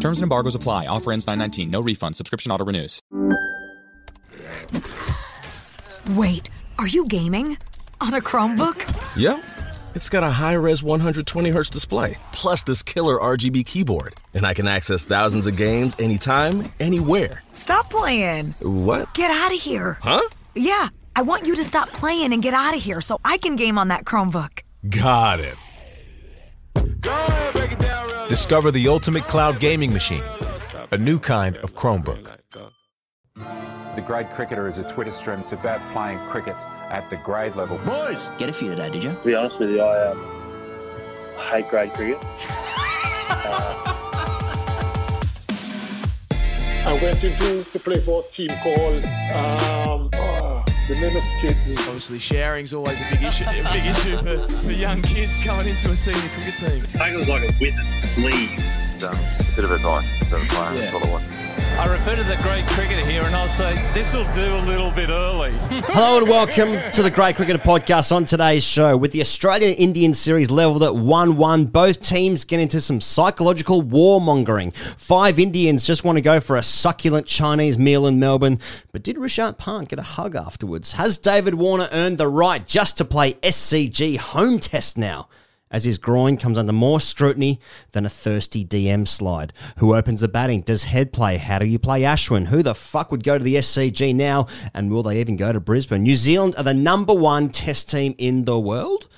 Terms 0.00 0.18
and 0.18 0.24
embargoes 0.24 0.54
apply. 0.54 0.86
Offer 0.86 1.12
ends 1.12 1.26
919. 1.26 1.70
No 1.70 1.82
refund. 1.82 2.16
Subscription 2.16 2.50
auto 2.50 2.64
renews. 2.64 3.00
Wait, 6.10 6.50
are 6.78 6.88
you 6.88 7.06
gaming? 7.06 7.56
On 8.00 8.14
a 8.14 8.20
Chromebook? 8.20 9.16
Yep. 9.16 9.44
It's 9.94 10.08
got 10.08 10.22
a 10.22 10.30
high 10.30 10.54
res 10.54 10.82
120 10.82 11.50
hertz 11.50 11.68
display, 11.68 12.16
plus 12.32 12.62
this 12.62 12.82
killer 12.82 13.18
RGB 13.18 13.66
keyboard. 13.66 14.14
And 14.34 14.46
I 14.46 14.54
can 14.54 14.66
access 14.66 15.04
thousands 15.04 15.46
of 15.46 15.56
games 15.56 15.94
anytime, 15.98 16.70
anywhere. 16.80 17.42
Stop 17.52 17.90
playing. 17.90 18.54
What? 18.60 19.12
Get 19.14 19.30
out 19.30 19.52
of 19.52 19.60
here. 19.60 19.98
Huh? 20.00 20.22
Yeah, 20.54 20.88
I 21.14 21.22
want 21.22 21.46
you 21.46 21.56
to 21.56 21.64
stop 21.64 21.90
playing 21.90 22.32
and 22.32 22.42
get 22.42 22.54
out 22.54 22.74
of 22.74 22.82
here 22.82 23.00
so 23.00 23.20
I 23.24 23.36
can 23.38 23.56
game 23.56 23.78
on 23.78 23.88
that 23.88 24.04
Chromebook. 24.04 24.62
Got 24.88 25.40
it. 25.40 25.56
Discover 28.28 28.70
the 28.70 28.86
ultimate 28.88 29.24
cloud 29.24 29.58
gaming 29.60 29.92
machine, 29.92 30.22
a 30.92 30.98
new 30.98 31.18
kind 31.18 31.56
of 31.58 31.74
Chromebook. 31.74 32.36
The 33.96 34.02
grade 34.02 34.30
cricketer 34.30 34.68
is 34.68 34.78
a 34.78 34.84
Twitter 34.84 35.10
stream. 35.10 35.40
It's 35.40 35.52
about 35.52 35.80
playing 35.92 36.18
cricket 36.28 36.56
at 36.90 37.10
the 37.10 37.16
grade 37.16 37.56
level. 37.56 37.78
Boys, 37.78 38.28
get 38.38 38.48
a 38.48 38.52
few 38.52 38.68
today, 38.68 38.88
did 38.88 39.02
you? 39.02 39.10
To 39.10 39.24
be 39.24 39.34
honest 39.34 39.58
with 39.58 39.70
you, 39.70 39.82
I, 39.82 40.10
um, 40.10 40.18
I 41.36 41.56
hate 41.56 41.68
grade 41.68 41.92
cricket. 41.92 42.18
uh, 43.30 44.00
I 46.86 46.98
went 47.02 47.22
into 47.22 47.64
to 47.64 47.78
play 47.78 48.00
for 48.00 48.20
a 48.20 48.30
team 48.30 48.50
called 48.62 49.04
um, 49.04 50.10
oh, 50.14 50.59
the 50.90 51.00
name 51.00 51.16
escaped 51.16 51.66
me. 51.66 51.74
Obviously, 51.86 52.18
sharing's 52.18 52.74
always 52.74 53.00
a 53.00 53.10
big 53.14 53.22
issue. 53.22 53.44
A 53.44 53.72
big 53.72 53.86
issue 53.86 54.16
for, 54.18 54.48
for 54.48 54.72
young 54.72 55.00
kids 55.02 55.42
coming 55.42 55.68
into 55.68 55.92
a 55.92 55.96
senior 55.96 56.20
cricket 56.34 56.56
team. 56.56 56.82
I 57.00 57.10
think 57.10 57.14
it 57.14 57.18
was 57.18 57.28
like 57.28 57.42
a 57.42 57.52
witness 57.60 58.16
leave. 58.18 58.58
Um, 59.02 59.14
a 59.14 59.56
bit 59.56 59.64
of 59.64 59.70
advice 59.70 60.04
to 60.24 60.30
the 60.30 60.36
player. 60.36 60.74
Yeah. 60.74 60.80
That's 60.80 60.94
what 60.94 61.04
it 61.04 61.12
was. 61.12 61.39
I 61.80 61.86
refer 61.86 62.14
to 62.14 62.22
the 62.24 62.36
great 62.42 62.66
cricketer 62.66 63.06
here 63.06 63.22
and 63.22 63.34
I'll 63.34 63.48
say 63.48 63.74
this 63.94 64.14
will 64.14 64.30
do 64.34 64.54
a 64.54 64.60
little 64.66 64.90
bit 64.90 65.08
early. 65.08 65.52
Hello 65.86 66.18
and 66.18 66.28
welcome 66.28 66.92
to 66.92 67.02
the 67.02 67.10
Grade 67.10 67.36
Cricketer 67.36 67.58
Podcast 67.58 68.14
on 68.14 68.26
today's 68.26 68.62
show. 68.62 68.98
With 68.98 69.12
the 69.12 69.22
Australian 69.22 69.72
Indian 69.76 70.12
series 70.12 70.50
leveled 70.50 70.82
at 70.82 70.94
1 70.94 71.36
1, 71.38 71.64
both 71.64 72.02
teams 72.02 72.44
get 72.44 72.60
into 72.60 72.82
some 72.82 73.00
psychological 73.00 73.82
warmongering. 73.82 74.76
Five 74.98 75.38
Indians 75.38 75.86
just 75.86 76.04
want 76.04 76.18
to 76.18 76.22
go 76.22 76.38
for 76.38 76.56
a 76.56 76.62
succulent 76.62 77.26
Chinese 77.26 77.78
meal 77.78 78.06
in 78.06 78.18
Melbourne, 78.18 78.58
but 78.92 79.02
did 79.02 79.16
Rishabh 79.16 79.56
Pant 79.56 79.88
get 79.88 79.98
a 79.98 80.02
hug 80.02 80.36
afterwards? 80.36 80.92
Has 80.92 81.16
David 81.16 81.54
Warner 81.54 81.88
earned 81.92 82.18
the 82.18 82.28
right 82.28 82.66
just 82.66 82.98
to 82.98 83.06
play 83.06 83.32
SCG 83.42 84.18
home 84.18 84.58
test 84.58 84.98
now? 84.98 85.28
As 85.70 85.84
his 85.84 85.98
groin 85.98 86.36
comes 86.36 86.58
under 86.58 86.72
more 86.72 87.00
scrutiny 87.00 87.60
than 87.92 88.04
a 88.04 88.08
thirsty 88.08 88.64
DM 88.64 89.06
slide. 89.06 89.52
Who 89.76 89.94
opens 89.94 90.20
the 90.20 90.28
batting? 90.28 90.62
Does 90.62 90.84
head 90.84 91.12
play? 91.12 91.36
How 91.36 91.58
do 91.58 91.66
you 91.66 91.78
play 91.78 92.02
Ashwin? 92.02 92.46
Who 92.46 92.62
the 92.62 92.74
fuck 92.74 93.10
would 93.10 93.22
go 93.22 93.38
to 93.38 93.44
the 93.44 93.54
SCG 93.56 94.14
now? 94.14 94.46
And 94.74 94.90
will 94.90 95.04
they 95.04 95.20
even 95.20 95.36
go 95.36 95.52
to 95.52 95.60
Brisbane? 95.60 96.02
New 96.02 96.16
Zealand 96.16 96.54
are 96.58 96.64
the 96.64 96.74
number 96.74 97.14
one 97.14 97.50
test 97.50 97.90
team 97.90 98.14
in 98.18 98.44
the 98.44 98.58
world. 98.58 99.08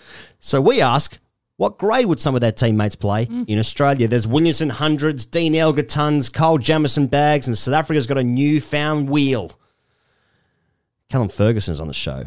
So 0.41 0.61
we 0.61 0.83
ask, 0.83 1.19
what 1.57 1.79
grade 1.79 2.07
would 2.07 2.21
some 2.21 2.35
of 2.35 2.41
their 2.41 2.53
teammates 2.53 2.97
play 2.97 3.27
mm. 3.27 3.49
in 3.49 3.59
Australia? 3.59 4.09
There's 4.09 4.27
Williamson 4.27 4.71
hundreds, 4.71 5.25
Dean 5.25 5.55
Elgar 5.55 5.85
tons, 5.85 6.29
Kyle 6.29 6.59
Jamieson 6.59 7.07
bags, 7.07 7.47
and 7.47 7.57
South 7.57 7.75
Africa's 7.75 8.07
got 8.07 8.19
a 8.19 8.25
newfound 8.25 9.09
wheel. 9.09 9.53
Callum 11.09 11.29
Ferguson's 11.29 11.81
on 11.81 11.89
the 11.89 11.95
show 11.95 12.27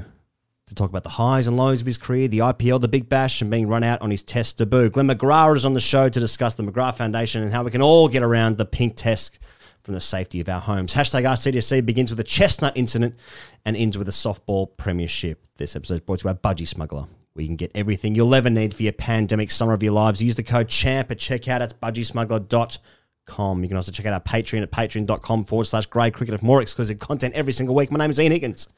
to 0.68 0.74
talk 0.74 0.90
about 0.90 1.04
the 1.04 1.10
highs 1.10 1.46
and 1.46 1.56
lows 1.56 1.80
of 1.80 1.86
his 1.86 1.98
career, 1.98 2.28
the 2.28 2.40
IPL, 2.40 2.82
the 2.82 2.88
Big 2.88 3.08
Bash, 3.08 3.40
and 3.42 3.52
being 3.52 3.68
run 3.68 3.84
out 3.84 4.02
on 4.02 4.10
his 4.10 4.24
test 4.24 4.58
debut. 4.58 4.90
Glenn 4.90 5.08
McGrath 5.08 5.56
is 5.56 5.66
on 5.66 5.76
the 5.76 5.80
show 5.80 6.10
to 6.10 6.20
discuss 6.20 6.56
the 6.56 6.64
McGrath 6.64 6.96
Foundation 6.96 7.44
and 7.44 7.52
how 7.52 7.64
we 7.64 7.70
can 7.70 7.84
all 7.84 8.08
get 8.08 8.24
around 8.24 8.58
the 8.58 8.66
pink 8.66 8.96
test 8.96 9.38
from 9.84 9.94
the 9.94 10.02
safety 10.02 10.42
of 10.42 10.50
our 10.50 10.62
homes. 10.62 10.96
Hashtag 10.96 11.24
AskTGC 11.24 11.86
begins 11.86 12.10
with 12.10 12.20
a 12.20 12.24
chestnut 12.24 12.76
incident 12.76 13.16
and 13.64 13.78
ends 13.78 13.96
with 13.96 14.08
a 14.10 14.12
softball 14.12 14.76
premiership. 14.78 15.40
This 15.58 15.76
episode 15.76 15.96
is 15.96 16.02
brought 16.02 16.20
to 16.20 16.30
you 16.30 16.34
by 16.34 16.54
Budgy 16.54 16.68
Smuggler. 16.68 17.06
where 17.34 17.44
you 17.44 17.48
can 17.48 17.58
get 17.58 17.72
everything 17.76 18.16
you'll 18.16 18.34
ever 18.34 18.50
need 18.50 18.74
for 18.74 18.82
your 18.82 18.94
pandemic 18.94 19.52
summer 19.52 19.74
of 19.74 19.84
your 19.84 19.92
lives. 19.92 20.24
Use 20.24 20.36
the 20.36 20.44
code 20.44 20.70
CHAMP 20.70 21.12
at 21.12 21.20
checkout. 21.20 21.60
That's 21.60 21.74
budgysmuggler.com 21.74 22.82
Com. 23.26 23.64
You 23.64 23.68
can 23.68 23.78
also 23.78 23.92
check 23.92 24.06
out 24.06 24.14
our 24.14 24.20
Patreon 24.20 24.62
at 24.62 24.72
patreon.com 24.72 25.46
forward 25.46 25.66
slash 25.66 25.88
grade 25.88 26.14
cricket 26.14 26.40
for 26.40 26.46
more 26.46 26.62
exclusive 26.62 27.00
content 27.00 27.34
every 27.34 27.54
single 27.54 27.76
week. 27.76 27.92
My 27.92 27.98
name 27.98 28.10
is 28.12 28.20
Ian 28.20 28.32
Higgins. 28.32 28.70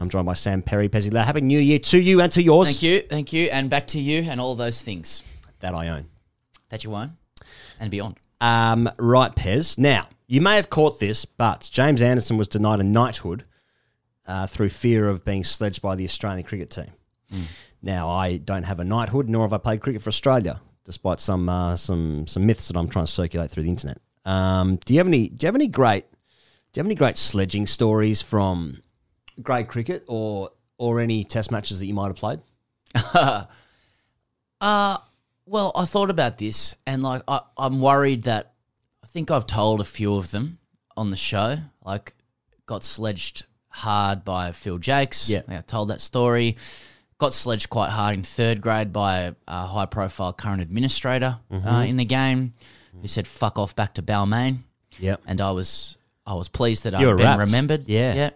I'm 0.00 0.08
joined 0.08 0.26
by 0.26 0.32
Sam 0.34 0.62
Perry, 0.62 0.88
Pezzy 0.88 1.12
Lau. 1.12 1.22
Happy 1.22 1.42
New 1.42 1.58
Year 1.58 1.78
to 1.78 2.00
you 2.00 2.20
and 2.20 2.32
to 2.32 2.42
yours. 2.42 2.68
Thank 2.68 2.82
you, 2.82 3.00
thank 3.00 3.32
you, 3.32 3.46
and 3.46 3.68
back 3.68 3.86
to 3.88 4.00
you 4.00 4.22
and 4.22 4.40
all 4.40 4.54
those 4.54 4.82
things. 4.82 5.22
That 5.60 5.74
I 5.74 5.88
own. 5.88 6.06
That 6.70 6.84
you 6.84 6.94
own 6.94 7.18
and 7.78 7.90
beyond. 7.90 8.16
Um, 8.40 8.88
right, 8.98 9.34
Pez. 9.34 9.76
Now, 9.76 10.08
you 10.26 10.40
may 10.40 10.56
have 10.56 10.70
caught 10.70 10.98
this, 10.98 11.24
but 11.24 11.68
James 11.70 12.00
Anderson 12.00 12.36
was 12.36 12.48
denied 12.48 12.80
a 12.80 12.84
knighthood 12.84 13.44
uh, 14.26 14.46
through 14.46 14.70
fear 14.70 15.08
of 15.08 15.24
being 15.24 15.44
sledged 15.44 15.82
by 15.82 15.96
the 15.96 16.04
Australian 16.04 16.44
cricket 16.44 16.70
team. 16.70 16.92
Mm. 17.32 17.42
Now, 17.82 18.08
I 18.10 18.36
don't 18.36 18.62
have 18.62 18.80
a 18.80 18.84
knighthood, 18.84 19.28
nor 19.28 19.42
have 19.42 19.52
I 19.52 19.58
played 19.58 19.80
cricket 19.80 20.02
for 20.02 20.08
Australia 20.08 20.60
despite 20.84 21.20
some 21.20 21.48
uh, 21.48 21.76
some 21.76 22.26
some 22.26 22.46
myths 22.46 22.68
that 22.68 22.76
I'm 22.76 22.88
trying 22.88 23.06
to 23.06 23.12
circulate 23.12 23.50
through 23.50 23.64
the 23.64 23.70
internet. 23.70 23.98
Um, 24.24 24.76
do 24.84 24.92
you 24.94 25.00
have 25.00 25.06
any 25.06 25.28
Do 25.28 25.44
you 25.44 25.48
have 25.48 25.54
any 25.54 25.68
great 25.68 26.10
Do 26.72 26.78
you 26.78 26.80
have 26.80 26.86
any 26.86 26.94
great 26.94 27.18
sledging 27.18 27.66
stories 27.66 28.22
from 28.22 28.82
grade 29.42 29.68
cricket 29.68 30.04
or 30.08 30.50
or 30.78 31.00
any 31.00 31.24
Test 31.24 31.50
matches 31.50 31.78
that 31.80 31.86
you 31.86 31.94
might 31.94 32.08
have 32.08 32.16
played? 32.16 32.40
uh 34.60 34.98
well, 35.50 35.72
I 35.74 35.84
thought 35.84 36.10
about 36.10 36.38
this, 36.38 36.76
and 36.86 37.02
like 37.02 37.22
I, 37.26 37.40
I'm 37.58 37.80
worried 37.80 38.22
that 38.24 38.52
I 39.02 39.06
think 39.08 39.32
I've 39.32 39.46
told 39.46 39.80
a 39.80 39.84
few 39.84 40.14
of 40.14 40.30
them 40.30 40.58
on 40.96 41.10
the 41.10 41.16
show. 41.16 41.56
Like, 41.84 42.14
got 42.66 42.84
sledged 42.84 43.46
hard 43.68 44.24
by 44.24 44.52
Phil 44.52 44.78
Jaques. 44.78 45.28
Yeah, 45.28 45.42
I 45.48 45.60
told 45.62 45.90
that 45.90 46.00
story 46.00 46.56
got 47.20 47.34
sledged 47.34 47.70
quite 47.70 47.90
hard 47.90 48.14
in 48.14 48.22
third 48.24 48.60
grade 48.60 48.92
by 48.92 49.34
a 49.46 49.66
high 49.66 49.86
profile 49.86 50.32
current 50.32 50.60
administrator 50.62 51.38
mm-hmm. 51.52 51.66
uh, 51.66 51.84
in 51.84 51.96
the 51.96 52.04
game 52.04 52.52
who 53.00 53.06
said 53.06 53.26
fuck 53.26 53.58
off 53.58 53.76
back 53.76 53.94
to 53.94 54.02
Balmain. 54.02 54.60
Yep. 54.98 55.22
And 55.26 55.40
I 55.40 55.52
was 55.52 55.96
I 56.26 56.34
was 56.34 56.48
pleased 56.48 56.84
that 56.84 56.94
I'd 56.94 57.04
been 57.04 57.16
wrapped. 57.16 57.38
remembered. 57.38 57.84
Yeah. 57.86 58.14
Yeah. 58.14 58.30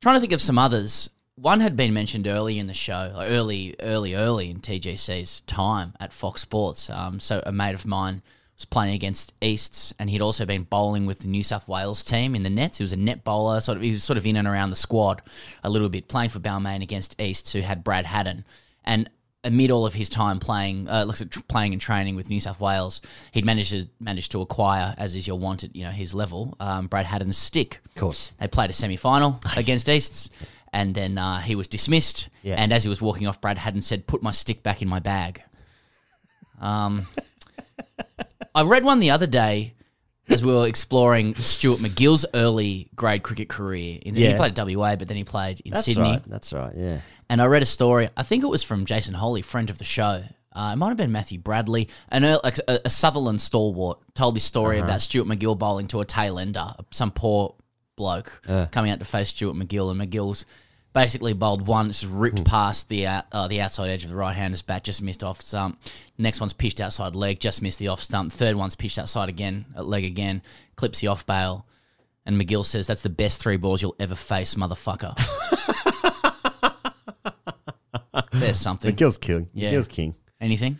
Trying 0.00 0.16
to 0.16 0.20
think 0.20 0.32
of 0.32 0.40
some 0.40 0.58
others. 0.58 1.08
One 1.36 1.60
had 1.60 1.76
been 1.76 1.94
mentioned 1.94 2.28
early 2.28 2.58
in 2.58 2.66
the 2.66 2.74
show, 2.74 3.12
early, 3.16 3.74
early, 3.80 4.14
early 4.14 4.50
in 4.50 4.60
TGC's 4.60 5.40
time 5.42 5.94
at 5.98 6.12
Fox 6.12 6.42
Sports. 6.42 6.90
Um, 6.90 7.20
so 7.20 7.42
a 7.46 7.52
mate 7.52 7.74
of 7.74 7.86
mine 7.86 8.22
was 8.62 8.66
playing 8.66 8.94
against 8.94 9.32
Easts, 9.40 9.92
and 9.98 10.08
he'd 10.08 10.22
also 10.22 10.46
been 10.46 10.62
bowling 10.62 11.04
with 11.04 11.20
the 11.20 11.28
New 11.28 11.42
South 11.42 11.66
Wales 11.66 12.02
team 12.04 12.34
in 12.34 12.44
the 12.44 12.50
nets. 12.50 12.78
He 12.78 12.84
was 12.84 12.92
a 12.92 12.96
net 12.96 13.24
bowler, 13.24 13.60
sort 13.60 13.76
of. 13.76 13.82
He 13.82 13.90
was 13.90 14.04
sort 14.04 14.16
of 14.16 14.24
in 14.24 14.36
and 14.36 14.46
around 14.46 14.70
the 14.70 14.76
squad 14.76 15.20
a 15.64 15.70
little 15.70 15.88
bit, 15.88 16.08
playing 16.08 16.30
for 16.30 16.38
Balmain 16.38 16.82
against 16.82 17.20
Easts, 17.20 17.52
who 17.52 17.60
had 17.60 17.82
Brad 17.82 18.06
Haddin, 18.06 18.44
and 18.84 19.10
amid 19.44 19.72
all 19.72 19.84
of 19.84 19.94
his 19.94 20.08
time 20.08 20.38
playing, 20.38 20.88
uh, 20.88 21.02
looks 21.02 21.20
at 21.20 21.30
playing 21.48 21.72
and 21.72 21.82
training 21.82 22.14
with 22.14 22.30
New 22.30 22.40
South 22.40 22.60
Wales, 22.60 23.00
he'd 23.32 23.44
managed 23.44 23.70
to 23.70 23.88
managed 23.98 24.30
to 24.32 24.40
acquire, 24.40 24.94
as 24.96 25.16
is 25.16 25.26
your 25.26 25.38
wanted, 25.38 25.74
you 25.74 25.84
know, 25.84 25.90
his 25.90 26.14
level, 26.14 26.56
um, 26.60 26.86
Brad 26.86 27.06
Haddin's 27.06 27.36
stick. 27.36 27.80
Of 27.86 27.94
course, 27.96 28.30
they 28.38 28.46
played 28.46 28.70
a 28.70 28.72
semi 28.72 28.96
final 28.96 29.40
against 29.56 29.88
Easts. 29.88 30.30
And 30.74 30.94
then 30.94 31.18
uh, 31.18 31.40
he 31.40 31.54
was 31.54 31.68
dismissed. 31.68 32.30
Yeah. 32.42 32.54
And 32.56 32.72
as 32.72 32.82
he 32.82 32.88
was 32.88 33.02
walking 33.02 33.26
off, 33.26 33.42
Brad 33.42 33.58
Haddin 33.58 33.82
said, 33.82 34.06
"Put 34.06 34.22
my 34.22 34.30
stick 34.30 34.62
back 34.62 34.80
in 34.80 34.88
my 34.88 35.00
bag." 35.00 35.42
Um, 36.62 37.08
I 38.54 38.62
read 38.62 38.84
one 38.84 38.98
the 38.98 39.10
other 39.10 39.26
day 39.26 39.74
as 40.28 40.42
we 40.42 40.52
were 40.54 40.66
exploring 40.66 41.34
Stuart 41.34 41.80
MacGill's 41.80 42.24
early 42.34 42.88
grade 42.94 43.22
cricket 43.22 43.48
career. 43.48 43.98
Yeah. 44.04 44.30
He 44.30 44.34
played 44.36 44.58
at 44.58 44.66
WA, 44.66 44.96
but 44.96 45.08
then 45.08 45.16
he 45.16 45.24
played 45.24 45.60
in 45.60 45.72
That's 45.72 45.84
Sydney. 45.86 46.02
right. 46.02 46.22
That's 46.26 46.52
right. 46.52 46.72
Yeah. 46.76 47.00
And 47.28 47.40
I 47.40 47.46
read 47.46 47.62
a 47.62 47.66
story. 47.66 48.08
I 48.16 48.22
think 48.22 48.44
it 48.44 48.48
was 48.48 48.62
from 48.62 48.84
Jason 48.84 49.14
Holly, 49.14 49.42
friend 49.42 49.70
of 49.70 49.78
the 49.78 49.84
show. 49.84 50.22
Uh, 50.54 50.70
it 50.74 50.76
might 50.76 50.88
have 50.88 50.98
been 50.98 51.12
Matthew 51.12 51.38
Bradley, 51.38 51.88
an 52.10 52.24
earl- 52.26 52.42
a, 52.44 52.80
a 52.84 52.90
Sutherland 52.90 53.40
stalwart, 53.40 54.00
told 54.14 54.36
this 54.36 54.44
story 54.44 54.76
Uh-huh. 54.78 54.84
about 54.86 55.00
Stuart 55.00 55.26
MacGill 55.26 55.58
bowling 55.58 55.86
to 55.88 56.00
a 56.00 56.04
tail 56.04 56.38
ender, 56.38 56.74
some 56.90 57.10
poor 57.10 57.54
bloke 57.96 58.42
Uh. 58.46 58.66
coming 58.70 58.90
out 58.90 58.98
to 58.98 59.04
face 59.06 59.30
Stuart 59.30 59.54
MacGill, 59.56 59.90
and 59.90 59.98
MacGill's 60.00 60.44
basically 60.92 61.32
bowled 61.32 61.66
one, 61.66 61.88
just 61.88 62.06
ripped 62.06 62.40
Hmm. 62.40 62.44
past 62.44 62.88
the 62.88 63.06
out, 63.06 63.24
uh, 63.32 63.48
the 63.48 63.60
outside 63.60 63.90
edge 63.90 64.04
of 64.04 64.10
the 64.10 64.16
right 64.16 64.36
hander's 64.36 64.62
bat, 64.62 64.84
just 64.84 65.02
missed 65.02 65.24
off 65.24 65.40
stump. 65.40 65.80
Next 66.18 66.40
one's 66.40 66.52
pitched 66.52 66.80
outside 66.80 67.16
leg, 67.16 67.40
just 67.40 67.62
missed 67.62 67.78
the 67.78 67.88
off 67.88 68.02
stump. 68.02 68.32
Third 68.32 68.56
one's 68.56 68.74
pitched 68.74 68.98
outside 68.98 69.28
again, 69.28 69.66
at 69.76 69.86
leg 69.86 70.04
again, 70.04 70.42
clips 70.76 71.00
the 71.00 71.08
off 71.08 71.26
bail. 71.26 71.66
And 72.24 72.40
MacGill 72.40 72.64
says 72.64 72.86
that's 72.86 73.02
the 73.02 73.10
best 73.10 73.40
three 73.42 73.56
balls 73.56 73.82
you'll 73.82 73.96
ever 73.98 74.14
face, 74.14 74.54
motherfucker. 74.54 75.18
There's 78.32 78.58
something. 78.58 78.94
MacGill's 78.94 79.18
king. 79.18 79.48
Yeah. 79.54 79.72
MacGill's 79.72 79.88
king. 79.88 80.14
Anything? 80.40 80.78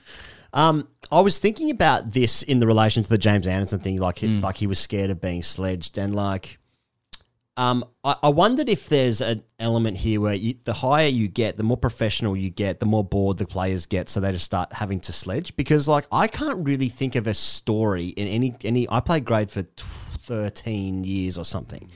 Um, 0.53 0.89
I 1.11 1.21
was 1.21 1.39
thinking 1.39 1.71
about 1.71 2.11
this 2.13 2.43
in 2.43 2.59
the 2.59 2.67
relation 2.67 3.03
to 3.03 3.09
the 3.09 3.19
James 3.19 3.47
Anderson 3.47 3.81
thing, 3.81 3.99
like 3.99 4.19
he, 4.19 4.27
Mm. 4.29 4.43
like 4.43 4.57
he 4.57 4.67
was 4.67 4.79
scared 4.79 5.11
of 5.11 5.21
being 5.21 5.43
sledged, 5.43 5.97
and 5.99 6.15
like, 6.15 6.59
um, 7.57 7.85
I, 8.03 8.17
I 8.23 8.29
wondered 8.31 8.69
if 8.69 8.89
there's 8.89 9.21
an 9.21 9.43
element 9.59 9.99
here 9.99 10.21
where 10.21 10.35
you, 10.35 10.55
the 10.65 10.73
higher 10.73 11.09
you 11.09 11.29
get, 11.29 11.57
the 11.57 11.63
more 11.63 11.77
professional 11.77 12.37
you 12.37 12.49
get, 12.51 12.81
the 12.81 12.87
more 12.87 13.05
bored 13.05 13.39
the 13.39 13.47
players 13.47 13.87
get, 13.87 14.09
so 14.09 14.21
they 14.21 14.33
just 14.33 14.45
start 14.45 14.73
having 14.73 15.01
to 15.01 15.13
sledge. 15.13 15.55
Because 15.57 15.87
like, 15.89 16.07
I 16.11 16.29
can't 16.29 16.67
really 16.67 16.89
think 16.89 17.15
of 17.15 17.27
a 17.27 17.35
story 17.35 18.07
in 18.07 18.27
any 18.27 18.55
any. 18.65 18.89
I 18.91 19.01
played 19.01 19.25
grade 19.25 19.51
for 19.51 19.63
thirteen 20.19 21.05
years 21.05 21.37
or 21.39 21.45
something. 21.45 21.91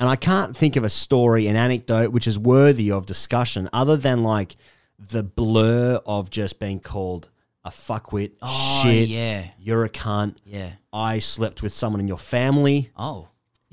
And 0.00 0.08
I 0.08 0.16
can't 0.16 0.56
think 0.56 0.74
of 0.76 0.82
a 0.84 0.90
story, 0.90 1.46
an 1.46 1.54
anecdote, 1.54 2.10
which 2.10 2.26
is 2.26 2.36
worthy 2.38 2.90
of 2.90 3.06
discussion, 3.06 3.68
other 3.72 3.96
than 3.96 4.24
like 4.24 4.56
the 4.98 5.22
blur 5.22 6.00
of 6.06 6.28
just 6.28 6.58
being 6.58 6.80
called 6.80 7.28
a 7.64 7.70
fuckwit, 7.70 8.32
Oh, 8.42 8.80
shit, 8.82 9.08
yeah. 9.08 9.48
you're 9.60 9.84
a 9.84 9.88
cunt, 9.88 10.36
Yeah. 10.44 10.72
I 10.92 11.20
slept 11.20 11.62
with 11.62 11.72
someone 11.72 12.00
in 12.00 12.08
your 12.08 12.18
family. 12.18 12.90
Oh. 12.96 13.28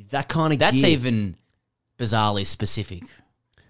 That 0.10 0.28
kind 0.28 0.54
of 0.54 0.60
That's 0.60 0.82
gear. 0.82 0.90
even 0.92 1.36
bizarrely 1.98 2.46
specific 2.46 3.04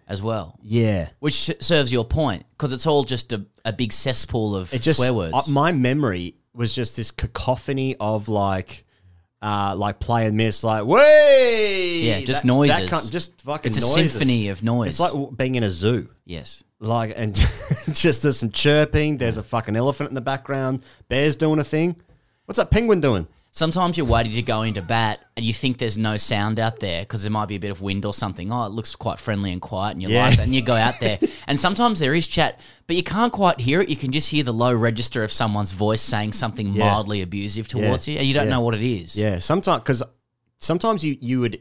as 0.07 0.21
well. 0.21 0.57
Yeah. 0.63 1.09
Which 1.19 1.51
serves 1.59 1.91
your 1.91 2.05
point 2.05 2.45
because 2.51 2.73
it's 2.73 2.85
all 2.87 3.03
just 3.03 3.31
a, 3.33 3.45
a 3.65 3.73
big 3.73 3.91
cesspool 3.93 4.55
of 4.55 4.73
It 4.73 4.81
just 4.81 4.97
swear 4.97 5.13
words. 5.13 5.33
uh, 5.33 5.41
my 5.51 5.71
memory 5.71 6.35
was 6.53 6.73
just 6.73 6.95
this 6.97 7.11
cacophony 7.11 7.95
of 7.99 8.27
like 8.29 8.85
uh 9.41 9.73
like 9.77 9.99
play 9.99 10.25
and 10.25 10.35
miss 10.35 10.63
like 10.65 10.83
way 10.85 11.99
Yeah, 12.01 12.19
just 12.21 12.43
noises. 12.43 13.09
just 13.09 13.41
fucking 13.41 13.69
It's 13.69 13.77
a 13.77 13.81
noises. 13.81 14.11
symphony 14.11 14.49
of 14.49 14.63
noise. 14.63 14.89
It's 14.91 14.99
like 14.99 15.11
w- 15.11 15.31
being 15.31 15.55
in 15.55 15.63
a 15.63 15.69
zoo. 15.71 16.09
Yes. 16.25 16.63
Like 16.79 17.13
and 17.15 17.35
just 17.93 18.23
there's 18.23 18.37
some 18.39 18.51
chirping, 18.51 19.17
there's 19.17 19.37
a 19.37 19.43
fucking 19.43 19.75
elephant 19.75 20.09
in 20.09 20.15
the 20.15 20.21
background, 20.21 20.83
bears 21.07 21.35
doing 21.35 21.59
a 21.59 21.63
thing. 21.63 21.95
What's 22.45 22.57
that 22.57 22.71
penguin 22.71 22.99
doing? 23.01 23.27
Sometimes 23.51 23.97
you're 23.97 24.05
waiting 24.05 24.33
to 24.33 24.41
go 24.43 24.61
into 24.61 24.81
bat 24.81 25.19
and 25.35 25.43
you 25.43 25.53
think 25.53 25.79
there's 25.79 25.97
no 25.97 26.17
sound 26.17 26.59
out 26.59 26.79
there 26.79 27.01
because 27.01 27.23
there 27.23 27.31
might 27.31 27.47
be 27.47 27.55
a 27.55 27.59
bit 27.59 27.71
of 27.71 27.81
wind 27.81 28.05
or 28.05 28.13
something. 28.13 28.51
Oh, 28.51 28.65
it 28.65 28.71
looks 28.71 28.95
quite 28.95 29.17
friendly 29.19 29.51
and 29.51 29.59
quiet 29.61 29.93
and 29.93 30.03
you 30.03 30.09
Yeah. 30.09 30.21
like 30.27 30.37
that. 30.37 30.43
And 30.43 30.53
you 30.55 30.63
go 30.63 30.75
out 30.75 30.99
there 30.99 31.17
and 31.47 31.59
sometimes 31.59 31.99
there 31.99 32.13
is 32.13 32.27
chat, 32.27 32.59
but 32.85 32.95
you 32.95 33.03
can't 33.03 33.33
quite 33.33 33.59
hear 33.59 33.81
it. 33.81 33.89
You 33.89 33.95
can 33.95 34.11
just 34.11 34.29
hear 34.29 34.43
the 34.43 34.53
low 34.53 34.73
register 34.73 35.23
of 35.23 35.31
someone's 35.31 35.71
voice 35.71 36.01
saying 36.01 36.33
something 36.33 36.73
Yeah. 36.73 36.85
mildly 36.91 37.21
abusive 37.21 37.67
towards 37.67 38.07
Yeah. 38.07 38.13
you 38.13 38.19
and 38.19 38.27
you 38.27 38.33
don't 38.35 38.49
know 38.49 38.61
what 38.61 38.75
it 38.75 38.83
is. 38.83 39.15
Yeah, 39.17 39.39
sometimes 39.39 39.81
because 39.81 40.03
sometimes 40.59 41.03
you 41.03 41.17
you 41.19 41.39
would 41.39 41.59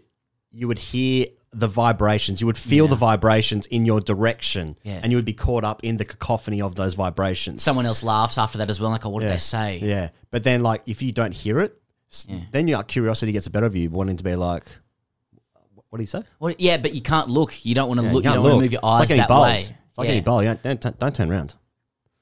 you 0.52 0.68
would 0.68 0.78
hear 0.78 1.26
the 1.50 1.68
vibrations, 1.68 2.40
you 2.40 2.46
would 2.46 2.58
feel 2.58 2.86
the 2.88 2.96
vibrations 2.96 3.64
in 3.66 3.86
your 3.86 4.00
direction, 4.00 4.76
Yeah. 4.84 5.00
and 5.02 5.10
you 5.10 5.16
would 5.18 5.24
be 5.24 5.32
caught 5.32 5.64
up 5.64 5.82
in 5.82 5.96
the 5.96 6.04
cacophony 6.04 6.60
of 6.60 6.74
those 6.74 6.94
vibrations. 6.94 7.62
Someone 7.62 7.86
else 7.86 8.02
laughs 8.02 8.36
after 8.36 8.58
that 8.58 8.68
as 8.68 8.80
well. 8.80 8.90
Like, 8.90 9.06
oh, 9.06 9.08
what 9.10 9.20
did 9.22 9.30
they 9.30 9.38
say? 9.38 9.78
Yeah, 9.82 10.10
but 10.30 10.44
then 10.44 10.62
like 10.62 10.82
if 10.86 11.00
you 11.02 11.10
don't 11.12 11.32
hear 11.32 11.58
it, 11.60 11.80
then 12.52 12.68
your 12.68 12.82
curiosity 12.82 13.32
gets 13.32 13.44
the 13.46 13.50
better 13.50 13.66
of 13.66 13.74
you, 13.76 13.88
wanting 13.90 14.16
to 14.18 14.24
be 14.24 14.34
like, 14.36 14.64
what 15.90 15.96
do 15.98 16.02
you 16.02 16.06
say? 16.06 16.22
Well, 16.38 16.54
yeah, 16.58 16.76
but 16.76 16.94
you 16.94 17.00
can't 17.00 17.28
look. 17.28 17.64
You 17.64 17.74
don't 17.74 17.88
want 17.88 18.00
to 18.00 18.06
Yeah, 18.06 18.12
look. 18.12 18.24
You, 18.24 18.30
don't 18.30 18.42
want 18.42 18.54
to 18.56 18.60
move 18.60 18.72
your 18.72 18.80
It's 18.80 18.86
eyes 18.86 18.98
like 19.00 19.08
getting 19.08 19.24
that 19.26 19.40
way. 19.40 19.58
It's 19.60 19.68
like 19.96 20.04
Yeah. 20.04 20.10
getting 20.12 20.24
bowled. 20.24 20.44
Don't, 20.62 20.80
don't, 20.82 20.98
don't 20.98 21.14
turn 21.14 21.30
around. 21.32 21.54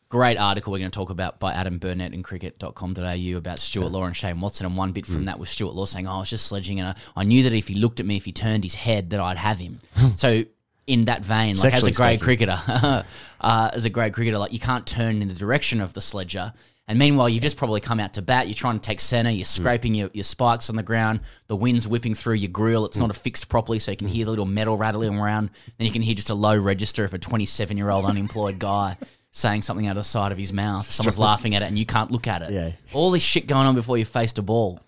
Great 0.08 0.38
article 0.38 0.72
we're 0.72 0.78
going 0.78 0.90
to 0.90 0.96
talk 0.96 1.10
about 1.10 1.40
by 1.40 1.52
Adam 1.52 1.78
Burnett 1.78 2.14
in 2.14 2.22
cricket.com.au 2.22 3.36
about 3.36 3.58
Stuart 3.58 3.90
Law 3.90 4.04
and 4.04 4.14
Shane 4.16 4.40
Watson. 4.40 4.66
And 4.66 4.76
one 4.76 4.92
bit 4.92 5.04
from 5.04 5.22
Mm. 5.22 5.26
that 5.26 5.38
was 5.40 5.50
Stuart 5.50 5.74
Law 5.74 5.84
saying, 5.84 6.06
Oh, 6.06 6.12
I 6.12 6.18
was 6.20 6.30
just 6.30 6.46
sledging 6.46 6.78
and 6.78 6.90
I, 6.90 7.20
I 7.20 7.24
knew 7.24 7.42
that 7.42 7.52
if 7.52 7.66
he 7.66 7.74
looked 7.74 7.98
at 7.98 8.06
me, 8.06 8.16
if 8.16 8.24
he 8.24 8.30
turned 8.30 8.62
his 8.62 8.76
head, 8.76 9.10
that 9.10 9.18
I'd 9.18 9.36
have 9.36 9.58
him. 9.58 9.80
so, 10.16 10.44
in 10.86 11.06
that 11.06 11.24
vein, 11.24 11.56
like 11.56 11.74
as 11.74 11.84
a 11.84 11.90
great 11.90 12.20
speaking. 12.20 12.46
cricketer, 12.46 12.58
uh, 13.40 13.70
as 13.72 13.84
a 13.84 13.90
great 13.90 14.12
cricketer, 14.14 14.38
like 14.38 14.52
you 14.52 14.60
can't 14.60 14.86
turn 14.86 15.20
in 15.20 15.26
the 15.26 15.34
direction 15.34 15.80
of 15.80 15.92
the 15.94 16.00
sledger. 16.00 16.52
And 16.86 17.00
meanwhile, 17.00 17.28
you've 17.28 17.42
just 17.42 17.56
probably 17.56 17.80
come 17.80 17.98
out 17.98 18.12
to 18.12 18.22
bat. 18.22 18.46
You're 18.46 18.54
trying 18.54 18.78
to 18.78 18.86
take 18.86 19.00
centre. 19.00 19.28
Mm. 19.32 19.38
You're 19.38 19.44
scraping 19.44 19.96
your, 19.96 20.08
your 20.12 20.22
spikes 20.22 20.70
on 20.70 20.76
the 20.76 20.84
ground. 20.84 21.18
The 21.48 21.56
wind's 21.56 21.88
whipping 21.88 22.14
through 22.14 22.34
your 22.34 22.50
grill. 22.50 22.84
Mm. 22.84 22.86
It's 22.86 22.98
not 22.98 23.10
affixed 23.10 23.48
properly, 23.48 23.80
so 23.80 23.90
you 23.90 23.96
can 23.96 24.06
hear 24.06 24.24
the 24.24 24.30
little 24.30 24.44
metal 24.46 24.76
rattling 24.76 25.18
around. 25.18 25.50
Then 25.78 25.86
you 25.86 25.92
can 25.92 26.02
hear 26.02 26.14
just 26.14 26.30
a 26.30 26.34
low 26.34 26.56
register 26.56 27.04
of 27.04 27.12
a 27.12 27.18
27 27.18 27.76
year 27.76 27.90
old 27.90 28.04
unemployed 28.04 28.60
guy 28.60 28.96
saying 29.36 29.60
something 29.62 29.86
out 29.86 29.92
of 29.92 29.96
the 30.00 30.04
side 30.04 30.32
of 30.32 30.38
his 30.38 30.52
mouth. 30.52 30.90
Someone's 30.90 31.18
laughing 31.18 31.54
at 31.54 31.62
it, 31.62 31.66
and 31.66 31.78
you 31.78 31.84
can't 31.84 32.10
look 32.10 32.26
at 32.26 32.40
it. 32.42 32.50
Yeah. 32.50 32.72
All 32.94 33.10
this 33.10 33.22
shit 33.22 33.46
going 33.46 33.66
on 33.66 33.74
before 33.74 33.98
you 33.98 34.04
faced 34.06 34.38
a 34.38 34.42
ball. 34.42 34.80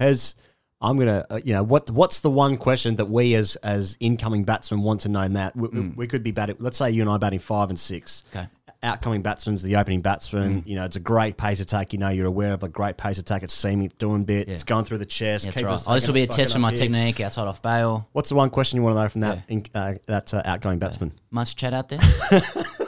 Pez, 0.00 0.34
I'm 0.80 0.96
gonna, 0.98 1.24
uh, 1.30 1.40
you 1.44 1.52
know, 1.54 1.62
what 1.62 1.88
what's 1.90 2.20
the 2.20 2.30
one 2.30 2.56
question 2.56 2.96
that 2.96 3.06
we 3.08 3.34
as 3.34 3.56
as 3.56 3.96
incoming 4.00 4.44
batsmen 4.44 4.82
want 4.82 5.02
to 5.02 5.08
know? 5.08 5.26
That 5.28 5.54
we, 5.56 5.68
we- 5.68 5.88
we 5.90 6.06
could 6.06 6.22
be 6.22 6.32
batting. 6.32 6.56
Let's 6.58 6.76
say 6.76 6.90
you 6.90 7.00
and 7.02 7.10
I 7.10 7.14
are 7.14 7.18
batting 7.18 7.38
five 7.38 7.70
and 7.70 7.78
six. 7.78 8.24
Mm. 8.32 8.38
Okay. 8.40 8.48
Outcoming 8.82 9.22
batsman's 9.22 9.62
the 9.62 9.76
opening 9.76 10.02
batsman. 10.02 10.62
Mm. 10.62 10.66
You 10.66 10.76
know, 10.76 10.84
it's 10.84 10.96
a 10.96 11.00
great 11.00 11.36
pace 11.38 11.60
attack. 11.60 11.92
You 11.94 11.98
know, 11.98 12.10
you're 12.10 12.26
aware 12.26 12.52
of 12.52 12.62
a 12.62 12.68
great 12.68 12.96
pace 12.98 13.18
attack. 13.18 13.42
It's 13.42 13.54
seeming 13.54 13.90
doing 13.98 14.24
bit. 14.24 14.48
It's 14.48 14.64
going 14.64 14.84
through 14.84 14.98
the 14.98 15.06
chest. 15.06 15.44
That's 15.46 15.62
right. 15.62 15.82
Oh, 15.86 15.94
this 15.94 16.06
will 16.06 16.14
be 16.14 16.22
a 16.22 16.26
test 16.26 16.52
for 16.52 16.58
my 16.58 16.70
here. 16.70 16.80
technique 16.80 17.20
outside 17.20 17.48
off 17.48 17.62
bail. 17.62 18.06
What's 18.12 18.28
the 18.28 18.34
one 18.34 18.50
question 18.50 18.76
you 18.76 18.82
want 18.82 18.96
to 18.96 19.02
know 19.02 19.08
from 19.08 19.20
that 19.22 19.38
in, 19.48 19.64
uh, 19.74 19.94
that 20.06 20.34
uh, 20.34 20.42
outgoing 20.44 20.78
batsman? 20.78 21.12
Much 21.30 21.56
chat 21.56 21.72
out 21.72 21.88
there? 21.88 22.00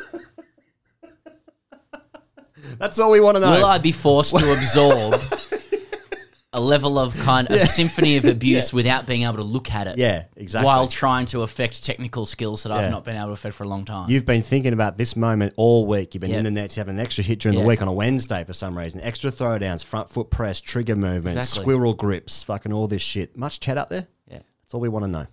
That's 2.78 2.98
all 2.98 3.10
we 3.10 3.20
want 3.20 3.36
to 3.36 3.40
know. 3.40 3.50
Will 3.52 3.64
I 3.66 3.78
be 3.78 3.92
forced 3.92 4.36
to 4.36 4.52
absorb 4.52 5.20
a 6.52 6.60
level 6.60 6.98
of 6.98 7.14
kind 7.18 7.46
a 7.50 7.56
Yeah. 7.58 7.64
symphony 7.66 8.16
of 8.16 8.24
abuse 8.24 8.72
without 8.72 9.06
being 9.06 9.22
able 9.22 9.36
to 9.36 9.42
look 9.42 9.70
at 9.70 9.86
it? 9.86 9.98
Yeah, 9.98 10.24
exactly. 10.36 10.64
While 10.66 10.88
trying 10.88 11.26
to 11.26 11.42
affect 11.42 11.84
technical 11.84 12.24
skills 12.26 12.62
that 12.62 12.70
Yeah. 12.70 12.76
I've 12.76 12.90
not 12.90 13.04
been 13.04 13.16
able 13.16 13.26
to 13.28 13.32
affect 13.32 13.54
for 13.54 13.64
a 13.64 13.68
long 13.68 13.84
time. 13.84 14.10
You've 14.10 14.24
been 14.26 14.42
thinking 14.42 14.72
about 14.72 14.96
this 14.98 15.14
moment 15.16 15.52
all 15.56 15.86
week. 15.86 16.14
You've 16.14 16.20
been 16.22 16.30
Yeah. 16.30 16.38
in 16.38 16.44
the 16.44 16.50
nets. 16.50 16.76
You 16.76 16.80
have 16.80 16.88
an 16.88 16.98
extra 17.00 17.22
hit 17.22 17.40
during 17.40 17.56
Yeah. 17.58 17.62
the 17.64 17.68
week 17.68 17.82
on 17.82 17.88
a 17.88 17.92
Wednesday 17.92 18.44
for 18.44 18.52
some 18.54 18.76
reason. 18.76 19.00
Extra 19.02 19.30
throwdowns, 19.30 19.84
front 19.84 20.08
foot 20.10 20.30
press, 20.30 20.60
trigger 20.60 20.96
movements, 20.96 21.36
Exactly. 21.50 21.62
squirrel 21.62 21.94
grips, 21.94 22.42
fucking 22.42 22.72
all 22.72 22.86
this 22.88 23.02
shit. 23.02 23.36
Much 23.36 23.60
chat 23.60 23.76
out 23.78 23.90
there? 23.90 24.06
Yeah. 24.30 24.38
That's 24.62 24.74
all 24.74 24.80
we 24.80 24.88
want 24.88 25.04
to 25.04 25.10
know. 25.10 25.26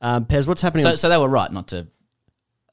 Um, 0.00 0.26
Pez, 0.26 0.46
what's 0.46 0.62
happening? 0.62 0.82
So, 0.84 0.94
so 0.94 1.08
they 1.08 1.16
were 1.16 1.28
right 1.28 1.50
not 1.50 1.68
to. 1.68 1.86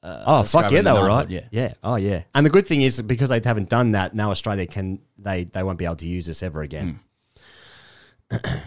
Uh, 0.04 0.22
oh 0.26 0.42
fuck 0.44 0.70
yeah, 0.70 0.82
they 0.82 0.90
the 0.90 0.94
were 0.94 1.06
right. 1.08 1.30
Yeah. 1.30 1.46
yeah, 1.50 1.72
oh 1.82 1.96
yeah. 1.96 2.24
And 2.34 2.44
the 2.44 2.50
good 2.50 2.66
thing 2.66 2.82
is 2.82 3.00
because 3.00 3.30
they 3.30 3.40
haven't 3.42 3.70
done 3.70 3.92
that, 3.92 4.14
now 4.14 4.30
Australia 4.30 4.66
can 4.66 5.00
they 5.16 5.44
they 5.44 5.62
won't 5.62 5.78
be 5.78 5.86
able 5.86 5.96
to 5.96 6.06
use 6.06 6.26
this 6.26 6.42
ever 6.42 6.60
again. 6.60 7.00
Hmm. 8.30 8.36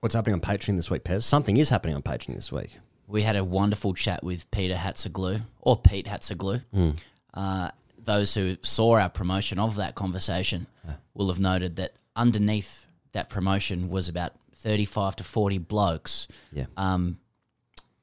what's 0.00 0.14
happening 0.14 0.34
on 0.34 0.40
Patreon 0.40 0.76
this 0.76 0.90
week, 0.90 1.04
Pez? 1.04 1.22
Something 1.22 1.56
is 1.56 1.70
happening 1.70 1.94
on 1.94 2.02
Patreon 2.02 2.34
this 2.34 2.50
week. 2.50 2.70
We 3.06 3.22
had 3.22 3.36
a 3.36 3.44
wonderful 3.44 3.94
chat 3.94 4.24
with 4.24 4.50
Peter 4.50 4.74
Hatzoglou, 4.74 5.42
or 5.60 5.76
Pete 5.76 6.06
Hatzoglou. 6.06 6.62
Mm. 6.74 6.96
Uh, 7.32 7.70
those 8.02 8.34
who 8.34 8.56
saw 8.62 8.98
our 8.98 9.08
promotion 9.08 9.58
of 9.58 9.76
that 9.76 9.94
conversation 9.94 10.66
will 11.14 11.28
have 11.28 11.38
noted 11.40 11.76
that 11.76 11.94
underneath 12.16 12.86
that 13.12 13.30
promotion 13.30 13.88
was 13.88 14.08
about 14.08 14.32
35 14.52 15.16
to 15.16 15.24
40 15.24 15.58
blokes 15.58 16.28
Yeah. 16.52 16.64
um, 16.76 17.18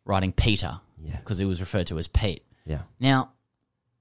writing 0.05 0.31
Peter 0.31 0.79
Yeah. 1.03 1.17
because 1.17 1.37
he 1.37 1.45
was 1.45 1.59
referred 1.59 1.87
to 1.87 1.97
as 1.99 2.07
Pete. 2.07 2.43
Yeah. 2.65 2.81
Now, 2.99 3.31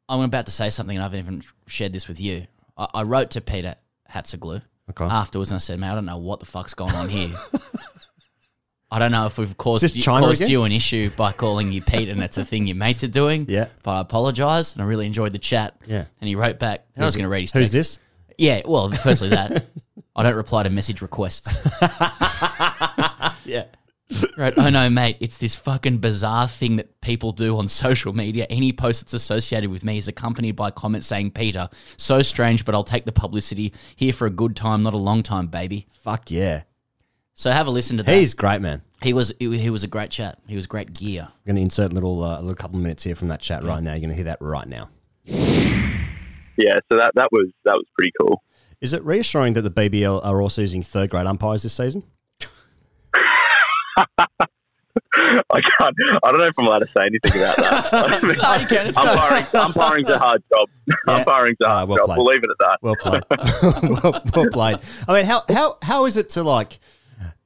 I'm 0.09 0.21
about 0.21 0.47
to 0.47 0.53
say 0.53 0.71
something, 0.71 0.97
and 0.97 1.03
I 1.03 1.07
haven't 1.07 1.19
even 1.21 1.43
shared 1.67 1.93
this 1.93 2.09
with 2.09 2.21
you. 2.21 2.47
I, 2.77 2.89
I 2.95 3.03
wrote 3.05 3.31
to 3.33 3.41
Peter 3.41 3.77
hats 4.07 4.35
Hatzoglou 4.35 4.63
Okay. 4.91 5.05
afterwards, 5.05 5.51
and 5.51 5.57
I 5.57 5.61
said, 5.61 5.79
"Man, 5.79 5.91
I 5.93 5.95
don't 5.95 6.05
know 6.07 6.19
what 6.19 6.41
the 6.41 6.47
fuck's 6.47 6.75
going 6.75 6.95
on 6.95 7.09
here. 7.09 7.35
I 8.93 8.99
don't 8.99 9.13
know 9.13 9.27
if 9.27 9.39
we've 9.39 9.57
caused, 9.57 9.95
you, 9.95 10.03
caused 10.03 10.41
again? 10.41 10.51
you 10.51 10.65
an 10.65 10.73
issue 10.73 11.11
by 11.17 11.31
calling 11.31 11.71
you 11.71 11.81
Pete, 11.81 12.09
and 12.09 12.21
it's 12.25 12.39
a 12.39 12.45
thing 12.45 12.67
your 12.67 12.75
mates 12.77 13.05
are 13.05 13.09
doing. 13.09 13.47
Yeah. 13.49 13.69
but 13.85 13.93
I 13.93 14.01
apologise, 14.01 14.73
and 14.73 14.83
I 14.83 14.87
really 14.87 15.07
enjoyed 15.07 15.33
the 15.33 15.39
chat. 15.39 15.77
Yeah. 15.87 16.07
and 16.21 16.29
he 16.29 16.35
wrote 16.35 16.59
back. 16.59 16.87
And 16.97 17.05
I 17.05 17.07
was 17.07 17.15
going 17.15 17.23
to 17.23 17.29
read 17.29 17.43
his 17.43 17.53
who's 17.53 17.71
text. 17.71 17.73
this? 17.73 17.99
Yeah, 18.37 18.63
well, 18.65 18.91
firstly 18.91 19.29
that 19.29 19.67
I 20.17 20.25
don't 20.25 20.35
reply 20.35 20.65
to 20.65 20.71
message 20.71 21.03
requests. 21.03 21.57
Yeah. 23.45 23.65
Right. 24.37 24.53
Oh 24.57 24.71
no, 24.71 24.91
mate. 24.91 25.17
It's 25.21 25.39
this 25.39 25.55
fucking 25.55 25.99
bizarre 25.99 26.49
thing 26.49 26.77
that 26.77 27.01
people 27.01 27.33
do 27.33 27.59
on 27.59 27.69
social 27.69 28.13
media. 28.13 28.47
Any 28.51 28.73
post 28.73 29.03
that's 29.03 29.13
associated 29.13 29.71
with 29.71 29.85
me 29.85 29.99
is 29.99 30.09
accompanied 30.09 30.57
by 30.57 30.71
comments 30.71 31.07
saying, 31.07 31.33
Peter, 31.33 31.69
so 31.97 32.23
strange, 32.23 32.65
but 32.65 32.75
I'll 32.75 32.85
take 32.85 33.05
the 33.05 33.13
publicity. 33.13 33.73
Here 33.97 34.13
for 34.13 34.27
a 34.27 34.31
good 34.31 34.57
time, 34.57 34.83
not 34.83 34.95
a 34.95 34.99
long 34.99 35.23
time, 35.23 35.47
baby. 35.47 35.87
Fuck 35.93 36.31
yeah. 36.31 36.63
So 37.35 37.51
have 37.51 37.67
a 37.67 37.71
listen 37.71 37.97
to 37.99 38.03
that. 38.03 38.15
He's 38.15 38.35
great, 38.35 38.61
man. 38.61 38.83
He 39.03 39.13
was 39.13 39.33
he, 39.39 39.57
he 39.59 39.71
was 39.71 39.83
a 39.83 39.87
great 39.87 40.11
chat. 40.11 40.39
He 40.47 40.57
was 40.57 40.67
great 40.67 40.93
gear. 40.93 41.29
I'm 41.31 41.47
going 41.47 41.57
to 41.57 41.63
insert 41.63 41.93
a 41.93 41.95
little, 41.95 42.23
uh, 42.23 42.39
a 42.39 42.41
little 42.41 42.55
couple 42.55 42.77
of 42.77 42.83
minutes 42.83 43.05
here 43.05 43.15
from 43.15 43.29
that 43.29 43.41
chat 43.41 43.65
right 43.65 43.83
now. 43.83 43.93
You're 43.93 44.01
going 44.01 44.11
to 44.11 44.17
hear 44.17 44.25
that 44.25 44.41
right 44.41 44.69
now. 44.69 44.91
Yeah, 45.25 46.77
so 46.93 46.99
that, 46.99 47.13
that 47.15 47.29
was 47.33 47.49
that 47.65 47.75
was 47.75 47.87
pretty 47.97 48.13
cool. 48.21 48.43
Is 48.81 48.93
it 48.93 49.05
reassuring 49.05 49.55
that 49.55 49.63
the 49.63 49.71
BBL 49.71 50.25
are 50.25 50.43
also 50.43 50.63
using 50.63 50.83
third 50.83 51.11
grade 51.11 51.27
umpires 51.27 51.63
this 51.63 51.75
season? 51.75 52.03
I 53.97 55.61
can't. 55.61 55.97
I 56.23 56.31
don't 56.31 56.39
know 56.39 56.47
if 56.47 56.55
I'm 56.59 56.67
allowed 56.67 56.81
to 56.81 56.89
say 56.97 57.07
anything 57.07 57.43
about 57.43 57.57
that. 57.57 57.95
I 57.95 58.21
mean, 58.27 58.39
No, 58.39 58.55
you 58.55 58.67
can. 58.67 58.87
It's 58.87 58.99
umpiring, 58.99 59.45
umpiring's 59.55 60.09
a 60.09 60.19
hard 60.19 60.43
job. 60.53 60.69
Umpiring's 61.09 61.57
a 61.63 61.67
ah, 61.67 61.75
hard 61.75 61.89
well 61.89 61.99
job. 61.99 62.07
played. 62.07 62.17
We'll 62.19 62.27
leave 62.27 62.43
it 62.43 62.51
at 62.51 62.59
that. 62.61 62.79
Well 62.83 62.97
played. 62.97 64.03
well, 64.03 64.23
well 64.35 64.51
played. 64.51 64.79
I 65.09 65.15
mean, 65.15 65.27
how, 65.27 65.43
how, 65.49 65.79
how 65.83 66.07
is 66.07 66.17
it 66.17 66.29
to 66.31 66.43
like 66.43 66.79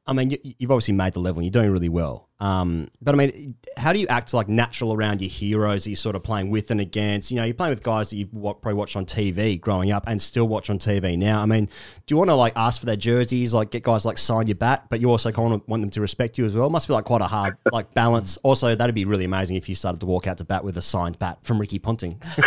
I 0.07 0.13
mean, 0.13 0.31
you, 0.31 0.39
you've 0.59 0.71
obviously 0.71 0.95
made 0.95 1.15
the 1.15 1.21
level 1.21 1.41
and 1.41 1.47
you're 1.47 1.63
doing 1.63 1.73
really 1.73 1.89
well. 1.89 2.24
Um, 2.41 2.89
but 3.01 3.15
I 3.15 3.19
mean, 3.19 3.55
how 3.77 3.93
do 3.93 4.01
you 4.01 4.07
act 4.09 4.35
like 4.35 4.49
natural 4.49 4.93
around 4.93 5.21
your 5.21 5.31
heroes 5.31 5.85
that 5.85 5.91
you're 5.91 5.97
sort 5.97 6.17
of 6.17 6.25
playing 6.25 6.51
with 6.51 6.71
and 6.71 6.81
against? 6.81 7.31
You 7.31 7.37
know, 7.37 7.45
you're 7.45 7.55
playing 7.55 7.71
with 7.71 7.83
guys 7.83 8.11
that 8.11 8.17
you've 8.17 8.33
probably 8.33 8.75
watched 8.75 8.97
on 8.97 9.07
TV 9.07 9.61
growing 9.61 9.93
up 9.93 10.05
and 10.07 10.21
still 10.21 10.49
watch 10.49 10.69
on 10.69 10.79
TV 10.79 11.17
now. 11.17 11.41
I 11.41 11.47
mean, 11.47 11.67
do 12.07 12.13
you 12.13 12.17
want 12.17 12.31
to 12.31 12.35
like 12.35 12.53
ask 12.57 12.81
for 12.81 12.87
their 12.87 12.97
jerseys, 12.97 13.55
like 13.55 13.71
get 13.71 13.83
guys 13.83 14.05
like 14.05 14.19
sign 14.19 14.47
your 14.47 14.57
bat, 14.57 14.87
but 14.91 15.01
you 15.01 15.11
also 15.11 15.31
kind 15.33 15.55
of 15.55 15.67
want 15.69 15.83
them 15.83 15.91
to 15.91 16.01
respect 16.01 16.37
you 16.37 16.45
as 16.45 16.55
well? 16.55 16.67
It 16.67 16.71
must 16.71 16.89
be 16.89 16.95
like 16.95 17.05
quite 17.05 17.23
a 17.23 17.27
hard 17.27 17.57
like 17.73 17.93
balance. 17.95 18.39
Also, 18.45 18.75
that'd 18.75 18.95
be 18.95 19.07
really 19.07 19.25
amazing 19.25 19.57
if 19.57 19.71
you 19.71 19.75
started 19.75 20.01
to 20.01 20.07
walk 20.07 20.27
out 20.27 20.37
to 20.39 20.45
bat 20.45 20.65
with 20.65 20.77
a 20.77 20.83
signed 20.83 21.19
bat 21.19 21.39
from 21.45 21.59
Ricky 21.59 21.79
Ponting. 21.79 22.21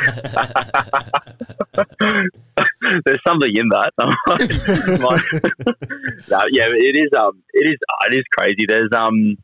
There's 3.06 3.22
something 3.26 3.56
in 3.56 3.70
that. 3.70 3.94
No, 6.30 6.44
yeah, 6.52 6.68
it 6.68 6.98
is. 6.98 7.10
Um, 7.18 7.42
it 7.54 7.68
is. 7.68 7.78
It 8.10 8.16
is 8.16 8.24
crazy. 8.38 8.66
There's 8.68 8.90
um, 8.94 9.38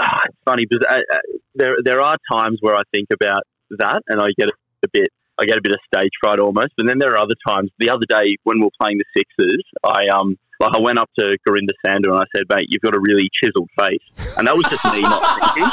ah, 0.00 0.18
it's 0.26 0.38
funny 0.44 0.66
because 0.68 0.84
uh, 0.88 0.94
uh, 0.94 1.18
there 1.54 1.76
there 1.84 2.00
are 2.00 2.16
times 2.30 2.58
where 2.60 2.74
I 2.74 2.82
think 2.92 3.08
about 3.12 3.42
that 3.78 4.02
and 4.08 4.20
I 4.20 4.28
get 4.38 4.48
a, 4.48 4.52
a 4.84 4.88
bit. 4.92 5.08
I 5.38 5.46
get 5.46 5.56
a 5.56 5.62
bit 5.62 5.72
of 5.72 5.78
stage 5.92 6.10
fright 6.20 6.38
almost, 6.38 6.72
but 6.76 6.86
then 6.86 6.98
there 6.98 7.12
are 7.12 7.18
other 7.18 7.34
times. 7.48 7.70
The 7.78 7.88
other 7.88 8.04
day 8.06 8.36
when 8.44 8.58
we 8.58 8.64
were 8.64 8.78
playing 8.80 8.98
the 8.98 9.04
Sixers, 9.16 9.64
I 9.82 10.06
um 10.14 10.36
like 10.60 10.76
I 10.76 10.80
went 10.80 10.98
up 10.98 11.10
to 11.18 11.36
Gurinder 11.48 11.74
Sandhu 11.84 12.12
and 12.12 12.18
I 12.18 12.24
said, 12.36 12.44
"Mate, 12.48 12.66
you've 12.68 12.82
got 12.82 12.94
a 12.94 13.00
really 13.00 13.28
chiseled 13.42 13.68
face," 13.80 14.34
and 14.36 14.46
that 14.46 14.56
was 14.56 14.66
just 14.70 14.84
me 14.84 15.00
not 15.00 15.22
thinking. 15.40 15.70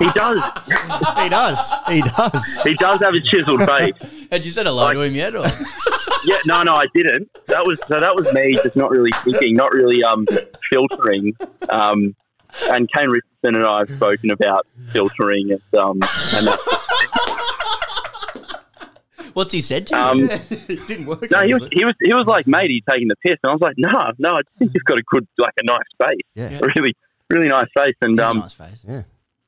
He 0.00 0.10
does. 0.12 0.42
he 1.22 1.28
does. 1.28 1.72
He 1.88 2.02
does. 2.02 2.60
He 2.64 2.74
does 2.74 3.00
have 3.00 3.14
a 3.14 3.20
chiseled 3.20 3.64
face. 3.64 3.92
Had 4.30 4.44
you 4.44 4.50
said 4.50 4.66
hello 4.66 4.92
to 4.92 5.00
him 5.00 5.14
yet? 5.14 5.34
Or? 5.34 5.46
Yeah, 6.22 6.36
no, 6.44 6.62
no, 6.62 6.72
I 6.72 6.84
didn't. 6.94 7.30
That 7.46 7.64
was 7.64 7.80
so. 7.88 7.98
That 7.98 8.14
was 8.14 8.30
me 8.34 8.52
just 8.62 8.76
not 8.76 8.90
really 8.90 9.10
thinking, 9.24 9.56
not 9.56 9.72
really 9.72 10.04
um 10.04 10.26
filtering. 10.70 11.32
Um, 11.70 12.14
and 12.70 12.88
Kane 12.92 13.08
Richardson 13.08 13.56
and 13.56 13.64
I 13.64 13.78
have 13.80 13.90
spoken 13.90 14.30
about 14.30 14.66
filtering 14.92 15.50
and 15.52 15.80
um 15.80 15.98
and 16.34 16.46
that. 16.46 16.58
What's 19.34 19.52
he 19.52 19.60
said 19.60 19.86
to 19.88 19.96
you? 19.96 20.00
Um, 20.02 20.20
it 20.30 20.86
didn't 20.88 21.06
work. 21.06 21.30
No, 21.30 21.42
he 21.46 21.52
was 21.54 21.68
he 21.72 21.84
was 21.84 21.94
he 22.02 22.12
was 22.14 22.26
like, 22.26 22.46
mate, 22.46 22.70
he's 22.70 22.82
taking 22.88 23.08
the 23.08 23.16
piss, 23.16 23.36
and 23.44 23.50
I 23.50 23.52
was 23.52 23.60
like, 23.60 23.74
no, 23.78 23.90
no, 24.18 24.30
I 24.36 24.40
think 24.58 24.72
he's 24.72 24.82
got 24.82 24.98
a 24.98 25.02
good, 25.06 25.26
like 25.38 25.52
a 25.60 25.64
nice 25.64 25.78
face, 26.08 26.20
Yeah. 26.34 26.58
a 26.58 26.66
really, 26.76 26.96
really 27.30 27.48
nice 27.48 27.68
face, 27.76 27.94
and 28.00 28.18
He's 28.18 28.26
a 28.26 28.30
um, 28.30 28.38
nice 28.40 28.54
face. 28.54 28.84
Yeah. 28.86 29.02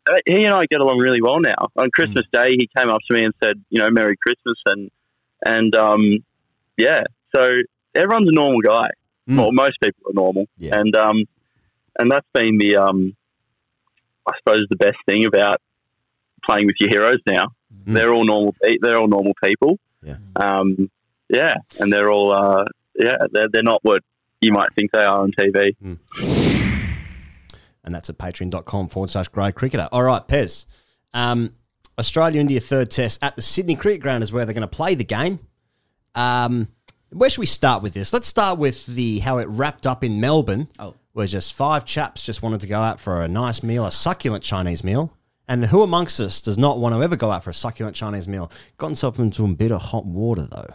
uh, 0.09 0.17
he 0.25 0.45
and 0.45 0.55
I 0.55 0.67
get 0.71 0.81
along 0.81 0.99
really 0.99 1.21
well 1.21 1.41
now. 1.41 1.57
On 1.77 1.91
Christmas 1.91 2.25
Day, 2.33 2.51
he 2.51 2.69
came 2.77 2.91
up 2.91 3.01
to 3.11 3.15
me 3.17 3.25
and 3.25 3.35
said, 3.43 3.63
you 3.71 3.81
know, 3.81 3.91
Merry 3.91 4.17
Christmas, 4.23 4.57
and 4.67 4.91
and 5.45 5.75
um, 5.75 6.19
yeah, 6.77 7.03
so 7.35 7.43
everyone's 7.97 8.29
a 8.29 8.35
normal 8.35 8.61
guy. 8.61 8.89
Mm. 9.29 9.39
Well, 9.39 9.53
most 9.53 9.79
people 9.83 10.03
are 10.11 10.15
normal, 10.15 10.47
Yeah. 10.59 10.79
and 10.79 10.95
um, 10.95 11.25
and 11.99 12.11
that's 12.11 12.27
been 12.33 12.59
the 12.59 12.77
um, 12.77 13.17
I 14.27 14.33
suppose 14.39 14.67
the 14.71 14.77
best 14.77 14.99
thing 15.09 15.25
about 15.25 15.61
playing 16.45 16.67
with 16.67 16.77
your 16.81 16.91
heroes 16.91 17.21
now. 17.27 17.49
Mm. 17.87 17.95
They're 17.95 18.13
all 18.13 18.25
normal. 18.25 18.55
They're 18.81 18.97
all 18.97 19.09
normal 19.09 19.33
people. 19.43 19.79
Yeah. 20.03 20.17
Um, 20.37 20.91
yeah, 21.29 21.55
and 21.79 21.93
they're 21.93 22.11
all 22.11 22.33
uh, 22.33 22.65
yeah, 22.99 23.17
they're 23.31 23.49
they're 23.53 23.63
not 23.63 23.81
what 23.83 24.03
you 24.41 24.53
might 24.53 24.69
think 24.75 24.93
they 24.93 25.01
are 25.01 25.21
on 25.21 25.33
TV. 25.33 25.75
and 27.85 27.95
that's 27.95 28.11
at 28.11 28.19
patreon.com 28.19 28.89
forward 28.89 29.11
slash 29.11 29.29
grade 29.29 29.55
cricketer. 29.55 29.89
All 29.93 30.03
right, 30.03 30.27
Pez. 30.27 30.67
Um, 31.15 31.55
Australia 31.99 32.41
India 32.41 32.61
third 32.61 32.91
test 32.91 33.23
at 33.23 33.37
the 33.37 33.43
Sydney 33.43 33.77
Cricket 33.77 34.01
Ground 34.01 34.23
is 34.23 34.33
where 34.33 34.45
they're 34.45 34.55
going 34.55 34.63
to 34.63 34.69
play 34.69 34.95
the 34.95 35.05
game. 35.05 35.41
Um, 36.15 36.69
where 37.11 37.29
should 37.31 37.41
we 37.41 37.47
start 37.47 37.83
with 37.83 37.95
this? 37.95 38.13
Let's 38.13 38.27
start 38.27 38.59
with 38.59 38.87
the 38.87 39.21
how 39.21 39.39
it 39.39 39.49
wrapped 39.49 39.87
up 39.87 40.03
in 40.03 40.21
Melbourne. 40.21 40.69
Oh. 40.79 40.95
Where 41.13 41.27
just 41.27 41.53
five 41.53 41.85
chaps 41.85 42.23
just 42.25 42.43
wanted 42.43 42.61
to 42.63 42.67
go 42.67 42.81
out 42.81 42.99
for 43.01 43.23
a 43.23 43.29
nice 43.29 43.63
meal, 43.63 43.85
a 43.87 43.93
succulent 43.93 44.43
Chinese 44.43 44.83
meal. 44.83 45.13
And 45.47 45.67
who 45.67 45.83
amongst 45.83 46.19
us 46.21 46.41
does 46.41 46.57
not 46.57 46.79
want 46.79 46.95
to 46.95 47.03
ever 47.03 47.17
go 47.17 47.31
out 47.31 47.45
for 47.45 47.51
a 47.51 47.55
succulent 47.55 47.95
Chinese 47.97 48.27
meal? 48.27 48.51
Got 48.79 48.87
himself 48.89 49.19
into 49.19 49.45
a 49.45 49.49
bit 49.49 49.73
of 49.73 49.83
hot 49.83 50.07
water 50.07 50.47
though. 50.51 50.73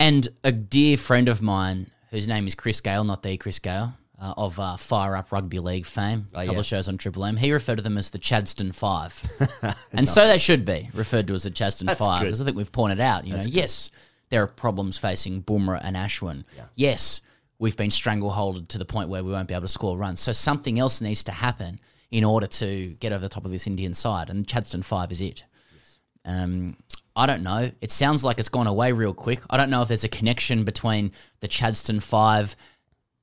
And 0.00 0.28
a 0.42 0.52
dear 0.52 0.96
friend 0.96 1.28
of 1.28 1.42
mine, 1.42 1.90
whose 2.10 2.26
name 2.28 2.46
is 2.46 2.54
Chris 2.54 2.80
Gale, 2.80 3.04
not 3.04 3.22
the 3.22 3.36
Chris 3.36 3.58
Gale, 3.58 3.92
uh, 4.20 4.34
of 4.36 4.58
uh, 4.58 4.76
Fire 4.76 5.16
Up 5.16 5.30
Rugby 5.32 5.58
League 5.60 5.86
fame, 5.86 6.28
a 6.32 6.36
couple 6.36 6.50
Oh, 6.50 6.52
yeah. 6.54 6.58
of 6.60 6.66
shows 6.66 6.88
on 6.88 6.96
Triple 6.98 7.24
M, 7.24 7.36
he 7.36 7.52
referred 7.52 7.76
to 7.76 7.82
them 7.82 7.98
as 7.98 8.10
the 8.10 8.18
Chadstone 8.18 8.74
Five. 8.74 9.22
and 9.92 10.08
so 10.08 10.26
they 10.26 10.38
should 10.38 10.64
be 10.64 10.88
referred 10.94 11.26
to 11.28 11.34
as 11.34 11.42
the 11.44 11.50
Chadstone 11.50 11.86
That's 11.86 11.98
Five, 12.00 12.22
because 12.22 12.40
I 12.40 12.44
think 12.44 12.56
we've 12.56 12.72
pointed 12.72 13.00
out, 13.00 13.26
you 13.26 13.34
know, 13.34 13.42
yes, 13.44 13.90
there 14.30 14.42
are 14.42 14.46
problems 14.46 14.98
facing 14.98 15.42
Bumrah 15.42 15.80
and 15.82 15.96
Ashwin. 15.96 16.44
Yes, 16.74 17.20
we've 17.58 17.76
been 17.76 17.90
strangleholded 17.90 18.68
to 18.68 18.78
the 18.78 18.84
point 18.84 19.08
where 19.08 19.22
we 19.24 19.30
won't 19.32 19.48
be 19.48 19.54
able 19.54 19.62
to 19.62 19.68
score 19.68 19.96
runs. 19.96 20.20
So 20.20 20.32
something 20.32 20.78
else 20.78 21.00
needs 21.00 21.22
to 21.24 21.32
happen 21.32 21.80
in 22.10 22.24
order 22.24 22.46
to 22.46 22.88
get 23.00 23.12
over 23.12 23.20
the 23.22 23.28
top 23.28 23.44
of 23.44 23.50
this 23.50 23.66
Indian 23.66 23.94
side, 23.94 24.30
and 24.30 24.46
Chadstone 24.46 24.84
Five 24.84 25.10
is 25.12 25.20
it. 25.20 25.44
Um, 26.24 26.76
I 27.16 27.26
don't 27.26 27.42
know. 27.42 27.70
It 27.80 27.90
sounds 27.90 28.24
like 28.24 28.38
it's 28.38 28.48
gone 28.48 28.66
away 28.66 28.92
real 28.92 29.14
quick. 29.14 29.40
I 29.50 29.56
don't 29.56 29.70
know 29.70 29.82
if 29.82 29.88
there's 29.88 30.04
a 30.04 30.08
connection 30.08 30.64
between 30.64 31.12
the 31.40 31.48
Chadstone 31.48 32.02
Five, 32.02 32.56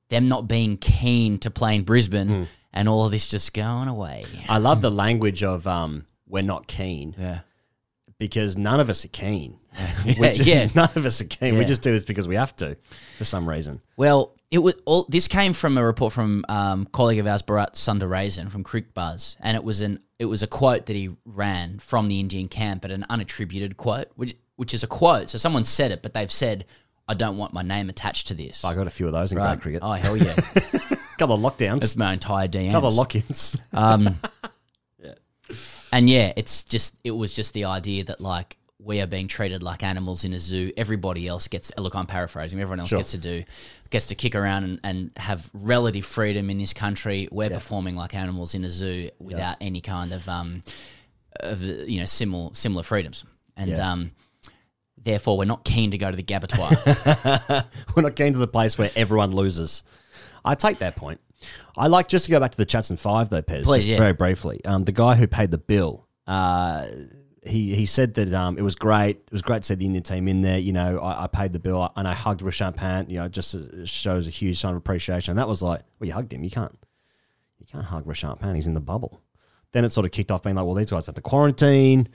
them 0.08 0.28
not 0.28 0.48
being 0.48 0.76
keen 0.76 1.38
to 1.40 1.50
play 1.50 1.74
in 1.74 1.82
Brisbane, 1.84 2.28
Hmm. 2.28 2.42
and 2.72 2.88
all 2.88 3.04
of 3.06 3.12
this 3.12 3.26
just 3.26 3.52
going 3.54 3.88
away. 3.88 4.24
I 4.48 4.58
love 4.58 4.80
the 4.82 4.90
language 4.90 5.42
of 5.42 5.66
um, 5.66 6.06
we're 6.26 6.42
not 6.42 6.66
keen. 6.66 7.14
Yeah. 7.18 7.40
Because 8.22 8.56
none 8.56 8.78
of 8.78 8.88
us 8.88 9.04
are 9.04 9.08
keen. 9.08 9.58
Yeah, 10.04 10.32
just- 10.32 10.46
yeah. 10.48 10.68
None 10.74 10.90
of 10.96 11.04
us 11.06 11.20
are 11.20 11.24
keen. 11.26 11.58
We 11.58 11.64
just 11.64 11.82
do 11.82 11.90
this 11.92 12.04
because 12.04 12.28
we 12.28 12.36
have 12.36 12.54
to, 12.56 12.76
for 13.18 13.24
some 13.24 13.48
reason. 13.48 13.80
Well, 13.96 14.34
it 14.50 14.58
was 14.58 14.74
all. 14.84 15.06
This 15.08 15.26
came 15.28 15.52
from 15.54 15.76
a 15.78 15.84
report 15.84 16.12
from 16.12 16.44
um, 16.48 16.86
colleague 16.92 17.18
of 17.20 17.26
ours, 17.26 17.42
Bharat 17.42 17.72
Sundaresan 17.74 18.50
from 18.50 18.62
Cricbuzz, 18.64 19.36
and 19.40 19.56
it 19.56 19.64
was 19.64 19.80
an 19.80 20.00
it 20.18 20.26
was 20.26 20.42
a 20.42 20.46
quote 20.46 20.86
that 20.86 20.94
he 20.94 21.10
ran 21.24 21.78
from 21.78 22.08
the 22.08 22.20
Indian 22.20 22.46
camp, 22.48 22.82
but 22.82 22.90
an 22.90 23.04
unattributed 23.10 23.76
quote, 23.76 24.08
which 24.16 24.34
which 24.56 24.74
is 24.74 24.82
a 24.82 24.86
quote. 24.86 25.30
So 25.30 25.38
someone 25.38 25.64
said 25.64 25.90
it, 25.90 26.02
but 26.02 26.12
they've 26.14 26.30
said, 26.30 26.64
"I 27.08 27.14
don't 27.14 27.38
want 27.38 27.52
my 27.54 27.62
name 27.62 27.88
attached 27.88 28.26
to 28.28 28.34
this." 28.34 28.64
I 28.64 28.74
got 28.74 28.86
a 28.86 28.90
few 28.90 29.06
of 29.06 29.12
those 29.12 29.32
in 29.32 29.38
Right. 29.38 29.58
cricket. 29.60 29.80
Oh 29.82 29.92
hell 29.92 30.16
yeah! 30.16 30.34
couple 31.18 31.34
of 31.36 31.40
lockdowns. 31.40 31.80
That's 31.80 31.96
my 31.96 32.12
entire 32.12 32.46
DM. 32.48 32.70
couple 32.72 32.88
of 32.90 32.94
lock-ins. 32.94 33.56
Um, 33.72 34.18
And 35.92 36.08
yeah, 36.08 36.32
it's 36.36 36.64
just 36.64 36.96
it 37.04 37.10
was 37.12 37.34
just 37.34 37.52
the 37.54 37.66
idea 37.66 38.04
that 38.04 38.20
like 38.20 38.56
we 38.78 39.00
are 39.00 39.06
being 39.06 39.28
treated 39.28 39.62
like 39.62 39.82
animals 39.84 40.24
in 40.24 40.32
a 40.32 40.40
zoo. 40.40 40.72
Everybody 40.76 41.28
else 41.28 41.46
gets 41.48 41.70
look. 41.78 41.94
I'm 41.94 42.06
paraphrasing. 42.06 42.58
Everyone 42.60 42.80
else 42.80 42.88
Sure. 42.88 42.98
gets 42.98 43.12
to 43.12 43.18
do 43.18 43.44
gets 43.90 44.06
to 44.06 44.14
kick 44.14 44.34
around 44.34 44.64
and, 44.64 44.80
and 44.82 45.10
have 45.18 45.48
relative 45.52 46.04
freedom 46.06 46.50
in 46.50 46.58
this 46.58 46.72
country. 46.72 47.28
We're 47.30 47.48
Yeah. 47.50 47.54
performing 47.58 47.94
like 47.94 48.14
animals 48.14 48.54
in 48.54 48.64
a 48.64 48.68
zoo 48.68 49.10
without 49.20 49.56
any 49.60 49.80
kind 49.80 50.12
of 50.12 50.28
um 50.28 50.62
of 51.40 51.60
the, 51.60 51.90
you 51.90 51.98
know 51.98 52.06
similar 52.06 52.54
similar 52.54 52.82
freedoms. 52.82 53.24
And 53.56 53.70
Yeah. 53.72 53.92
um, 53.92 54.10
therefore, 54.96 55.36
we're 55.38 55.44
not 55.44 55.64
keen 55.64 55.90
to 55.92 55.98
go 55.98 56.10
to 56.10 56.16
the 56.16 56.22
Gabbatoir. 56.32 57.64
We're 57.94 58.02
not 58.02 58.16
getting 58.16 58.32
to 58.32 58.38
the 58.38 58.48
place 58.48 58.78
where 58.78 58.90
everyone 58.96 59.32
loses. 59.32 59.82
I 60.44 60.54
take 60.54 60.78
that 60.80 60.96
point. 60.96 61.20
I 61.76 61.86
like 61.88 62.08
just 62.08 62.26
to 62.26 62.30
go 62.30 62.40
back 62.40 62.52
to 62.52 62.56
the 62.56 62.66
Chadstone 62.66 62.98
Five 62.98 63.30
though, 63.30 63.42
Pez, 63.42 63.64
Please, 63.64 63.78
just 63.78 63.88
yeah. 63.88 63.98
very 63.98 64.12
briefly. 64.12 64.64
Um, 64.64 64.84
the 64.84 64.92
guy 64.92 65.14
who 65.14 65.26
paid 65.26 65.50
the 65.50 65.58
bill, 65.58 66.06
uh, 66.26 66.86
he 67.44 67.74
he 67.74 67.86
said 67.86 68.14
that 68.14 68.32
um, 68.32 68.56
it 68.56 68.62
was 68.62 68.74
great. 68.74 69.16
It 69.16 69.32
was 69.32 69.42
great 69.42 69.62
to 69.62 69.66
see 69.68 69.74
the 69.74 69.86
Indian 69.86 70.02
team 70.04 70.28
in 70.28 70.42
there. 70.42 70.58
You 70.58 70.72
know, 70.72 70.98
I, 70.98 71.24
I 71.24 71.26
paid 71.26 71.52
the 71.52 71.58
bill 71.58 71.90
and 71.96 72.06
I 72.06 72.14
hugged 72.14 72.40
Rishabh 72.40 72.76
Pant. 72.76 73.10
You 73.10 73.18
know, 73.18 73.28
just 73.28 73.54
uh, 73.54 73.84
shows 73.84 74.26
a 74.26 74.30
huge 74.30 74.58
sign 74.58 74.72
of 74.72 74.76
appreciation. 74.76 75.32
And 75.32 75.38
that 75.38 75.48
was 75.48 75.62
like, 75.62 75.82
well, 75.98 76.06
you 76.06 76.12
hugged 76.12 76.32
him. 76.32 76.44
You 76.44 76.50
can't, 76.50 76.76
you 77.58 77.66
can't 77.66 77.84
hug 77.84 78.06
Rishabh 78.06 78.38
Pant. 78.40 78.54
He's 78.56 78.66
in 78.66 78.74
the 78.74 78.80
bubble. 78.80 79.22
Then 79.72 79.84
it 79.84 79.90
sort 79.90 80.06
of 80.06 80.12
kicked 80.12 80.30
off 80.30 80.42
being 80.42 80.54
like, 80.56 80.66
well, 80.66 80.74
these 80.74 80.90
guys 80.90 81.06
have 81.06 81.14
to 81.16 81.22
quarantine. 81.22 82.08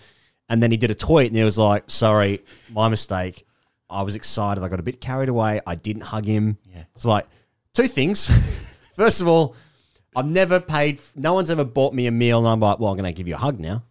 And 0.50 0.64
then 0.64 0.72
he 0.72 0.78
did 0.78 0.92
a 0.92 0.96
tweet 0.96 1.28
and 1.28 1.36
he 1.36 1.44
was 1.44 1.58
like, 1.58 1.84
sorry, 1.88 2.44
my 2.72 2.88
mistake. 2.88 3.46
I 3.90 4.04
was 4.04 4.16
excited. 4.16 4.64
I 4.64 4.70
got 4.70 4.80
a 4.80 4.84
bit 4.84 5.02
carried 5.02 5.30
away. 5.30 5.62
I 5.66 5.76
didn't 5.76 6.04
hug 6.04 6.26
him. 6.26 6.58
Yeah. 6.70 6.84
It's 6.94 7.06
like 7.06 7.26
two 7.74 7.88
things. 7.88 8.30
First 8.98 9.22
of 9.22 9.28
all, 9.28 9.56
I've 10.16 10.26
never 10.26 10.60
paid. 10.60 11.00
No 11.16 11.34
one's 11.34 11.50
ever 11.50 11.64
bought 11.64 11.94
me 11.94 12.08
a 12.08 12.12
meal, 12.12 12.40
and 12.40 12.48
I'm 12.48 12.60
like, 12.60 12.80
well, 12.80 12.92
I'm 12.92 12.98
going 12.98 13.06
to 13.10 13.16
give 13.18 13.28
you 13.28 13.36
a 13.36 13.38
hug 13.38 13.60
now. 13.60 13.84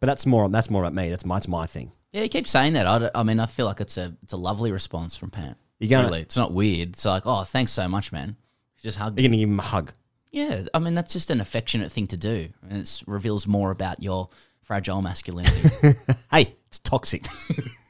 But 0.00 0.06
that's 0.06 0.26
more. 0.26 0.48
That's 0.48 0.70
more 0.70 0.82
about 0.82 0.94
me. 0.94 1.10
That's 1.10 1.24
my. 1.24 1.36
That's 1.36 1.48
my 1.48 1.66
thing. 1.66 1.92
yeah, 2.12 2.22
you 2.22 2.28
keep 2.28 2.48
saying 2.48 2.72
that. 2.72 2.86
I, 2.86 3.10
I 3.14 3.22
mean, 3.22 3.38
I 3.38 3.46
feel 3.46 3.66
like 3.66 3.80
it's 3.80 3.96
a 3.98 4.14
it's 4.22 4.32
a 4.32 4.36
lovely 4.36 4.72
response 4.72 5.16
from 5.16 5.30
Pant. 5.30 5.56
You're 5.78 5.90
gonna- 5.90 6.08
really, 6.08 6.22
it's 6.22 6.36
not 6.36 6.52
weird. 6.52 6.90
It's 6.90 7.04
like, 7.04 7.22
oh, 7.26 7.44
thanks 7.44 7.70
so 7.72 7.86
much, 7.86 8.10
man. 8.10 8.36
Just 8.82 8.96
hug. 8.98 9.18
You're 9.18 9.28
going 9.28 9.32
to 9.32 9.38
give 9.38 9.48
him 9.48 9.58
a 9.60 9.62
hug. 9.62 9.92
Yeah, 10.30 10.62
I 10.74 10.78
mean 10.78 10.94
that's 10.94 11.12
just 11.12 11.30
an 11.30 11.40
affectionate 11.40 11.90
thing 11.90 12.06
to 12.08 12.16
do, 12.16 12.48
and 12.68 12.80
it 12.82 13.02
reveals 13.06 13.46
more 13.46 13.70
about 13.70 14.02
your 14.02 14.28
fragile 14.62 15.00
masculinity. 15.02 15.68
hey, 16.30 16.54
it's 16.68 16.78
toxic. 16.78 17.24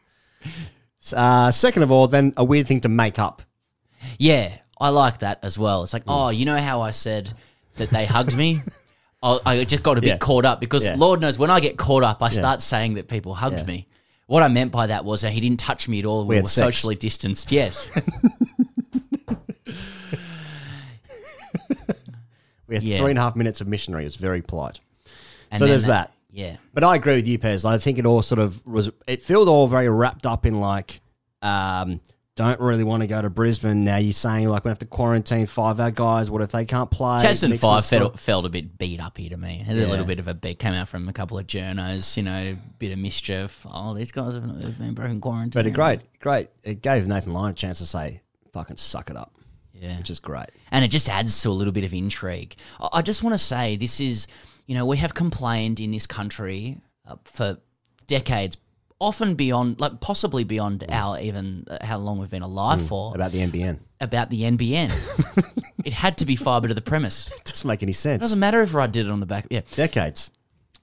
uh, 1.16 1.50
second 1.50 1.82
of 1.82 1.90
all, 1.90 2.06
then 2.08 2.32
a 2.36 2.44
weird 2.44 2.66
thing 2.66 2.80
to 2.82 2.88
make 2.88 3.18
up. 3.18 3.42
yeah, 4.18 4.56
I 4.80 4.88
like 4.90 5.18
that 5.18 5.38
as 5.42 5.58
well. 5.58 5.82
It's 5.82 5.92
like, 5.92 6.04
Mm. 6.04 6.26
oh, 6.26 6.28
you 6.30 6.44
know 6.44 6.58
how 6.58 6.80
I 6.82 6.90
said 6.92 7.32
that 7.76 7.90
they 7.90 8.04
hugged 8.06 8.36
me? 8.36 8.62
I, 9.22 9.38
I 9.46 9.64
just 9.64 9.82
got 9.82 9.98
a 9.98 10.00
bit 10.00 10.08
Yeah. 10.08 10.16
caught 10.18 10.44
up 10.44 10.60
because 10.60 10.84
Yeah. 10.84 10.94
Lord 10.96 11.20
knows 11.20 11.38
when 11.38 11.50
I 11.50 11.60
get 11.60 11.76
caught 11.76 12.02
up, 12.04 12.22
I 12.22 12.30
start 12.30 12.62
saying 12.62 12.94
that 12.94 13.08
people 13.08 13.34
hugged 13.34 13.60
Yeah. 13.60 13.64
me. 13.66 13.86
What 14.26 14.42
I 14.42 14.48
meant 14.48 14.70
by 14.72 14.86
that 14.88 15.04
was 15.04 15.22
that 15.22 15.32
he 15.32 15.40
didn't 15.40 15.58
touch 15.60 15.88
me 15.88 15.98
at 16.00 16.04
all. 16.04 16.24
We, 16.26 16.36
had 16.36 16.44
were 16.44 16.48
sex. 16.48 16.76
socially 16.76 16.94
distanced. 16.94 17.50
Yes. 17.50 17.90
We 22.66 22.74
had 22.74 22.84
Yeah. 22.84 22.98
three 22.98 23.10
and 23.10 23.18
a 23.18 23.22
half 23.22 23.34
minutes 23.34 23.60
of 23.62 23.66
missionary. 23.68 24.02
It 24.04 24.06
was 24.08 24.16
very 24.16 24.42
polite. 24.42 24.80
And 25.50 25.58
so 25.58 25.64
then 25.64 25.70
there's 25.70 25.84
that- 25.84 26.10
that. 26.10 26.12
yeah. 26.30 26.56
But 26.74 26.84
I 26.84 26.96
agree 26.96 27.14
with 27.14 27.26
you, 27.26 27.38
Pez. 27.38 27.64
I 27.64 27.78
think 27.78 27.98
it 27.98 28.04
all 28.04 28.20
sort 28.20 28.38
of 28.38 28.64
was. 28.66 28.90
It 29.06 29.22
felt 29.22 29.48
all 29.48 29.66
very 29.66 29.88
wrapped 29.88 30.26
up 30.26 30.44
in 30.44 30.60
like, 30.60 31.00
um, 31.40 32.00
don't 32.38 32.60
really 32.60 32.84
want 32.84 33.00
to 33.02 33.08
go 33.08 33.20
to 33.20 33.28
Brisbane. 33.28 33.82
Now 33.82 33.96
you're 33.96 34.12
saying 34.12 34.48
like 34.48 34.64
we 34.64 34.68
have 34.68 34.78
to 34.78 34.86
quarantine 34.86 35.46
five 35.46 35.72
of 35.72 35.80
our 35.80 35.90
guys. 35.90 36.30
What 36.30 36.40
if 36.40 36.50
they 36.50 36.64
can't 36.64 36.88
play? 36.88 37.20
Jason 37.20 37.50
Mix 37.50 37.60
Five 37.60 37.84
felt, 37.84 38.16
felt 38.16 38.46
a 38.46 38.48
bit 38.48 38.78
beat 38.78 39.00
up 39.00 39.18
here 39.18 39.30
to 39.30 39.36
me. 39.36 39.58
Had 39.66 39.76
a 39.76 39.88
little 39.88 40.04
bit 40.06 40.20
of 40.20 40.28
a 40.28 40.34
beat. 40.34 40.60
Came 40.60 40.72
out 40.72 40.86
from 40.86 41.08
a 41.08 41.12
couple 41.12 41.36
of 41.36 41.48
journos, 41.48 42.16
you 42.16 42.22
know, 42.22 42.56
bit 42.78 42.92
of 42.92 42.98
mischief. 43.00 43.66
Oh, 43.68 43.92
these 43.92 44.12
guys 44.12 44.34
have, 44.34 44.44
have 44.44 44.78
been 44.78 44.94
broken 44.94 45.20
quarantine. 45.20 45.50
But 45.50 45.66
a 45.66 45.70
great, 45.70 46.02
great. 46.20 46.50
It 46.62 46.80
gave 46.80 47.08
Nathan 47.08 47.32
Lyon 47.32 47.50
a 47.50 47.54
chance 47.54 47.78
to 47.78 47.86
say, 47.86 48.22
"Fucking 48.52 48.76
suck 48.76 49.10
it 49.10 49.16
up." 49.16 49.32
Yeah, 49.74 49.98
which 49.98 50.08
is 50.10 50.20
great. 50.20 50.50
and 50.70 50.84
it 50.84 50.88
just 50.88 51.08
adds 51.08 51.42
to 51.42 51.50
a 51.50 51.52
little 51.52 51.72
bit 51.72 51.82
of 51.84 51.92
intrigue. 51.92 52.54
I 52.80 52.88
I 52.92 53.02
just 53.02 53.24
want 53.24 53.34
to 53.34 53.38
say 53.38 53.74
this 53.74 54.00
is, 54.00 54.28
you 54.66 54.76
know, 54.76 54.86
we 54.86 54.96
have 54.98 55.12
complained 55.12 55.80
in 55.80 55.90
this 55.90 56.06
country 56.06 56.80
uh, 57.04 57.16
for 57.24 57.58
decades, 58.06 58.56
often 59.00 59.34
beyond, 59.34 59.78
like 59.80 60.00
possibly 60.00 60.44
beyond 60.44 60.84
our 60.90 61.18
even 61.20 61.64
uh, 61.70 61.78
how 61.84 61.98
long 61.98 62.18
we've 62.18 62.30
been 62.30 62.42
alive 62.42 62.80
Mm, 62.80 62.88
for, 62.88 63.14
about 63.14 63.32
the 63.32 63.38
NBN. 63.38 63.78
about 64.00 64.28
the 64.30 64.42
NBN. 64.42 64.90
it 65.84 65.92
had 65.92 66.18
to 66.18 66.26
be 66.26 66.34
fibre 66.36 66.68
to 66.68 66.74
the 66.74 66.80
premise. 66.80 67.30
It 67.30 67.44
Doesn't 67.44 67.66
make 67.68 67.82
any 67.82 67.92
It 67.92 67.96
sense. 67.96 68.20
doesn't 68.22 68.40
matter 68.40 68.60
if 68.62 68.74
I 68.74 68.86
did 68.86 69.06
it 69.06 69.10
on 69.12 69.20
the 69.20 69.26
back. 69.26 69.46
Yeah, 69.50 69.60
Decades. 69.72 70.30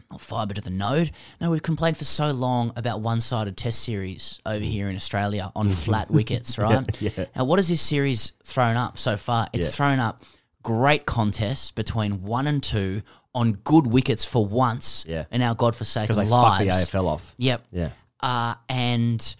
not 0.09 0.21
fibre 0.21 0.53
to 0.53 0.61
the 0.61 0.69
node. 0.69 1.11
No, 1.41 1.49
we've 1.51 1.61
complained 1.61 1.97
for 1.97 2.05
so 2.05 2.31
long 2.31 2.71
about 2.77 3.01
one-sided 3.01 3.57
test 3.57 3.79
series 3.83 4.39
over 4.45 4.63
here 4.63 4.89
in 4.89 4.95
Australia 4.95 5.51
on 5.55 5.69
flat 5.85 6.09
wickets, 6.09 6.57
right? 6.65 6.85
Yeah. 7.01 7.25
Now, 7.35 7.43
what 7.43 7.59
has 7.59 7.67
this 7.67 7.81
series 7.81 8.31
thrown 8.43 8.77
up 8.77 8.97
so 8.97 9.17
far? 9.17 9.47
It's 9.51 9.65
Yeah. 9.65 9.71
thrown 9.71 9.99
up 9.99 10.23
great 10.63 11.05
contests 11.05 11.69
between 11.71 12.23
one 12.23 12.47
and 12.47 12.63
two 12.63 13.01
on 13.35 13.51
good 13.65 13.85
wickets 13.87 14.23
for 14.23 14.45
once 14.45 15.03
Yeah. 15.07 15.25
in 15.31 15.41
our 15.41 15.53
godforsaken 15.53 16.15
Because 16.15 16.29
they 16.29 16.33
lives. 16.33 16.59
the 16.89 16.97
AFL 16.97 17.07
off. 17.07 17.35
Yep. 17.37 17.65
Yeah. 17.73 17.89
Uh, 18.25 18.55
and 18.69 19.35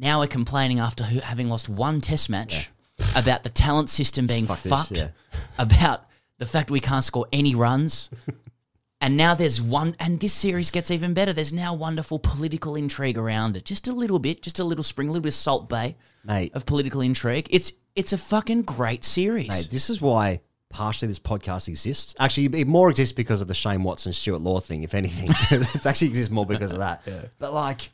now 0.00 0.18
we're 0.18 0.26
complaining 0.26 0.80
after 0.80 1.04
who, 1.04 1.20
having 1.20 1.48
lost 1.48 1.68
one 1.68 2.00
test 2.00 2.28
match 2.28 2.68
about 3.14 3.44
the 3.44 3.48
talent 3.48 3.88
system 3.88 4.26
being 4.26 4.44
Fuck 4.44 4.62
this, 4.62 4.72
fucked, 4.72 4.90
yeah. 4.90 5.08
about 5.56 6.04
the 6.38 6.46
fact 6.46 6.68
we 6.68 6.80
can't 6.80 7.04
score 7.04 7.28
any 7.32 7.54
runs. 7.54 8.10
and 9.00 9.16
now 9.16 9.34
there's 9.34 9.62
one, 9.62 9.94
and 10.00 10.18
this 10.18 10.32
series 10.32 10.72
gets 10.72 10.90
even 10.90 11.14
better. 11.14 11.32
There's 11.32 11.52
now 11.52 11.74
wonderful 11.74 12.18
political 12.18 12.74
intrigue 12.74 13.16
around 13.16 13.56
it. 13.56 13.64
Just 13.64 13.86
a 13.86 13.92
little 13.92 14.18
bit, 14.18 14.42
just 14.42 14.58
a 14.58 14.64
little 14.64 14.82
spring, 14.82 15.06
a 15.06 15.12
little 15.12 15.22
bit 15.22 15.28
of 15.28 15.34
Salt 15.34 15.68
Bae 15.68 15.94
Mate. 16.24 16.52
of 16.56 16.66
political 16.66 17.00
intrigue. 17.00 17.46
It's 17.52 17.72
it's 17.94 18.12
a 18.12 18.18
fucking 18.18 18.62
great 18.62 19.04
series. 19.04 19.48
Mate, 19.48 19.68
this 19.70 19.90
is 19.90 20.00
why 20.00 20.40
partially 20.76 21.08
this 21.08 21.18
podcast 21.18 21.68
exists. 21.68 22.14
Actually, 22.18 22.60
it 22.60 22.66
more 22.66 22.90
exists 22.90 23.12
because 23.14 23.40
of 23.40 23.48
the 23.48 23.54
Shane 23.54 23.82
Watson 23.82 24.12
Stuart 24.12 24.40
Law 24.42 24.60
thing, 24.60 24.82
if 24.82 24.92
anything. 24.94 25.28
it 25.58 25.86
actually 25.86 26.08
exists 26.08 26.30
more 26.30 26.44
because 26.44 26.70
of 26.72 26.78
that. 26.78 27.02
But 27.38 27.54
like, 27.54 27.88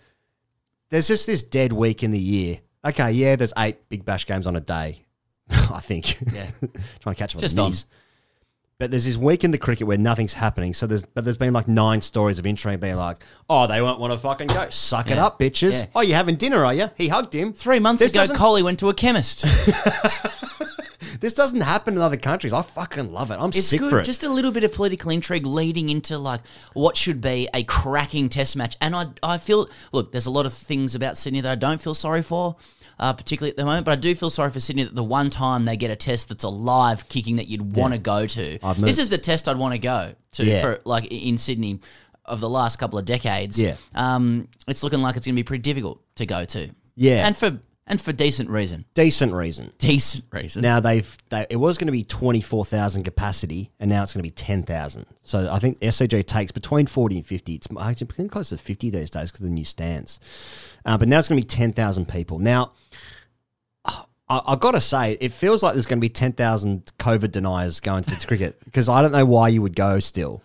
there's 0.91 1.07
just 1.07 1.27
this 1.29 1.43
dead 1.45 1.73
week 1.73 2.03
in 2.03 2.11
the 2.11 2.19
year. 2.19 2.59
Okay, 2.85 3.13
yeah, 3.13 3.37
there's 3.37 3.53
eight 3.57 3.89
Big 3.89 4.05
Bash 4.05 4.27
games 4.27 4.47
on 4.49 4.57
a 4.57 4.61
day. 4.61 5.05
I 5.51 5.79
think. 5.81 6.21
Yeah. 6.33 6.51
Trying 7.01 7.15
to 7.15 7.19
catch 7.19 7.35
up 7.37 7.41
Just 7.41 7.57
on 7.57 7.67
on. 7.67 7.71
the 7.71 7.75
news. 7.77 7.87
But 8.79 8.91
there's 8.91 9.05
this 9.05 9.17
week 9.17 9.45
in 9.45 9.53
the 9.53 9.59
cricket 9.59 9.87
where 9.87 9.97
nothing's 9.99 10.35
happening. 10.35 10.75
So 10.75 10.89
there's 10.89 11.05
but 11.05 11.23
there's 11.25 11.37
been 11.37 11.53
like 11.53 11.69
nine 11.69 12.01
stories 12.03 12.41
of 12.41 12.47
intrigue 12.47 12.81
being 12.81 12.97
like, 12.97 13.19
oh, 13.49 13.69
they 13.69 13.81
won't 13.81 14.01
want 14.01 14.13
to 14.13 14.19
fucking 14.19 14.49
go. 14.49 14.69
Suck 14.71 15.09
it 15.09 15.15
Yeah. 15.15 15.27
up, 15.27 15.39
bitches. 15.39 15.83
Yeah. 15.83 15.87
Oh, 15.95 16.01
you 16.01 16.15
having 16.15 16.35
dinner, 16.35 16.65
are 16.65 16.75
you? 16.75 16.91
He 16.97 17.07
hugged 17.07 17.33
him. 17.33 17.53
Three 17.53 17.79
months 17.79 18.01
This 18.03 18.11
ago, 18.11 18.23
doesn't- 18.23 18.37
Coley 18.39 18.65
went 18.65 18.81
to 18.81 18.89
a 18.89 18.95
chemist. 18.95 19.45
This 21.23 21.33
doesn't 21.33 21.63
happen 21.63 21.95
in 21.95 22.01
other 22.03 22.19
countries. 22.19 22.53
I 22.53 22.61
fucking 22.63 23.13
love 23.13 23.31
it. 23.31 23.37
I'm 23.41 23.49
It's 23.49 23.65
sick 23.65 23.81
good. 23.81 23.89
for 23.91 24.01
it. 24.01 24.05
Just 24.05 24.25
a 24.25 24.29
little 24.29 24.51
bit 24.51 24.65
of 24.65 24.73
political 24.75 25.11
intrigue 25.11 25.47
leading 25.47 25.89
into 25.89 26.19
like 26.19 26.41
what 26.75 26.97
should 26.97 27.21
be 27.23 27.49
a 27.55 27.65
cracking 27.65 28.29
test 28.29 28.57
match. 28.57 28.77
And 28.83 28.95
I, 28.95 29.07
I 29.23 29.39
feel 29.39 29.71
look, 29.93 30.13
there's 30.13 30.27
a 30.27 30.31
lot 30.31 30.45
of 30.45 30.53
things 30.53 30.95
about 30.95 31.17
Sydney 31.17 31.41
that 31.41 31.51
I 31.53 31.55
don't 31.55 31.81
feel 31.81 31.95
sorry 31.95 32.23
for, 32.23 32.57
uh, 32.99 33.13
particularly 33.15 33.51
at 33.53 33.57
the 33.57 33.65
moment. 33.65 33.85
But 33.87 33.93
I 33.93 33.97
do 33.97 34.15
feel 34.15 34.31
sorry 34.31 34.51
for 34.51 34.61
Sydney 34.61 34.83
that 34.83 34.95
the 34.95 35.05
one 35.05 35.31
time 35.31 35.65
they 35.65 35.77
get 35.77 35.91
a 35.91 35.97
test 35.97 36.29
that's 36.29 36.45
a 36.45 36.49
live 36.49 37.09
kicking 37.09 37.37
that 37.37 37.47
you'd 37.47 37.75
want 37.77 37.95
to 37.95 37.99
go 37.99 38.27
to. 38.27 38.59
This 38.79 38.99
is 38.99 39.09
the 39.09 39.19
test 39.19 39.49
I'd 39.49 39.57
want 39.57 39.73
to 39.75 39.79
go 39.79 40.15
to 40.33 40.45
Yeah. 40.45 40.61
for 40.61 40.81
like 40.85 41.07
in 41.07 41.39
Sydney 41.39 41.79
of 42.25 42.41
the 42.41 42.49
last 42.49 42.79
couple 42.81 42.99
of 42.99 43.05
decades. 43.05 43.61
Yeah. 43.63 43.77
um, 43.95 44.49
it's 44.69 44.83
looking 44.83 45.01
like 45.03 45.17
it's 45.17 45.27
going 45.27 45.35
to 45.35 45.39
be 45.41 45.45
pretty 45.45 45.63
difficult 45.63 46.01
to 46.17 46.27
go 46.27 46.45
to. 46.45 46.71
Yeah. 46.97 47.27
and 47.27 47.37
for 47.37 47.59
and 47.87 48.01
for 48.01 48.13
decent 48.13 48.49
reason. 48.51 48.85
Decent 48.95 49.33
reason. 49.33 49.73
Decent 49.79 50.25
reason. 50.33 50.63
Now 50.63 50.81
they've 50.81 51.17
they, 51.31 51.47
it 51.51 51.57
was 51.57 51.79
going 51.79 51.87
to 51.87 51.93
be 51.93 52.05
twenty 52.05 52.41
four 52.41 52.65
thousand 52.65 53.05
capacity, 53.05 53.71
and 53.81 53.91
now 53.91 54.03
it's 54.03 54.15
going 54.15 54.23
to 54.23 54.27
be 54.27 54.31
ten 54.31 54.63
thousand. 54.63 55.07
So 55.23 55.49
I 55.51 55.59
think 55.59 55.81
SCG 55.81 56.27
takes 56.27 56.53
between 56.53 56.87
forty 56.87 57.17
and 57.17 57.27
fifty. 57.27 57.55
It's 57.55 57.69
actually 57.81 58.07
getting 58.09 58.29
close 58.29 58.51
to 58.51 58.59
fifty 58.59 58.91
these 58.91 59.11
days 59.11 59.31
because 59.31 59.41
of 59.41 59.47
the 59.47 59.55
new 59.55 59.65
stands. 59.65 60.21
Uh, 60.85 60.99
but 60.99 61.09
now 61.09 61.19
it's 61.19 61.29
going 61.29 61.41
to 61.41 61.47
be 61.47 61.49
ten 61.49 61.73
thousand 61.73 62.09
people. 62.09 62.39
Now 62.39 62.73
I, 64.33 64.41
I 64.47 64.57
got 64.57 64.73
to 64.73 64.81
say, 64.81 65.19
it 65.21 65.31
feels 65.31 65.63
like 65.63 65.75
there's 65.75 65.87
going 65.87 65.99
to 65.99 66.01
be 66.01 66.09
ten 66.09 66.33
thousand 66.33 66.91
COVID 66.99 67.31
deniers 67.33 67.81
going 67.81 68.03
to 68.05 68.11
the 68.11 68.27
cricket 68.27 68.59
because 68.65 68.89
I 68.89 69.03
don't 69.03 69.13
know 69.13 69.27
why 69.27 69.49
you 69.49 69.61
would 69.61 69.77
go 69.77 70.01
still. 70.01 70.43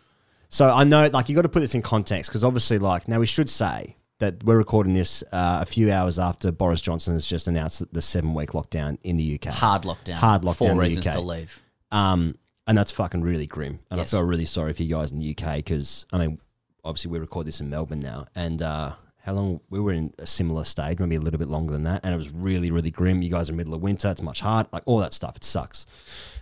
So 0.50 0.69
I 0.69 0.84
know, 0.84 1.10
like, 1.12 1.30
you've 1.30 1.36
got 1.36 1.43
to 1.43 1.50
put 1.50 1.62
this 1.62 1.76
in 1.76 1.82
context 1.82 2.30
because 2.30 2.43
obviously, 2.43 2.80
like, 2.80 3.08
now 3.08 3.19
we 3.19 3.26
should 3.26 3.50
say 3.50 3.95
that 4.19 4.43
we're 4.43 4.58
recording 4.58 4.93
this 4.93 5.23
uh, 5.32 5.60
a 5.62 5.65
few 5.65 5.91
hours 5.91 6.17
after 6.17 6.51
Boris 6.51 6.82
Johnson 6.82 7.13
has 7.13 7.27
just 7.27 7.47
announced 7.47 7.84
the 7.93 8.01
seven 8.01 8.34
week 8.34 8.51
lockdown 8.51 8.97
in 9.03 9.17
the 9.17 9.36
UK. 9.39 9.53
Hard 9.53 9.84
lockdown. 9.84 10.13
Hard 10.15 10.41
lockdown. 10.41 10.56
Four 10.56 10.71
in 10.71 10.77
the 10.77 10.84
reasons 10.84 11.08
UK. 11.08 11.13
to 11.13 11.21
leave. 11.21 11.62
Um, 11.91 12.38
and 12.65 12.77
that's 12.77 12.91
fucking 12.91 13.21
really 13.21 13.45
grim. 13.45 13.80
And 13.91 13.99
Yes. 13.99 14.13
I 14.13 14.17
feel 14.17 14.25
really 14.25 14.45
sorry 14.45 14.73
for 14.73 14.84
you 14.84 14.95
guys 14.95 15.12
in 15.12 15.19
the 15.19 15.36
UK 15.38 15.58
because, 15.58 16.06
I 16.12 16.17
mean, 16.17 16.39
obviously 16.84 17.12
we 17.12 17.19
record 17.19 17.45
this 17.47 17.62
in 17.62 17.69
Melbourne 17.69 17.99
now. 17.99 18.25
And 18.36 18.62
uh, 18.62 18.93
how 19.23 19.34
long? 19.34 19.62
We 19.69 19.80
were 19.80 19.93
in 19.93 20.13
a 20.19 20.25
similar 20.25 20.63
stage, 20.63 20.99
maybe 20.99 21.15
a 21.15 21.21
little 21.21 21.38
bit 21.39 21.47
longer 21.47 21.71
than 21.73 21.84
that. 21.84 22.01
And 22.03 22.13
it 22.13 22.17
was 22.17 22.32
really, 22.32 22.71
really 22.71 22.91
grim. 22.91 23.21
You 23.21 23.30
guys 23.30 23.49
are 23.49 23.53
in 23.53 23.58
the 23.58 23.62
middle 23.62 23.75
of 23.75 23.82
winter. 23.82 24.10
It's 24.10 24.21
much 24.21 24.41
hard. 24.41 24.67
Like 24.73 24.84
all 24.86 24.97
that 24.99 25.13
stuff. 25.13 25.38
It 25.38 25.43
sucks. 25.43 25.86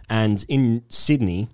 And 0.10 0.44
in 0.48 0.84
Sydney, 0.88 1.50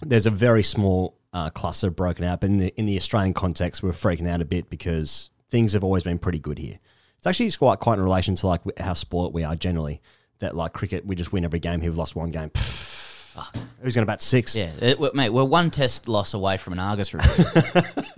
there's 0.00 0.26
a 0.26 0.30
very 0.30 0.62
small 0.62 1.18
uh, 1.32 1.50
cluster 1.50 1.90
broken 1.90 2.24
out. 2.24 2.40
But 2.40 2.50
in 2.50 2.58
the, 2.58 2.74
in 2.78 2.86
the 2.86 2.96
Australian 2.96 3.34
context, 3.34 3.82
we're 3.82 3.92
freaking 3.92 4.28
out 4.28 4.40
a 4.40 4.44
bit 4.46 4.70
because 4.70 5.30
things 5.50 5.72
have 5.74 5.84
always 5.84 6.04
been 6.04 6.18
pretty 6.18 6.38
good 6.38 6.58
here. 6.58 6.78
It's 7.18 7.26
actually 7.26 7.50
quite 7.52 7.80
quite 7.80 7.98
in 7.98 8.04
relation 8.04 8.34
to 8.36 8.46
like 8.46 8.60
how 8.78 8.94
spoilt 8.94 9.32
we 9.32 9.44
are 9.44 9.56
generally. 9.56 10.00
That 10.38 10.56
like 10.56 10.72
cricket, 10.72 11.04
we 11.04 11.16
just 11.16 11.32
win 11.32 11.44
every 11.44 11.58
game. 11.58 11.82
Here 11.82 11.90
we've 11.90 11.98
lost 11.98 12.16
one 12.16 12.30
game. 12.30 12.50
Fuck. 12.54 13.54
Who's 13.82 13.94
going 13.94 14.04
to 14.04 14.06
bat 14.06 14.22
six? 14.22 14.56
Yeah, 14.56 14.72
it, 14.80 15.14
mate, 15.14 15.28
we're 15.28 15.44
one 15.44 15.70
test 15.70 16.08
loss 16.08 16.32
away 16.32 16.56
from 16.56 16.72
an 16.72 16.78
Argus 16.78 17.12
review. 17.12 17.44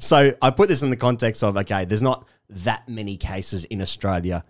So 0.00 0.34
I 0.40 0.50
put 0.50 0.68
this 0.68 0.82
in 0.82 0.90
the 0.90 0.96
context 0.96 1.42
of 1.42 1.56
okay, 1.56 1.84
there's 1.84 2.02
not 2.02 2.26
that 2.50 2.88
many 2.88 3.16
cases 3.16 3.64
in 3.64 3.80
Australia 3.80 4.44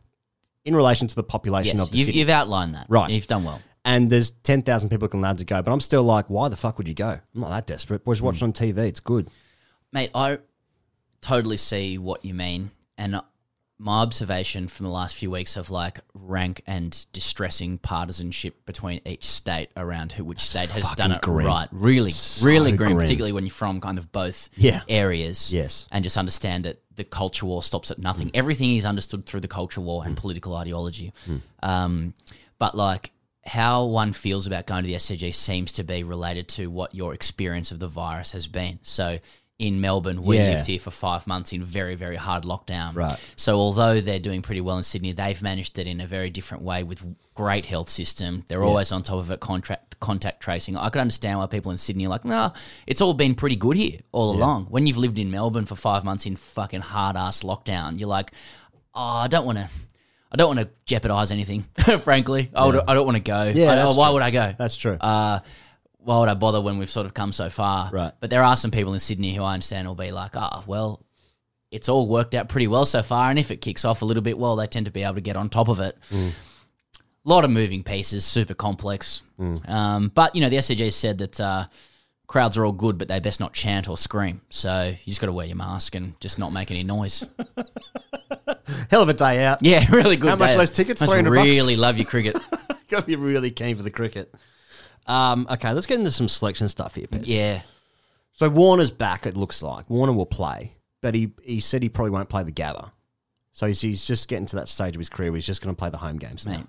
in 0.64 0.74
relation 0.74 1.08
to 1.08 1.14
the 1.14 1.22
population 1.22 1.78
yes, 1.78 1.86
of 1.86 1.92
the 1.92 1.98
you've, 1.98 2.06
city. 2.06 2.18
you've 2.18 2.28
outlined 2.28 2.74
that. 2.74 2.86
Right. 2.88 3.10
You've 3.10 3.26
done 3.26 3.44
well. 3.44 3.60
and 3.84 4.08
there's 4.10 4.30
10,000 4.30 4.88
people 4.88 5.08
can 5.08 5.20
allowed 5.20 5.38
to 5.38 5.44
go. 5.44 5.60
But 5.62 5.72
I'm 5.72 5.80
still 5.80 6.02
like, 6.02 6.30
why 6.30 6.48
the 6.48 6.56
fuck 6.56 6.78
would 6.78 6.88
you 6.88 6.94
go? 6.94 7.10
I'm 7.34 7.40
not 7.40 7.50
that 7.50 7.66
desperate. 7.66 8.04
Boys, 8.04 8.22
watch 8.22 8.36
it 8.36 8.42
on 8.42 8.52
TV. 8.52 8.78
It's 8.78 9.00
good. 9.00 9.30
Mate, 9.92 10.10
I 10.14 10.38
totally 11.24 11.56
see 11.56 11.98
what 11.98 12.24
you 12.24 12.34
mean. 12.34 12.70
And 12.96 13.20
my 13.78 14.02
observation 14.02 14.68
from 14.68 14.84
the 14.84 14.90
last 14.92 15.16
few 15.16 15.30
weeks 15.30 15.56
of 15.56 15.70
like 15.70 16.00
rank 16.14 16.62
and 16.66 17.04
distressing 17.12 17.78
partisanship 17.78 18.64
between 18.66 19.00
each 19.04 19.24
state 19.24 19.68
around 19.76 20.12
who 20.12 20.24
which 20.24 20.40
state 20.40 20.70
has 20.70 20.88
done 20.90 21.10
it 21.12 21.20
grim. 21.22 21.46
right. 21.46 21.68
Really, 21.72 22.12
So 22.12 22.46
really 22.46 22.72
grim, 22.72 22.92
grim. 22.92 22.98
particularly 23.00 23.32
when 23.32 23.44
you're 23.44 23.52
from 23.52 23.80
kind 23.80 23.98
of 23.98 24.12
both 24.12 24.48
Yeah. 24.56 24.82
areas. 24.88 25.52
Yes. 25.52 25.88
And 25.90 26.04
just 26.04 26.16
understand 26.16 26.66
that 26.66 26.82
the 26.94 27.04
culture 27.04 27.46
war 27.46 27.62
stops 27.62 27.90
at 27.90 27.98
nothing. 27.98 28.28
Mm. 28.28 28.32
Everything 28.34 28.76
is 28.76 28.84
understood 28.84 29.26
through 29.26 29.40
the 29.40 29.48
culture 29.48 29.80
war 29.80 30.04
and 30.04 30.14
mm. 30.14 30.20
political 30.20 30.54
ideology. 30.54 31.12
Mm. 31.26 31.40
Um, 31.62 32.14
but 32.58 32.76
like 32.76 33.10
how 33.44 33.84
one 33.86 34.12
feels 34.12 34.46
about 34.46 34.66
going 34.66 34.84
to 34.84 34.86
the 34.86 34.94
SCG 34.94 35.34
seems 35.34 35.72
to 35.72 35.84
be 35.84 36.04
related 36.04 36.48
to 36.48 36.68
what 36.68 36.94
your 36.94 37.12
experience 37.12 37.72
of 37.72 37.80
the 37.80 37.88
virus 37.88 38.32
has 38.32 38.46
been. 38.46 38.78
So 38.82 39.18
in 39.58 39.80
Melbourne, 39.80 40.22
we 40.22 40.36
Yeah. 40.36 40.54
lived 40.54 40.66
here 40.66 40.80
for 40.80 40.90
five 40.90 41.26
months 41.28 41.52
in 41.52 41.62
very, 41.62 41.94
very 41.94 42.16
hard 42.16 42.42
lockdown. 42.44 42.94
Right. 42.96 43.16
So 43.36 43.56
although 43.58 44.00
they're 44.00 44.18
doing 44.18 44.42
pretty 44.42 44.60
well 44.60 44.76
in 44.78 44.82
Sydney, 44.82 45.12
they've 45.12 45.40
managed 45.40 45.78
it 45.78 45.86
in 45.86 46.00
a 46.00 46.06
very 46.06 46.28
different 46.28 46.64
way 46.64 46.82
with 46.82 47.04
great 47.34 47.66
health 47.66 47.88
system. 47.88 48.44
They're 48.48 48.60
Yeah. 48.62 48.66
always 48.68 48.90
on 48.90 49.02
top 49.04 49.18
of 49.18 49.30
it, 49.30 49.40
contract 49.40 49.96
contact 50.00 50.40
tracing. 50.42 50.76
I 50.76 50.90
could 50.90 51.00
understand 51.00 51.38
why 51.38 51.46
people 51.46 51.70
in 51.70 51.78
Sydney 51.78 52.04
are 52.04 52.10
like, 52.10 52.24
no, 52.26 52.52
it's 52.86 53.00
all 53.00 53.14
been 53.14 53.34
pretty 53.34 53.56
good 53.56 53.76
here 53.76 54.00
all 54.12 54.32
along. 54.34 54.66
When 54.66 54.86
you've 54.86 54.98
lived 54.98 55.18
in 55.18 55.30
Melbourne 55.30 55.64
for 55.64 55.76
five 55.76 56.04
months 56.04 56.26
in 56.26 56.36
fucking 56.36 56.82
hard 56.82 57.16
ass 57.16 57.42
lockdown, 57.42 57.98
you're 57.98 58.08
like, 58.08 58.32
oh, 58.94 59.00
I 59.02 59.28
don't 59.28 59.46
want 59.46 59.58
to. 59.58 59.70
I 60.30 60.36
don't 60.36 60.48
want 60.56 60.68
to 60.68 60.74
jeopardize 60.84 61.30
anything, 61.30 61.64
frankly. 62.00 62.50
I, 62.54 62.66
would, 62.66 62.80
I 62.88 62.92
don't 62.94 63.06
want 63.06 63.16
to 63.16 63.22
go. 63.22 63.44
Yeah, 63.54 63.86
I- 63.86 63.94
why 63.96 64.06
true. 64.08 64.14
would 64.14 64.22
I 64.22 64.30
go? 64.32 64.52
That's 64.58 64.76
true. 64.76 64.96
Uh, 65.00 65.38
why 66.04 66.20
would 66.20 66.28
I 66.28 66.34
bother 66.34 66.60
when 66.60 66.78
we've 66.78 66.90
sort 66.90 67.06
of 67.06 67.14
come 67.14 67.32
so 67.32 67.50
far? 67.50 67.90
Right. 67.92 68.12
But 68.20 68.30
there 68.30 68.42
are 68.42 68.56
some 68.56 68.70
people 68.70 68.94
in 68.94 69.00
Sydney 69.00 69.34
who 69.34 69.42
I 69.42 69.54
understand 69.54 69.88
will 69.88 69.94
be 69.94 70.10
like, 70.12 70.36
ah, 70.36 70.62
well, 70.66 71.04
it's 71.70 71.88
all 71.88 72.08
worked 72.08 72.34
out 72.34 72.48
pretty 72.48 72.68
well 72.68 72.86
so 72.86 73.02
far. 73.02 73.30
And 73.30 73.38
if 73.38 73.50
it 73.50 73.60
kicks 73.60 73.84
off 73.84 74.02
a 74.02 74.04
little 74.04 74.22
bit, 74.22 74.38
well, 74.38 74.56
they 74.56 74.66
tend 74.66 74.86
to 74.86 74.92
be 74.92 75.02
able 75.02 75.14
to 75.14 75.20
get 75.20 75.36
on 75.36 75.48
top 75.48 75.68
of 75.68 75.80
it. 75.80 75.98
Mm. 76.10 76.32
lot 77.24 77.44
of 77.44 77.50
moving 77.50 77.82
pieces, 77.82 78.24
super 78.24 78.54
complex. 78.54 79.22
Mm. 79.40 79.68
Um, 79.68 80.12
but 80.14 80.34
you 80.34 80.40
know, 80.40 80.48
the 80.48 80.56
SCG 80.56 80.92
said 80.92 81.18
that 81.18 81.40
uh, 81.40 81.66
crowds 82.26 82.56
are 82.56 82.64
all 82.64 82.72
good, 82.72 82.98
but 82.98 83.08
they 83.08 83.20
best 83.20 83.40
not 83.40 83.52
chant 83.52 83.88
or 83.88 83.96
scream. 83.96 84.40
So 84.50 84.88
you 84.88 85.10
just 85.10 85.20
got 85.20 85.26
to 85.26 85.32
wear 85.32 85.46
your 85.46 85.56
mask 85.56 85.94
and 85.94 86.18
just 86.20 86.38
not 86.38 86.52
make 86.52 86.70
any 86.70 86.84
noise. 86.84 87.26
Hell 88.90 89.02
of 89.02 89.08
a 89.08 89.14
day 89.14 89.44
out. 89.44 89.62
Yeah, 89.62 89.84
really 89.90 90.16
good. 90.16 90.30
How 90.30 90.36
much 90.36 90.50
are 90.50 90.58
those 90.58 90.70
tickets? 90.70 91.00
Must 91.00 91.12
300 91.12 91.34
bucks? 91.34 91.56
really 91.56 91.76
love 91.76 91.96
your 91.98 92.06
cricket. 92.06 92.36
Got 92.88 93.00
to 93.00 93.06
be 93.06 93.16
really 93.16 93.50
keen 93.50 93.76
for 93.76 93.82
the 93.82 93.90
cricket. 93.90 94.32
Um, 95.06 95.46
okay, 95.50 95.72
let's 95.72 95.86
get 95.86 95.98
into 95.98 96.10
some 96.10 96.28
selection 96.28 96.68
stuff 96.68 96.94
here, 96.94 97.06
Pez. 97.06 97.24
Yeah. 97.26 97.62
So 98.32 98.48
Warner's 98.48 98.90
back. 98.90 99.26
It 99.26 99.36
looks 99.36 99.62
like 99.62 99.88
Warner 99.88 100.12
will 100.12 100.26
play, 100.26 100.76
but 101.00 101.14
he 101.14 101.32
he 101.42 101.60
said 101.60 101.82
he 101.82 101.88
probably 101.88 102.10
won't 102.10 102.28
play 102.28 102.42
the 102.42 102.52
Gabba. 102.52 102.90
So 103.52 103.66
he's, 103.68 103.80
he's 103.80 104.04
just 104.04 104.28
getting 104.28 104.46
to 104.46 104.56
that 104.56 104.68
stage 104.68 104.96
of 104.96 104.98
his 104.98 105.08
career 105.08 105.30
where 105.30 105.36
he's 105.36 105.46
just 105.46 105.62
going 105.62 105.72
to 105.72 105.78
play 105.78 105.88
the 105.88 105.96
home 105.96 106.18
games 106.18 106.44
now. 106.44 106.64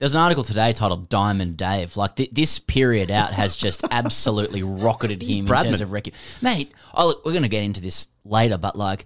There's 0.00 0.14
an 0.14 0.20
article 0.20 0.42
today 0.42 0.72
titled 0.72 1.08
"Diamond 1.08 1.56
Dave." 1.56 1.96
Like 1.96 2.16
th- 2.16 2.30
this 2.32 2.58
period 2.58 3.12
out 3.12 3.32
has 3.32 3.54
just 3.54 3.84
absolutely 3.92 4.64
rocketed 4.64 5.22
him 5.22 5.30
in 5.30 5.46
Bradman. 5.46 5.62
terms 5.62 5.80
of 5.80 5.92
record. 5.92 6.14
Mate, 6.42 6.72
oh, 6.94 7.06
look, 7.06 7.24
we're 7.24 7.30
going 7.30 7.44
to 7.44 7.48
get 7.48 7.62
into 7.62 7.80
this 7.80 8.08
later, 8.24 8.58
but 8.58 8.74
like 8.74 9.04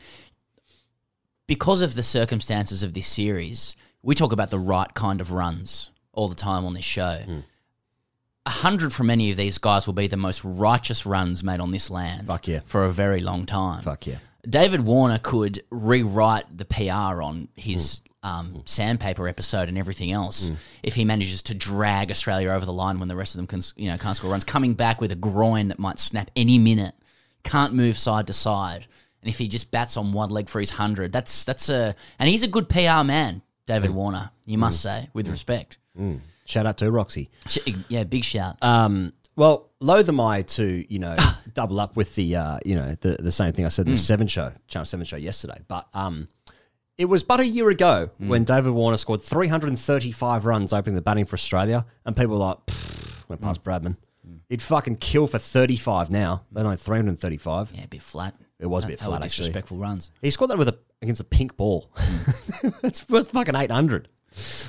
because 1.47 1.83
of 1.83 1.95
the 1.95 2.03
circumstances 2.03 2.83
of 2.83 2.95
this 2.95 3.07
series, 3.07 3.77
we 4.03 4.15
talk 4.15 4.33
about 4.33 4.49
the 4.51 4.59
right 4.59 4.93
kind 4.95 5.21
of 5.21 5.33
runs 5.33 5.91
all 6.13 6.29
the 6.29 6.35
time 6.35 6.65
on 6.65 6.73
this 6.73 6.85
show. 6.85 7.21
Hmm. 7.27 7.41
A 8.47 8.51
hundred 8.51 8.93
from 8.93 9.11
any 9.11 9.31
of 9.31 9.37
these 9.37 9.59
guys 9.59 9.87
will 9.87 9.95
be 9.95 10.07
the 10.07 10.17
most 10.17 10.45
righteous 10.45 11.05
runs 11.05 11.43
made 11.43 11.61
on 11.61 11.73
this 11.73 11.91
land. 11.91 12.27
Fuck 12.27 12.47
yeah. 12.47 12.61
For 12.67 12.85
a 12.85 12.93
very 12.93 13.21
long 13.21 13.45
time. 13.45 13.83
Fuck 13.83 14.07
yeah. 14.07 14.19
David 14.49 14.81
Warner 14.81 15.19
could 15.19 15.63
rewrite 15.71 16.57
the 16.57 16.65
PR 16.65 17.21
on 17.23 17.49
his 17.57 18.03
mm. 18.25 18.29
um, 18.29 18.63
sandpaper 18.65 19.27
episode 19.27 19.69
and 19.69 19.77
everything 19.77 20.13
else 20.13 20.51
mm. 20.51 20.57
if 20.83 20.95
he 20.95 21.05
manages 21.05 21.43
to 21.43 21.55
drag 21.55 22.11
Australia 22.11 22.51
over 22.51 22.65
the 22.65 22.73
line 22.73 23.01
when 23.01 23.09
the 23.09 23.17
rest 23.17 23.35
of 23.35 23.39
them 23.39 23.47
can, 23.49 23.61
you 23.77 23.91
know, 23.91 23.99
can't 23.99 24.17
score 24.17 24.31
runs. 24.31 24.45
Coming 24.45 24.75
back 24.75 25.01
with 25.01 25.11
a 25.11 25.17
groin 25.17 25.69
that 25.69 25.79
might 25.79 25.99
snap 25.99 26.31
any 26.37 26.59
minute, 26.59 26.95
can't 27.43 27.75
move 27.75 27.99
side 27.99 28.29
to 28.29 28.33
side, 28.33 28.87
and 29.23 29.29
if 29.29 29.39
he 29.39 29.49
just 29.49 29.73
bats 29.73 29.97
on 29.97 30.13
one 30.13 30.31
leg 30.31 30.49
for 30.49 30.61
his 30.61 30.71
hundred, 30.71 31.13
that's 31.13 31.45
that's 31.45 31.69
a 31.69 31.97
and 32.19 32.29
he's 32.29 32.45
a 32.45 32.49
good 32.49 32.69
PR 32.69 33.03
man, 33.03 33.43
David 33.67 33.91
mm. 33.91 33.95
Warner. 33.95 34.31
You 34.45 34.59
must 34.59 34.81
say 34.81 35.09
with 35.13 35.27
respect. 35.29 35.79
Mm. 36.47 36.51
Shout 36.51 36.67
out 36.67 36.79
to 36.79 36.91
Roxy. 36.91 37.31
Yeah, 37.89 38.05
big 38.05 38.25
shout. 38.25 38.57
Um, 38.63 39.13
well, 39.37 39.71
loathe 39.81 40.09
am 40.09 40.21
I 40.21 40.43
to 40.43 40.85
you 40.93 40.99
know 40.99 41.15
double 41.55 41.79
up 41.81 41.97
with 41.97 42.15
the 42.15 42.37
uh, 42.37 42.59
you 42.65 42.77
know 42.77 42.95
the 43.01 43.17
the 43.21 43.33
same 43.33 43.53
thing 43.53 43.65
I 43.65 43.69
said 43.69 43.87
in 43.87 43.93
the 43.93 43.99
Mm. 43.99 44.03
Seven 44.05 44.27
show, 44.27 44.53
Channel 44.69 44.87
Seven 44.87 45.05
show 45.07 45.17
yesterday, 45.17 45.61
but 45.69 45.89
um. 45.95 46.29
It 46.99 47.11
was 47.11 47.23
but 47.23 47.41
a 47.41 47.47
year 47.47 47.69
ago 47.69 48.09
Mm. 48.19 48.29
when 48.29 48.45
David 48.45 48.71
Warner 48.73 48.97
scored 48.97 49.21
335 49.21 50.47
runs 50.47 50.73
opening 50.73 50.95
the 50.95 51.03
batting 51.03 51.27
for 51.27 51.35
Australia, 51.35 51.85
and 52.07 52.17
people 52.17 52.33
were 52.39 52.45
like, 52.47 52.57
"Pfft," 52.67 53.29
went 53.29 53.43
Mm. 53.43 53.45
past 53.45 53.63
Bradman. 53.63 53.97
He'd 54.49 54.63
fucking 54.63 54.97
kill 54.97 55.27
for 55.27 55.39
35 55.39 56.11
now. 56.11 56.45
They 56.51 56.63
only 56.63 56.77
335. 56.79 57.73
Yeah, 57.75 57.85
a 57.85 57.89
bit 57.89 58.01
flat. 58.01 58.35
It 58.59 58.67
was 58.67 58.85
a 58.85 58.87
bit 58.87 58.99
were 59.01 59.09
flat, 59.09 59.17
actually. 59.25 59.29
disrespectful 59.43 59.77
runs. 59.77 60.11
He 60.23 60.31
scored 60.31 60.51
that 60.51 60.57
with 60.57 60.69
a 60.69 60.79
against 61.03 61.21
a 61.21 61.25
pink 61.25 61.59
ball. 61.59 61.91
it's 62.83 63.07
worth 63.11 63.31
fucking 63.31 63.55
800. 63.55 64.09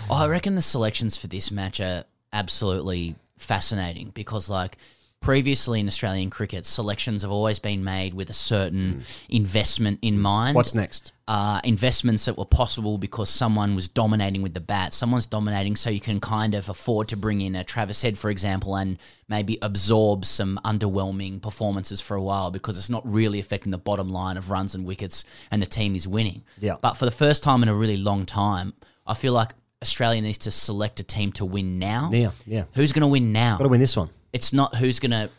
Oh, 0.10 0.16
I 0.16 0.28
reckon 0.28 0.56
the 0.56 0.62
selections 0.62 1.18
for 1.18 1.28
this 1.28 1.52
match 1.52 1.80
are 1.80 2.06
absolutely 2.34 3.16
fascinating 3.38 4.12
because, 4.14 4.50
like, 4.50 4.78
previously 5.20 5.80
in 5.80 5.88
Australian 5.88 6.30
cricket, 6.30 6.66
selections 6.66 7.24
have 7.24 7.32
always 7.32 7.60
been 7.60 7.84
made 7.84 8.14
with 8.14 8.30
a 8.30 8.34
certain 8.34 9.04
investment 9.30 10.00
in 10.02 10.20
mind. 10.20 10.56
What's 10.56 10.76
next? 10.76 11.12
Uh, 11.28 11.60
investments 11.64 12.26
that 12.26 12.38
were 12.38 12.46
possible 12.46 12.98
because 12.98 13.30
someone 13.30 13.76
was 13.76 13.88
dominating 13.88 14.42
with 14.42 14.54
the 14.54 14.62
bat. 14.62 14.94
Someone's 14.94 15.26
dominating, 15.26 15.76
so 15.76 15.90
you 15.90 16.00
can 16.00 16.22
kind 16.22 16.56
of 16.56 16.70
afford 16.70 17.10
to 17.10 17.18
bring 17.18 17.42
in 17.42 17.56
a 17.56 17.64
Travis 17.64 18.02
Head, 18.02 18.18
for 18.18 18.30
example, 18.30 18.76
and 18.76 18.98
maybe 19.28 19.58
absorb 19.62 20.24
some 20.24 20.60
underwhelming 20.64 21.42
performances 21.42 22.00
for 22.00 22.16
a 22.16 22.22
while 22.22 22.52
because 22.52 22.78
it's 22.78 22.90
not 22.90 23.02
really 23.06 23.40
affecting 23.40 23.72
the 23.72 23.78
bottom 23.78 24.10
line 24.10 24.38
of 24.38 24.50
runs 24.50 24.76
and 24.76 24.86
wickets, 24.86 25.26
and 25.52 25.62
the 25.62 25.66
team 25.66 25.96
is 25.96 26.08
winning. 26.08 26.44
Yeah. 26.60 26.76
But 26.80 26.94
for 26.94 27.06
the 27.06 27.12
first 27.12 27.44
time 27.44 27.64
in 27.64 27.70
a 27.70 27.76
really 27.76 27.98
long 27.98 28.26
time, 28.26 28.74
I 29.08 29.14
feel 29.14 29.34
like 29.34 29.52
Australia 29.82 30.22
needs 30.22 30.40
to 30.40 30.52
select 30.52 31.00
a 31.00 31.04
team 31.04 31.32
to 31.34 31.46
win 31.46 31.80
now. 31.80 32.10
Yeah, 32.12 32.32
yeah. 32.46 32.66
Who's 32.74 32.92
going 32.94 33.02
to 33.02 33.08
win 33.08 33.32
now? 33.32 33.58
Got 33.58 33.64
to 33.64 33.70
win 33.70 33.80
this 33.80 33.96
one. 33.96 34.10
It's 34.34 34.54
not 34.54 34.76
who's 34.76 35.00
going 35.00 35.12
to 35.12 35.30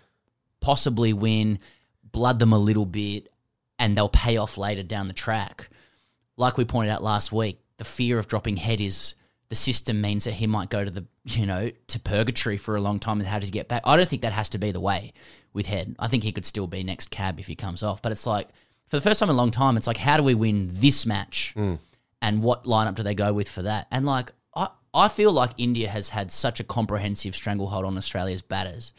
possibly 0.61 1.12
win, 1.12 1.59
blood 2.02 2.38
them 2.38 2.52
a 2.52 2.59
little 2.59 2.87
bit, 2.87 3.31
and 3.78 3.96
they'll 3.96 4.09
pay 4.09 4.37
off 4.37 4.57
later 4.59 4.83
down 4.83 5.09
the 5.09 5.14
track. 5.14 5.68
Like 6.37 6.57
we 6.57 6.64
pointed 6.64 6.90
out 6.90 7.02
last 7.02 7.33
week, 7.33 7.59
the 7.78 7.85
fear 7.85 8.18
of 8.18 8.26
dropping 8.26 8.57
head 8.57 8.81
is 8.81 9.14
the 9.48 9.54
system 9.54 10.00
means 10.00 10.24
that 10.24 10.35
he 10.35 10.46
might 10.46 10.68
go 10.68 10.85
to 10.85 10.90
the 10.90 11.07
you 11.24 11.46
know 11.46 11.70
to 11.88 12.00
purgatory 12.00 12.57
for 12.57 12.76
a 12.76 12.81
long 12.81 12.98
time 12.98 13.18
and 13.18 13.28
how 13.28 13.38
does 13.38 13.48
he 13.48 13.52
get 13.52 13.68
back? 13.68 13.83
I 13.85 13.96
don't 13.96 14.09
think 14.09 14.22
that 14.22 14.33
has 14.33 14.48
to 14.50 14.59
be 14.59 14.72
the 14.72 14.81
way 14.81 15.12
with 15.52 15.66
head. 15.66 15.96
I 15.98 16.09
think 16.09 16.22
he 16.22 16.33
could 16.33 16.44
still 16.44 16.66
be 16.66 16.83
next 16.83 17.11
cab 17.11 17.40
if 17.40 17.46
he 17.46 17.54
comes 17.54 17.83
off. 17.83 18.02
But 18.02 18.12
it's 18.12 18.26
like 18.26 18.48
for 18.87 18.96
the 18.96 19.02
first 19.02 19.20
time 19.20 19.31
in 19.31 19.35
a 19.35 19.38
long 19.38 19.50
time, 19.50 19.76
it's 19.76 19.87
like 19.87 19.96
how 19.96 20.16
do 20.16 20.22
we 20.22 20.35
win 20.35 20.70
this 20.72 21.07
match? 21.07 21.54
Mm. 21.57 21.78
And 22.22 22.42
what 22.42 22.64
lineup 22.64 22.94
do 22.94 23.02
they 23.02 23.14
go 23.14 23.33
with 23.33 23.48
for 23.48 23.62
that? 23.62 23.87
And 23.90 24.07
like 24.07 24.33
I, 24.54 24.68
I 24.94 25.09
feel 25.09 25.33
like 25.33 25.50
India 25.59 25.88
has 25.88 26.09
had 26.11 26.31
such 26.33 26.61
a 26.61 26.64
comprehensive 26.64 27.35
stranglehold 27.37 27.85
on 27.85 27.96
Australia's 27.96 28.42
batters 28.42 28.92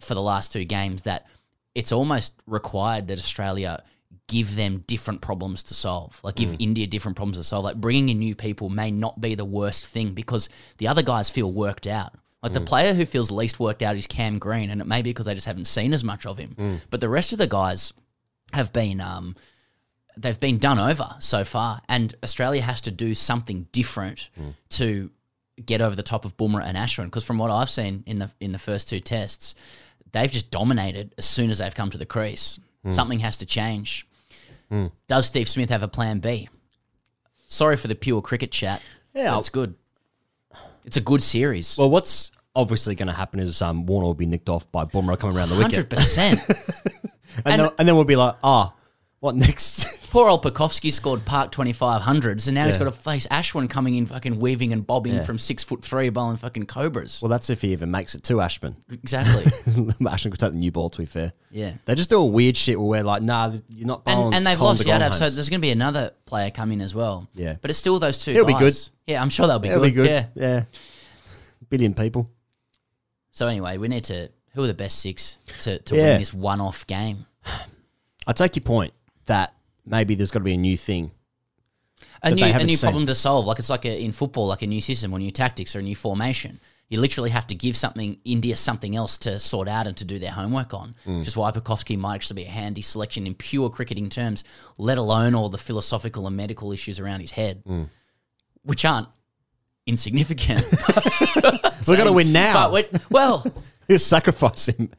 for 0.00 0.14
the 0.14 0.22
last 0.22 0.52
two 0.52 0.64
games 0.64 1.02
that 1.02 1.26
it's 1.74 1.92
almost 1.92 2.34
required 2.46 3.06
that 3.08 3.18
Australia 3.18 3.82
give 4.28 4.56
them 4.56 4.82
different 4.86 5.20
problems 5.20 5.62
to 5.64 5.74
solve. 5.74 6.18
Like 6.22 6.34
give 6.36 6.50
Mm. 6.52 6.56
India 6.60 6.86
different 6.86 7.16
problems 7.16 7.38
to 7.38 7.44
solve. 7.44 7.64
Like 7.64 7.76
bringing 7.76 8.08
in 8.08 8.18
new 8.18 8.34
people 8.34 8.68
may 8.70 8.90
not 8.90 9.20
be 9.20 9.34
the 9.34 9.44
worst 9.44 9.86
thing 9.86 10.12
because 10.14 10.48
the 10.78 10.88
other 10.88 11.02
guys 11.02 11.30
feel 11.30 11.52
worked 11.52 11.86
out. 11.86 12.12
Like 12.42 12.52
the 12.52 12.60
Mm. 12.60 12.66
player 12.66 12.94
who 12.94 13.06
feels 13.06 13.30
least 13.30 13.60
worked 13.60 13.82
out 13.82 13.96
is 13.96 14.06
Cam 14.06 14.38
Green, 14.38 14.70
and 14.70 14.80
it 14.80 14.86
may 14.86 15.00
be 15.02 15.10
because 15.10 15.26
they 15.26 15.34
just 15.34 15.46
haven't 15.46 15.66
seen 15.66 15.92
as 15.94 16.02
much 16.04 16.26
of 16.26 16.38
him. 16.38 16.54
Mm. 16.58 16.80
But 16.90 17.00
the 17.00 17.08
rest 17.08 17.32
of 17.32 17.38
the 17.38 17.46
guys 17.46 17.92
have 18.52 18.72
been 18.72 19.00
um, 19.00 19.36
they've 20.16 20.38
been 20.40 20.58
done 20.58 20.78
over 20.78 21.14
so 21.18 21.44
far, 21.44 21.80
and 21.88 22.14
Australia 22.22 22.62
has 22.62 22.80
to 22.82 22.90
do 22.90 23.14
something 23.14 23.68
different 23.72 24.30
to 24.70 25.10
get 25.64 25.80
over 25.80 25.96
the 25.96 26.02
top 26.02 26.24
of 26.24 26.36
Bumrah 26.36 26.64
and 26.64 26.76
Ashwin. 26.76 27.06
Because 27.06 27.24
from 27.24 27.38
what 27.38 27.50
I've 27.50 27.70
seen 27.70 28.02
in 28.06 28.18
the 28.18 28.30
in 28.40 28.52
the 28.52 28.58
first 28.58 28.88
two 28.88 29.00
tests, 29.00 29.54
they've 30.12 30.30
just 30.30 30.50
dominated 30.50 31.14
as 31.18 31.24
soon 31.24 31.50
as 31.50 31.58
they've 31.58 31.74
come 31.74 31.90
to 31.90 31.98
the 31.98 32.06
crease. 32.06 32.60
Mm. 32.84 32.92
Something 32.92 33.18
has 33.20 33.38
to 33.38 33.46
change. 33.46 34.06
Mm. 34.70 34.90
Does 35.08 35.26
Steve 35.26 35.48
Smith 35.48 35.70
have 35.70 35.82
a 35.82 35.88
plan 35.88 36.18
B? 36.18 36.48
Sorry 37.46 37.76
for 37.76 37.88
the 37.88 37.94
pure 37.94 38.20
cricket 38.20 38.50
chat. 38.50 38.82
Yeah, 39.14 39.38
it's 39.38 39.48
good. 39.48 39.74
It's 40.84 40.96
a 40.96 41.00
good 41.00 41.22
series. 41.22 41.76
Well, 41.78 41.90
what's 41.90 42.32
obviously 42.54 42.94
going 42.94 43.08
to 43.08 43.14
happen 43.14 43.40
is 43.40 43.60
um, 43.60 43.86
Warner 43.86 44.06
will 44.06 44.14
be 44.14 44.26
nicked 44.26 44.48
off 44.48 44.70
by 44.72 44.84
Bumrah 44.84 45.18
coming 45.18 45.36
around 45.36 45.50
the 45.50 45.56
wicket. 45.56 45.88
100%. 45.88 47.10
and, 47.44 47.60
then, 47.60 47.70
and 47.78 47.88
then 47.88 47.96
we'll 47.96 48.04
be 48.04 48.16
like, 48.16 48.36
ah, 48.42 48.72
what 49.26 49.36
next? 49.36 49.84
Poor 50.10 50.28
old 50.28 50.42
Pucovski 50.42 50.92
scored 50.92 51.24
Park 51.24 51.50
2500, 51.52 52.40
so 52.40 52.50
now 52.52 52.64
he's 52.64 52.76
Yeah. 52.76 52.84
got 52.84 52.84
to 52.84 52.90
face 52.92 53.26
Ashwin 53.26 53.68
coming 53.68 53.96
in 53.96 54.06
fucking 54.06 54.38
weaving 54.38 54.72
and 54.72 54.86
bobbing 54.86 55.14
Yeah. 55.16 55.22
from 55.24 55.38
six 55.38 55.62
foot 55.64 55.82
three, 55.82 56.08
bowling 56.10 56.36
fucking 56.36 56.66
Cobras. 56.66 57.20
well, 57.20 57.28
that's 57.28 57.50
if 57.50 57.60
he 57.62 57.72
even 57.72 57.90
makes 57.90 58.14
it 58.14 58.22
to 58.24 58.34
Ashwin. 58.34 58.76
Exactly. 58.90 59.42
Ashwin 60.00 60.30
could 60.30 60.38
take 60.40 60.52
the 60.52 60.58
new 60.58 60.70
ball, 60.70 60.88
to 60.90 60.98
be 60.98 61.06
fair. 61.06 61.32
Yeah. 61.50 61.74
They 61.84 61.94
just 61.96 62.08
do 62.08 62.16
doing 62.16 62.32
weird 62.32 62.56
shit 62.56 62.78
where 62.78 62.88
we're 62.88 63.02
like, 63.02 63.22
nah, 63.22 63.52
you're 63.68 63.86
not 63.86 64.04
bowling. 64.04 64.26
And, 64.26 64.34
and 64.36 64.46
they've 64.46 64.56
Colin 64.56 64.76
lost 64.76 64.84
de 64.84 64.90
Yadav, 64.90 65.12
so 65.12 65.28
there's 65.28 65.50
going 65.50 65.60
to 65.60 65.66
be 65.66 65.70
another 65.72 66.12
player 66.24 66.50
come 66.50 66.70
in 66.72 66.80
as 66.80 66.94
well. 66.94 67.28
Yeah. 67.34 67.56
But 67.60 67.70
it's 67.70 67.78
still 67.78 67.98
those 67.98 68.18
2 68.24 68.30
It'll 68.30 68.46
be 68.46 68.52
guys. 68.54 68.60
good. 69.06 69.12
Yeah, 69.12 69.20
I'm 69.22 69.28
sure 69.30 69.46
they'll 69.48 69.58
be 69.58 69.68
It'll 69.68 69.80
good. 69.82 69.88
be 69.88 69.96
good. 69.96 70.08
Yeah. 70.08 70.26
Yeah. 70.34 70.64
Billion 71.68 71.94
people. 71.94 72.30
So 73.32 73.48
anyway, 73.48 73.76
we 73.76 73.88
need 73.88 74.04
to. 74.04 74.30
Who 74.54 74.62
are 74.62 74.66
the 74.68 74.72
best 74.74 75.00
six 75.00 75.36
to, 75.60 75.78
to 75.80 75.94
Yeah. 75.96 76.10
win 76.12 76.18
this 76.20 76.32
one-off 76.32 76.86
game? 76.86 77.26
I 78.26 78.32
take 78.32 78.56
your 78.56 78.62
point 78.62 78.94
that 79.26 79.54
maybe 79.84 80.14
there's 80.14 80.30
got 80.30 80.40
to 80.40 80.44
be 80.44 80.54
a 80.54 80.58
new 80.58 80.76
thing. 80.76 81.10
A 82.22 82.30
new, 82.34 82.44
a 82.44 82.64
new 82.64 82.76
seen. 82.76 82.88
problem 82.88 83.06
to 83.06 83.14
solve. 83.14 83.46
Like 83.46 83.58
it's 83.58 83.70
like 83.70 83.84
a, 83.84 84.02
in 84.02 84.12
football, 84.12 84.46
like 84.46 84.62
a 84.62 84.66
new 84.66 84.80
system 84.80 85.12
or 85.12 85.18
new 85.18 85.30
tactics 85.30 85.76
or 85.76 85.80
a 85.80 85.82
new 85.82 85.94
formation. 85.96 86.60
You 86.88 87.00
literally 87.00 87.30
have 87.30 87.46
to 87.48 87.54
give 87.54 87.76
something 87.76 88.18
India 88.24 88.54
something 88.54 88.94
else 88.94 89.18
to 89.18 89.40
sort 89.40 89.68
out 89.68 89.86
and 89.86 89.96
to 89.96 90.04
do 90.04 90.18
their 90.18 90.30
homework 90.30 90.72
on. 90.72 90.94
Mm. 91.04 91.18
Which 91.18 91.26
is 91.28 91.36
why 91.36 91.50
Pucovski 91.50 91.98
might 91.98 92.14
actually 92.16 92.42
be 92.42 92.48
a 92.48 92.52
handy 92.52 92.82
selection 92.82 93.26
in 93.26 93.34
pure 93.34 93.70
cricketing 93.70 94.08
terms, 94.08 94.44
let 94.78 94.96
alone 94.98 95.34
all 95.34 95.48
the 95.48 95.58
philosophical 95.58 96.26
and 96.26 96.36
medical 96.36 96.72
issues 96.72 97.00
around 97.00 97.20
his 97.20 97.32
head, 97.32 97.62
Mm. 97.64 97.88
which 98.62 98.84
aren't 98.84 99.08
insignificant. 99.86 100.60
so, 100.64 100.80
We've 101.88 101.98
got 101.98 102.04
to 102.04 102.12
win 102.12 102.32
now. 102.32 102.70
But 102.70 102.90
well, 103.10 103.44
you 103.88 103.98
sacrifice 103.98 104.66
him. 104.66 104.90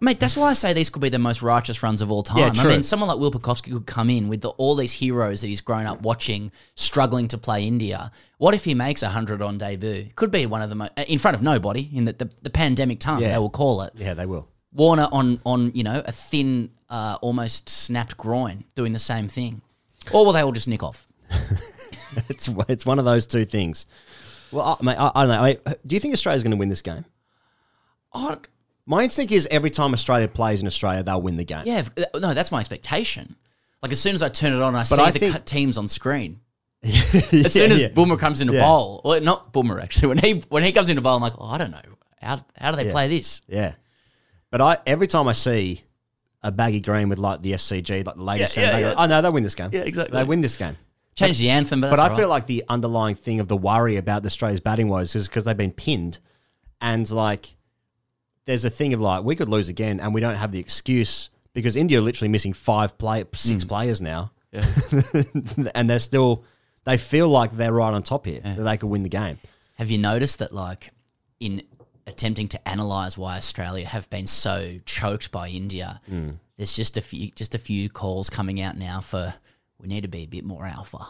Mate, 0.00 0.20
that's 0.20 0.36
why 0.36 0.50
I 0.50 0.52
say 0.52 0.74
these 0.74 0.90
could 0.90 1.00
be 1.00 1.08
the 1.08 1.18
most 1.18 1.40
righteous 1.40 1.82
runs 1.82 2.02
of 2.02 2.10
all 2.10 2.22
time. 2.22 2.38
Yeah, 2.38 2.62
I 2.62 2.66
mean, 2.68 2.82
someone 2.82 3.08
like 3.08 3.18
Will 3.18 3.30
Pucovski 3.30 3.72
could 3.72 3.86
come 3.86 4.10
in 4.10 4.28
with 4.28 4.42
the, 4.42 4.50
all 4.50 4.74
these 4.74 4.92
heroes 4.92 5.40
that 5.40 5.46
he's 5.46 5.62
grown 5.62 5.86
up 5.86 6.02
watching, 6.02 6.52
struggling 6.74 7.28
to 7.28 7.38
play 7.38 7.66
India. 7.66 8.10
What 8.36 8.54
if 8.54 8.64
he 8.64 8.74
makes 8.74 9.00
100 9.00 9.40
on 9.40 9.56
debut? 9.56 10.08
Could 10.14 10.30
be 10.30 10.44
one 10.44 10.60
of 10.60 10.68
the 10.68 10.74
most, 10.74 10.92
in 11.06 11.18
front 11.18 11.34
of 11.34 11.42
nobody, 11.42 11.88
in 11.94 12.04
the, 12.04 12.12
the, 12.12 12.30
the 12.42 12.50
pandemic 12.50 13.00
time, 13.00 13.22
Yeah. 13.22 13.32
they 13.32 13.38
will 13.38 13.48
call 13.48 13.80
it. 13.82 13.94
Yeah, 13.96 14.12
they 14.12 14.26
will. 14.26 14.48
Warner 14.74 15.08
on, 15.10 15.40
on 15.46 15.72
you 15.74 15.82
know, 15.82 16.02
a 16.04 16.12
thin, 16.12 16.70
uh, 16.90 17.16
almost 17.22 17.70
snapped 17.70 18.18
groin 18.18 18.64
doing 18.74 18.92
the 18.92 18.98
same 18.98 19.28
thing. 19.28 19.62
Or 20.12 20.26
will 20.26 20.32
they 20.32 20.42
all 20.42 20.52
just 20.52 20.68
nick 20.68 20.82
off? 20.82 21.08
it's 22.28 22.48
it's 22.68 22.84
one 22.84 22.98
of 22.98 23.06
those 23.06 23.26
two 23.26 23.46
things. 23.46 23.86
Well, 24.52 24.78
I, 24.78 24.84
mate, 24.84 24.96
I, 24.98 25.10
I 25.14 25.26
don't 25.26 25.28
know. 25.34 25.42
I, 25.42 25.74
do 25.86 25.94
you 25.96 26.00
think 26.00 26.12
Australia's 26.12 26.42
going 26.42 26.50
to 26.52 26.56
win 26.58 26.68
this 26.68 26.82
game? 26.82 27.06
Oh, 28.12 28.36
My 28.86 29.02
instinct 29.02 29.32
is 29.32 29.48
every 29.50 29.70
time 29.70 29.92
Australia 29.92 30.28
plays 30.28 30.60
in 30.60 30.66
Australia, 30.66 31.02
they'll 31.02 31.20
win 31.20 31.36
the 31.36 31.44
game. 31.44 31.62
yeah, 31.66 31.78
if- 31.80 31.90
no, 32.20 32.34
that's 32.34 32.52
my 32.52 32.60
expectation. 32.60 33.36
Like 33.82 33.92
as 33.92 34.00
soon 34.00 34.14
as 34.14 34.22
I 34.22 34.28
turn 34.28 34.52
it 34.52 34.62
on, 34.62 34.74
I 34.74 34.84
see 34.84 35.00
I 35.00 35.10
the 35.10 35.18
think- 35.18 35.32
cut 35.32 35.46
teams 35.46 35.76
on 35.78 35.88
screen. 35.88 36.40
as 36.82 37.52
soon 37.52 37.72
as. 37.72 37.82
Bumrah 37.84 38.18
comes 38.18 38.40
into 38.40 38.52
Yeah. 38.54 38.62
bowl, 38.62 39.00
well, 39.04 39.20
not 39.20 39.52
Bumrah 39.52 39.82
actually. 39.82 40.08
When 40.14 40.18
he 40.18 40.32
when 40.48 40.62
he 40.62 40.72
comes 40.72 40.88
into 40.88 41.02
bowl, 41.02 41.16
I'm 41.16 41.22
like, 41.22 41.32
oh, 41.38 41.46
I 41.46 41.58
don't 41.58 41.70
know 41.72 41.80
how 42.22 42.44
how 42.56 42.70
do 42.70 42.76
they 42.76 42.90
play 42.90 43.08
this? 43.08 43.42
Yeah. 43.48 43.74
But 44.50 44.60
I 44.60 44.78
every 44.86 45.06
time 45.08 45.26
I 45.26 45.32
see 45.32 45.82
a 46.42 46.52
baggy 46.52 46.80
green 46.80 47.08
with 47.08 47.18
like 47.18 47.42
the 47.42 47.52
SCG, 47.52 48.06
like 48.06 48.14
the 48.16 48.22
latest, 48.22 48.56
Yeah, 48.56 48.70
yeah, 48.72 48.78
yeah. 48.78 48.94
oh 48.96 49.06
no, 49.06 49.20
they'll 49.20 49.32
win 49.32 49.42
this 49.42 49.54
game. 49.56 49.70
Yeah, 49.72 49.80
exactly. 49.80 50.16
They 50.16 50.24
win 50.24 50.40
this 50.42 50.56
game. 50.56 50.76
Change 51.16 51.38
the 51.38 51.50
anthem, 51.50 51.80
but, 51.80 51.90
But 51.90 51.98
I 51.98 52.14
feel 52.14 52.28
like 52.28 52.46
the 52.46 52.62
underlying 52.68 53.16
thing 53.16 53.40
of 53.40 53.48
the 53.48 53.56
worry 53.56 53.96
about 53.96 54.22
the 54.22 54.26
Australia's 54.28 54.60
batting 54.60 54.88
woes 54.88 55.14
is 55.16 55.26
because 55.28 55.44
they've 55.44 55.56
been 55.56 55.72
pinned, 55.72 56.18
and 56.80 57.10
like 57.10 57.56
there's 58.46 58.64
a 58.64 58.70
thing 58.70 58.94
of 58.94 59.00
like 59.00 59.22
we 59.24 59.36
could 59.36 59.48
lose 59.48 59.68
again, 59.68 60.00
and 60.00 60.14
we 60.14 60.20
don't 60.20 60.36
have 60.36 60.50
the 60.52 60.58
excuse 60.58 61.30
because 61.52 61.76
India 61.76 61.98
are 61.98 62.02
literally 62.02 62.28
missing 62.28 62.52
five 62.52 62.96
play 62.98 63.24
six 63.34 63.64
players 63.64 64.00
now, 64.00 64.30
Yeah. 64.52 64.64
and 65.74 65.88
they're 65.90 65.98
still 65.98 66.44
they 66.84 66.96
feel 66.98 67.28
like 67.28 67.52
they're 67.52 67.72
right 67.72 67.92
on 67.92 68.02
top 68.02 68.26
here 68.26 68.40
that 68.40 68.62
they 68.62 68.76
could 68.76 68.88
win 68.88 69.02
the 69.02 69.08
game. 69.08 69.38
Have 69.74 69.90
you 69.90 69.98
noticed 69.98 70.38
that, 70.38 70.52
like, 70.52 70.90
in 71.40 71.62
attempting 72.06 72.46
to 72.48 72.68
analyze 72.68 73.18
why 73.18 73.36
Australia 73.36 73.84
have 73.86 74.08
been 74.08 74.26
so 74.26 74.78
choked 74.86 75.30
by 75.32 75.48
India, 75.48 76.00
Mm. 76.10 76.36
there's 76.56 76.74
just 76.74 76.96
a 76.96 77.00
few 77.00 77.30
just 77.32 77.54
a 77.54 77.58
few 77.58 77.88
calls 77.90 78.30
coming 78.30 78.60
out 78.60 78.76
now 78.78 79.00
for 79.00 79.34
we 79.80 79.88
need 79.88 80.02
to 80.02 80.08
be 80.08 80.22
a 80.22 80.26
bit 80.26 80.44
more 80.44 80.64
alpha. 80.64 81.06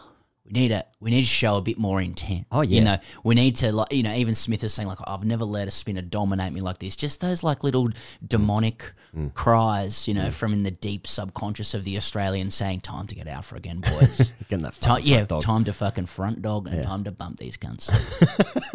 We 0.47 0.53
need 0.53 0.69
to 0.69 0.85
we 1.01 1.11
need 1.11 1.21
to 1.21 1.27
show 1.27 1.57
a 1.57 1.61
bit 1.61 1.77
more 1.77 2.01
intent. 2.01 2.47
Oh, 2.51 2.61
yeah, 2.61 2.79
you 2.79 2.83
know 2.85 2.97
we 3.23 3.35
need 3.35 3.57
to 3.57 3.71
like 3.73 3.91
you 3.91 4.01
know 4.03 4.13
even 4.13 4.33
Smith 4.33 4.63
is 4.63 4.73
saying 4.73 4.87
like 4.87 4.97
I've 5.05 5.25
never 5.25 5.43
let 5.43 5.67
a 5.67 5.71
spinner 5.71 6.01
dominate 6.01 6.53
me 6.53 6.61
like 6.61 6.79
this. 6.79 6.95
Just 6.95 7.19
those 7.21 7.43
like 7.43 7.63
little 7.63 7.89
demonic 8.25 8.93
Mm. 9.15 9.33
cries, 9.33 10.07
you 10.07 10.13
know, 10.13 10.29
from 10.29 10.51
in 10.53 10.63
the 10.63 10.69
deep 10.69 11.07
subconscious 11.07 11.73
of 11.73 11.85
the 11.85 11.95
Australian 11.97 12.51
saying 12.51 12.81
time 12.81 13.07
to 13.07 13.15
get 13.15 13.27
out 13.27 13.45
for 13.45 13.55
again, 13.55 13.79
boys. 13.79 14.31
Getting 14.49 14.63
that 14.65 14.73
fucking 14.75 15.07
yeah, 15.07 15.23
dog. 15.23 15.41
time 15.41 15.63
to 15.63 15.73
fucking 15.73 16.05
front 16.07 16.41
dog 16.41 16.67
and 16.67 16.77
Yeah. 16.77 16.83
time 16.83 17.03
to 17.05 17.11
bump 17.11 17.39
these 17.39 17.57
cunts. 17.57 17.89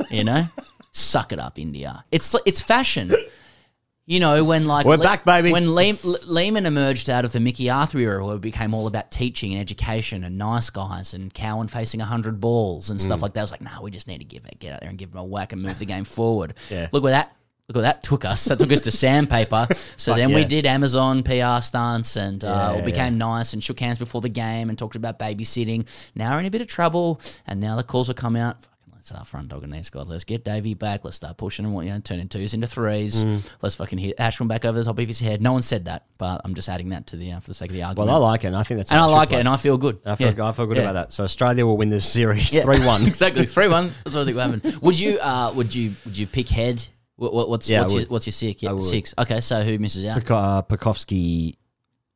you 0.11 0.25
know, 0.25 0.47
suck 0.91 1.33
it 1.33 1.39
up, 1.39 1.59
India. 1.59 2.05
It's 2.11 2.35
it's 2.47 2.61
fashion. 2.61 3.13
You 4.05 4.19
know 4.19 4.43
when 4.45 4.67
like 4.67 4.85
We're 4.85 4.99
back, 4.99 5.25
baby. 5.25 5.53
When 5.53 5.71
Le- 5.75 5.95
Le- 6.03 6.19
Lehmann 6.27 6.67
emerged 6.67 7.09
out 7.09 7.25
of 7.25 7.31
the 7.31 7.39
Mickey 7.39 7.71
Arthur 7.71 7.99
era, 7.99 8.25
where 8.27 8.35
it 8.35 8.41
became 8.41 8.75
all 8.75 8.89
about 8.89 9.13
teaching 9.13 9.53
and 9.53 9.61
education 9.61 10.25
and 10.25 10.37
nice 10.37 10.71
guys 10.71 11.15
and 11.15 11.33
Cowan 11.33 11.69
facing 11.69 12.01
hundred 12.01 12.41
balls 12.41 12.91
and 12.91 13.01
stuff 13.01 13.21
Mm. 13.21 13.23
like 13.23 13.35
that. 13.35 13.41
I 13.41 13.45
was 13.45 13.53
like, 13.53 13.61
nah, 13.63 13.81
we 13.81 13.93
just 13.93 14.09
need 14.09 14.19
to 14.19 14.25
give 14.25 14.45
it, 14.45 14.59
get 14.59 14.73
out 14.73 14.81
there 14.81 14.89
and 14.91 14.99
give 14.99 15.13
them 15.13 15.21
a 15.21 15.25
whack 15.25 15.53
and 15.53 15.63
move 15.63 15.79
the 15.79 15.85
game 15.87 16.03
forward. 16.05 16.55
Yeah. 16.69 16.89
Look 16.91 17.05
where 17.05 17.13
that. 17.13 17.37
Look 17.69 17.77
where 17.77 17.83
that 17.85 18.03
took 18.03 18.25
us. 18.25 18.45
That 18.47 18.59
took 18.59 18.73
us 18.73 18.81
to 18.83 18.91
sandpaper. 18.91 19.69
So 19.97 20.11
Fuck 20.13 20.17
then 20.17 20.35
we 20.35 20.45
did 20.45 20.67
Amazon 20.67 21.23
PR 21.23 21.61
stunts 21.63 22.17
and 22.17 22.45
uh, 22.45 22.49
Yeah, 22.73 22.79
yeah, 22.81 22.85
became 22.85 23.19
nice 23.19 23.53
and 23.53 23.63
shook 23.63 23.79
hands 23.79 24.01
before 24.01 24.21
the 24.21 24.29
game 24.29 24.69
and 24.69 24.77
talked 24.77 24.97
about 24.97 25.21
babysitting. 25.21 25.87
Now 26.17 26.33
we're 26.35 26.41
in 26.41 26.47
a 26.47 26.51
bit 26.51 26.61
of 26.61 26.67
trouble, 26.67 27.21
and 27.47 27.61
now 27.61 27.77
the 27.77 27.85
calls 27.85 28.09
will 28.09 28.15
come 28.17 28.35
out. 28.35 28.57
Let's 29.03 29.09
start 29.09 29.27
front 29.27 29.49
dogging 29.49 29.71
these 29.71 29.91
guys. 29.91 30.09
Let's 30.09 30.23
get 30.23 30.45
Davey 30.45 30.75
back. 30.75 31.01
Let's 31.03 31.17
start 31.17 31.37
pushing 31.37 31.65
them. 31.65 31.75
You 31.83 31.91
know, 31.91 31.99
turning 31.99 32.29
twos 32.29 32.55
into 32.55 32.69
threes. 32.69 33.25
Mm. 33.25 33.43
Let's 33.61 33.75
fucking 33.75 33.99
hit 33.99 34.17
Ashwin 34.17 34.47
back 34.47 34.65
over 34.65 34.79
the 34.79 34.85
top 34.85 34.97
of 34.97 35.09
his 35.09 35.19
head. 35.19 35.43
No 35.43 35.55
one 35.55 35.63
said 35.63 35.87
that, 35.87 36.07
but 36.19 36.41
I'm 36.45 36.55
just 36.55 36.69
adding 36.69 36.91
that 36.91 37.09
to 37.09 37.17
the 37.17 37.33
uh, 37.33 37.41
for 37.41 37.49
the 37.51 37.55
sake 37.55 37.71
of 37.71 37.75
the 37.75 37.83
argument. 37.83 38.07
Well, 38.13 38.23
I 38.25 38.29
like 38.31 38.45
it, 38.45 38.47
and 38.47 38.57
I 38.57 38.63
think 38.63 38.79
that's 38.79 38.93
and 38.93 39.01
I 39.01 39.07
like 39.07 39.31
play. 39.31 39.39
it, 39.39 39.41
and 39.41 39.49
I 39.49 39.57
feel 39.57 39.77
good. 39.77 39.99
I 40.07 40.15
feel, 40.15 40.33
Yeah. 40.33 40.49
I 40.49 40.53
feel 40.53 40.67
good 40.67 40.77
Yeah. 40.77 40.83
about 40.85 40.93
that. 40.93 41.13
So 41.13 41.25
Australia 41.25 41.67
will 41.67 41.77
win 41.77 41.91
this 41.91 42.09
series 42.09 42.53
Yeah. 42.53 42.63
three 42.63 42.79
one. 42.87 43.03
exactly 43.09 43.45
three 43.45 43.67
one. 43.67 43.91
That's 44.05 44.15
what 44.15 44.23
I 44.23 44.25
think 44.25 44.37
will 44.37 44.43
happen. 44.69 44.79
Would 44.83 44.97
you? 45.01 45.19
Uh, 45.19 45.53
would 45.57 45.75
you? 45.75 45.95
Would 46.05 46.17
you 46.17 46.29
pick 46.29 46.49
head? 46.49 46.87
What, 47.17 47.35
what, 47.35 47.49
what's 47.49 47.69
Yeah, 47.69 47.81
what's, 47.81 47.95
your, 47.97 48.05
what's 48.05 48.27
your 48.29 48.33
six? 48.33 48.63
Yeah, 48.63 48.79
six. 48.79 49.15
Okay, 49.19 49.41
so 49.41 49.63
who 49.65 49.81
misses 49.81 50.05
out? 50.05 50.19
Pek- 50.19 50.31
uh, 50.31 50.63
Pucovski. 50.63 51.57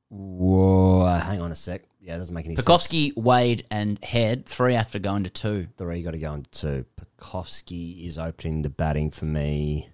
Whoa, 0.09 1.05
hang 1.19 1.41
on 1.41 1.51
a 1.51 1.57
sec. 1.57 1.83
Yeah, 2.07 2.15
it 2.15 2.19
doesn't 2.19 2.35
make 2.37 2.47
any 2.47 2.55
sense. 2.55 2.69
Pucovski, 2.69 3.17
Wade, 3.17 3.67
and 3.69 4.03
Head. 4.05 4.47
Three 4.47 4.77
after 4.77 5.01
going 5.01 5.25
to 5.25 5.31
two. 5.31 5.67
Three 5.77 6.03
got 6.03 6.13
to 6.13 6.19
go 6.19 6.35
into 6.35 6.51
two. 6.51 6.85
Pucovski 7.19 8.07
is 8.07 8.17
opening 8.17 8.63
the 8.63 8.71
batting 8.71 9.11
for 9.11 9.25
me. 9.25 9.91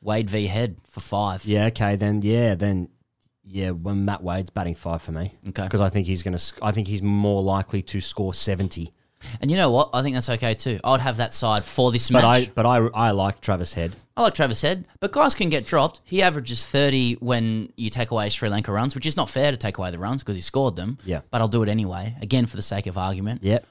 Wade 0.00 0.30
v 0.30 0.46
Head 0.46 0.76
for 0.88 1.00
five. 1.00 1.44
Yeah, 1.44 1.66
okay, 1.66 1.96
then 1.96 2.22
yeah, 2.22 2.54
then 2.54 2.90
yeah, 3.42 3.70
when 3.70 4.04
Matt 4.04 4.22
Wade's 4.22 4.50
batting 4.50 4.76
five 4.76 5.02
for 5.02 5.10
me. 5.10 5.34
Okay. 5.48 5.64
because 5.64 5.80
I 5.80 5.88
think 5.88 6.06
he's 6.06 6.22
gonna. 6.22 6.38
sc- 6.38 6.62
I 6.62 6.70
think 6.70 6.86
he's 6.86 7.02
more 7.02 7.42
likely 7.42 7.82
to 7.82 8.00
score 8.00 8.32
seventy. 8.32 8.92
And 9.40 9.50
you 9.50 9.56
know 9.56 9.70
what? 9.70 9.90
I 9.92 10.02
think 10.02 10.14
that's 10.14 10.28
okay 10.30 10.54
too. 10.54 10.78
I'd 10.84 11.00
have 11.00 11.18
that 11.18 11.34
side 11.34 11.64
for 11.64 11.92
this 11.92 12.10
But 12.10 12.22
match. 12.22 12.48
I, 12.48 12.52
but 12.54 12.66
I, 12.66 12.76
I 12.78 13.10
like 13.12 13.40
Travis 13.40 13.72
Head. 13.72 13.94
I 14.16 14.22
like 14.22 14.34
Travis 14.34 14.62
Head, 14.62 14.86
but 15.00 15.12
guys 15.12 15.34
can 15.34 15.50
get 15.50 15.66
dropped. 15.66 16.00
He 16.04 16.22
averages 16.22 16.64
30 16.66 17.14
when 17.16 17.72
you 17.76 17.90
take 17.90 18.10
away 18.10 18.30
Sri 18.30 18.48
Lanka 18.48 18.72
runs, 18.72 18.94
which 18.94 19.04
is 19.06 19.16
not 19.16 19.28
fair 19.28 19.50
to 19.50 19.56
take 19.56 19.76
away 19.78 19.90
the 19.90 19.98
runs 19.98 20.22
because 20.22 20.36
he 20.36 20.42
scored 20.42 20.74
them. 20.76 20.96
Yeah. 21.04 21.20
But 21.30 21.40
I'll 21.42 21.48
do 21.48 21.62
it 21.62 21.68
anyway, 21.68 22.16
again, 22.22 22.46
for 22.46 22.56
the 22.56 22.62
sake 22.62 22.86
of 22.86 22.96
argument. 22.96 23.42
Yep. 23.42 23.66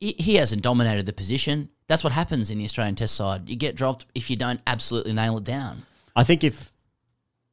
He, 0.00 0.14
he 0.18 0.34
hasn't 0.36 0.62
dominated 0.62 1.06
the 1.06 1.12
position. 1.12 1.70
That's 1.86 2.04
what 2.04 2.12
happens 2.12 2.50
in 2.50 2.58
the 2.58 2.64
Australian 2.64 2.94
Test 2.94 3.14
side. 3.14 3.48
You 3.48 3.56
get 3.56 3.74
dropped 3.74 4.06
if 4.14 4.30
you 4.30 4.36
don't 4.36 4.60
absolutely 4.66 5.12
nail 5.12 5.38
it 5.38 5.44
down. 5.44 5.82
I 6.14 6.24
think 6.24 6.44
if 6.44 6.72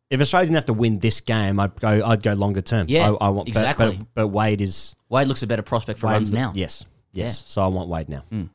if 0.10 0.22
Australia 0.22 0.46
didn't 0.46 0.56
have 0.56 0.66
to 0.68 0.74
win 0.74 1.00
this 1.00 1.20
game, 1.22 1.60
I'd 1.60 1.80
go. 1.80 2.02
I'd 2.06 2.24
go 2.24 2.34
longer 2.34 2.62
term. 2.62 2.88
Yeah, 2.90 3.10
I, 3.12 3.26
I 3.26 3.30
want 3.30 3.46
but- 3.46 3.50
exactly. 3.50 3.98
But, 3.98 4.08
but 4.14 4.28
Wade 4.30 4.62
is 4.62 4.96
Wade 5.10 5.28
looks 5.28 5.44
a 5.44 5.48
better 5.48 5.62
prospect 5.62 6.00
for 6.00 6.08
runs 6.08 6.32
look- 6.32 6.40
now. 6.40 6.52
Yes, 6.56 6.86
yes. 7.12 7.42
Yeah. 7.42 7.48
So 7.48 7.64
I 7.64 7.68
want 7.68 7.90
Wade 7.90 8.10
now. 8.10 8.24
Mm. 8.32 8.50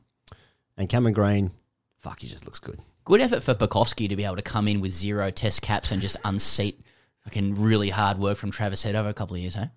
And 0.77 0.89
Cameron 0.89 1.13
Green, 1.13 1.51
fuck, 1.99 2.19
he 2.19 2.27
just 2.27 2.45
looks 2.45 2.59
good. 2.59 2.79
Good 3.05 3.21
effort 3.21 3.41
for 3.41 3.53
Pucovski 3.53 4.07
to 4.09 4.15
be 4.15 4.23
able 4.23 4.37
to 4.37 4.41
come 4.41 4.67
in 4.67 4.81
with 4.81 4.91
zero 4.91 5.29
test 5.29 5.61
caps 5.61 5.91
and 5.91 6.01
just 6.01 6.17
unseat 6.23 6.79
fucking 7.23 7.61
really 7.61 7.89
hard 7.89 8.17
work 8.17 8.37
from 8.37 8.51
Travis 8.51 8.83
Head 8.83 8.95
over 8.95 9.09
a 9.09 9.13
couple 9.13 9.35
of 9.35 9.41
years, 9.41 9.55
huh? 9.55 9.67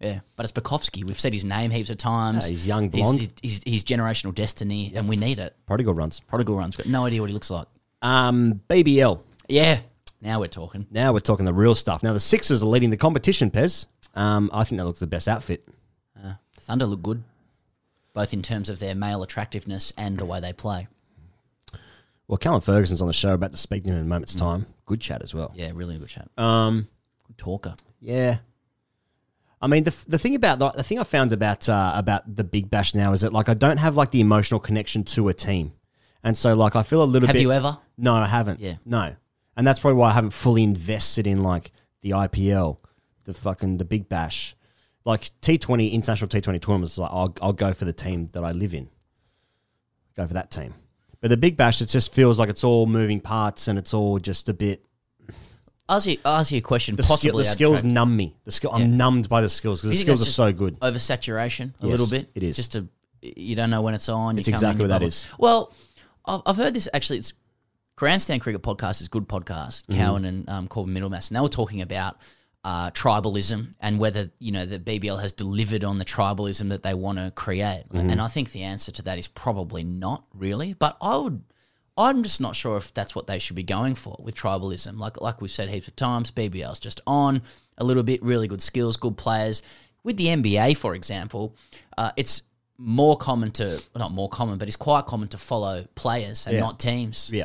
Yeah, 0.00 0.20
but 0.34 0.42
it's 0.42 0.52
Pucovski. 0.52 1.04
We've 1.04 1.18
said 1.18 1.32
his 1.32 1.44
name 1.44 1.70
heaps 1.70 1.88
of 1.88 1.96
times. 1.96 2.46
Yeah, 2.46 2.50
he's 2.50 2.66
young, 2.66 2.88
blonde. 2.88 3.20
He's, 3.20 3.30
he's, 3.40 3.62
he's 3.62 3.84
generational 3.84 4.34
destiny, 4.34 4.92
and 4.96 5.08
we 5.08 5.16
need 5.16 5.38
it. 5.38 5.54
Prodigal 5.64 5.94
runs. 5.94 6.18
Prodigal 6.18 6.56
runs. 6.56 6.76
Got 6.76 6.86
no 6.86 7.06
idea 7.06 7.20
what 7.20 7.30
he 7.30 7.34
looks 7.34 7.50
like. 7.50 7.68
Um, 8.02 8.60
BBL. 8.68 9.22
Yeah, 9.48 9.78
now 10.20 10.40
we're 10.40 10.48
talking. 10.48 10.86
Now 10.90 11.12
we're 11.12 11.20
talking 11.20 11.44
the 11.44 11.52
real 11.52 11.76
stuff. 11.76 12.02
Now 12.02 12.14
the 12.14 12.20
Sixers 12.20 12.64
are 12.64 12.66
leading 12.66 12.90
the 12.90 12.96
competition. 12.96 13.52
Pez. 13.52 13.86
Um, 14.14 14.50
I 14.52 14.64
think 14.64 14.78
that 14.78 14.86
looks 14.86 14.98
the 14.98 15.06
best 15.06 15.28
outfit. 15.28 15.64
Uh, 16.20 16.34
Thunder 16.58 16.86
look 16.86 17.02
good, 17.02 17.22
both 18.14 18.32
in 18.32 18.42
terms 18.42 18.68
of 18.68 18.78
their 18.78 18.94
male 18.94 19.22
attractiveness 19.22 19.92
and 19.96 20.18
the 20.18 20.24
way 20.24 20.40
they 20.40 20.52
play. 20.52 20.88
Well, 22.28 22.38
Callum 22.38 22.60
Ferguson's 22.60 23.02
on 23.02 23.08
the 23.08 23.12
show. 23.12 23.34
About 23.34 23.52
to 23.52 23.58
speak 23.58 23.84
to 23.84 23.90
him 23.90 23.96
in 23.96 24.02
a 24.02 24.04
moment's 24.06 24.34
time. 24.34 24.66
Good 24.86 25.00
chat 25.00 25.22
as 25.22 25.34
well. 25.34 25.48
Mm. 25.48 25.52
Yeah, 25.56 25.70
really 25.74 25.98
good 25.98 26.08
chat. 26.08 26.28
Um, 26.38 26.88
Good 27.26 27.38
talker. 27.38 27.76
Yeah. 28.00 28.38
I 29.60 29.66
mean, 29.66 29.84
the, 29.84 29.94
the 30.08 30.18
thing 30.18 30.34
about 30.34 30.58
the, 30.58 30.70
the 30.70 30.82
thing 30.82 30.98
I 30.98 31.04
found 31.04 31.32
about 31.32 31.68
uh, 31.68 31.92
about 31.94 32.34
the 32.34 32.42
Big 32.42 32.68
Bash 32.68 32.94
now 32.94 33.12
is 33.12 33.20
that 33.20 33.32
like 33.32 33.48
I 33.48 33.54
don't 33.54 33.76
have 33.76 33.96
like 33.96 34.10
the 34.10 34.20
emotional 34.20 34.58
connection 34.60 35.04
to 35.04 35.28
a 35.28 35.34
team, 35.34 35.72
and 36.24 36.36
so 36.36 36.54
like 36.54 36.74
I 36.74 36.82
feel 36.82 37.02
a 37.02 37.04
little 37.04 37.28
Have 37.28 37.34
bit. 37.34 37.42
you 37.42 37.52
ever? 37.52 37.78
No, 37.96 38.14
I 38.14 38.26
haven't. 38.26 38.58
Yeah. 38.58 38.74
No, 38.84 39.14
and 39.56 39.64
that's 39.66 39.78
probably 39.78 39.98
why 39.98 40.10
I 40.10 40.14
haven't 40.14 40.32
fully 40.32 40.64
invested 40.64 41.28
in 41.28 41.44
like 41.44 41.70
the 42.00 42.10
IPL, 42.10 42.78
the 43.24 43.34
fucking 43.34 43.76
the 43.78 43.84
Big 43.84 44.08
Bash, 44.08 44.56
like 45.04 45.30
T 45.40 45.58
Twenty 45.58 45.88
international 45.90 46.28
T 46.28 46.40
Twenty 46.40 46.58
tournaments. 46.58 46.98
Like 46.98 47.10
I'll 47.12 47.34
I'll 47.42 47.52
go 47.52 47.72
for 47.72 47.84
the 47.84 47.92
team 47.92 48.28
that 48.32 48.44
I 48.44 48.52
live 48.52 48.74
in. 48.74 48.88
Go 50.16 50.26
for 50.26 50.34
that 50.34 50.50
team. 50.50 50.74
But 51.20 51.28
the 51.28 51.36
Big 51.36 51.56
Bash, 51.56 51.80
it 51.80 51.86
just 51.86 52.12
feels 52.12 52.38
like 52.38 52.48
it's 52.48 52.64
all 52.64 52.86
moving 52.86 53.20
parts 53.20 53.68
and 53.68 53.78
it's 53.78 53.94
all 53.94 54.18
just 54.18 54.48
a 54.48 54.54
bit. 54.54 54.84
I'll 55.88 55.96
ask 55.96 56.06
you, 56.06 56.18
I'll 56.24 56.40
ask 56.40 56.50
you 56.52 56.58
a 56.58 56.62
question. 56.62 56.96
The, 56.96 57.02
skill, 57.02 57.14
possibly 57.16 57.42
the 57.44 57.48
skills 57.48 57.72
abstract. 57.74 57.94
numb 57.94 58.16
me. 58.16 58.36
The 58.44 58.52
skill, 58.52 58.70
Yeah. 58.76 58.84
I'm 58.84 58.96
numbed 58.96 59.28
by 59.28 59.40
the 59.40 59.48
skills 59.48 59.82
because 59.82 59.96
the 59.96 60.02
skills 60.02 60.22
are 60.22 60.24
so 60.24 60.52
good. 60.52 60.78
Oversaturation 60.80 61.70
a 61.80 61.86
Yes, 61.86 61.90
little 61.90 62.06
bit. 62.08 62.30
it 62.34 62.42
is. 62.42 62.56
Just 62.56 62.72
to 62.72 62.88
you 63.20 63.54
don't 63.54 63.70
know 63.70 63.82
when 63.82 63.94
it's 63.94 64.08
on. 64.08 64.36
It's 64.38 64.46
you 64.48 64.52
come 64.52 64.58
in, 64.58 64.64
exactly 64.68 64.82
what 64.84 64.88
that 64.88 64.94
bubble. 64.96 65.06
is. 65.08 65.26
Well, 65.38 65.72
I've, 66.24 66.40
I've 66.46 66.56
heard 66.56 66.74
this 66.74 66.88
actually. 66.92 67.18
It's 67.18 67.32
Grandstand 67.94 68.40
Cricket 68.42 68.62
Podcast 68.62 69.00
is 69.00 69.06
a 69.06 69.10
good 69.10 69.28
podcast. 69.28 69.86
Mhm. 69.86 69.96
Cowan 69.96 70.24
and 70.24 70.48
um, 70.48 70.66
Corbin 70.68 70.92
Middlemas, 70.94 71.30
and 71.30 71.36
they 71.36 71.40
were 71.40 71.48
talking 71.48 71.82
about 71.82 72.16
uh, 72.64 72.90
tribalism 72.92 73.72
and 73.80 73.98
whether 73.98 74.30
you 74.38 74.52
know 74.52 74.64
the 74.64 74.78
BBL 74.78 75.20
has 75.20 75.32
delivered 75.32 75.82
on 75.84 75.98
the 75.98 76.04
tribalism 76.04 76.68
that 76.68 76.82
they 76.82 76.94
want 76.94 77.18
to 77.18 77.32
create. 77.34 77.84
Mhm. 77.92 78.12
And 78.12 78.20
I 78.20 78.28
think 78.28 78.52
the 78.52 78.62
answer 78.62 78.92
to 78.92 79.02
that 79.02 79.18
is 79.18 79.26
probably 79.26 79.82
not 79.82 80.24
really. 80.32 80.72
But 80.74 80.96
I 81.00 81.16
would. 81.16 81.42
I'm 81.98 82.22
just 82.22 82.40
not 82.40 82.56
sure 82.56 82.78
if 82.78 82.94
that's 82.94 83.14
what 83.14 83.26
they 83.26 83.38
should 83.38 83.56
be 83.56 83.62
going 83.64 83.94
for 83.96 84.16
with 84.20 84.34
tribalism. 84.34 84.98
Like 84.98 85.20
like 85.20 85.40
we've 85.40 85.50
said 85.50 85.68
heaps 85.68 85.88
of 85.88 85.96
times, 85.96 86.30
BBL's 86.30 86.78
just 86.80 87.00
on 87.06 87.42
a 87.78 87.84
little 87.84 88.02
bit, 88.02 88.22
really 88.22 88.48
good 88.48 88.62
skills, 88.62 88.96
good 88.96 89.16
players. 89.16 89.62
With 90.04 90.16
the 90.16 90.26
NBA, 90.28 90.74
for 90.76 90.94
example, 90.94 91.54
uh, 91.98 92.12
it's 92.16 92.42
more 92.78 93.16
common 93.16 93.50
to 93.52 93.80
not 93.96 94.10
more 94.12 94.28
common, 94.28 94.58
but 94.58 94.68
it's 94.68 94.76
quite 94.76 95.06
common 95.06 95.28
to 95.28 95.38
follow 95.38 95.84
players 95.94 96.46
and 96.46 96.54
Yeah. 96.54 96.60
not 96.60 96.78
teams. 96.80 97.30
Yeah. 97.32 97.44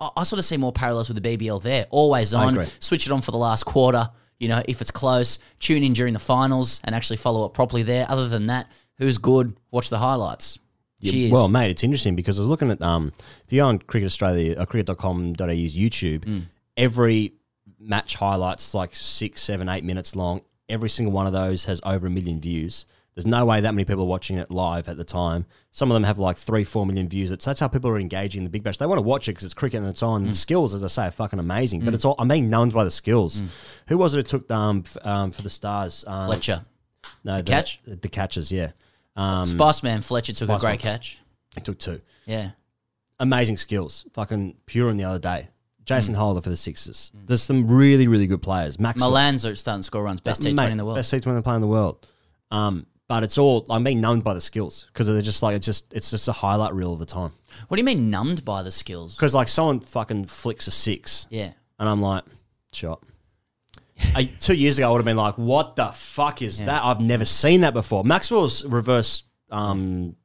I, 0.00 0.10
I 0.16 0.22
sort 0.24 0.38
of 0.38 0.44
see 0.44 0.56
more 0.56 0.72
parallels 0.72 1.08
with 1.08 1.20
the 1.22 1.36
BBL 1.36 1.60
there. 1.62 1.86
Always 1.90 2.32
on, 2.34 2.64
switch 2.80 3.06
it 3.06 3.12
on 3.12 3.20
for 3.20 3.30
the 3.32 3.38
last 3.38 3.64
quarter. 3.64 4.08
You 4.40 4.48
know, 4.48 4.62
if 4.66 4.80
it's 4.80 4.90
close, 4.90 5.38
tune 5.60 5.82
in 5.84 5.92
during 5.92 6.12
the 6.12 6.20
finals 6.20 6.80
and 6.84 6.94
actually 6.94 7.16
follow 7.18 7.44
it 7.46 7.54
properly 7.54 7.82
there. 7.82 8.06
Other 8.08 8.28
than 8.28 8.46
that, 8.46 8.70
who's 8.98 9.18
good? 9.18 9.56
Watch 9.70 9.90
the 9.90 9.98
highlights. 9.98 10.58
Yeah, 11.00 11.12
Cheers. 11.12 11.32
Well, 11.32 11.48
mate, 11.48 11.70
it's 11.70 11.84
interesting 11.84 12.16
because 12.16 12.38
I 12.38 12.42
was 12.42 12.48
looking 12.48 12.70
at 12.70 12.80
um, 12.82 13.12
if 13.46 13.52
you 13.52 13.60
go 13.60 13.68
on 13.68 13.78
Cricket 13.78 14.06
Australia, 14.06 14.56
uh, 14.58 14.64
cricket.com.au's 14.66 15.76
YouTube, 15.76 16.24
Mm. 16.24 16.42
every 16.76 17.34
match 17.78 18.14
highlights 18.16 18.74
like 18.74 18.94
six, 18.96 19.42
seven, 19.42 19.68
eight 19.68 19.84
minutes 19.84 20.16
long. 20.16 20.40
Every 20.68 20.88
single 20.88 21.12
one 21.12 21.26
of 21.26 21.32
those 21.34 21.66
has 21.66 21.80
over 21.84 22.06
a 22.06 22.10
million 22.10 22.40
views. 22.40 22.86
There's 23.14 23.26
no 23.26 23.44
way 23.44 23.60
that 23.60 23.72
many 23.74 23.84
people 23.84 24.02
are 24.02 24.06
watching 24.08 24.38
it 24.38 24.50
live 24.50 24.88
at 24.88 24.96
the 24.96 25.04
time. 25.04 25.46
Some 25.70 25.90
of 25.90 25.94
them 25.94 26.02
have 26.04 26.18
like 26.18 26.36
three, 26.36 26.64
four 26.64 26.84
million 26.84 27.08
views. 27.08 27.30
It's, 27.30 27.44
that's 27.44 27.60
how 27.60 27.68
people 27.68 27.88
are 27.90 27.98
engaging 27.98 28.40
in 28.40 28.44
the 28.44 28.50
Big 28.50 28.64
Bash. 28.64 28.76
They 28.78 28.86
want 28.86 28.98
to 28.98 29.02
watch 29.04 29.28
it 29.28 29.32
because 29.32 29.44
it's 29.44 29.54
cricket 29.54 29.80
and 29.80 29.88
it's 29.88 30.02
on. 30.02 30.24
The 30.24 30.34
skills, 30.34 30.74
as 30.74 30.82
I 30.82 30.88
say, 30.88 31.06
are 31.06 31.10
fucking 31.12 31.38
amazing. 31.38 31.80
But 31.84 31.92
Mm. 31.92 31.94
it's 31.94 32.04
all 32.04 32.16
I'm 32.18 32.26
being 32.28 32.50
numbed 32.50 32.72
by 32.72 32.82
the 32.84 32.90
skills. 32.90 33.40
Who 33.88 33.98
was 33.98 34.14
it 34.14 34.16
that 34.18 34.26
took 34.26 34.50
um, 34.50 34.82
f- 34.84 34.96
um 35.06 35.30
for 35.30 35.42
the 35.42 35.50
Stars? 35.50 36.04
Um, 36.08 36.28
Fletcher. 36.28 36.64
No, 37.22 37.36
The 37.36 37.42
the, 37.44 37.50
catch? 37.52 37.80
The 37.86 38.08
catches, 38.08 38.50
yeah. 38.50 38.72
Um, 39.14 39.44
Spiceman 39.46 40.02
Fletcher 40.02 40.32
took 40.32 40.48
a 40.48 40.58
great 40.58 40.70
Man. 40.70 40.78
catch. 40.78 41.20
He 41.54 41.60
took 41.60 41.78
two. 41.78 42.00
Yeah. 42.26 42.50
Amazing 43.20 43.58
skills. 43.58 44.04
Fucking 44.12 44.56
Purin 44.66 44.96
the 44.98 45.04
other 45.04 45.20
day. 45.20 45.48
Mm. 45.82 45.84
Jason 45.84 46.14
Holder 46.14 46.40
for 46.40 46.50
the 46.50 46.56
Sixers. 46.56 47.12
There's 47.14 47.42
some 47.42 47.68
really, 47.70 48.08
really 48.08 48.26
good 48.26 48.42
players. 48.42 48.80
Max 48.80 48.98
Milan's 48.98 49.46
are 49.46 49.54
starting 49.54 49.80
to 49.82 49.84
score 49.86 50.02
runs. 50.02 50.20
Best 50.20 50.40
T20 50.40 50.72
in 50.72 50.78
the 50.78 50.84
world. 50.84 50.96
Best 50.96 51.12
T20 51.14 51.44
player 51.44 51.56
in 51.56 51.60
the 51.62 51.68
world. 51.68 52.08
Um, 52.50 52.86
but 53.08 53.22
it's 53.22 53.36
all 53.38 53.66
I'm 53.70 53.84
being 53.84 54.00
numbed 54.00 54.24
by 54.24 54.34
the 54.34 54.40
skills 54.40 54.86
because 54.92 55.06
they're 55.06 55.20
just 55.22 55.42
like 55.42 55.56
it's 55.56 55.66
just 55.66 55.92
it's 55.92 56.10
just 56.10 56.28
a 56.28 56.32
highlight 56.32 56.74
reel 56.74 56.88
all 56.88 56.96
the 56.96 57.06
time. 57.06 57.32
What 57.68 57.76
do 57.76 57.80
you 57.80 57.84
mean 57.84 58.10
numbed 58.10 58.44
by 58.44 58.62
the 58.62 58.70
skills? 58.70 59.14
Because 59.16 59.34
like 59.34 59.48
someone 59.48 59.80
fucking 59.80 60.26
flicks 60.26 60.66
a 60.66 60.70
six, 60.70 61.26
Yeah. 61.30 61.52
and 61.78 61.88
I'm 61.88 62.00
like, 62.00 62.24
shot. 62.72 63.02
I, 64.14 64.24
two 64.24 64.54
years 64.54 64.78
ago, 64.78 64.88
I 64.88 64.90
would 64.90 64.98
have 64.98 65.04
been 65.04 65.16
like, 65.16 65.38
"What 65.38 65.76
the 65.76 65.86
fuck 65.94 66.42
is 66.42 66.58
that? 66.64 66.82
I've 66.82 67.00
never 67.00 67.24
seen 67.24 67.60
that 67.60 67.74
before." 67.74 68.02
Maxwell's 68.04 68.64
reverse, 68.64 69.22
um, 69.52 70.16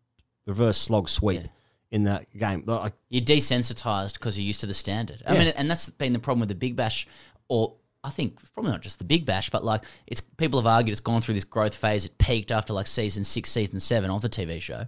reverse 0.48 0.78
slog 0.80 1.08
sweep 1.08 1.44
in 1.92 2.04
that 2.04 2.26
game. 2.36 2.62
But 2.66 2.82
I, 2.82 2.92
You're 3.10 3.24
desensitized 3.24 4.14
because 4.14 4.40
you're 4.40 4.46
used 4.48 4.62
to 4.62 4.66
the 4.68 4.74
standard. 4.74 5.22
I 5.28 5.38
mean, 5.38 5.48
and 5.50 5.70
that's 5.70 5.90
been 5.90 6.14
the 6.14 6.20
problem 6.20 6.40
with 6.40 6.50
the 6.50 6.56
Big 6.56 6.76
Bash, 6.76 7.08
or 7.48 7.76
I 8.04 8.10
think 8.10 8.40
probably 8.54 8.72
not 8.72 8.82
just 8.82 8.98
the 9.00 9.04
Big 9.06 9.26
Bash, 9.26 9.50
but 9.50 9.64
like 9.64 9.84
it's 10.08 10.22
people 10.22 10.60
have 10.60 10.68
argued 10.68 10.92
it's 10.94 11.02
gone 11.02 11.22
through 11.22 11.34
this 11.36 11.44
growth 11.44 11.76
phase. 11.76 12.06
It 12.06 12.18
peaked 12.18 12.52
after 12.52 12.72
like 12.74 12.88
season 12.88 13.24
six, 13.24 13.52
season 13.52 13.80
seven 13.80 14.10
of 14.10 14.22
the 14.22 14.30
TV 14.30 14.62
show. 14.62 14.86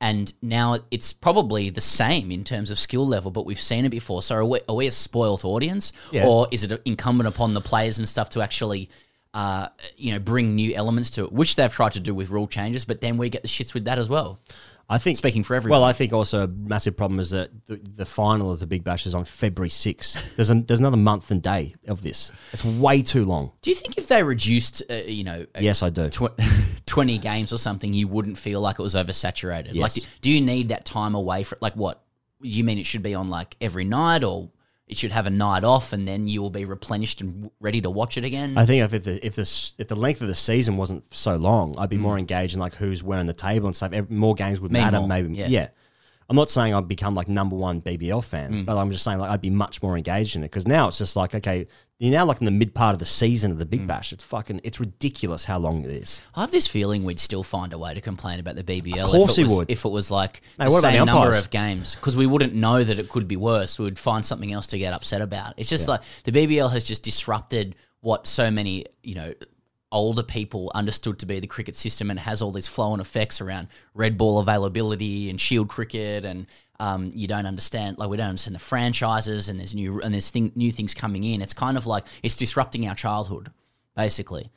And 0.00 0.30
now 0.42 0.80
it's 0.90 1.14
probably 1.14 1.70
the 1.70 1.80
same 1.80 2.30
in 2.30 2.44
terms 2.44 2.70
of 2.70 2.78
skill 2.78 3.06
level, 3.06 3.30
but 3.30 3.46
we've 3.46 3.60
seen 3.60 3.86
it 3.86 3.88
before. 3.88 4.22
So 4.22 4.34
are 4.36 4.44
we, 4.44 4.60
are 4.68 4.74
we 4.74 4.86
a 4.86 4.90
spoilt 4.92 5.44
audience, 5.46 5.92
Yeah. 6.12 6.26
or 6.26 6.46
is 6.50 6.62
it 6.64 6.82
incumbent 6.84 7.26
upon 7.28 7.54
the 7.54 7.62
players 7.62 7.98
and 7.98 8.06
stuff 8.06 8.28
to 8.30 8.42
actually, 8.42 8.90
uh, 9.32 9.68
you 9.96 10.12
know, 10.12 10.18
bring 10.18 10.56
new 10.56 10.74
elements 10.74 11.08
to 11.10 11.24
it, 11.24 11.32
which 11.32 11.56
they've 11.56 11.72
tried 11.72 11.92
to 11.92 12.00
do 12.00 12.14
with 12.14 12.28
rule 12.28 12.46
changes, 12.48 12.84
but 12.84 13.00
then 13.00 13.16
we 13.16 13.30
get 13.30 13.40
the 13.42 13.48
shits 13.48 13.72
with 13.72 13.86
that 13.86 13.98
as 13.98 14.08
well. 14.10 14.40
I 14.88 14.98
think 14.98 15.16
speaking 15.16 15.42
for 15.42 15.54
everyone. 15.54 15.80
Well, 15.80 15.88
I 15.88 15.92
think 15.92 16.12
also 16.12 16.44
a 16.44 16.46
massive 16.48 16.96
problem 16.96 17.18
is 17.18 17.30
that 17.30 17.64
the, 17.66 17.76
the 17.76 18.04
final 18.04 18.50
of 18.52 18.60
the 18.60 18.66
Big 18.66 18.84
Bash 18.84 19.06
is 19.06 19.14
on 19.14 19.24
February 19.24 19.70
6th. 19.70 20.36
There's, 20.36 20.50
a, 20.50 20.54
there's 20.54 20.80
another 20.80 20.96
month 20.98 21.30
and 21.30 21.42
day 21.42 21.74
of 21.88 22.02
this. 22.02 22.32
It's 22.52 22.64
way 22.64 23.02
too 23.02 23.24
long. 23.24 23.52
Do 23.62 23.70
you 23.70 23.76
think 23.76 23.96
if 23.96 24.08
they 24.08 24.22
reduced, 24.22 24.82
uh, 24.90 24.94
you 24.94 25.24
know, 25.24 25.46
Yes, 25.58 25.82
I 25.82 25.90
do. 25.90 26.10
tw- 26.10 26.38
20 26.86 27.18
games 27.18 27.52
or 27.52 27.58
something, 27.58 27.92
you 27.92 28.08
wouldn't 28.08 28.36
feel 28.38 28.60
like 28.60 28.78
it 28.78 28.82
was 28.82 28.94
oversaturated? 28.94 29.70
Yes. 29.72 29.96
Like, 29.96 30.06
do 30.20 30.30
you 30.30 30.40
need 30.40 30.68
that 30.68 30.84
time 30.84 31.14
away 31.14 31.42
for 31.44 31.56
Like, 31.60 31.74
what? 31.74 32.02
You 32.42 32.62
mean 32.62 32.78
it 32.78 32.84
should 32.84 33.02
be 33.02 33.14
on 33.14 33.30
like 33.30 33.56
every 33.62 33.84
night 33.84 34.22
or 34.22 34.50
it 34.94 34.98
should 34.98 35.12
have 35.12 35.26
a 35.26 35.30
night 35.30 35.64
off 35.64 35.92
and 35.92 36.06
then 36.06 36.26
you 36.26 36.40
will 36.40 36.50
be 36.50 36.64
replenished 36.64 37.20
and 37.20 37.50
ready 37.60 37.80
to 37.80 37.90
watch 37.90 38.16
it 38.16 38.24
again? 38.24 38.56
I 38.56 38.64
think 38.64 38.92
if 38.92 39.04
the 39.04 39.26
if 39.26 39.34
the 39.34 39.72
if 39.78 39.88
the 39.88 39.96
length 39.96 40.20
of 40.20 40.28
the 40.28 40.34
season 40.34 40.76
wasn't 40.76 41.12
so 41.14 41.36
long, 41.36 41.74
I'd 41.78 41.90
be 41.90 41.96
Mm. 41.96 42.00
more 42.00 42.18
engaged 42.18 42.54
in 42.54 42.60
like 42.60 42.74
who's 42.74 43.02
wearing 43.02 43.26
the 43.26 43.34
table 43.34 43.66
and 43.66 43.74
stuff. 43.76 43.92
More 44.08 44.34
games 44.34 44.60
would 44.60 44.70
Me 44.72 44.80
matter. 44.80 44.98
more, 45.00 45.08
Maybe 45.08 45.34
yeah. 45.34 45.46
yeah. 45.48 45.68
I'm 46.30 46.36
not 46.36 46.48
saying 46.48 46.72
I'd 46.72 46.88
become 46.88 47.14
like 47.14 47.28
number 47.28 47.54
one 47.56 47.82
BBL 47.82 48.22
fan, 48.24 48.50
Mm. 48.52 48.64
but 48.66 48.78
I'm 48.78 48.90
just 48.90 49.04
saying 49.04 49.18
like 49.18 49.30
I'd 49.30 49.42
be 49.42 49.50
much 49.50 49.82
more 49.82 49.96
engaged 49.96 50.36
in 50.36 50.42
it 50.42 50.46
because 50.50 50.66
now 50.66 50.88
it's 50.88 50.98
just 50.98 51.16
like 51.16 51.34
okay, 51.34 51.66
you're 51.98 52.12
now 52.12 52.24
like 52.24 52.40
in 52.40 52.44
the 52.44 52.50
mid 52.50 52.74
part 52.74 52.92
of 52.92 52.98
the 52.98 53.04
season 53.04 53.50
of 53.52 53.58
the 53.58 53.64
Mm. 53.66 53.70
Big 53.70 53.86
Bash. 53.86 54.12
It's 54.12 54.24
fucking 54.24 54.60
it's 54.64 54.80
ridiculous 54.80 55.44
how 55.44 55.58
long 55.58 55.84
it 55.84 55.90
is. 55.90 56.20
I 56.34 56.40
have 56.40 56.50
this 56.50 56.66
feeling 56.66 57.04
we'd 57.04 57.20
still 57.20 57.42
find 57.42 57.72
a 57.72 57.78
way 57.78 57.94
to 57.94 58.00
complain 58.00 58.40
about 58.40 58.56
the 58.56 58.64
BBL. 58.64 59.04
Of 59.04 59.10
course 59.10 59.32
if 59.32 59.38
it 59.38 59.40
he 59.42 59.44
was, 59.44 59.58
would. 59.58 59.70
If 59.70 59.84
it 59.84 59.88
was 59.90 60.10
like 60.10 60.42
Mate, 60.58 60.66
the 60.66 60.70
what 60.72 60.78
about 60.80 60.88
same 60.90 61.00
the 61.00 61.04
number 61.06 61.26
umpires? 61.26 61.44
of 61.44 61.50
games, 61.50 61.94
because 61.94 62.16
we 62.16 62.26
wouldn't 62.26 62.54
know 62.54 62.82
that 62.82 62.98
it 62.98 63.08
could 63.08 63.28
be 63.28 63.36
worse. 63.36 63.78
We 63.78 63.84
would 63.84 63.98
find 63.98 64.24
something 64.24 64.52
else 64.52 64.66
to 64.68 64.78
get 64.78 64.92
upset 64.92 65.22
about. 65.22 65.54
It's 65.56 65.68
just 65.70 65.86
like 65.88 66.00
the 66.24 66.32
BBL 66.32 66.70
has 66.72 66.84
just 66.84 67.02
disrupted 67.04 67.76
what 68.00 68.26
so 68.26 68.50
many, 68.50 68.86
you 69.02 69.14
know, 69.14 69.32
older 69.92 70.24
people 70.24 70.72
understood 70.74 71.20
to 71.20 71.26
be 71.26 71.38
the 71.38 71.46
cricket 71.46 71.76
system 71.76 72.10
and 72.10 72.18
has 72.18 72.42
all 72.42 72.50
these 72.50 72.66
flow-on 72.66 72.98
effects 73.00 73.40
around 73.40 73.68
red 73.94 74.18
ball 74.18 74.40
availability 74.40 75.30
and 75.30 75.40
shield 75.40 75.68
cricket 75.68 76.24
and 76.24 76.48
um, 76.80 77.10
you 77.14 77.26
don't 77.26 77.46
understand 77.46 77.98
like 77.98 78.08
we 78.08 78.16
don't 78.16 78.28
understand 78.28 78.54
the 78.54 78.58
franchises 78.60 79.48
and 79.48 79.58
there's 79.60 79.74
new 79.74 80.00
and 80.00 80.12
there's 80.12 80.30
thing, 80.30 80.50
new 80.56 80.72
things 80.72 80.92
coming 80.94 81.22
in 81.24 81.40
it's 81.42 81.54
kind 81.54 81.76
of 81.76 81.86
like 81.86 82.04
it's 82.22 82.36
disrupting 82.36 82.88
our 82.88 82.94
childhood 82.94 83.50
basically 83.96 84.50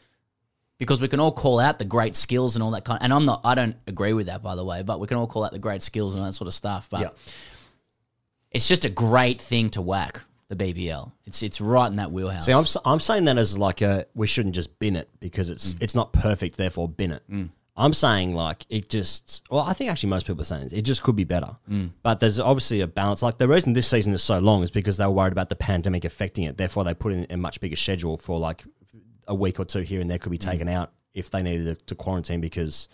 because 0.79 0.99
we 1.01 1.07
can 1.07 1.19
all 1.19 1.31
call 1.31 1.59
out 1.59 1.79
the 1.79 1.85
great 1.85 2.15
skills 2.15 2.55
and 2.55 2.61
all 2.61 2.69
that 2.69 2.85
kind. 2.85 2.99
And 3.01 3.11
I'm 3.11 3.25
not, 3.25 3.41
I 3.43 3.55
don't 3.55 3.75
agree 3.87 4.13
with 4.13 4.27
that, 4.27 4.43
by 4.43 4.53
the 4.53 4.63
way. 4.63 4.83
But 4.83 4.99
we 4.99 5.07
can 5.07 5.17
all 5.17 5.25
call 5.25 5.43
out 5.43 5.51
the 5.51 5.57
great 5.57 5.81
skills 5.81 6.13
and 6.13 6.23
that 6.23 6.33
sort 6.33 6.47
of 6.47 6.53
stuff. 6.53 6.87
But 6.91 7.01
Yeah. 7.01 7.09
it's 8.51 8.67
just 8.67 8.85
a 8.85 8.89
great 8.89 9.41
thing 9.41 9.69
to 9.71 9.81
whack 9.81 10.21
the 10.49 10.55
BBL. 10.55 11.11
It's 11.25 11.41
it's 11.43 11.59
right 11.59 11.87
in 11.87 11.95
that 11.97 12.11
wheelhouse. 12.11 12.45
See, 12.45 12.53
I'm 12.53 12.65
I'm 12.85 12.99
saying 12.99 13.25
that 13.25 13.37
as 13.39 13.57
like 13.57 13.81
a 13.81 14.05
we 14.15 14.27
shouldn't 14.27 14.55
just 14.55 14.77
bin 14.79 14.95
it 14.95 15.09
because 15.19 15.49
it's 15.49 15.73
Mm. 15.73 15.81
it's 15.81 15.95
not 15.95 16.13
perfect, 16.13 16.57
therefore 16.57 16.87
bin 16.87 17.11
it. 17.11 17.23
I'm 17.79 17.93
saying 17.93 18.33
like 18.33 18.65
it 18.69 18.89
just 18.89 19.43
well, 19.51 19.61
I 19.61 19.73
think 19.73 19.91
actually 19.91 20.09
most 20.09 20.25
people 20.25 20.41
are 20.41 20.45
saying 20.45 20.63
this, 20.63 20.73
it 20.73 20.81
just 20.81 21.03
could 21.03 21.15
be 21.15 21.23
better. 21.25 21.55
Mm. 21.69 21.91
But 22.01 22.19
there's 22.19 22.39
obviously 22.39 22.81
a 22.81 22.87
balance. 22.87 23.21
Like 23.21 23.37
the 23.37 23.47
reason 23.47 23.73
this 23.73 23.87
season 23.87 24.13
is 24.13 24.23
so 24.23 24.39
long 24.39 24.63
is 24.63 24.71
because 24.71 24.97
they 24.97 25.05
were 25.05 25.11
worried 25.11 25.31
about 25.33 25.49
the 25.49 25.55
pandemic 25.55 26.03
affecting 26.03 26.43
it. 26.45 26.57
Therefore, 26.57 26.83
they 26.83 26.93
put 26.95 27.13
in 27.13 27.27
a 27.29 27.37
much 27.37 27.61
bigger 27.61 27.75
schedule 27.75 28.17
for 28.17 28.39
like 28.39 28.63
a 29.27 29.35
week 29.35 29.59
or 29.59 29.65
two 29.65 29.81
here 29.81 30.01
and 30.01 30.09
there 30.09 30.17
could 30.17 30.31
be 30.31 30.37
Mm. 30.37 30.51
taken 30.51 30.67
out 30.67 30.91
if 31.13 31.29
they 31.29 31.43
needed 31.43 31.65
to, 31.79 31.85
to 31.85 31.95
quarantine 31.95 32.41
because 32.41 32.87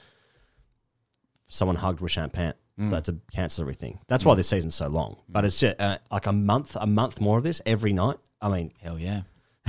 someone 1.47 1.75
hugged 1.77 1.99
Rishant 2.01 2.33
Pant. 2.33 2.55
Mm. 2.79 2.89
So 2.89 2.95
had 2.95 3.05
to 3.05 3.19
cancel 3.31 3.61
everything. 3.61 3.99
That's 4.07 4.25
why 4.25 4.33
this 4.35 4.49
season's 4.49 4.73
so 4.75 4.87
long. 4.87 5.17
But 5.29 5.45
it's 5.45 5.59
just 5.59 5.79
uh, 5.79 5.99
like 6.11 6.25
a 6.25 6.33
month, 6.33 6.75
a 6.79 6.87
month 6.87 7.21
more 7.21 7.37
of 7.37 7.43
this 7.43 7.61
every 7.65 7.93
night. 7.93 8.17
I 8.41 8.49
mean, 8.49 8.73
hell 8.81 8.97
yeah. 8.97 9.21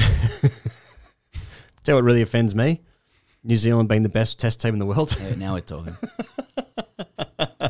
Tell 1.85 1.97
what 1.97 2.05
really 2.05 2.23
offends 2.23 2.55
me: 2.55 2.81
New 3.45 3.57
Zealand 3.57 3.89
being 3.89 4.03
the 4.03 4.09
best 4.09 4.39
Test 4.41 4.61
team 4.61 4.73
in 4.75 4.79
the 4.79 4.87
world. 4.87 5.17
Yeah, 5.21 5.35
now 5.37 5.55
we're 5.55 5.61
talking. 5.61 5.97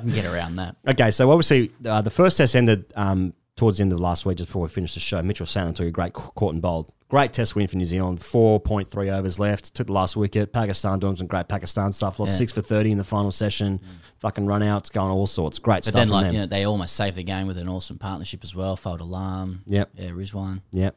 You 0.05 0.11
can 0.13 0.23
get 0.23 0.25
around 0.27 0.57
that. 0.57 0.77
okay, 0.87 1.11
so 1.11 1.31
obviously 1.31 1.71
uh, 1.87 2.03
the 2.03 2.11
first 2.11 2.37
Test 2.37 2.55
ended 2.57 2.93
um, 2.97 3.33
towards 3.57 3.79
the 3.79 3.83
end 3.83 3.93
of 3.93 4.01
last 4.01 4.27
week, 4.27 4.37
just 4.37 4.49
before 4.49 4.63
we 4.63 4.69
finished 4.69 4.95
the 4.95 5.01
show. 5.01 5.23
Mitchell 5.23 5.47
Santner 5.47 5.75
took 5.75 5.87
a 5.87 5.91
great 5.91 6.13
caught 6.13 6.53
and 6.53 6.61
bowled, 6.61 6.93
great 7.09 7.33
Test 7.33 7.55
win 7.57 7.67
for 7.69 7.77
New 7.77 7.87
Zealand. 7.87 8.21
Four 8.23 8.61
point 8.61 8.89
three 8.89 9.09
overs 9.09 9.39
left, 9.39 9.73
took 9.75 9.87
the 9.87 9.93
last 9.95 10.17
wicket. 10.17 10.53
Pakistan 10.53 10.99
doing 10.99 11.17
some 11.17 11.27
great 11.27 11.49
Pakistan 11.49 11.93
stuff. 11.93 12.19
Lost 12.19 12.33
Yeah. 12.33 12.39
six 12.39 12.53
for 12.53 12.61
thirty 12.61 12.91
in 12.93 12.99
the 12.99 13.05
final 13.05 13.31
session. 13.31 13.81
Fucking 14.19 14.47
run 14.47 14.63
outs, 14.63 14.91
going 14.91 15.11
all 15.11 15.27
sorts. 15.27 15.59
Great 15.59 15.77
But 15.77 15.85
stuff 15.85 15.95
then, 15.95 16.09
like, 16.09 16.33
you 16.33 16.41
know, 16.41 16.47
they 16.47 16.65
almost 16.65 16.97
saved 16.97 17.17
the 17.17 17.23
game 17.25 17.47
with 17.47 17.57
an 17.57 17.69
awesome 17.69 17.97
partnership 17.99 18.41
as 18.43 18.55
well. 18.55 18.77
Fawad 18.77 19.01
Alam. 19.01 19.63
Yep. 19.67 19.91
Yeah, 19.95 20.11
Rizwan. 20.11 20.61
Yep. 20.73 20.97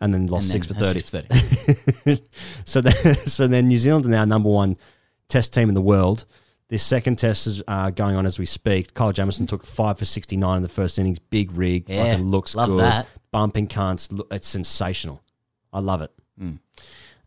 And 0.00 0.14
then 0.14 0.26
lost 0.28 0.52
And 0.54 0.64
six 0.64 0.66
for 0.68 0.74
thirty. 0.74 1.00
six 1.00 1.10
for 1.10 2.16
so 2.64 2.80
then, 2.80 3.14
so 3.26 3.46
then 3.48 3.66
New 3.68 3.78
Zealand 3.78 4.06
are 4.06 4.10
now 4.10 4.24
number 4.24 4.48
one 4.48 4.76
test 5.28 5.52
team 5.52 5.68
in 5.68 5.74
the 5.74 5.80
world. 5.82 6.24
This 6.68 6.82
second 6.82 7.16
test 7.16 7.46
is 7.46 7.62
uh, 7.66 7.90
going 7.90 8.14
on 8.14 8.26
as 8.26 8.38
we 8.38 8.44
speak. 8.46 8.92
Kyle 8.94 9.12
Jamieson 9.12 9.46
took 9.46 9.64
five 9.64 9.98
for 9.98 10.04
sixty 10.04 10.36
nine 10.36 10.58
in 10.58 10.62
the 10.62 10.68
first 10.68 10.98
innings. 10.98 11.18
Big 11.18 11.50
rig, 11.52 11.88
Yeah, 11.88 12.04
fucking 12.12 12.26
looks 12.26 12.54
love 12.54 12.68
good. 12.68 12.80
that. 12.80 13.06
Bumping 13.32 13.66
cunts, 13.68 14.12
look, 14.12 14.28
it's 14.30 14.46
sensational. 14.46 15.22
I 15.72 15.80
love 15.80 16.00
it. 16.02 16.10
Mm. 16.40 16.58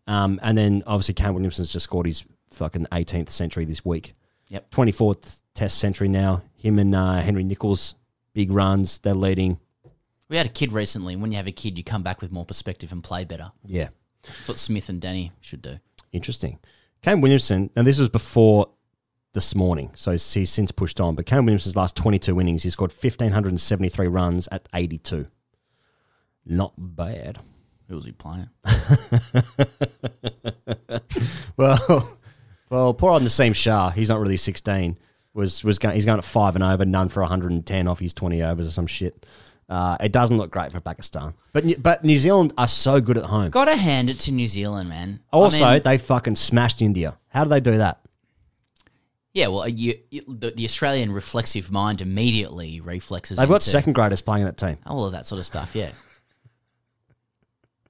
Um, 0.07 0.39
and 0.41 0.57
then 0.57 0.83
obviously 0.87 1.13
Kane 1.15 1.33
Williamson's 1.33 1.71
just 1.73 1.83
scored 1.85 2.05
his 2.05 2.23
fucking 2.51 2.87
eighteenth 2.93 3.29
century 3.29 3.65
this 3.65 3.83
week. 3.83 4.13
Yep. 4.49 4.69
twenty 4.71 4.91
fourth 4.91 5.41
test 5.55 5.77
century 5.77 6.07
now. 6.07 6.43
Him 6.55 6.79
and 6.79 6.93
uh, 6.95 7.15
Henry 7.21 7.43
Nicholls, 7.43 7.95
big 8.33 8.51
runs. 8.51 8.99
They're 8.99 9.13
leading. 9.13 9.59
We 10.31 10.37
had 10.37 10.45
a 10.45 10.49
kid 10.49 10.71
recently. 10.71 11.11
and 11.11 11.21
When 11.21 11.33
you 11.33 11.37
have 11.37 11.47
a 11.47 11.51
kid, 11.51 11.77
you 11.77 11.83
come 11.83 12.03
back 12.03 12.21
with 12.21 12.31
more 12.31 12.45
perspective 12.45 12.93
and 12.93 13.03
play 13.03 13.25
better. 13.25 13.51
Yeah. 13.65 13.89
That's 14.23 14.47
what 14.47 14.59
Smith 14.59 14.87
and 14.87 15.01
Danny 15.01 15.33
should 15.41 15.61
do. 15.61 15.79
Interesting. 16.13 16.57
Kane 17.01 17.19
Williamson, 17.19 17.69
and 17.75 17.85
this 17.85 17.99
was 17.99 18.07
before 18.07 18.69
this 19.33 19.53
morning, 19.55 19.91
so 19.93 20.11
he's, 20.11 20.23
since 20.23 20.71
pushed 20.71 21.01
on. 21.01 21.15
But 21.15 21.25
Kane 21.25 21.43
Williamson's 21.43 21.75
last 21.75 21.97
22 21.97 22.39
innings, 22.39 22.63
he 22.63 22.69
scored 22.69 22.91
1,573 22.91 24.07
runs 24.07 24.47
at 24.53 24.69
82. 24.73 25.25
Not 26.45 26.75
bad. 26.77 27.39
Who 27.89 27.97
was 27.97 28.05
he 28.05 28.13
playing? 28.13 28.47
well, 31.57 32.09
well, 32.69 32.93
poor 32.93 33.11
old 33.11 33.23
Naseem 33.23 33.53
Shah, 33.53 33.89
he's 33.89 34.07
not 34.07 34.21
really 34.21 34.37
16. 34.37 34.97
Was 35.33 35.61
was 35.61 35.77
going, 35.77 35.95
he's 35.95 36.05
going 36.05 36.19
at 36.19 36.23
five 36.23 36.55
and 36.55 36.63
over, 36.63 36.85
none 36.85 37.09
for 37.09 37.21
110 37.21 37.87
off 37.89 37.99
his 37.99 38.13
20 38.13 38.41
overs 38.43 38.67
or 38.67 38.71
some 38.71 38.87
shit. 38.87 39.25
Uh, 39.71 39.95
it 40.01 40.11
doesn't 40.11 40.37
look 40.37 40.51
great 40.51 40.69
for 40.71 40.81
Pakistan, 40.81 41.33
but 41.53 41.63
New- 41.63 41.77
but 41.77 42.03
New 42.03 42.17
Zealand 42.19 42.53
are 42.57 42.67
so 42.67 42.99
good 42.99 43.17
at 43.17 43.23
home. 43.23 43.49
Got 43.51 43.65
to 43.65 43.77
hand 43.77 44.09
it 44.09 44.19
to 44.21 44.31
New 44.33 44.47
Zealand, 44.47 44.89
man. 44.89 45.21
I 45.31 45.37
Also, 45.37 45.71
mean, 45.71 45.81
they 45.81 45.97
fucking 45.97 46.35
smashed 46.35 46.81
India. 46.81 47.17
How 47.29 47.45
do 47.45 47.49
they 47.49 47.61
do 47.61 47.77
that? 47.77 48.01
Yeah, 49.33 49.47
well, 49.47 49.65
you, 49.69 49.97
you, 50.09 50.23
the, 50.27 50.51
the 50.51 50.65
Australian 50.65 51.13
reflexive 51.13 51.71
mind 51.71 52.01
immediately 52.01 52.81
reflexes. 52.81 53.37
They've 53.37 53.47
got 53.47 53.55
into 53.61 53.69
second 53.69 53.93
graders 53.93 54.21
playing 54.21 54.41
in 54.41 54.47
that 54.47 54.57
team. 54.57 54.75
all 54.85 55.05
of 55.05 55.13
that 55.13 55.25
sort 55.25 55.39
of 55.39 55.45
stuff. 55.45 55.73
Yeah, 55.73 55.91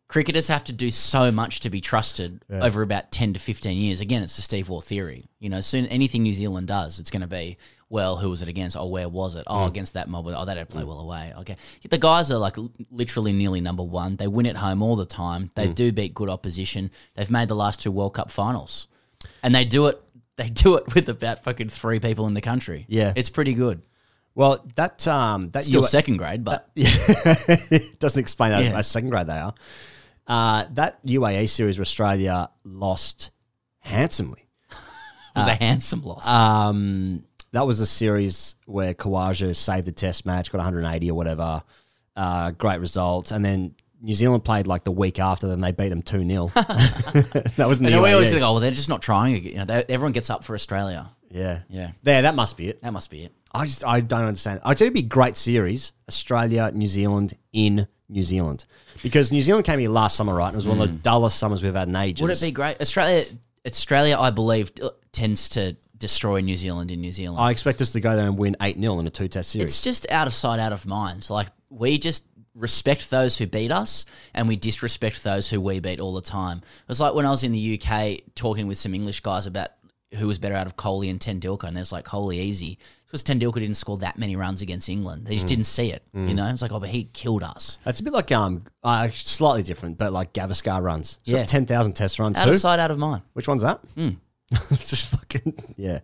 cricketers 0.08 0.48
have 0.50 0.64
to 0.66 0.74
do 0.74 0.92
so 0.92 1.32
much 1.32 1.62
to 1.62 1.70
be 1.70 1.82
trusted 1.82 2.44
over 2.52 2.82
about 2.84 3.12
ten 3.12 3.34
to 3.34 3.40
fifteen 3.40 3.78
years. 3.80 4.02
Again, 4.02 4.22
it's 4.24 4.36
the 4.36 4.42
Steve 4.44 4.70
Waugh 4.70 4.82
theory. 4.82 5.26
You 5.40 5.50
know, 5.50 5.62
soon 5.62 5.86
anything 5.88 6.22
New 6.24 6.34
Zealand 6.34 6.68
does, 6.68 7.00
it's 7.00 7.10
going 7.10 7.22
to 7.22 7.28
be 7.28 7.58
well, 7.92 8.16
who 8.16 8.30
was 8.30 8.42
it 8.42 8.48
against? 8.48 8.76
Oh, 8.78 8.88
where 8.88 9.08
was 9.10 9.36
it? 9.36 9.44
Oh, 9.48 9.58
Mm. 9.60 9.68
against 9.68 9.94
that 9.94 10.08
mob. 10.10 10.26
Oh, 10.28 10.46
they 10.46 10.56
don't 10.56 10.70
play 10.70 10.84
well 10.84 11.00
away. 11.02 11.34
Okay, 11.40 11.58
the 11.90 11.98
guys 11.98 12.32
are 12.32 12.38
like 12.38 12.56
literally 12.90 13.34
nearly 13.34 13.62
number 13.62 13.84
one. 13.84 14.16
They 14.16 14.28
win 14.28 14.46
at 14.48 14.56
home 14.56 14.82
all 14.82 14.96
the 14.96 15.06
time. 15.06 15.50
They 15.56 15.68
Mm. 15.68 15.76
do 15.76 15.92
beat 15.92 16.14
good 16.14 16.30
opposition. 16.30 16.90
They've 17.16 17.30
made 17.30 17.50
the 17.50 17.56
last 17.56 17.82
two 17.82 17.92
World 17.92 18.14
Cup 18.14 18.32
finals, 18.32 18.88
and 19.44 19.54
they 19.54 19.66
do 19.66 19.88
it. 19.88 20.02
They 20.38 20.48
do 20.48 20.76
it 20.78 20.96
with 20.96 21.10
about 21.10 21.44
fucking 21.44 21.70
three 21.70 22.00
people 22.00 22.26
in 22.28 22.34
the 22.34 22.42
country. 22.42 22.86
Yeah. 22.88 23.14
it's 23.16 23.30
pretty 23.30 23.54
good. 23.54 23.82
Well, 24.34 24.66
that 24.78 25.06
um, 25.10 25.50
that 25.52 25.66
Still 25.66 25.82
UA 25.82 25.88
second 25.90 26.18
grade, 26.18 26.46
but 26.46 26.70
it 26.76 28.00
doesn't 28.00 28.20
explain 28.20 28.54
how 28.54 28.60
Yeah. 28.60 28.80
second 28.82 29.10
grade 29.10 29.28
they 29.28 29.38
are. 29.38 29.54
Uh, 30.26 30.64
that 30.76 31.06
UAE 31.06 31.48
series 31.50 31.78
where 31.78 31.82
Australia 31.84 32.50
lost 32.64 33.32
handsomely. 33.80 34.48
it 34.72 35.40
was 35.40 35.48
a 35.48 35.56
handsome 35.56 36.04
loss. 36.04 36.26
Um, 36.28 37.26
that 37.54 37.68
was 37.68 37.80
a 37.80 37.86
series 37.86 38.56
where 38.66 38.94
Khawaja 38.94 39.56
saved 39.56 39.86
the 39.86 39.92
test 39.92 40.26
match, 40.26 40.52
got 40.52 40.60
180 40.60 41.12
or 41.12 41.14
whatever. 41.14 41.64
Uh, 42.16 42.52
great 42.52 42.80
results. 42.80 43.32
And 43.32 43.44
then 43.44 43.76
New 44.02 44.14
Zealand 44.14 44.44
played 44.44 44.68
like 44.68 44.84
the 44.84 44.92
week 44.92 45.20
after, 45.20 45.48
then 45.48 45.62
they 45.62 45.72
beat 45.72 45.90
them 45.90 46.02
2 46.02 46.28
0. 46.28 46.48
that 46.56 47.66
was 47.68 47.80
in 47.80 47.86
the 47.86 47.94
And 47.94 48.02
we 48.02 48.12
always 48.12 48.30
think, 48.30 48.42
oh, 48.42 48.54
well, 48.54 48.60
they're 48.60 48.72
just 48.72 48.90
not 48.90 49.02
trying. 49.02 49.36
again. 49.36 49.52
You 49.52 49.58
know, 49.60 49.66
they, 49.66 49.84
everyone 49.90 50.14
gets 50.14 50.30
up 50.30 50.44
for 50.44 50.56
Australia. 50.56 51.12
Yeah. 51.30 51.62
Yeah. 51.70 51.92
There, 52.04 52.22
that 52.24 52.36
must 52.36 52.58
be 52.58 52.70
it. 52.70 52.82
That 52.82 52.94
must 52.94 53.10
be 53.10 53.26
it. 53.26 53.34
I 53.54 53.66
just 53.66 53.86
I 53.86 54.00
don't 54.00 54.26
understand. 54.26 54.62
I 54.64 54.70
think 54.70 54.82
it'd 54.82 54.94
be 54.94 55.02
a 55.02 55.04
great 55.04 55.36
series, 55.36 55.92
Australia, 56.08 56.72
New 56.74 56.88
Zealand 56.88 57.38
in 57.52 57.88
New 58.08 58.24
Zealand. 58.24 58.66
Because 59.04 59.32
New 59.32 59.42
Zealand 59.42 59.66
came 59.66 59.80
here 59.80 59.90
last 59.90 60.16
summer, 60.16 60.34
right? 60.34 60.48
And 60.48 60.56
it 60.56 60.58
was 60.58 60.68
one 60.68 60.80
of 60.80 60.88
the 60.88 60.96
dullest 60.96 61.38
summers 61.38 61.62
we've 61.62 61.74
had 61.74 61.88
in 61.88 61.96
ages. 61.96 62.20
Mm. 62.20 62.28
Would 62.30 62.38
it 62.38 62.42
be 62.42 62.52
great? 62.52 62.80
Australia, 62.82 63.26
Australia, 63.66 64.18
I 64.18 64.30
believe, 64.30 64.72
tends 65.12 65.50
to 65.50 65.76
destroy 66.02 66.42
New 66.42 66.58
Zealand 66.58 66.92
in 66.92 67.00
New 67.00 67.12
Zealand. 67.14 67.40
I 67.40 67.52
expect 67.52 67.82
us 67.82 67.94
to 67.94 68.02
go 68.02 68.16
there 68.16 68.26
and 68.28 68.38
win 68.38 68.58
8 68.60 68.78
0 68.80 69.00
in 69.00 69.08
a 69.08 69.10
two 69.12 69.30
test 69.30 69.52
series. 69.52 69.66
It's 69.66 69.80
just 69.82 70.10
out 70.12 70.28
of 70.28 70.34
sight, 70.34 70.60
out 70.60 70.74
of 70.74 70.86
mind. 70.86 71.30
Like 71.30 71.48
we 71.70 71.98
just 71.98 72.26
respect 72.54 73.10
those 73.10 73.38
who 73.38 73.48
beat 73.48 73.72
us, 73.72 74.06
and 74.34 74.48
we 74.48 74.58
disrespect 74.58 75.24
those 75.24 75.50
who 75.50 75.62
we 75.62 75.80
beat 75.80 76.02
all 76.02 76.14
the 76.14 76.22
time. 76.22 76.58
It 76.58 76.88
was 76.90 77.00
like 77.00 77.14
when 77.14 77.26
I 77.26 77.30
was 77.30 77.46
in 77.46 77.54
the 77.54 77.80
UK 77.82 78.22
talking 78.36 78.68
with 78.68 78.78
some 78.78 78.94
English 78.94 79.22
guys 79.22 79.46
about 79.46 79.70
who 80.16 80.28
was 80.28 80.38
better 80.40 80.56
out 80.56 80.68
of 80.68 80.76
Kohli 80.76 81.10
and 81.10 81.22
Tendulkar, 81.22 81.64
and 81.70 81.78
there's 81.78 81.94
like 81.94 82.04
Kohli 82.04 82.36
easy 82.36 82.78
because 83.06 83.24
Tendulkar 83.24 83.62
didn't 83.62 83.76
score 83.78 83.98
that 84.00 84.18
many 84.18 84.36
runs 84.36 84.62
against 84.62 84.90
England. 84.90 85.26
They 85.26 85.36
just 85.36 85.46
Mm. 85.46 85.50
didn't 85.50 85.64
see 85.68 85.92
it. 85.94 86.04
Mm. 86.14 86.28
You 86.28 86.36
know, 86.36 86.48
it's 86.50 86.62
like 86.62 86.74
oh, 86.74 86.82
but 86.82 86.90
he 86.90 87.06
killed 87.06 87.44
us. 87.44 87.78
It's 87.86 88.02
a 88.02 88.04
bit 88.04 88.12
like 88.12 88.30
um, 88.34 88.66
uh, 88.84 89.08
slightly 89.14 89.64
different, 89.64 89.98
but 89.98 90.12
like 90.12 90.34
Gavaskar 90.34 90.82
runs. 90.84 91.20
Yeah. 91.24 91.46
ten 91.46 91.66
thousand 91.66 91.94
test 91.94 92.20
runs. 92.20 92.38
Out 92.38 92.48
Who? 92.50 92.52
of 92.56 92.58
sight, 92.60 92.80
out 92.80 92.92
of 92.92 92.98
mind. 92.98 93.22
Which 93.34 93.48
one's 93.48 93.62
that? 93.62 93.80
Mm. 93.96 94.18
it's 94.72 94.90
just 94.90 95.08
fucking 95.08 95.56
yeah. 95.78 96.00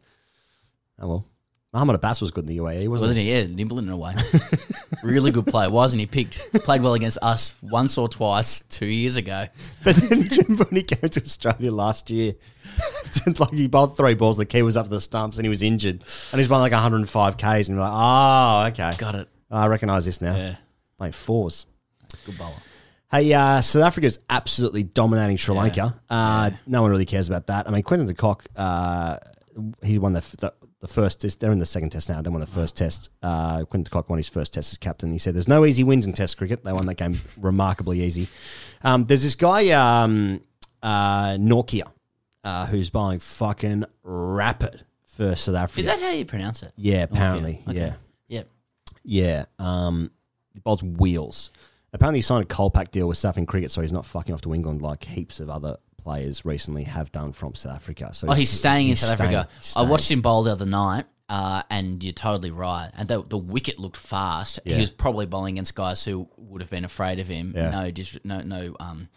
Oh 1.00 1.08
well, 1.08 1.26
Muhammad 1.74 1.96
Abbas 1.98 2.22
was 2.22 2.32
good 2.32 2.50
in 2.50 2.56
the 2.56 2.58
UAE, 2.58 2.88
wasn't, 2.88 3.10
Wasn't 3.10 3.18
he? 3.18 3.32
Yeah, 3.32 3.46
nibbling 3.48 3.88
in 3.88 3.92
a 3.92 3.98
way. 3.98 4.14
really 5.04 5.32
good 5.32 5.46
player. 5.46 5.70
Wasn't 5.70 6.00
he 6.00 6.06
picked? 6.06 6.52
Played 6.64 6.82
well 6.82 6.94
against 6.94 7.18
us 7.22 7.56
once 7.62 7.98
or 7.98 8.08
twice 8.08 8.62
two 8.62 8.86
years 8.86 9.18
ago. 9.18 9.48
But 9.84 9.96
then 9.96 10.28
Jim, 10.30 10.58
when 10.58 10.70
he 10.72 10.82
came 10.82 11.10
to 11.10 11.22
Australia 11.22 11.72
last 11.72 12.10
year, 12.10 12.34
it's 13.06 13.40
like 13.40 13.52
he 13.52 13.68
bowled 13.68 13.98
three 13.98 14.16
balls, 14.16 14.38
the 14.38 14.46
key 14.46 14.62
was 14.62 14.78
up 14.78 14.86
to 14.86 14.90
the 14.90 15.02
stumps, 15.02 15.38
and 15.38 15.46
he 15.46 15.50
was 15.50 15.62
injured, 15.62 16.04
and 16.32 16.40
he's 16.40 16.48
bowling 16.48 16.64
like 16.64 16.72
105 16.72 17.38
Ks, 17.38 17.44
and 17.44 17.68
you're 17.70 17.80
like, 17.80 17.92
oh, 17.94 18.66
okay, 18.70 18.98
got 18.98 19.16
it. 19.16 19.28
I 19.52 19.68
recognise 19.68 20.06
this 20.06 20.22
now. 20.22 20.36
Yeah, 20.36 20.56
mate, 21.00 21.14
fours. 21.16 21.66
Good 22.26 22.38
bowler. 22.38 22.54
Hey, 23.10 23.32
uh, 23.34 23.62
South 23.62 23.98
is 24.00 24.20
absolutely 24.30 24.84
dominating 24.84 25.38
Sri 25.38 25.56
Lanka. 25.56 26.00
Uh, 26.10 26.52
No 26.66 26.82
one 26.82 26.92
really 26.92 27.06
cares 27.06 27.30
about 27.30 27.48
that. 27.48 27.68
I 27.68 27.72
mean, 27.72 27.84
Quinton 27.84 28.06
de 28.08 28.14
Kock, 28.14 28.46
uh, 28.56 29.18
he 29.84 29.98
won 29.98 30.14
the, 30.14 30.20
the 30.40 30.54
the 30.80 30.88
first 30.88 31.22
test. 31.22 31.40
They're 31.40 31.52
in 31.52 31.58
the 31.60 31.66
second 31.66 31.90
test 31.90 32.10
now. 32.10 32.22
They 32.22 32.30
won 32.30 32.40
the 32.42 32.46
first 32.46 32.78
test. 32.78 33.10
Uh, 33.24 33.64
Quinton 33.66 33.84
de 33.84 33.90
Kock 33.90 34.10
won 34.10 34.18
his 34.18 34.28
first 34.30 34.54
test 34.54 34.72
as 34.74 34.78
captain. 34.78 35.12
He 35.12 35.18
said, 35.20 35.34
"There's 35.36 35.48
no 35.48 35.66
easy 35.66 35.84
wins 35.84 36.06
in 36.06 36.14
Test 36.14 36.38
cricket. 36.38 36.64
They 36.64 36.72
won 36.74 36.86
that 36.86 36.96
game 36.98 37.20
remarkably 37.38 38.02
easy." 38.04 38.28
Um, 38.84 39.06
there's 39.06 39.24
this 39.24 39.36
guy, 39.36 39.70
um, 39.72 40.42
uh, 40.84 41.32
Nortje, 41.32 41.82
uh, 42.44 42.66
who's 42.68 42.90
bowling 42.92 43.20
fucking 43.20 43.86
rapid 44.04 44.84
for 45.06 45.36
South 45.36 45.56
Africa. 45.56 45.80
Is 45.80 45.86
that 45.88 46.00
how 46.00 46.12
you 46.12 46.26
pronounce 46.26 46.62
it? 46.62 46.74
Yeah, 46.76 47.04
apparently. 47.04 47.64
Okay. 47.68 47.78
Yeah. 47.80 47.94
Yep. 48.28 48.48
Yeah. 49.04 49.46
Um, 49.58 50.12
he 50.54 50.60
bowls 50.60 50.84
wheels. 50.84 51.50
Apparently, 51.94 52.20
he 52.20 52.22
signed 52.24 52.44
a 52.44 52.48
Kolpak 52.48 52.92
deal 52.92 53.08
with 53.08 53.18
South 53.18 53.30
African 53.32 53.46
Cricket, 53.46 53.72
so 53.72 53.82
he's 53.82 53.94
not 53.94 54.06
fucking 54.06 54.34
off 54.34 54.42
to 54.42 54.54
England 54.54 54.82
like 54.82 55.04
heaps 55.06 55.40
of 55.40 55.50
other 55.50 55.78
players 55.98 56.46
recently 56.46 56.84
have 56.84 57.12
done 57.12 57.32
from 57.34 57.56
South 57.56 57.76
Africa. 57.76 58.10
So 58.14 58.28
Oh, 58.30 58.34
he's 58.34 58.50
staying 58.50 58.90
in 58.90 58.96
South 58.96 59.16
staying- 59.16 59.36
Africa. 59.36 59.50
he's 59.60 59.76
I 59.76 59.82
watched 59.84 60.10
him 60.12 60.22
bowl 60.22 60.44
the 60.44 60.52
other 60.52 60.66
night, 60.66 61.06
uh, 61.30 61.64
and 61.70 62.04
you're 62.04 62.14
totally 62.14 62.52
right. 62.52 62.90
And 62.96 63.08
the, 63.08 63.24
the 63.24 63.38
wicket 63.38 63.80
looked 63.80 63.98
fast. 63.98 64.60
Yeah. 64.66 64.76
He 64.76 64.82
was 64.82 64.90
probably 64.92 65.26
bowling 65.26 65.56
against 65.56 65.76
guys 65.76 66.04
who 66.06 66.30
would 66.38 66.62
have 66.62 66.70
been 66.70 66.86
afraid 66.86 67.20
of 67.20 67.28
him. 67.28 67.54
Yeah. 67.56 67.72
No, 67.72 67.92
dis- 67.92 68.20
no, 68.24 68.42
no. 68.42 68.76
Um, 68.80 69.10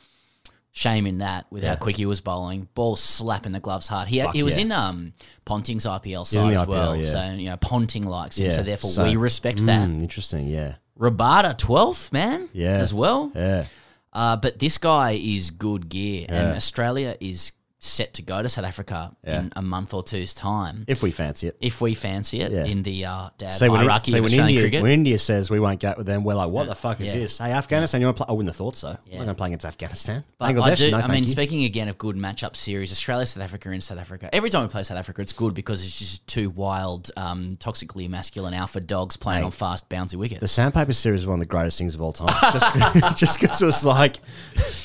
shame 0.73 1.07
in 1.07 1.19
that 1.19 1.47
with 1.51 1.63
Yeah. 1.65 1.71
how 1.71 1.77
quick 1.77 1.97
he 1.97 2.07
was 2.07 2.21
bowling. 2.21 2.69
Ball 2.75 2.95
slapping 2.97 3.53
the 3.53 3.61
gloves 3.61 3.89
hard. 3.89 4.07
He 4.09 4.21
he 4.29 4.43
was 4.45 4.57
yeah. 4.57 4.63
in 4.65 4.73
um 4.73 5.13
Ponting's 5.45 5.85
IPL 5.87 6.25
side 6.27 6.55
as 6.55 6.63
IPL, 6.63 6.67
well. 6.69 6.97
yeah. 6.97 7.07
So 7.07 7.31
you 7.37 7.51
know 7.51 7.57
Ponting 7.57 8.05
likes 8.05 8.39
him. 8.39 8.53
So 8.53 8.63
therefore 8.63 8.91
so- 8.91 9.05
we 9.05 9.17
respect 9.17 9.65
that. 9.67 9.89
Mm, 9.89 10.01
interesting. 10.01 10.47
Yeah. 10.47 10.77
Rabada 11.01 11.57
twelfth 11.57 12.13
man. 12.13 12.49
Yeah. 12.53 12.77
As 12.77 12.93
well. 12.93 13.33
Yeah. 13.35 13.65
Uh, 14.13 14.37
but 14.37 14.59
this 14.59 14.77
guy 14.77 15.13
is 15.13 15.51
good 15.51 15.89
gear, 15.89 16.27
and 16.29 16.57
Australia 16.57 17.17
is 17.21 17.53
set 17.83 18.13
to 18.13 18.21
go 18.21 18.43
to 18.43 18.49
South 18.49 18.67
Africa 18.67 19.17
Yeah. 19.27 19.41
in 19.41 19.53
a 19.57 19.63
month 19.63 19.95
or 19.95 20.03
two's 20.03 20.35
time. 20.35 20.85
If 20.87 21.03
we 21.03 21.11
fancy 21.11 21.47
it. 21.49 21.57
If 21.63 21.81
we 21.81 21.95
fancy 21.95 22.41
it 22.43 22.53
Yeah. 22.53 22.67
in 22.67 22.83
the 22.83 23.07
uh, 23.07 23.31
dad 23.39 23.53
So 23.57 23.71
when, 23.71 23.81
hierarchy 23.81 24.11
so 24.11 24.19
of 24.19 24.25
when 24.25 24.27
Australian 24.33 24.49
India, 24.51 24.63
cricket. 24.65 24.83
when 24.83 24.93
India 24.93 25.19
says 25.19 25.49
we 25.49 25.61
won't 25.61 25.81
go 25.81 25.95
with 25.97 26.05
them, 26.07 26.23
we're 26.23 26.35
like, 26.35 26.51
what 26.51 26.69
the 26.69 26.75
fuck 26.75 27.01
is 27.01 27.09
Yeah. 27.09 27.21
this? 27.21 27.39
Hey, 27.39 27.53
Afghanistan, 27.53 28.03
you 28.03 28.07
want 28.07 28.19
to 28.19 28.25
play? 28.25 28.31
I 28.31 28.37
wouldn't 28.37 28.51
have 28.51 28.57
thought 28.57 28.77
so. 28.77 28.89
Yeah. 29.07 29.13
We're 29.19 29.25
going 29.25 29.29
to 29.29 29.35
play 29.35 29.47
against 29.49 29.65
Afghanistan. 29.65 30.25
But 30.39 30.45
I 30.45 30.75
do. 30.75 30.91
no, 30.91 30.99
I 30.99 31.01
thank 31.01 31.13
mean, 31.13 31.23
you. 31.25 31.29
speaking 31.31 31.65
again 31.65 31.89
of 31.89 31.97
good 31.97 32.17
matchup 32.17 32.55
series, 32.55 32.93
Australia, 32.93 33.25
South 33.25 33.43
Africa, 33.43 33.71
and 33.71 33.83
South 33.83 33.99
Africa. 33.99 34.29
Every 34.35 34.51
time 34.51 34.61
we 34.65 34.69
play 34.69 34.83
South 34.83 34.99
Africa, 34.99 35.23
it's 35.23 35.33
good 35.33 35.55
because 35.55 35.83
it's 35.83 35.99
just 35.99 36.27
two 36.27 36.51
wild, 36.51 37.11
um, 37.17 37.57
toxically 37.57 38.11
masculine 38.11 38.53
alpha 38.53 38.81
dogs 38.81 39.17
playing 39.17 39.43
on 39.43 39.53
fast, 39.53 39.89
bouncy 39.89 40.17
wickets. 40.17 40.41
The 40.43 40.49
Sandpaper 40.49 40.93
series 40.93 41.23
is 41.23 41.27
one 41.27 41.37
of 41.37 41.41
the 41.41 41.47
greatest 41.47 41.79
things 41.79 41.95
of 41.95 42.03
all 42.03 42.13
time. 42.13 42.29
Just 42.53 43.17
just 43.19 43.41
because 43.41 43.63
it 43.63 43.65
was 43.65 43.87
like 43.87 44.19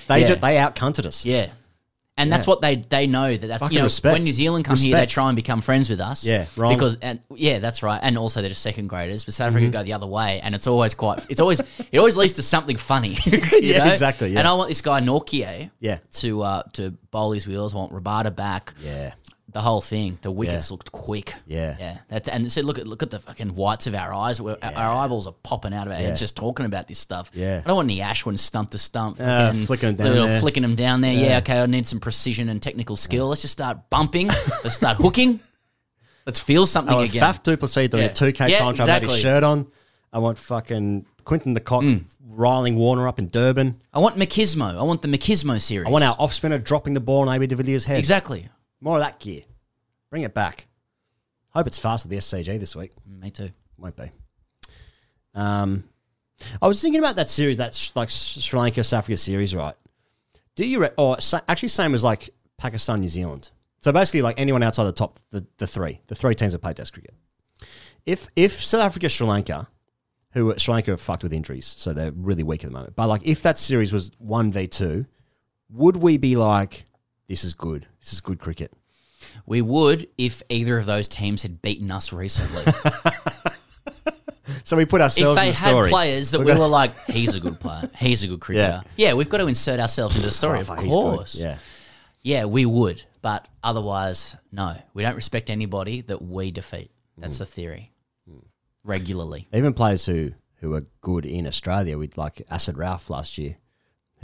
they 0.07 0.21
Yeah. 0.21 0.27
ju- 0.27 0.35
they 0.35 0.57
outcunted 0.57 1.05
us. 1.05 1.25
Yeah. 1.25 1.49
And 2.17 2.31
that's 2.31 2.45
Yeah. 2.47 2.51
what 2.51 2.61
they 2.61 2.75
they 2.77 3.07
know 3.07 3.35
that 3.35 3.45
that's 3.45 3.61
Fucking 3.61 3.73
you 3.73 3.79
know 3.79 3.85
respect. 3.87 4.13
when 4.13 4.23
New 4.23 4.31
Zealand 4.31 4.63
come 4.63 4.77
here 4.77 4.95
they 4.95 5.01
Respect. 5.01 5.11
try 5.11 5.27
and 5.27 5.35
become 5.35 5.59
friends 5.59 5.89
with 5.89 5.99
us 5.99 6.23
Yeah, 6.23 6.45
wrong. 6.55 6.73
because 6.73 6.97
and 7.01 7.19
yeah 7.35 7.59
that's 7.59 7.83
right 7.83 7.99
and 8.01 8.17
also 8.17 8.39
they're 8.39 8.49
just 8.49 8.61
second 8.61 8.87
graders 8.87 9.25
but 9.25 9.33
South 9.33 9.49
Africa 9.49 9.65
Mhm. 9.67 9.71
go 9.73 9.83
the 9.83 9.91
other 9.91 10.07
way 10.07 10.39
and 10.41 10.55
it's 10.55 10.65
always 10.65 10.93
quite 10.93 11.25
it's 11.27 11.41
always 11.41 11.59
it 11.91 11.97
always 11.99 12.15
leads 12.15 12.31
to 12.33 12.43
something 12.43 12.77
funny 12.77 13.17
you 13.25 13.41
Yeah, 13.61 13.83
know? 13.85 13.91
exactly, 13.91 14.29
yeah. 14.31 14.39
and 14.39 14.47
I 14.47 14.53
want 14.53 14.69
this 14.69 14.79
guy 14.79 15.01
Nortje 15.01 15.69
Yeah. 15.81 15.97
to 16.13 16.41
uh 16.41 16.63
to 16.73 16.91
bowl 17.11 17.33
his 17.33 17.47
wheels 17.47 17.73
I 17.73 17.77
want 17.79 17.91
Rabada 17.91 18.33
back 18.33 18.73
Yeah. 18.81 19.11
The 19.55 19.61
whole 19.61 19.79
thing. 19.79 20.19
The 20.21 20.31
wickets 20.31 20.69
looked 20.69 20.91
quick. 20.91 21.33
Yeah. 21.47 21.77
yeah. 21.79 21.99
That's 22.09 22.27
and 22.27 22.51
so 22.51 22.59
look 22.59 22.77
at 22.77 22.85
look 22.85 23.01
at 23.03 23.09
the 23.09 23.19
fucking 23.19 23.55
whites 23.55 23.87
of 23.87 23.95
our 23.95 24.13
eyes. 24.13 24.41
We're, 24.41 24.57
our 24.61 24.93
eyeballs 24.93 25.27
are 25.27 25.33
popping 25.43 25.73
out 25.73 25.87
of 25.87 25.93
our 25.93 25.97
heads 25.97 26.19
just 26.19 26.35
talking 26.35 26.65
about 26.65 26.89
this 26.89 26.99
stuff. 26.99 27.31
Yeah. 27.33 27.61
I 27.63 27.65
don't 27.65 27.77
want 27.77 27.89
any 27.89 28.01
Ashwin 28.01 28.37
stump 28.37 28.71
to 28.71 28.77
stump. 28.77 29.15
Uh, 29.17 29.53
fucking 29.53 29.65
flicking 29.65 29.87
'em 29.87 29.95
down 29.95 30.07
little 30.07 30.27
there. 30.27 30.39
flicking 30.41 30.61
them 30.61 30.75
down 30.75 30.99
there. 30.99 31.13
Yeah. 31.13 31.37
Okay 31.37 31.57
I 31.61 31.65
need 31.67 31.85
some 31.85 32.01
precision 32.01 32.49
and 32.49 32.61
technical 32.61 32.97
skill. 32.97 33.29
Let's 33.29 33.43
just 33.43 33.53
start 33.53 33.89
bumping. 33.89 34.27
Let's 34.65 34.75
start 34.75 34.97
hooking. 34.97 35.39
Let's 36.25 36.41
feel 36.41 36.65
something 36.65 36.93
I 36.93 36.97
want 36.97 37.09
again. 37.11 37.23
Faf 37.23 37.41
du 37.41 37.55
Plessis 37.55 37.87
doing 37.89 38.03
a 38.03 38.09
2K 38.09 38.49
Yeah, 38.49 38.59
contract, 38.59 38.89
had 38.89 39.03
his 39.03 39.17
shirt 39.17 39.45
on. 39.45 39.67
I 40.11 40.19
want 40.19 40.37
fucking 40.37 41.05
Quinton 41.23 41.53
the 41.53 41.61
Cock 41.61 41.85
riling 42.27 42.75
Warner 42.75 43.07
up 43.07 43.19
in 43.19 43.29
Durban. 43.29 43.79
I 43.93 43.99
want 43.99 44.17
Machismo. 44.17 44.77
I 44.77 44.83
want 44.83 45.01
the 45.01 45.07
Machismo 45.07 45.61
series. 45.61 45.87
I 45.87 45.91
want 45.91 46.03
our 46.03 46.17
off 46.19 46.33
spinner 46.33 46.57
dropping 46.59 46.93
the 46.93 46.99
ball 46.99 47.29
on 47.29 47.33
AB 47.33 47.47
de 47.47 47.55
Villiers' 47.55 47.85
head. 47.85 47.99
exactly 47.99 48.49
More 48.85 48.97
of 48.97 49.01
that 49.01 49.19
gear. 49.19 49.41
Bring 50.11 50.21
it 50.21 50.35
back. 50.35 50.67
Hope 51.49 51.65
it's 51.65 51.79
faster 51.79 52.07
the 52.07 52.17
SCG 52.17 52.59
this 52.59 52.75
week. 52.75 52.91
me 53.07 53.31
too 53.31 53.49
Won't 53.79 53.95
be. 53.95 54.11
Um, 55.33 55.85
I 56.61 56.67
was 56.67 56.81
thinking 56.83 56.99
about 56.99 57.15
that 57.15 57.31
series, 57.31 57.57
that 57.57 57.73
sh- 57.73 57.91
like 57.95 58.09
Sri 58.11 58.59
Lanka 58.59 58.83
South 58.83 58.99
Africa 58.99 59.17
series, 59.17 59.55
right? 59.55 59.73
Do 60.55 60.67
you 60.67 60.81
re- 60.81 60.91
or 60.99 61.19
sa- 61.19 61.41
actually 61.49 61.69
same 61.69 61.95
as 61.95 62.03
like 62.03 62.29
Pakistan 62.59 62.99
New 62.99 63.09
Zealand? 63.09 63.49
So 63.79 63.91
basically, 63.91 64.21
like 64.21 64.39
anyone 64.39 64.61
outside 64.61 64.83
the 64.83 64.91
top, 64.91 65.19
the, 65.31 65.47
the 65.57 65.65
three, 65.65 66.01
the 66.05 66.15
three 66.15 66.35
teams 66.35 66.53
that 66.53 66.59
play 66.59 66.73
Test 66.73 66.93
cricket. 66.93 67.15
If 68.05 68.27
if 68.35 68.63
South 68.63 68.81
Africa 68.81 69.09
Sri 69.09 69.25
Lanka, 69.25 69.67
who 70.33 70.53
Sri 70.59 70.75
Lanka 70.75 70.91
are 70.91 70.97
fucked 70.97 71.23
with 71.23 71.33
injuries, 71.33 71.73
so 71.75 71.91
they're 71.91 72.11
really 72.11 72.43
weak 72.43 72.63
at 72.63 72.69
the 72.69 72.73
moment. 72.73 72.95
But 72.95 73.07
like 73.07 73.25
if 73.25 73.41
that 73.41 73.57
series 73.57 73.91
was 73.91 74.11
one 74.19 74.51
v 74.51 74.67
two, 74.67 75.07
would 75.69 75.97
we 75.97 76.17
be 76.17 76.35
like, 76.35 76.83
this 77.27 77.43
is 77.43 77.53
good, 77.53 77.87
this 77.99 78.13
is 78.13 78.21
good 78.21 78.39
cricket? 78.39 78.71
We 79.45 79.61
would 79.61 80.07
if 80.17 80.41
either 80.49 80.77
of 80.77 80.85
those 80.85 81.07
teams 81.07 81.41
had 81.43 81.61
beaten 81.61 81.91
us 81.91 82.13
recently. 82.13 82.63
So 84.63 84.77
we 84.77 84.85
put 84.85 84.97
if 84.97 85.03
ourselves 85.03 85.39
they 85.39 85.47
in 85.47 85.53
the 85.53 85.59
had 85.59 85.69
story. 85.69 85.89
players 85.89 86.31
that 86.31 86.39
we 86.39 86.53
were 86.53 86.67
like, 86.67 86.97
he's 87.05 87.35
a 87.35 87.39
good 87.39 87.59
player, 87.59 87.87
he's 87.97 88.23
a 88.23 88.27
good 88.27 88.39
cricketer. 88.39 88.83
Yeah, 88.95 89.09
yeah 89.09 89.13
we've 89.13 89.29
got 89.29 89.37
to 89.37 89.47
insert 89.47 89.79
ourselves 89.79 90.15
into 90.15 90.25
the 90.27 90.31
story, 90.31 90.57
Oh, 90.57 90.61
of 90.61 90.67
fuck, 90.67 90.79
he's 90.79 90.87
good. 90.87 90.91
course. 91.15 91.35
Yeah. 91.39 91.57
Yeah, 92.23 92.45
we 92.45 92.65
would, 92.65 93.03
but 93.21 93.47
otherwise, 93.63 94.35
no. 94.51 94.75
We 94.95 95.03
don't 95.03 95.15
respect 95.15 95.51
anybody 95.51 96.01
that 96.01 96.21
we 96.21 96.49
defeat. 96.49 96.89
That's 97.17 97.35
Mm. 97.35 97.39
the 97.39 97.45
theory. 97.45 97.91
Regularly. 98.83 99.47
Even 99.53 99.73
players 99.73 100.05
who 100.05 100.31
who 100.61 100.73
are 100.73 100.85
good 101.01 101.25
in 101.25 101.45
Australia, 101.45 101.97
we'd 101.97 102.17
like 102.17 102.41
Asad 102.49 102.77
Ralph 102.77 103.09
last 103.09 103.37
year, 103.37 103.57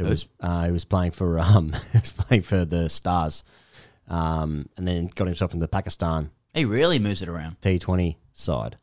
who 0.01 0.05
Who? 0.05 0.09
was 0.11 0.25
uh, 0.39 0.65
he 0.65 0.71
was 0.71 0.85
playing 0.85 1.11
for 1.11 1.39
um 1.39 1.73
he 1.91 1.99
was 1.99 2.11
playing 2.11 2.43
for 2.43 2.65
the 2.65 2.89
Stars, 2.89 3.43
um, 4.07 4.67
and 4.77 4.87
then 4.87 5.07
got 5.07 5.27
himself 5.27 5.53
into 5.53 5.63
the 5.63 5.67
Pakistan 5.69 6.31
He 6.53 6.65
really 6.65 6.99
moves 6.99 7.21
it 7.21 7.29
around. 7.29 7.61
T 7.61 7.79
Twenty 7.79 8.17
side. 8.33 8.77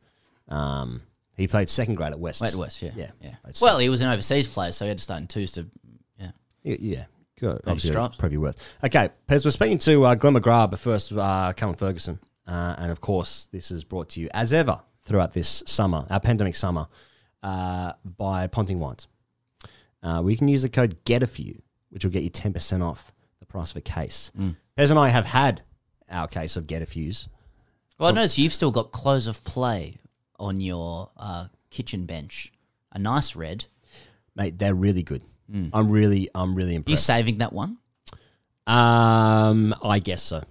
Um, 0.49 1.03
he 1.37 1.47
played 1.47 1.69
second 1.69 1.95
grade 1.95 2.13
at 2.13 2.19
West. 2.19 2.43
At 2.43 2.55
West, 2.55 2.83
yeah. 2.83 2.91
yeah, 2.97 3.11
yeah. 3.23 3.35
Well, 3.61 3.79
he 3.79 3.89
was 3.89 4.01
an 4.01 4.09
overseas 4.09 4.49
player, 4.49 4.73
so 4.73 4.85
he 4.85 4.89
had 4.89 4.99
to 4.99 5.05
start 5.05 5.21
in 5.21 5.29
twos 5.29 5.53
to, 5.53 5.67
yeah. 6.19 6.31
Yeah, 6.65 6.77
yeah. 6.81 7.05
Good. 7.39 7.61
Obviously, 7.65 7.91
stripes. 7.91 8.17
probably 8.17 8.39
worth. 8.39 8.57
Okay, 8.83 9.11
Pez, 9.29 9.45
we're 9.45 9.53
speaking 9.53 9.79
to 9.79 10.05
uh, 10.05 10.15
Glenn 10.17 10.35
McGrath, 10.35 10.71
but 10.71 10.81
first, 10.81 11.13
uh, 11.13 11.53
Callum 11.53 11.77
Ferguson. 11.77 12.19
Uh, 12.45 12.75
and 12.79 12.91
of 12.91 13.01
course, 13.01 13.49
this 13.53 13.71
is 13.71 13.85
brought 13.85 14.09
to 14.11 14.21
you, 14.21 14.29
as 14.35 14.53
ever, 14.53 14.81
throughout 15.05 15.33
this 15.33 15.63
summer, 15.67 16.07
our 16.11 16.19
pandemic 16.19 16.57
summer, 16.57 16.89
uh, 17.45 17.93
by 18.05 18.49
Ponting 18.49 18.81
Wines. 18.81 19.07
Uh, 20.03 20.21
we 20.23 20.37
can 20.37 20.49
use 20.49 20.63
the 20.63 20.69
code 20.69 21.03
GETAFEW, 21.05 21.61
which 21.91 22.05
will 22.05 22.11
get 22.11 22.23
you 22.23 22.31
10% 22.31 22.83
off 22.83 23.13
the 23.41 23.47
price 23.47 23.71
of 23.71 23.77
a 23.77 23.81
case. 23.81 24.31
Mm. 24.39 24.57
Pez 24.77 24.91
and 24.91 24.99
I 24.99 25.09
have 25.09 25.27
had 25.27 25.63
our 26.11 26.29
case 26.29 26.57
of 26.57 26.67
GETAFEWs. 26.67 27.29
Well, 27.99 28.11
I 28.11 28.13
notice 28.13 28.39
you've 28.39 28.53
still 28.53 28.71
got 28.71 28.93
close 28.93 29.27
of 29.27 29.43
play 29.43 29.99
on 30.39 30.61
your 30.61 31.11
uh, 31.17 31.47
kitchen 31.71 32.07
bench. 32.07 32.53
A 32.93 32.99
nice 32.99 33.35
red. 33.35 33.67
Mate, 34.37 34.59
they're 34.59 34.75
really 34.75 35.03
good. 35.03 35.23
Mm. 35.53 35.71
I'm 35.73 35.91
really, 35.91 36.29
I'm 36.35 36.55
really 36.55 36.75
impressed. 36.75 36.89
Are 36.89 36.93
you 36.93 36.97
saving 37.19 37.39
that 37.39 37.53
one? 37.53 37.79
Um, 38.67 39.75
I 39.83 39.99
guess 39.99 40.23
so. 40.23 40.43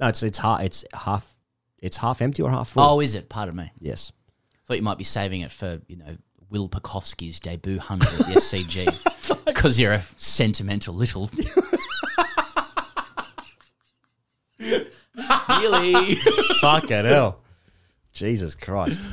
No, 0.00 0.08
it's 0.08 0.22
it's 0.22 0.38
half 0.38 0.60
it's 0.62 0.84
half 0.94 1.36
it's 1.78 1.96
half 1.96 2.22
empty 2.22 2.42
or 2.42 2.50
half 2.50 2.70
full. 2.70 2.82
Oh, 2.82 3.00
is 3.00 3.14
it? 3.14 3.28
Pardon 3.28 3.56
me. 3.56 3.70
Yes. 3.80 4.12
Thought 4.64 4.76
you 4.76 4.82
might 4.82 4.98
be 4.98 5.04
saving 5.04 5.40
it 5.40 5.50
for, 5.50 5.80
you 5.88 5.96
know, 5.96 6.16
Will 6.52 6.68
Pucovski's 6.68 7.40
debut 7.40 7.78
100 7.78 8.06
at 8.08 8.18
the 8.18 8.24
SCG. 8.34 9.44
Because 9.44 9.80
you're 9.80 9.94
a 9.94 10.02
sentimental 10.16 10.94
little. 10.94 11.30
really? 14.60 16.14
Fucking 16.60 17.04
hell. 17.06 17.40
Jesus 18.12 18.54
Christ. 18.54 19.08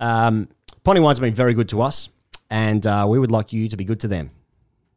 Um, 0.00 0.48
Ponting 0.82 1.02
Wines 1.04 1.18
have 1.18 1.22
been 1.22 1.34
very 1.34 1.54
good 1.54 1.68
to 1.70 1.80
us, 1.80 2.08
and 2.50 2.84
uh, 2.86 3.06
we 3.08 3.18
would 3.18 3.30
like 3.30 3.52
you 3.52 3.68
to 3.68 3.76
be 3.76 3.84
good 3.84 4.00
to 4.00 4.08
them. 4.08 4.30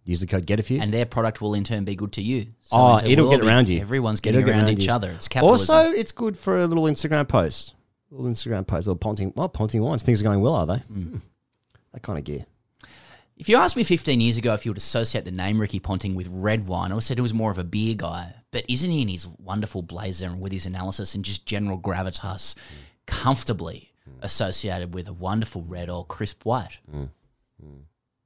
Use 0.04 0.22
the 0.22 0.28
code 0.28 0.46
GETAFEW. 0.48 0.82
And 0.82 0.92
their 0.94 1.06
product 1.06 1.42
will 1.42 1.54
in 1.54 1.64
turn 1.66 1.84
be 1.84 1.94
good 1.96 2.14
to 2.14 2.22
you. 2.22 2.44
So 2.62 2.78
oh, 2.78 3.00
turn 3.00 3.10
it'll 3.12 3.26
we'll 3.26 3.32
get 3.32 3.42
all 3.42 3.48
be- 3.48 3.52
around 3.54 3.70
you. 3.70 3.82
Everyone's 3.82 4.22
getting 4.22 4.40
get 4.42 4.50
around, 4.50 4.62
around 4.66 4.80
each 4.80 4.88
you. 4.88 4.92
other. 4.94 5.12
It's 5.12 5.28
capitalism. 5.28 5.76
Also, 5.76 5.92
it's 5.92 6.12
good 6.14 6.38
for 6.38 6.58
a 6.58 6.66
little 6.66 6.86
Instagram 6.86 7.28
post. 7.28 7.76
little 8.10 8.26
Instagram 8.32 8.66
post, 8.66 8.88
little 8.88 8.98
Ponting. 8.98 9.34
Well, 9.36 9.50
Ponting 9.50 9.82
Wines. 9.82 10.04
Things 10.04 10.22
are 10.22 10.24
going 10.24 10.40
well, 10.42 10.56
are 10.56 10.66
they? 10.66 10.78
Hmm. 10.78 11.18
That 11.98 12.04
kind 12.04 12.20
of 12.20 12.26
gear. 12.26 12.46
If 13.38 13.50
you 13.50 13.58
asked 13.58 13.76
me 13.76 13.84
15 13.84 14.22
years 14.22 14.38
ago 14.38 14.54
if 14.54 14.68
you 14.68 14.70
would 14.70 14.78
associate 14.78 15.26
the 15.26 15.32
name 15.32 15.60
Ricky 15.60 15.80
Ponting 15.80 16.14
with 16.14 16.28
red 16.32 16.68
wine, 16.68 16.92
I 16.92 16.94
would 16.94 16.98
have 16.98 17.06
said 17.06 17.18
he 17.18 17.24
was 17.24 17.34
more 17.34 17.50
of 17.50 17.58
a 17.58 17.64
beer 17.64 17.96
guy. 17.96 18.36
But 18.52 18.66
isn't 18.70 18.92
he 18.92 19.02
in 19.02 19.08
his 19.08 19.28
wonderful 19.28 19.82
blazer 19.82 20.28
and 20.28 20.40
with 20.40 20.52
his 20.52 20.68
analysis 20.68 21.16
and 21.16 21.26
just 21.26 21.48
general 21.48 21.80
gravitas 21.80 22.54
comfortably 23.08 23.94
mm. 24.08 24.14
associated 24.22 24.94
with 24.94 25.08
a 25.08 25.14
wonderful 25.14 25.64
red 25.64 25.90
or 25.90 26.06
crisp 26.06 26.46
white? 26.46 26.78
Mm. 26.94 27.10
Mm. 27.66 27.82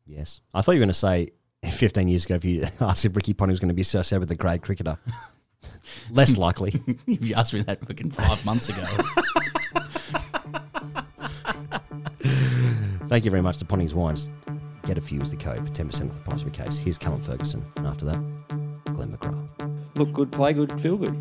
Yes. 0.06 0.42
I 0.54 0.62
thought 0.62 0.74
you 0.74 0.80
were 0.80 0.88
going 0.88 0.90
to 0.90 0.94
say 0.94 1.30
15 1.72 2.10
years 2.10 2.26
ago 2.26 2.36
if 2.36 2.44
you 2.44 2.66
asked 2.82 3.06
if 3.06 3.16
Ricky 3.16 3.34
Ponting 3.34 3.54
was 3.54 3.62
going 3.62 3.70
to 3.70 3.74
be 3.74 3.84
associated 3.84 4.20
with 4.20 4.32
a 4.32 4.36
great 4.36 4.62
cricketer. 4.62 4.98
Less 6.12 6.36
likely. 6.36 6.78
If 7.08 7.26
you 7.26 7.36
asked 7.36 7.54
me 7.54 7.62
that 7.62 7.88
fucking 7.88 8.12
five 8.12 8.44
months 8.44 8.68
ago. 8.68 8.86
Thank 13.12 13.26
you 13.26 13.32
very 13.32 13.44
much 13.44 13.58
to 13.58 13.66
Ponting's 13.66 13.94
Wines. 13.94 14.30
Get 14.86 14.98
a 14.98 15.02
few 15.02 15.20
as 15.20 15.32
the 15.32 15.36
code 15.36 15.68
for 15.68 15.74
10% 15.74 16.10
off 16.10 16.16
the 16.16 16.22
price 16.22 16.44
of 16.44 16.48
a 16.48 16.50
case. 16.50 16.78
Here's 16.78 16.98
Callum 16.98 17.22
Ferguson. 17.22 17.62
And 17.76 17.86
after 17.86 18.06
that, 18.06 18.16
Glenn 18.94 19.12
McGrath. 19.12 19.50
Look 19.96 20.14
good, 20.14 20.32
play 20.32 20.54
good, 20.54 20.80
feel 20.80 20.96
good. 20.96 21.14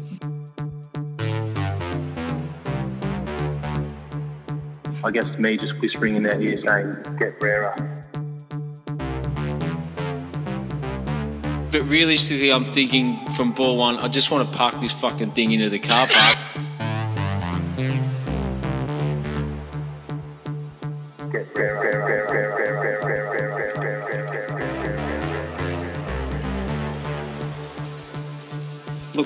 I 5.03 5.11
guess 5.11 5.25
me 5.41 5.57
just 5.57 5.73
whispering 5.81 6.15
in 6.15 6.23
their 6.23 6.41
ear 6.41 6.63
saying, 6.65 7.19
get 7.19 7.43
rarer. 7.43 7.75
But 11.73 11.83
realistically, 11.89 12.53
I'm 12.53 12.65
thinking 12.65 13.27
from 13.31 13.51
ball 13.51 13.77
one, 13.77 13.97
I 13.97 14.07
just 14.07 14.31
want 14.31 14.49
to 14.49 14.57
park 14.57 14.81
this 14.81 14.93
fucking 14.93 15.33
thing 15.33 15.51
into 15.51 15.69
the 15.69 15.81
car 15.81 16.07
park. 16.09 16.50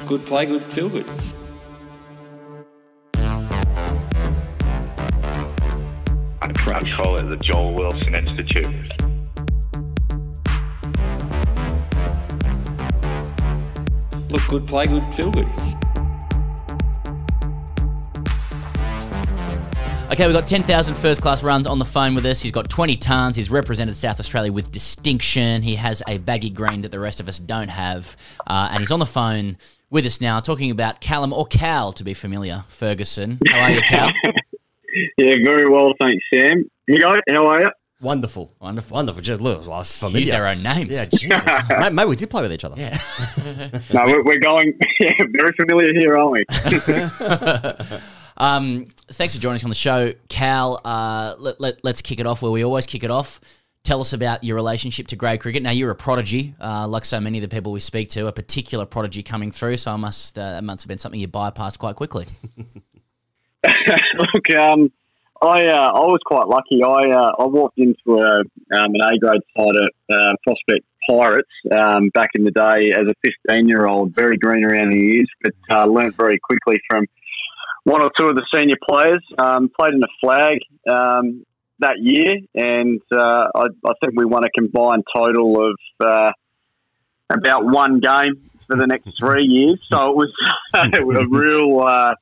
Good, 0.07 0.27
play 0.27 0.45
good, 0.45 0.63
feel 0.63 0.89
good. 0.89 1.07
I 6.43 6.53
proud 6.55 6.85
to 6.87 6.95
call 6.95 7.17
it 7.17 7.23
the 7.25 7.37
Joel 7.37 7.75
Wilson 7.75 8.15
Institute. 8.15 8.67
Look 14.31 14.47
good, 14.49 14.67
play 14.67 14.87
good, 14.87 15.15
feel 15.15 15.31
good. 15.31 15.49
Okay, 20.15 20.29
we've 20.29 20.37
got 20.37 20.47
10,000 20.47 20.95
first 20.95 21.21
class 21.23 21.43
runs 21.43 21.67
on 21.67 21.81
the 21.81 21.85
phone 21.85 22.15
with 22.15 22.25
us. 22.25 22.41
He's 22.41 22.53
got 22.53 22.71
20 22.71 22.97
tons. 22.99 23.35
He's 23.35 23.51
represented 23.51 23.97
South 23.97 24.21
Australia 24.21 24.53
with 24.53 24.71
distinction. 24.71 25.61
He 25.61 25.75
has 25.75 26.05
a 26.07 26.19
baggy 26.19 26.51
green 26.51 26.83
that 26.83 26.93
the 26.93 27.01
rest 27.01 27.19
of 27.19 27.27
us 27.27 27.41
don't 27.41 27.67
have. 27.67 28.17
Uh, 28.47 28.69
and 28.71 28.79
he's 28.79 28.93
on 28.93 29.01
the 29.01 29.07
phone 29.07 29.57
with 29.91 30.07
us 30.07 30.21
now 30.21 30.39
talking 30.39 30.71
about 30.71 31.01
Callum 31.01 31.33
or 31.33 31.47
Cal, 31.47 31.93
to 31.95 32.05
be 32.05 32.15
familiar. 32.15 32.63
Ferguson. 32.69 33.41
How 33.49 33.63
are 33.63 33.71
you, 33.73 33.81
Cal? 33.81 34.13
Yeah, 35.19 35.35
very 35.45 35.69
well, 35.69 35.93
thanks, 36.01 36.25
Sam. 36.33 36.71
You 36.87 37.01
go, 37.01 37.17
how 37.29 37.47
are 37.49 37.63
you? 37.63 37.71
Wonderful. 38.01 38.53
Wonderful. 38.61 38.95
Wonderful. 38.95 39.21
Just 39.21 39.41
look, 39.41 39.67
well, 39.67 39.81
it's 39.81 39.99
familiar. 39.99 40.21
Used 40.21 40.33
our 40.33 40.47
own 40.47 40.63
names. 40.63 40.93
Yeah, 40.93 41.07
Jesus. 41.07 41.45
mate, 41.69 41.93
mate, 41.93 42.07
we 42.07 42.15
did 42.15 42.31
play 42.31 42.43
with 42.43 42.53
each 42.53 42.63
other. 42.63 42.77
Yeah. 42.79 42.97
No, 43.93 44.05
we're, 44.05 44.23
we're 44.23 44.39
going, 44.39 44.79
yeah, 45.01 45.11
very 45.33 45.51
familiar 45.59 45.93
here, 45.93 46.17
aren't 46.17 46.47
we? 47.91 47.99
Um, 48.37 48.87
thanks 49.09 49.35
for 49.35 49.41
joining 49.41 49.57
us 49.57 49.65
on 49.65 49.71
the 49.71 49.75
show, 49.75 50.13
Cal. 50.29 50.81
Uh, 50.85 51.35
let, 51.39 51.61
let, 51.61 51.85
let's 51.85 52.03
kick 52.03 52.21
it 52.21 52.27
off 52.27 52.43
where 52.43 52.51
we 52.51 52.65
always 52.65 52.87
kick 52.87 53.05
it 53.05 53.11
off. 53.11 53.41
Tell 53.83 54.01
us 54.01 54.15
about 54.15 54.43
your 54.43 54.57
relationship 54.57 55.09
to 55.09 55.17
grade 55.17 55.41
cricket. 55.41 55.63
Now, 55.63 55.71
you're 55.71 55.91
a 55.91 55.95
prodigy, 55.95 56.55
uh, 56.59 56.89
like 56.89 57.05
so 57.05 57.21
many 57.21 57.39
of 57.39 57.43
the 57.43 57.55
people 57.55 57.71
we 57.71 57.81
speak 57.81 58.09
to, 58.11 58.27
a 58.27 58.33
particular 58.33 58.87
prodigy 58.87 59.23
coming 59.23 59.51
through. 59.51 59.77
So 59.77 59.93
I 59.93 59.97
must, 59.97 60.39
uh, 60.39 60.53
that 60.53 60.65
must 60.65 60.85
have 60.85 60.89
been 60.89 60.99
something 60.99 61.21
you 61.21 61.29
bypassed 61.29 61.79
quite 61.79 61.97
quickly. 61.97 62.27
Look, 63.65 64.51
um, 64.59 64.91
I 65.43 65.67
uh, 65.67 65.93
I 65.93 66.01
was 66.07 66.21
quite 66.25 66.49
lucky. 66.49 66.83
I 66.83 67.11
uh, 67.11 67.33
I 67.39 67.45
walked 67.45 67.79
into 67.79 68.17
a 68.17 68.41
um, 68.41 68.95
an 68.95 69.01
A 69.03 69.19
grade 69.19 69.43
side 69.57 69.77
at 69.77 70.17
uh, 70.17 70.33
Prospect 70.43 70.87
Pirates 71.09 71.49
um, 71.71 72.09
back 72.15 72.31
in 72.35 72.45
the 72.45 72.51
day 72.51 72.93
as 72.93 73.07
a 73.07 73.15
15 73.49 73.69
year 73.69 73.87
old, 73.87 74.15
very 74.15 74.39
green 74.39 74.65
around 74.65 74.91
the 74.91 74.97
ears, 74.97 75.29
but 75.43 75.55
uh, 75.71 75.85
learnt 75.85 76.17
very 76.17 76.39
quickly 76.39 76.81
from 76.89 77.07
one 77.85 78.03
or 78.03 78.11
two 78.19 78.27
of 78.27 78.37
the 78.37 78.45
senior 78.53 78.77
players. 78.89 79.25
Um, 79.39 79.71
played 79.79 79.95
in 79.95 80.03
a 80.03 80.13
flag 80.21 80.59
um, 80.91 81.45
that 81.79 81.97
year, 81.99 82.37
and 82.55 83.01
uh, 83.13 83.49
I, 83.55 83.67
I 83.87 83.93
think 84.03 84.15
we 84.17 84.25
won 84.25 84.45
a 84.45 84.51
combined 84.51 85.05
total 85.15 85.71
of 85.71 85.79
uh, 86.01 86.33
about 87.33 87.65
one 87.65 88.01
game 88.01 88.51
for 88.67 88.77
the 88.77 88.87
next 88.87 89.11
three 89.19 89.45
years. 89.45 89.81
So 89.91 90.11
it 90.11 90.17
was, 90.17 90.33
it 90.75 91.07
was 91.07 91.17
a 91.17 91.29
real 91.29 91.81
uh, 91.81 92.15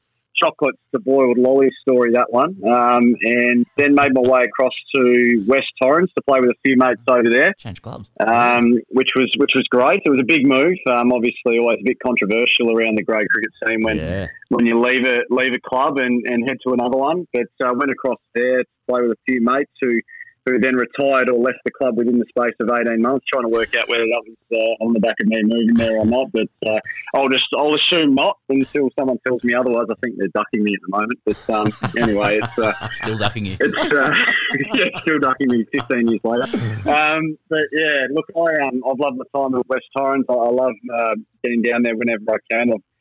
chocolates 0.43 0.79
to 0.93 1.01
boiled 1.01 1.39
lolly 1.39 1.71
story, 1.81 2.13
that 2.13 2.27
one. 2.31 2.57
Um, 2.65 3.15
and 3.23 3.67
then 3.77 3.95
made 3.95 4.15
my 4.15 4.21
way 4.21 4.43
across 4.43 4.73
to 4.95 5.45
West 5.47 5.69
Torrens 5.81 6.11
to 6.17 6.23
play 6.23 6.41
with 6.41 6.51
a 6.51 6.59
few 6.65 6.77
mates 6.77 7.03
over 7.09 7.29
there. 7.29 7.53
Change 7.55 7.83
clubs. 7.83 8.11
Um, 8.27 8.79
which 8.91 9.11
was 9.17 9.31
which 9.37 9.53
was 9.55 9.65
great. 9.71 10.01
It 10.05 10.11
was 10.11 10.21
a 10.21 10.25
big 10.25 10.47
move. 10.47 10.77
Um, 10.89 11.13
obviously, 11.13 11.59
always 11.59 11.79
a 11.81 11.85
bit 11.85 11.99
controversial 12.01 12.77
around 12.77 12.97
the 12.97 13.05
grade 13.05 13.29
cricket 13.31 13.53
scene 13.65 13.83
when 13.83 14.29
when 14.49 14.67
you 14.67 14.81
leave 14.81 15.07
a 15.07 15.23
leave 15.31 15.55
a 15.55 15.61
club 15.61 15.99
and, 15.99 16.25
and 16.27 16.49
head 16.49 16.59
to 16.67 16.73
another 16.73 16.99
one. 16.99 17.27
But 17.33 17.49
uh, 17.65 17.73
went 17.75 17.91
across 17.91 18.19
there 18.35 18.59
to 18.59 18.69
play 18.89 19.03
with 19.03 19.13
a 19.13 19.21
few 19.27 19.41
mates 19.43 19.71
who 19.81 20.01
who 20.47 20.59
then 20.59 20.77
retired 20.77 21.31
or 21.31 21.39
left 21.39 21.59
the 21.65 21.71
club 21.71 21.97
within 21.97 22.19
the 22.19 22.27
space 22.29 22.55
of 22.61 22.69
18 22.69 23.01
months. 23.01 23.25
Trying 23.33 23.45
to 23.45 23.49
work 23.49 23.75
out 23.77 23.89
whether 23.89 24.05
that 24.05 24.23
was 24.27 24.37
uh, 24.53 24.85
on 24.85 24.93
the 24.93 25.01
back 25.01 25.17
of 25.21 25.29
me 25.29 25.43
moving 25.43 25.75
there 25.75 25.99
or 25.99 26.07
not, 26.07 26.33
but 26.33 26.49
uh, 26.67 26.79
I'll 27.15 27.29
just 27.29 27.47
I'll 27.57 27.75
assume 27.75 28.15
not 28.15 28.39
until 28.49 28.89
someone 28.99 29.19
tells 29.27 29.43
me 29.45 29.55
otherwise. 29.55 29.87
I 29.91 29.95
think 30.03 30.17
they're 30.19 30.29
ducking 30.35 30.65
me 30.65 30.73
at 30.75 30.81
the 30.83 30.97
moment, 30.99 31.21
but 31.25 31.51
um, 31.51 31.93
anyway, 31.97 32.39
it's 32.43 32.59
uh, 32.59 32.89
still 32.91 33.17
ducking 33.17 33.47
you. 33.47 33.57
It's 33.61 33.79
uh, 33.79 34.15
yeah, 34.75 35.01
still 35.01 35.19
ducking 35.19 35.49
me 35.49 35.65
15 35.73 36.09
years 36.09 36.21
later. 36.25 36.45
Um, 36.91 37.39
but 37.49 37.67
yeah, 37.73 38.07
look, 38.11 38.27
I 38.37 38.67
um, 38.67 38.83
I've 38.89 38.99
loved 38.99 39.19
my 39.19 39.41
time 39.41 39.55
at 39.55 39.69
West 39.69 39.87
Torrens. 39.97 40.27
I, 40.29 40.35
I 40.35 40.51
love 40.51 40.75
uh, 40.93 41.15
getting 41.43 41.63
down 41.63 41.83
there 41.83 41.97
whenever 41.97 42.23
I 42.31 42.39
can. 42.51 42.73
I've, 42.73 42.77
I've, 42.77 42.92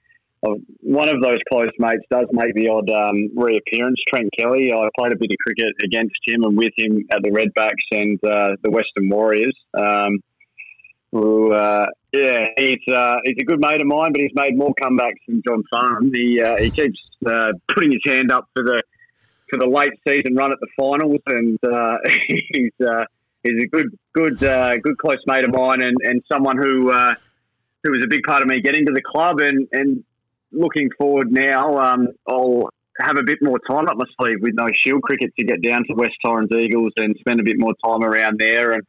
one 0.42 1.08
of 1.08 1.22
those 1.22 1.38
close 1.52 1.70
mates 1.78 2.04
does 2.10 2.26
make 2.32 2.56
the 2.56 2.70
odd 2.70 2.90
um, 2.90 3.30
reappearance. 3.36 4.00
Trent 4.08 4.30
Kelly. 4.38 4.72
I 4.74 4.90
played 4.98 5.14
a 5.14 5.16
bit 5.16 5.30
of 5.32 5.38
cricket 5.46 5.74
against 5.84 6.16
him 6.26 6.44
and 6.44 6.58
with 6.58 6.74
him 6.78 7.06
at 7.14 7.22
the 7.22 7.30
Redbacks 7.30 8.00
and 8.00 8.20
uh, 8.24 8.56
the 8.64 8.72
Western 8.72 9.10
Warriors. 9.10 9.56
Um, 9.78 10.20
who, 11.12 11.54
uh, 11.54 11.88
yeah, 12.12 12.46
he's 12.58 12.80
uh, 12.92 13.18
he's 13.24 13.36
a 13.40 13.46
good 13.46 13.60
mate 13.60 13.82
of 13.82 13.88
mine, 13.88 14.14
but 14.14 14.22
he's 14.22 14.32
made 14.34 14.58
more 14.58 14.74
comebacks 14.82 15.20
than 15.28 15.44
John 15.48 15.64
Farnham. 15.72 16.12
He 16.14 16.42
uh, 16.42 16.58
he 16.58 16.72
keeps 16.72 17.00
uh, 17.28 17.52
putting 17.68 17.92
his 17.92 18.02
hand 18.06 18.32
up 18.32 18.48
for 18.56 18.64
the 18.64 18.82
for 19.50 19.60
the 19.60 19.68
late 19.68 19.92
season 20.08 20.36
run 20.36 20.52
at 20.52 20.58
the 20.60 20.70
finals, 20.80 21.20
and 21.28 21.60
uh, 21.64 21.98
he's 22.28 22.72
he's 23.44 23.64
a 23.64 23.68
good 23.68 23.88
good 24.16 24.40
good 24.40 24.98
close 24.98 25.20
mate 25.28 25.46
of 25.46 25.54
mine, 25.54 25.82
and, 25.84 25.98
and 26.02 26.24
someone 26.32 26.58
who 26.58 26.92
who 27.84 27.92
was 27.92 28.04
a 28.04 28.08
big 28.08 28.24
part 28.24 28.42
of 28.42 28.48
me 28.48 28.62
getting 28.62 28.86
to 28.86 28.94
the 28.94 29.02
club, 29.02 29.42
and 29.42 29.68
and 29.74 30.04
looking 30.52 30.90
forward 30.98 31.32
now, 31.32 31.78
um, 31.78 32.08
I'll 32.28 32.70
have 33.00 33.18
a 33.18 33.24
bit 33.24 33.40
more 33.42 33.60
time 33.70 33.88
up 33.88 33.96
my 33.96 34.06
sleeve 34.20 34.38
with 34.42 34.54
no 34.54 34.68
Shield 34.74 35.02
cricket 35.02 35.32
to 35.40 35.46
get 35.46 35.62
down 35.62 35.84
to 35.88 35.94
West 35.96 36.16
Torrens 36.24 36.50
Eagles 36.56 36.92
and 36.98 37.16
spend 37.20 37.40
a 37.40 37.44
bit 37.44 37.56
more 37.58 37.74
time 37.84 38.04
around 38.04 38.40
there 38.40 38.74
and 38.74 38.84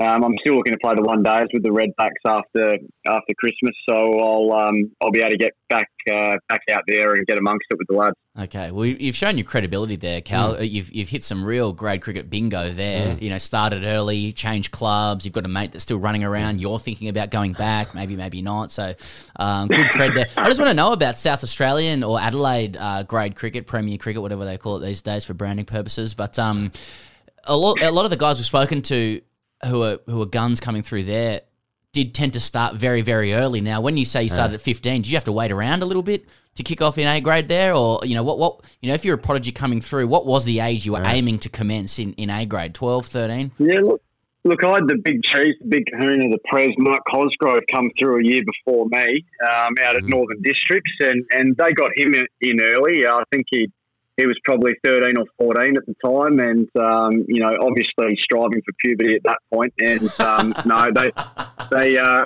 um, 0.00 0.24
I'm 0.24 0.34
still 0.40 0.56
looking 0.56 0.72
to 0.72 0.78
play 0.78 0.94
the 0.94 1.02
one 1.02 1.22
days 1.22 1.48
with 1.52 1.62
the 1.62 1.70
Redbacks 1.70 2.24
after 2.24 2.78
after 3.06 3.34
Christmas, 3.38 3.74
so 3.88 4.18
I'll 4.18 4.52
um, 4.52 4.90
I'll 5.00 5.10
be 5.10 5.20
able 5.20 5.30
to 5.30 5.36
get 5.36 5.52
back 5.68 5.88
uh, 6.08 6.36
back 6.48 6.62
out 6.70 6.82
there 6.86 7.14
and 7.14 7.26
get 7.26 7.38
amongst 7.38 7.66
it 7.70 7.78
with 7.78 7.88
the 7.88 7.96
lads. 7.96 8.14
Okay, 8.38 8.70
well, 8.70 8.84
you've 8.84 9.16
shown 9.16 9.36
your 9.36 9.44
credibility 9.44 9.96
there, 9.96 10.20
Cal. 10.20 10.54
Mm. 10.54 10.70
You've, 10.70 10.94
you've 10.94 11.08
hit 11.08 11.24
some 11.24 11.44
real 11.44 11.72
grade 11.72 12.02
cricket 12.02 12.30
bingo 12.30 12.70
there. 12.70 13.16
Mm. 13.16 13.22
You 13.22 13.30
know, 13.30 13.38
started 13.38 13.82
early, 13.82 14.32
changed 14.32 14.70
clubs. 14.70 15.24
You've 15.24 15.34
got 15.34 15.44
a 15.44 15.48
mate 15.48 15.72
that's 15.72 15.82
still 15.82 15.98
running 15.98 16.22
around. 16.22 16.60
You're 16.60 16.78
thinking 16.78 17.08
about 17.08 17.30
going 17.30 17.54
back, 17.54 17.92
maybe, 17.96 18.14
maybe 18.14 18.40
not. 18.40 18.70
So, 18.70 18.94
um, 19.36 19.66
good 19.66 19.86
cred 19.86 20.14
there. 20.14 20.28
I 20.36 20.46
just 20.46 20.60
want 20.60 20.70
to 20.70 20.74
know 20.74 20.92
about 20.92 21.16
South 21.16 21.42
Australian 21.42 22.04
or 22.04 22.20
Adelaide 22.20 22.76
uh, 22.76 23.02
grade 23.02 23.34
cricket, 23.34 23.66
Premier 23.66 23.98
cricket, 23.98 24.22
whatever 24.22 24.44
they 24.44 24.58
call 24.58 24.76
it 24.76 24.86
these 24.86 25.02
days 25.02 25.24
for 25.24 25.34
branding 25.34 25.66
purposes. 25.66 26.14
But 26.14 26.38
um, 26.38 26.70
a 27.42 27.56
lot, 27.56 27.82
a 27.82 27.90
lot 27.90 28.04
of 28.04 28.12
the 28.12 28.16
guys 28.16 28.38
we've 28.38 28.46
spoken 28.46 28.82
to 28.82 29.20
who 29.66 29.82
are 29.82 29.98
who 30.06 30.20
are 30.22 30.26
guns 30.26 30.60
coming 30.60 30.82
through 30.82 31.04
there 31.04 31.42
did 31.92 32.14
tend 32.14 32.32
to 32.34 32.40
start 32.40 32.74
very 32.74 33.02
very 33.02 33.34
early. 33.34 33.60
Now, 33.60 33.80
when 33.80 33.96
you 33.96 34.04
say 34.04 34.22
you 34.24 34.28
started 34.28 34.52
yeah. 34.52 34.56
at 34.56 34.60
15, 34.60 35.02
did 35.02 35.10
you 35.10 35.16
have 35.16 35.24
to 35.24 35.32
wait 35.32 35.50
around 35.50 35.82
a 35.82 35.86
little 35.86 36.02
bit 36.02 36.26
to 36.54 36.62
kick 36.62 36.82
off 36.82 36.98
in 36.98 37.06
A 37.06 37.20
grade 37.20 37.48
there, 37.48 37.74
or 37.74 38.00
you 38.04 38.14
know 38.14 38.22
what 38.22 38.38
what 38.38 38.60
you 38.80 38.88
know 38.88 38.94
if 38.94 39.04
you're 39.04 39.14
a 39.14 39.18
prodigy 39.18 39.52
coming 39.52 39.80
through, 39.80 40.06
what 40.08 40.26
was 40.26 40.44
the 40.44 40.60
age 40.60 40.84
you 40.84 40.92
were 40.92 41.02
yeah. 41.02 41.12
aiming 41.12 41.38
to 41.40 41.48
commence 41.48 41.98
in 41.98 42.12
in 42.14 42.30
A 42.30 42.44
grade? 42.46 42.74
12, 42.74 43.06
13? 43.06 43.52
Yeah, 43.58 43.80
look. 43.80 44.02
Look, 44.44 44.64
I 44.64 44.74
had 44.74 44.88
the 44.88 44.96
big 45.04 45.22
cheese, 45.24 45.56
the 45.60 45.66
big 45.68 45.84
kahuna, 45.90 46.30
the 46.30 46.38
Pres, 46.48 46.72
Mike 46.78 47.02
Cosgrove 47.12 47.64
come 47.70 47.90
through 47.98 48.20
a 48.20 48.24
year 48.24 48.40
before 48.46 48.86
me 48.88 49.26
um, 49.46 49.74
out 49.82 49.96
at 49.96 50.04
mm. 50.04 50.10
Northern 50.10 50.40
Districts, 50.42 50.92
and, 51.00 51.22
and 51.32 51.56
they 51.56 51.72
got 51.72 51.90
him 51.96 52.14
in 52.40 52.60
early. 52.62 53.04
I 53.06 53.24
think 53.30 53.46
he 53.50 53.68
he 54.18 54.26
was 54.26 54.36
probably 54.44 54.72
13 54.84 55.16
or 55.16 55.24
14 55.38 55.76
at 55.76 55.86
the 55.86 55.94
time, 56.04 56.40
and 56.40 56.68
um, 56.76 57.24
you 57.28 57.40
know, 57.40 57.56
obviously 57.62 58.18
striving 58.22 58.60
for 58.66 58.74
puberty 58.84 59.14
at 59.14 59.22
that 59.22 59.38
point. 59.54 59.72
And 59.78 60.20
um, 60.20 60.54
no, 60.66 60.90
they 60.92 61.12
they 61.70 61.96
uh, 61.96 62.24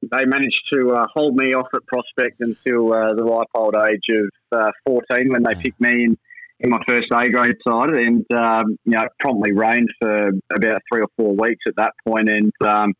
they 0.00 0.24
managed 0.24 0.62
to 0.72 0.92
uh, 0.92 1.06
hold 1.14 1.36
me 1.36 1.52
off 1.52 1.68
at 1.74 1.86
prospect 1.86 2.40
until 2.40 2.92
uh, 2.92 3.14
the 3.14 3.22
ripe 3.22 3.48
old 3.54 3.76
age 3.76 4.16
of 4.16 4.58
uh, 4.58 4.70
14 4.86 5.30
when 5.30 5.42
they 5.42 5.54
picked 5.54 5.80
me 5.80 6.04
in, 6.04 6.18
in 6.60 6.70
my 6.70 6.78
first 6.88 7.08
A 7.12 7.28
grade 7.28 7.56
side, 7.68 7.90
and 7.90 8.24
um, 8.32 8.78
you 8.84 8.92
know, 8.92 9.06
promptly 9.20 9.52
reigned 9.52 9.90
for 10.00 10.30
about 10.54 10.80
three 10.90 11.02
or 11.02 11.08
four 11.18 11.36
weeks 11.36 11.64
at 11.68 11.76
that 11.76 11.92
point, 12.08 12.30
and 12.30 12.50
um, 12.62 12.94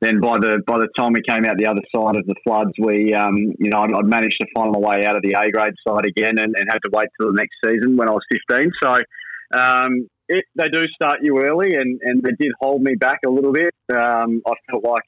then 0.00 0.20
by 0.20 0.38
the 0.38 0.62
by 0.66 0.78
the 0.78 0.88
time 0.98 1.12
we 1.14 1.22
came 1.22 1.44
out 1.44 1.56
the 1.56 1.66
other 1.66 1.82
side 1.94 2.16
of 2.16 2.26
the 2.26 2.34
floods, 2.44 2.72
we 2.78 3.14
um, 3.14 3.36
you 3.58 3.70
know 3.70 3.80
I'd, 3.80 3.92
I'd, 3.92 4.04
managed 4.04 4.36
to 4.40 4.46
find 4.54 4.72
my 4.72 4.78
way 4.78 5.06
out 5.06 5.16
of 5.16 5.22
the 5.22 5.32
A 5.32 5.50
grade 5.50 5.74
side 5.86 6.04
again, 6.04 6.38
and, 6.38 6.54
and 6.56 6.68
had 6.68 6.80
to 6.84 6.90
wait 6.92 7.08
till 7.18 7.32
the 7.32 7.38
next 7.38 7.56
season 7.64 7.96
when 7.96 8.08
I 8.08 8.12
was 8.12 8.22
15. 8.30 8.70
So 8.82 9.58
um, 9.58 10.08
it, 10.28 10.44
they 10.54 10.68
do 10.68 10.86
start 10.88 11.20
you 11.22 11.40
early, 11.40 11.74
and, 11.74 12.00
and 12.02 12.22
they 12.22 12.32
did 12.38 12.52
hold 12.60 12.82
me 12.82 12.94
back 12.94 13.20
a 13.26 13.30
little 13.30 13.52
bit. 13.52 13.74
Um, 13.90 14.42
I 14.46 14.52
felt 14.70 14.84
like 14.84 15.04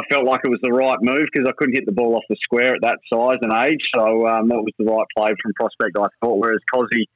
I 0.00 0.06
felt 0.08 0.24
like 0.24 0.40
it 0.44 0.50
was 0.50 0.60
the 0.62 0.72
right 0.72 0.98
move 1.02 1.28
because 1.32 1.48
I 1.48 1.52
couldn't 1.56 1.74
hit 1.74 1.84
the 1.86 1.92
ball 1.92 2.16
off 2.16 2.22
the 2.28 2.36
square 2.42 2.74
at 2.74 2.80
that 2.82 2.98
size 3.12 3.38
and 3.42 3.52
age. 3.52 3.82
So 3.94 4.26
um, 4.26 4.48
that 4.48 4.56
was 4.56 4.72
the 4.78 4.84
right 4.84 5.06
play 5.16 5.34
from 5.42 5.52
prospect, 5.54 5.98
I 5.98 6.06
thought. 6.24 6.38
Whereas 6.38 6.60
Cozzy, 6.72 7.06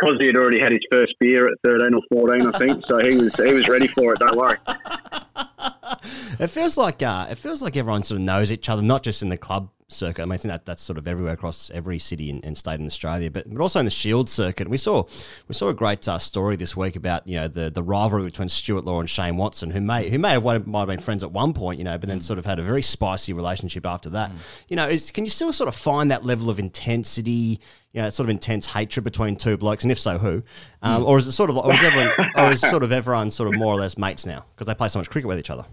Cozzy 0.00 0.26
had 0.26 0.36
already 0.36 0.60
had 0.60 0.72
his 0.72 0.82
first 0.90 1.14
beer 1.20 1.48
at 1.48 1.54
13 1.64 1.94
or 1.94 2.02
14, 2.12 2.54
I 2.54 2.58
think. 2.58 2.84
So 2.86 2.98
he 2.98 3.16
was 3.16 3.34
he 3.36 3.52
was 3.52 3.68
ready 3.68 3.88
for 3.88 4.12
it. 4.12 4.18
Don't 4.18 4.36
worry. 4.36 4.58
it 6.38 6.48
feels 6.48 6.76
like 6.76 7.02
uh, 7.02 7.26
it 7.30 7.36
feels 7.36 7.62
like 7.62 7.76
everyone 7.76 8.02
sort 8.02 8.20
of 8.20 8.24
knows 8.24 8.52
each 8.52 8.68
other, 8.68 8.82
not 8.82 9.02
just 9.02 9.22
in 9.22 9.28
the 9.28 9.38
club 9.38 9.70
circuit. 9.90 10.22
I 10.22 10.26
mean, 10.26 10.32
I 10.32 10.36
think 10.36 10.52
that 10.52 10.66
that's 10.66 10.82
sort 10.82 10.98
of 10.98 11.08
everywhere 11.08 11.32
across 11.32 11.70
every 11.70 11.98
city 11.98 12.28
and, 12.28 12.44
and 12.44 12.56
state 12.56 12.78
in 12.78 12.84
Australia, 12.84 13.30
but 13.30 13.48
but 13.48 13.60
also 13.60 13.78
in 13.78 13.86
the 13.86 13.90
Shield 13.90 14.28
circuit. 14.28 14.62
And 14.66 14.70
we 14.70 14.76
saw 14.76 15.04
we 15.48 15.54
saw 15.54 15.68
a 15.68 15.74
great 15.74 16.06
uh, 16.06 16.18
story 16.18 16.56
this 16.56 16.76
week 16.76 16.94
about 16.94 17.26
you 17.26 17.36
know 17.36 17.48
the 17.48 17.70
the 17.70 17.82
rivalry 17.82 18.24
between 18.24 18.50
Stuart 18.50 18.84
Law 18.84 19.00
and 19.00 19.08
Shane 19.08 19.36
Watson, 19.38 19.70
who 19.70 19.80
may 19.80 20.10
who 20.10 20.18
may 20.18 20.30
have 20.32 20.66
might 20.66 20.80
have 20.80 20.88
been 20.88 21.00
friends 21.00 21.24
at 21.24 21.32
one 21.32 21.54
point, 21.54 21.78
you 21.78 21.84
know, 21.84 21.96
but 21.96 22.08
then 22.08 22.18
mm. 22.18 22.22
sort 22.22 22.38
of 22.38 22.44
had 22.44 22.58
a 22.58 22.62
very 22.62 22.82
spicy 22.82 23.32
relationship 23.32 23.86
after 23.86 24.10
that. 24.10 24.30
Mm. 24.30 24.36
You 24.68 24.76
know, 24.76 24.86
is, 24.88 25.10
can 25.10 25.24
you 25.24 25.30
still 25.30 25.52
sort 25.54 25.68
of 25.68 25.74
find 25.74 26.10
that 26.10 26.24
level 26.24 26.50
of 26.50 26.58
intensity? 26.58 27.58
You 27.92 28.02
know, 28.02 28.10
sort 28.10 28.26
of 28.26 28.30
intense 28.30 28.66
hatred 28.66 29.04
between 29.04 29.36
two 29.36 29.56
blokes, 29.56 29.82
and 29.82 29.90
if 29.90 29.98
so, 29.98 30.18
who? 30.18 30.42
Um, 30.82 31.02
mm. 31.02 31.06
Or 31.06 31.16
is 31.16 31.26
it 31.26 31.32
sort 31.32 31.48
of, 31.48 31.56
or 31.56 31.72
is 31.72 31.82
everyone, 31.82 32.10
or 32.36 32.52
is 32.52 32.60
sort 32.60 32.82
of 32.82 32.92
everyone 32.92 33.30
sort 33.30 33.52
of 33.52 33.58
more 33.58 33.72
or 33.72 33.76
less 33.76 33.96
mates 33.96 34.26
now 34.26 34.44
because 34.54 34.66
they 34.66 34.74
play 34.74 34.88
so 34.88 34.98
much 34.98 35.08
cricket 35.08 35.26
with 35.26 35.38
each 35.38 35.48
other? 35.48 35.64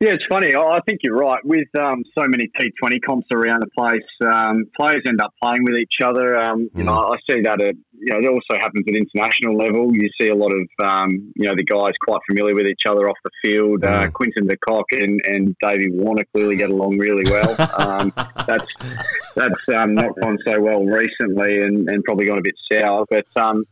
Yeah, 0.00 0.10
it's 0.12 0.24
funny. 0.28 0.54
I 0.54 0.78
think 0.86 1.00
you're 1.02 1.16
right. 1.16 1.44
With 1.44 1.66
um, 1.76 2.04
so 2.16 2.24
many 2.28 2.48
T20 2.56 3.00
comps 3.04 3.26
around 3.34 3.62
the 3.62 3.70
place, 3.76 4.06
um, 4.24 4.66
players 4.78 5.02
end 5.08 5.20
up 5.20 5.34
playing 5.42 5.64
with 5.64 5.76
each 5.76 5.96
other. 6.04 6.36
Um, 6.36 6.70
you 6.76 6.84
know, 6.84 6.92
I 6.94 7.16
see 7.28 7.42
that 7.42 7.60
at 7.60 7.74
you 7.98 8.12
know 8.12 8.18
it 8.20 8.28
also 8.28 8.60
happens 8.62 8.84
at 8.86 8.94
international 8.94 9.56
level. 9.56 9.92
You 9.92 10.08
see 10.20 10.28
a 10.28 10.36
lot 10.36 10.52
of 10.52 10.86
um, 10.86 11.32
you 11.34 11.48
know 11.48 11.56
the 11.56 11.64
guys 11.64 11.94
quite 12.06 12.20
familiar 12.28 12.54
with 12.54 12.68
each 12.68 12.82
other 12.88 13.10
off 13.10 13.16
the 13.24 13.30
field. 13.42 13.84
Uh, 13.84 14.08
Quinton 14.12 14.46
de 14.46 14.56
Kock 14.58 14.86
and, 14.92 15.20
and 15.24 15.56
Davey 15.60 15.90
Warner 15.90 16.22
clearly 16.32 16.54
get 16.54 16.70
along 16.70 16.98
really 16.98 17.28
well. 17.28 17.56
Um, 17.76 18.12
that's 18.46 18.66
that's 19.34 19.68
um, 19.74 19.96
not 19.96 20.12
gone 20.20 20.38
so 20.46 20.60
well 20.60 20.84
recently, 20.84 21.60
and, 21.60 21.90
and 21.90 22.04
probably 22.04 22.26
gone 22.26 22.38
a 22.38 22.42
bit 22.42 22.54
sour. 22.70 23.04
But 23.10 23.26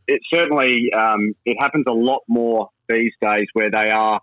it 0.08 0.20
certainly 0.34 0.90
it 1.44 1.56
happens 1.60 1.84
a 1.86 1.92
lot 1.92 2.22
more 2.26 2.70
these 2.88 3.12
days 3.20 3.46
where 3.52 3.70
they 3.70 3.90
are 3.90 4.20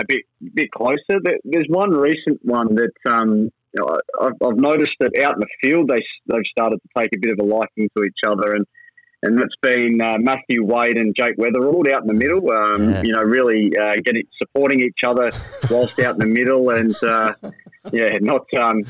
a 0.00 0.04
bit 0.06 0.24
bit 0.54 0.70
closer. 0.70 1.20
There's 1.44 1.66
one 1.68 1.90
recent 1.90 2.40
one 2.42 2.74
that 2.76 3.10
um, 3.10 3.50
I've, 4.20 4.32
I've, 4.44 4.56
noticed 4.56 4.94
that 5.00 5.18
out 5.22 5.34
in 5.34 5.40
the 5.40 5.48
field 5.62 5.88
they 5.88 6.02
they've 6.26 6.42
started 6.50 6.80
to 6.82 6.88
take 7.00 7.10
a 7.14 7.18
bit 7.18 7.32
of 7.32 7.38
a 7.38 7.48
liking 7.48 7.88
to 7.96 8.04
each 8.04 8.20
other, 8.26 8.54
and 8.54 8.66
and 9.22 9.38
that's 9.38 9.56
been 9.62 10.00
uh, 10.00 10.18
Matthew 10.18 10.64
Wade 10.64 10.98
and 10.98 11.14
Jake 11.18 11.36
Weatherald 11.36 11.90
out 11.92 12.02
in 12.02 12.08
the 12.08 12.14
middle. 12.14 12.50
Um, 12.50 12.90
yeah. 12.90 13.02
You 13.02 13.12
know, 13.12 13.22
really 13.22 13.72
uh, 13.76 13.94
getting 14.04 14.24
supporting 14.38 14.80
each 14.80 15.00
other 15.06 15.30
whilst 15.70 15.98
out 16.00 16.14
in 16.14 16.20
the 16.20 16.26
middle, 16.26 16.70
and 16.70 16.94
uh, 17.02 17.32
yeah, 17.92 18.16
not. 18.20 18.46
Um, 18.58 18.84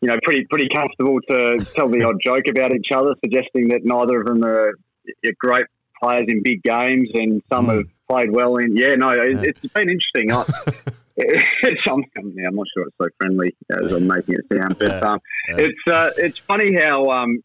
you 0.00 0.08
know, 0.08 0.18
pretty 0.24 0.44
pretty 0.50 0.68
comfortable 0.68 1.20
to 1.28 1.64
tell 1.76 1.88
the 1.88 2.02
odd 2.02 2.16
joke 2.24 2.42
about 2.50 2.74
each 2.74 2.90
other, 2.92 3.14
suggesting 3.24 3.68
that 3.68 3.82
neither 3.84 4.20
of 4.20 4.26
them 4.26 4.44
are, 4.44 4.70
are 4.70 5.32
great 5.38 5.66
players 6.02 6.26
in 6.26 6.42
big 6.42 6.60
games, 6.64 7.08
and 7.14 7.40
some 7.52 7.66
mm. 7.66 7.76
have 7.76 7.86
played 8.12 8.30
well 8.30 8.56
in. 8.56 8.76
Yeah, 8.76 8.94
no, 8.96 9.10
it, 9.10 9.56
has 9.62 9.70
been 9.72 9.88
interesting. 9.88 10.32
I, 10.32 10.44
it's 11.16 11.80
I'm, 11.88 12.04
I'm 12.16 12.54
not 12.54 12.66
sure 12.74 12.86
it's 12.86 12.96
so 13.00 13.08
friendly 13.18 13.54
as 13.70 13.92
I'm 13.92 14.06
making 14.06 14.36
it 14.36 14.44
sound, 14.52 14.78
but 14.78 15.02
um, 15.02 15.20
yeah. 15.48 15.56
it's 15.58 15.80
uh, 15.90 16.10
it's 16.16 16.38
funny 16.38 16.74
how 16.74 17.08
um, 17.10 17.42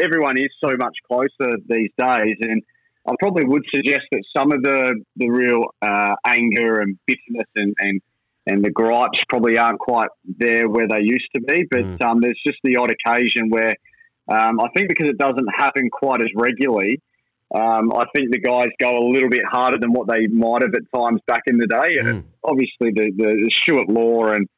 everyone 0.00 0.38
is 0.38 0.50
so 0.62 0.76
much 0.76 0.96
closer 1.06 1.56
these 1.68 1.90
days, 1.96 2.36
and 2.40 2.62
I 3.08 3.12
probably 3.20 3.44
would 3.44 3.64
suggest 3.72 4.06
that 4.12 4.22
some 4.36 4.52
of 4.52 4.62
the 4.62 5.02
the 5.16 5.28
real 5.28 5.64
uh, 5.82 6.14
anger 6.26 6.80
and 6.80 6.98
bitterness 7.06 7.48
and, 7.56 7.74
and 7.78 8.00
and 8.46 8.64
the 8.64 8.70
gripes 8.70 9.20
probably 9.28 9.58
aren't 9.58 9.78
quite 9.78 10.08
there 10.24 10.68
where 10.68 10.88
they 10.88 11.00
used 11.02 11.28
to 11.34 11.40
be, 11.40 11.66
but 11.70 11.80
mm. 11.80 12.02
um, 12.02 12.20
there's 12.20 12.40
just 12.44 12.58
the 12.64 12.76
odd 12.76 12.90
occasion 12.90 13.48
where 13.48 13.76
um, 14.28 14.60
I 14.60 14.68
think 14.76 14.88
because 14.88 15.08
it 15.08 15.18
doesn't 15.18 15.48
happen 15.56 15.88
quite 15.90 16.22
as 16.22 16.28
regularly, 16.34 17.00
um, 17.54 17.92
I 17.92 18.04
think 18.14 18.30
the 18.30 18.38
guys 18.38 18.68
go 18.78 18.96
a 18.96 19.10
little 19.10 19.28
bit 19.28 19.42
harder 19.50 19.78
than 19.78 19.92
what 19.92 20.08
they 20.08 20.26
might 20.28 20.62
have 20.62 20.74
at 20.74 20.82
times 20.94 21.20
back 21.26 21.42
in 21.46 21.58
the 21.58 21.66
day. 21.66 21.98
Mm. 22.00 22.24
Obviously, 22.44 22.92
the, 22.92 23.10
the, 23.16 23.50
Stuart 23.50 23.88
Law 23.88 24.28
and 24.28 24.48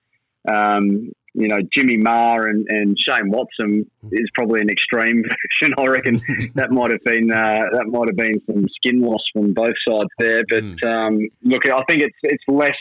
um, 0.49 1.13
you 1.35 1.49
know, 1.49 1.61
Jimmy 1.73 1.97
Maher 1.97 2.49
and, 2.49 2.67
and 2.69 2.97
Shane 2.99 3.31
Watson 3.31 3.91
is 4.11 4.29
probably 4.35 4.61
an 4.61 4.69
extreme 4.69 5.23
version. 5.63 5.75
I 5.79 5.87
reckon 5.87 6.21
that 6.55 6.71
might 6.71 6.91
have 6.91 7.03
been 7.05 7.31
uh, 7.31 7.65
that 7.73 7.87
might 7.87 8.09
have 8.09 8.17
been 8.17 8.41
some 8.47 8.67
skin 8.77 9.01
loss 9.01 9.23
from 9.33 9.55
both 9.55 9.75
sides 9.89 10.11
there. 10.19 10.43
But 10.49 10.87
um, 10.87 11.19
look, 11.43 11.65
I 11.67 11.83
think 11.89 12.03
it's 12.03 12.17
it's 12.23 12.45
less 12.49 12.77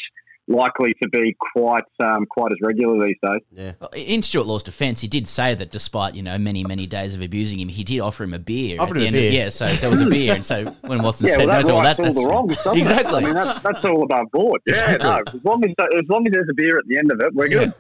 likely 0.48 0.94
to 1.02 1.08
be 1.10 1.36
quite 1.54 1.84
um, 2.04 2.26
quite 2.26 2.52
as 2.52 2.58
regular 2.62 3.06
these 3.06 3.16
days. 3.24 3.42
Yeah. 3.52 3.72
Well, 3.80 3.90
In 3.96 4.22
Stuart 4.22 4.48
Law's 4.48 4.64
defence, 4.64 5.00
he 5.02 5.08
did 5.08 5.28
say 5.28 5.56
that 5.56 5.72
despite 5.72 6.16
you 6.16 6.24
know 6.24 6.38
many 6.38 6.64
many 6.64 6.86
days 6.88 7.16
of 7.16 7.22
abusing 7.22 7.60
him, 7.60 7.70
he 7.70 7.84
did 7.84 8.00
offer 8.00 8.24
him 8.24 8.34
a 8.34 8.40
beer. 8.40 8.82
Offered 8.82 8.98
at 8.98 9.00
the 9.00 9.08
him 9.08 9.16
end 9.16 9.24
a 9.24 9.28
Of, 9.28 9.34
yeah, 9.34 9.50
so 9.50 9.66
there 9.68 9.90
was 9.90 10.02
a 10.02 10.10
beer, 10.10 10.34
and 10.36 10.44
so 10.46 10.66
when 10.82 11.02
Watson 11.04 11.28
Yeah, 11.28 11.34
said 11.36 11.48
well, 11.48 11.62
no 11.62 11.62
that 11.62 11.66
to 11.68 11.74
all 11.74 11.82
that, 11.84 12.00
rights 12.00 12.00
all 12.00 12.06
that's 12.06 12.18
the 12.22 12.28
wrongs, 12.28 12.56
doesn't 12.64 12.78
exactly. 12.78 13.16
I 13.22 13.26
mean, 13.26 13.34
that's, 13.34 13.60
that's 13.62 13.86
all 13.86 14.04
above 14.04 14.32
board. 14.32 14.62
Yeah, 14.68 14.74
Exactly. 14.74 15.10
no. 15.10 15.18
As 15.40 15.46
long 15.46 15.64
as 15.66 15.72
as 15.98 16.10
long 16.10 16.28
as 16.28 16.34
there's 16.34 16.48
a 16.50 16.54
beer 16.54 16.78
at 16.78 16.86
the 16.88 16.98
end 16.98 17.12
of 17.12 17.20
it, 17.22 17.34
we're 17.34 17.48
good. 17.50 17.74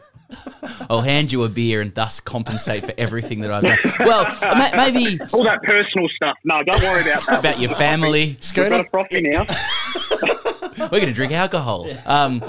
I'll 0.89 1.01
hand 1.01 1.31
you 1.33 1.43
a 1.43 1.49
beer 1.49 1.81
and 1.81 1.93
thus 1.93 2.21
compensate 2.21 2.85
for 2.85 2.93
everything 2.97 3.41
that 3.41 3.51
I've 3.51 3.63
done. 3.63 3.77
Well, 4.05 4.23
ma- 4.41 4.69
maybe 4.77 5.19
all 5.33 5.43
that 5.43 5.61
personal 5.63 6.07
stuff. 6.15 6.37
No, 6.45 6.63
don't 6.63 6.81
worry 6.81 7.01
about 7.01 7.25
that. 7.27 7.39
about 7.39 7.59
your 7.59 7.71
family. 7.71 8.37
We've 8.55 8.69
got 8.69 8.85
a 8.85 8.89
frothy 8.89 9.21
now. 9.21 9.45
We're 10.77 10.89
going 10.89 11.07
to 11.07 11.13
drink 11.13 11.33
alcohol. 11.33 11.87
Um, 12.05 12.43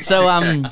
so, 0.00 0.28
um, 0.28 0.68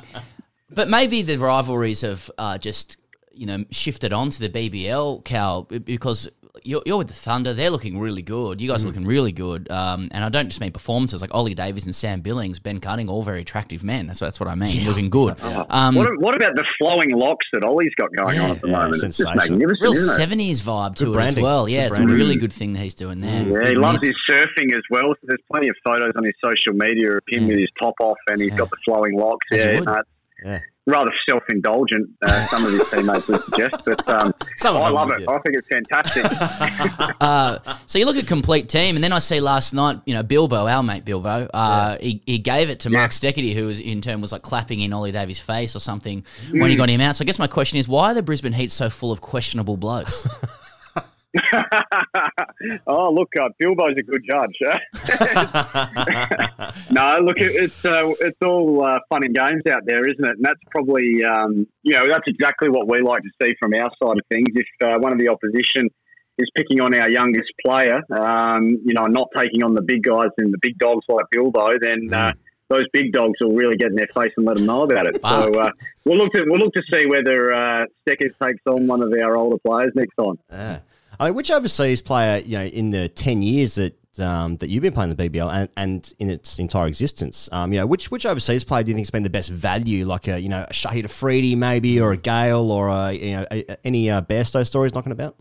but 0.71 0.89
maybe 0.89 1.23
the 1.23 1.37
rivalries 1.37 2.03
have 2.03 2.31
uh, 2.39 2.59
just 2.59 2.97
you 3.33 3.47
know 3.47 3.65
shifted 3.71 4.13
on 4.13 4.31
to 4.31 4.49
the 4.49 4.49
BBL, 4.49 5.25
Cal, 5.25 5.63
because 5.63 6.29
you're, 6.65 6.83
you're 6.87 6.97
with 6.99 7.09
the 7.09 7.15
Thunder. 7.15 7.53
They're 7.55 7.71
looking 7.71 7.99
really 7.99 8.23
good. 8.23 8.61
You 8.61 8.69
guys 8.69 8.85
are 8.85 8.89
looking 8.89 9.05
really 9.07 9.33
good. 9.33 9.71
Um, 9.71 10.09
and 10.13 10.23
I 10.25 10.29
don't 10.29 10.49
just 10.49 10.61
mean 10.61 10.73
performances 10.73 11.21
like 11.21 11.35
Ollie 11.35 11.55
Davies 11.55 11.85
and 11.87 11.95
Sam 11.95 12.21
Billings, 12.21 12.59
Ben 12.59 12.81
Cutting, 12.81 13.09
all 13.09 13.23
very 13.23 13.41
attractive 13.41 13.83
men. 13.85 14.07
That's 14.07 14.21
that's 14.21 14.41
what 14.41 14.49
I 14.49 14.55
mean. 14.55 14.85
Looking 14.87 15.11
good. 15.11 15.41
Um, 15.71 15.95
what, 15.95 16.09
what 16.19 16.35
about 16.37 16.55
the 16.57 16.65
flowing 16.79 17.11
locks 17.11 17.47
that 17.53 17.65
Ollie's 17.65 17.95
got 17.97 18.15
going 18.15 18.39
on 18.39 18.51
at 18.53 18.61
the 18.61 18.69
moment? 18.69 18.95
It's 18.95 19.03
just 19.03 19.19
sensational. 19.19 19.59
magnificent, 19.59 19.81
real 19.83 19.95
seventies 19.95 20.63
vibe 20.63 20.95
to 20.97 21.05
Good 21.05 21.11
it 21.11 21.15
branding. 21.15 21.39
as 21.39 21.43
well. 21.43 21.69
Yeah, 21.69 21.87
it's 21.89 21.99
a 21.99 22.07
really 22.07 22.37
good 22.37 22.53
thing 22.53 22.73
that 22.75 22.81
he's 22.81 22.95
doing 22.95 23.21
there. 23.21 23.43
Yeah, 23.63 23.69
he 23.71 23.75
loves 23.75 24.03
mitts. 24.03 24.07
his 24.07 24.17
surfing 24.37 24.73
as 24.77 24.83
well. 24.91 25.15
So 25.15 25.19
there's 25.25 25.41
plenty 25.51 25.69
of 25.69 25.77
photos 25.85 26.13
on 26.17 26.25
his 26.25 26.35
social 26.45 26.73
media 26.75 27.13
of 27.17 27.23
him 27.29 27.47
with 27.49 27.59
his 27.59 27.69
top 27.81 27.95
off 28.01 28.19
and 28.29 28.41
he's 28.41 28.55
got 28.55 28.71
the 28.71 28.77
flowing 28.85 29.17
locks. 29.19 29.47
As 29.53 29.65
you 29.65 29.71
Yeah, 29.73 29.81
would. 29.81 29.89
Yeah. 30.45 30.61
Rather 30.85 31.13
self-indulgent. 31.29 32.11
Uh, 32.23 32.47
some 32.49 32.67
of 32.67 32.73
his 32.73 32.89
teammates 32.91 33.29
would 33.29 33.41
suggest, 33.45 33.77
but 33.87 34.09
um, 34.09 34.35
I 34.65 34.89
love 34.89 35.13
it. 35.13 35.21
yeah. 35.21 35.31
I 35.31 35.39
think 35.39 35.57
it's 35.57 35.69
fantastic. 35.69 36.25
Uh, 37.23 37.59
so 37.87 38.01
you 38.01 38.05
look 38.07 38.17
at 38.17 38.27
complete 38.27 38.69
team, 38.69 38.97
and 38.97 39.05
then 39.05 39.13
I 39.13 39.21
see 39.21 39.39
last 39.41 39.73
night, 39.75 40.01
you 40.07 40.13
know, 40.15 40.25
Bilbo, 40.25 40.67
our 40.67 40.83
mate 40.83 41.05
Bilbo, 41.05 41.49
uh, 41.55 41.97
he, 41.99 42.21
he 42.27 42.39
gave 42.39 42.69
it 42.69 42.81
to 42.81 42.91
Mark 42.91 43.13
Steketee, 43.13 43.55
who 43.55 43.67
was 43.67 43.79
in 43.79 44.01
turn 44.01 44.21
was 44.21 44.33
like 44.33 44.43
clapping 44.43 44.81
in 44.81 44.93
Ollie 44.93 45.13
Davies' 45.13 45.39
face 45.39 45.77
or 45.77 45.79
something 45.79 46.25
when 46.51 46.69
he 46.69 46.75
Mm. 46.75 46.79
got 46.79 46.91
him 46.91 47.01
out. 47.01 47.15
So 47.17 47.23
I 47.23 47.27
guess 47.27 47.39
my 47.39 47.47
question 47.47 47.79
is, 47.79 47.87
why 47.87 48.11
are 48.11 48.15
the 48.15 48.23
Brisbane 48.25 48.53
Heat 48.55 48.73
so 48.73 48.91
full 48.91 49.13
of 49.13 49.21
questionable 49.21 49.77
blokes? 49.77 50.27
oh, 52.87 53.11
look, 53.11 53.33
uh, 53.41 53.49
Bilbo's 53.59 53.95
a 53.97 54.03
good 54.03 54.23
judge. 54.29 54.57
no, 56.91 57.19
look, 57.23 57.39
it, 57.39 57.53
it's 57.55 57.85
uh, 57.85 58.13
it's 58.21 58.37
all 58.43 58.85
uh, 58.85 58.99
fun 59.09 59.25
and 59.25 59.35
games 59.35 59.63
out 59.73 59.83
there, 59.87 60.07
isn't 60.07 60.25
it? 60.25 60.37
And 60.37 60.45
that's 60.45 60.61
probably 60.71 61.25
um, 61.25 61.67
you 61.83 61.95
know 61.95 62.07
that's 62.09 62.27
exactly 62.27 62.69
what 62.69 62.87
we 62.87 63.01
like 63.01 63.23
to 63.23 63.31
see 63.41 63.55
from 63.59 63.73
our 63.75 63.91
side 64.03 64.19
of 64.19 64.27
things. 64.29 64.49
If 64.55 64.67
uh, 64.85 64.99
one 64.99 65.13
of 65.13 65.19
the 65.19 65.29
opposition 65.29 65.89
is 66.39 66.51
picking 66.55 66.81
on 66.81 66.95
our 66.95 67.09
youngest 67.09 67.51
player, 67.65 68.03
um, 68.11 68.81
you 68.85 68.95
know, 68.95 69.07
not 69.07 69.29
taking 69.35 69.63
on 69.63 69.75
the 69.75 69.83
big 69.83 70.03
guys 70.03 70.31
and 70.37 70.53
the 70.53 70.59
big 70.61 70.79
dogs 70.79 71.05
like 71.09 71.27
Bilbo, 71.31 71.79
then. 71.81 72.13
Uh, 72.13 72.33
those 72.69 72.87
big 72.91 73.13
dogs 73.13 73.35
will 73.43 73.53
really 73.53 73.77
get 73.77 73.91
in 73.91 73.97
their 73.97 74.09
face 74.15 74.33
and 74.39 74.47
let 74.47 74.57
them 74.57 74.65
know 74.65 74.85
about 74.85 75.07
it. 75.07 75.21
So 75.21 75.61
uh, 75.61 75.73
we'll 76.07 76.17
look 76.17 76.33
to 76.33 76.45
we'll 76.47 76.59
look 76.59 76.73
to 76.73 76.83
see 76.91 77.05
whether 77.05 77.53
uh, 77.53 77.85
Steckers 78.09 78.33
takes 78.43 78.63
on 78.67 78.87
one 78.87 79.03
of 79.03 79.13
our 79.13 79.37
older 79.37 79.59
players 79.59 79.93
next 79.95 80.15
time. 80.17 80.39
Yeah. 80.51 80.79
I 81.23 81.27
mean, 81.27 81.35
which 81.35 81.51
overseas 81.53 82.03
player, 82.03 82.39
you 82.39 82.59
know, 82.59 82.65
in 82.65 82.91
the 82.91 83.09
ten 83.09 83.43
years 83.43 83.77
that 83.77 83.97
um, 84.19 84.57
that 84.57 84.69
you've 84.69 84.83
been 84.83 84.93
playing 84.93 85.15
the 85.15 85.31
BBL 85.31 85.51
and, 85.51 85.69
and 85.77 86.13
in 86.19 86.29
its 86.31 86.59
entire 86.59 86.89
existence, 86.89 87.49
um, 87.53 87.73
you 87.73 87.79
know, 87.79 87.87
which 87.87 88.11
which 88.11 88.27
overseas 88.27 88.65
player 88.65 88.83
do 88.83 88.91
you 88.91 88.97
think's 88.97 89.11
been 89.11 89.23
the 89.23 89.31
best 89.31 89.49
value? 89.51 90.05
Like 90.05 90.27
a 90.27 90.41
you 90.41 90.49
know 90.49 90.67
a 90.69 90.73
Shahid 90.73 91.05
Afridi 91.05 91.55
maybe, 91.55 92.01
or 92.01 92.11
a 92.13 92.17
Gayle, 92.17 92.73
or 92.73 92.89
a, 92.89 93.13
you 93.13 93.37
know 93.37 93.47
a, 93.53 93.73
a- 93.73 93.87
any 93.87 94.11
uh, 94.11 94.23
Bairstow 94.23 94.67
stories 94.67 94.95
knocking 94.95 95.13
about? 95.13 95.37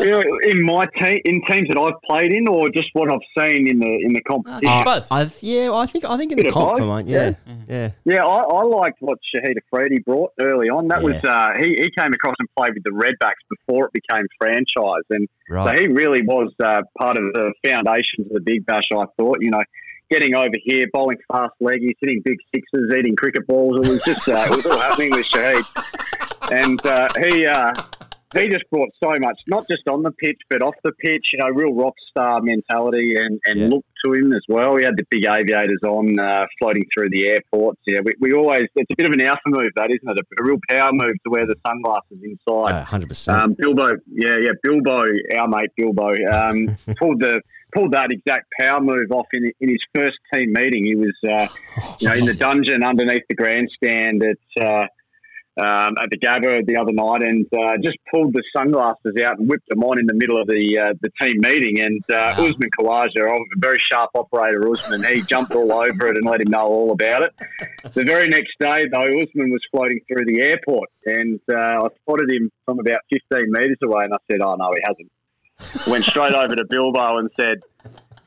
You 0.00 0.06
know, 0.10 0.22
in 0.42 0.62
my 0.64 0.86
team, 0.98 1.18
in 1.24 1.40
teams 1.46 1.68
that 1.68 1.78
I've 1.78 2.00
played 2.02 2.32
in, 2.32 2.48
or 2.48 2.68
just 2.68 2.88
what 2.94 3.10
I've 3.10 3.20
seen 3.38 3.68
in 3.70 3.78
the 3.78 4.00
in 4.04 4.12
the 4.12 4.20
competition. 4.22 4.66
I, 5.10 5.30
yeah, 5.40 5.72
I 5.72 5.86
think 5.86 6.04
I 6.04 6.16
think 6.16 6.32
in 6.32 6.36
Bit 6.36 6.46
the 6.46 6.52
comp 6.52 6.70
both, 6.70 6.78
for 6.80 6.84
mine, 6.86 7.06
yeah, 7.06 7.34
yeah. 7.46 7.54
yeah. 7.68 7.90
Yeah, 8.04 8.24
I, 8.24 8.42
I 8.42 8.62
liked 8.64 9.00
what 9.00 9.18
Shahid 9.34 9.54
Afridi 9.72 10.00
brought 10.04 10.32
early 10.40 10.68
on. 10.68 10.88
That 10.88 11.02
was 11.02 11.14
uh, 11.24 11.50
he, 11.58 11.68
he 11.78 11.90
came 11.96 12.12
across 12.12 12.34
and 12.40 12.48
played 12.56 12.74
with 12.74 12.82
the 12.84 12.90
Redbacks 12.90 13.42
before 13.48 13.86
it 13.86 13.92
became 13.92 14.26
franchise, 14.38 15.04
and 15.10 15.28
Right. 15.48 15.76
so 15.76 15.80
he 15.80 15.88
really 15.88 16.22
was 16.22 16.52
uh, 16.62 16.82
part 16.98 17.16
of 17.18 17.24
the 17.32 17.52
foundations 17.64 18.26
of 18.26 18.32
the 18.32 18.40
Big 18.40 18.66
Bash. 18.66 18.84
I 18.92 19.04
thought, 19.18 19.38
you 19.40 19.50
know, 19.50 19.62
getting 20.10 20.34
over 20.34 20.54
here, 20.64 20.86
bowling 20.92 21.18
fast 21.30 21.52
leggies, 21.62 21.94
hitting 22.00 22.20
big 22.24 22.38
sixes, 22.54 22.90
eating 22.96 23.14
cricket 23.16 23.46
balls. 23.46 23.86
It 23.86 23.90
was 23.90 24.02
just 24.02 24.28
uh, 24.28 24.46
it 24.50 24.56
was 24.56 24.66
all 24.66 24.78
happening 24.78 25.10
with 25.12 25.26
Shahid, 25.26 25.64
and 26.50 26.84
uh, 26.84 27.08
he. 27.18 27.46
Uh, 27.46 27.72
he 28.34 28.48
just 28.48 28.68
brought 28.70 28.88
so 29.02 29.10
much, 29.18 29.38
not 29.46 29.66
just 29.70 29.82
on 29.88 30.02
the 30.02 30.10
pitch, 30.10 30.38
but 30.48 30.62
off 30.62 30.74
the 30.84 30.92
pitch. 30.92 31.26
You 31.32 31.40
know, 31.40 31.48
real 31.48 31.74
rock 31.74 31.94
star 32.10 32.40
mentality 32.40 33.14
and, 33.16 33.40
and 33.44 33.70
look 33.70 33.84
to 34.04 34.12
him 34.14 34.32
as 34.32 34.42
well. 34.48 34.76
He 34.76 34.84
had 34.84 34.96
the 34.96 35.06
big 35.10 35.24
aviators 35.24 35.80
on, 35.84 36.18
uh, 36.18 36.46
floating 36.58 36.84
through 36.94 37.10
the 37.10 37.28
airports. 37.28 37.80
Yeah, 37.86 38.00
we, 38.04 38.14
we 38.20 38.32
always, 38.32 38.68
it's 38.74 38.90
a 38.90 38.96
bit 38.96 39.06
of 39.06 39.12
an 39.12 39.20
alpha 39.20 39.40
move, 39.46 39.72
that, 39.76 39.90
isn't 39.90 40.08
it? 40.08 40.18
A, 40.18 40.42
a 40.42 40.46
real 40.46 40.58
power 40.68 40.90
move 40.92 41.14
to 41.24 41.30
wear 41.30 41.46
the 41.46 41.56
sunglasses 41.66 42.20
inside. 42.22 42.84
hundred 42.84 43.08
percent. 43.08 43.42
Um, 43.42 43.56
Bilbo, 43.58 43.96
yeah, 44.10 44.38
yeah, 44.40 44.52
Bilbo, 44.62 45.04
our 45.36 45.48
mate 45.48 45.70
Bilbo, 45.76 46.12
um, 46.30 46.76
pulled 46.98 47.20
the 47.20 47.40
pulled 47.74 47.92
that 47.92 48.12
exact 48.12 48.46
power 48.60 48.82
move 48.82 49.10
off 49.12 49.26
in, 49.32 49.50
in 49.60 49.70
his 49.70 49.82
first 49.94 50.18
team 50.34 50.52
meeting. 50.52 50.84
He 50.84 50.94
was, 50.94 51.14
uh, 51.26 51.48
you 52.00 52.08
know, 52.08 52.14
in 52.14 52.26
the 52.26 52.34
dungeon 52.34 52.84
underneath 52.84 53.22
the 53.28 53.34
grandstand 53.34 54.22
at. 54.22 54.88
Um, 55.60 55.96
at 56.00 56.08
the 56.08 56.16
Gabba 56.16 56.64
the 56.66 56.78
other 56.78 56.92
night, 56.92 57.22
and 57.22 57.46
uh, 57.52 57.76
just 57.82 57.98
pulled 58.10 58.32
the 58.32 58.42
sunglasses 58.56 59.12
out 59.22 59.38
and 59.38 59.46
whipped 59.46 59.68
them 59.68 59.82
on 59.84 59.98
in 59.98 60.06
the 60.06 60.14
middle 60.14 60.40
of 60.40 60.46
the 60.46 60.78
uh, 60.78 60.94
the 61.02 61.10
team 61.20 61.36
meeting. 61.40 61.78
And 61.78 62.02
uh, 62.10 62.42
Usman 62.42 62.70
Khawaja, 62.78 63.20
a 63.20 63.44
very 63.58 63.78
sharp 63.90 64.10
operator, 64.14 64.66
Usman, 64.70 65.04
he 65.04 65.20
jumped 65.20 65.54
all 65.54 65.70
over 65.70 66.06
it 66.06 66.16
and 66.16 66.24
let 66.24 66.40
him 66.40 66.48
know 66.50 66.64
all 66.66 66.92
about 66.92 67.22
it. 67.24 67.34
The 67.94 68.04
very 68.04 68.28
next 68.28 68.52
day, 68.58 68.88
though, 68.90 69.02
Usman 69.02 69.50
was 69.50 69.60
floating 69.70 70.00
through 70.08 70.24
the 70.24 70.40
airport, 70.40 70.88
and 71.04 71.40
uh, 71.50 71.84
I 71.84 71.88
spotted 72.00 72.30
him 72.30 72.50
from 72.64 72.78
about 72.78 73.00
15 73.12 73.52
metres 73.52 73.76
away, 73.84 74.04
and 74.04 74.14
I 74.14 74.18
said, 74.30 74.40
"Oh 74.40 74.54
no, 74.54 74.72
he 74.72 74.80
hasn't." 74.82 75.10
Went 75.86 76.04
straight 76.06 76.32
over 76.32 76.56
to 76.56 76.64
Bilbo 76.70 77.18
and 77.18 77.28
said, 77.38 77.60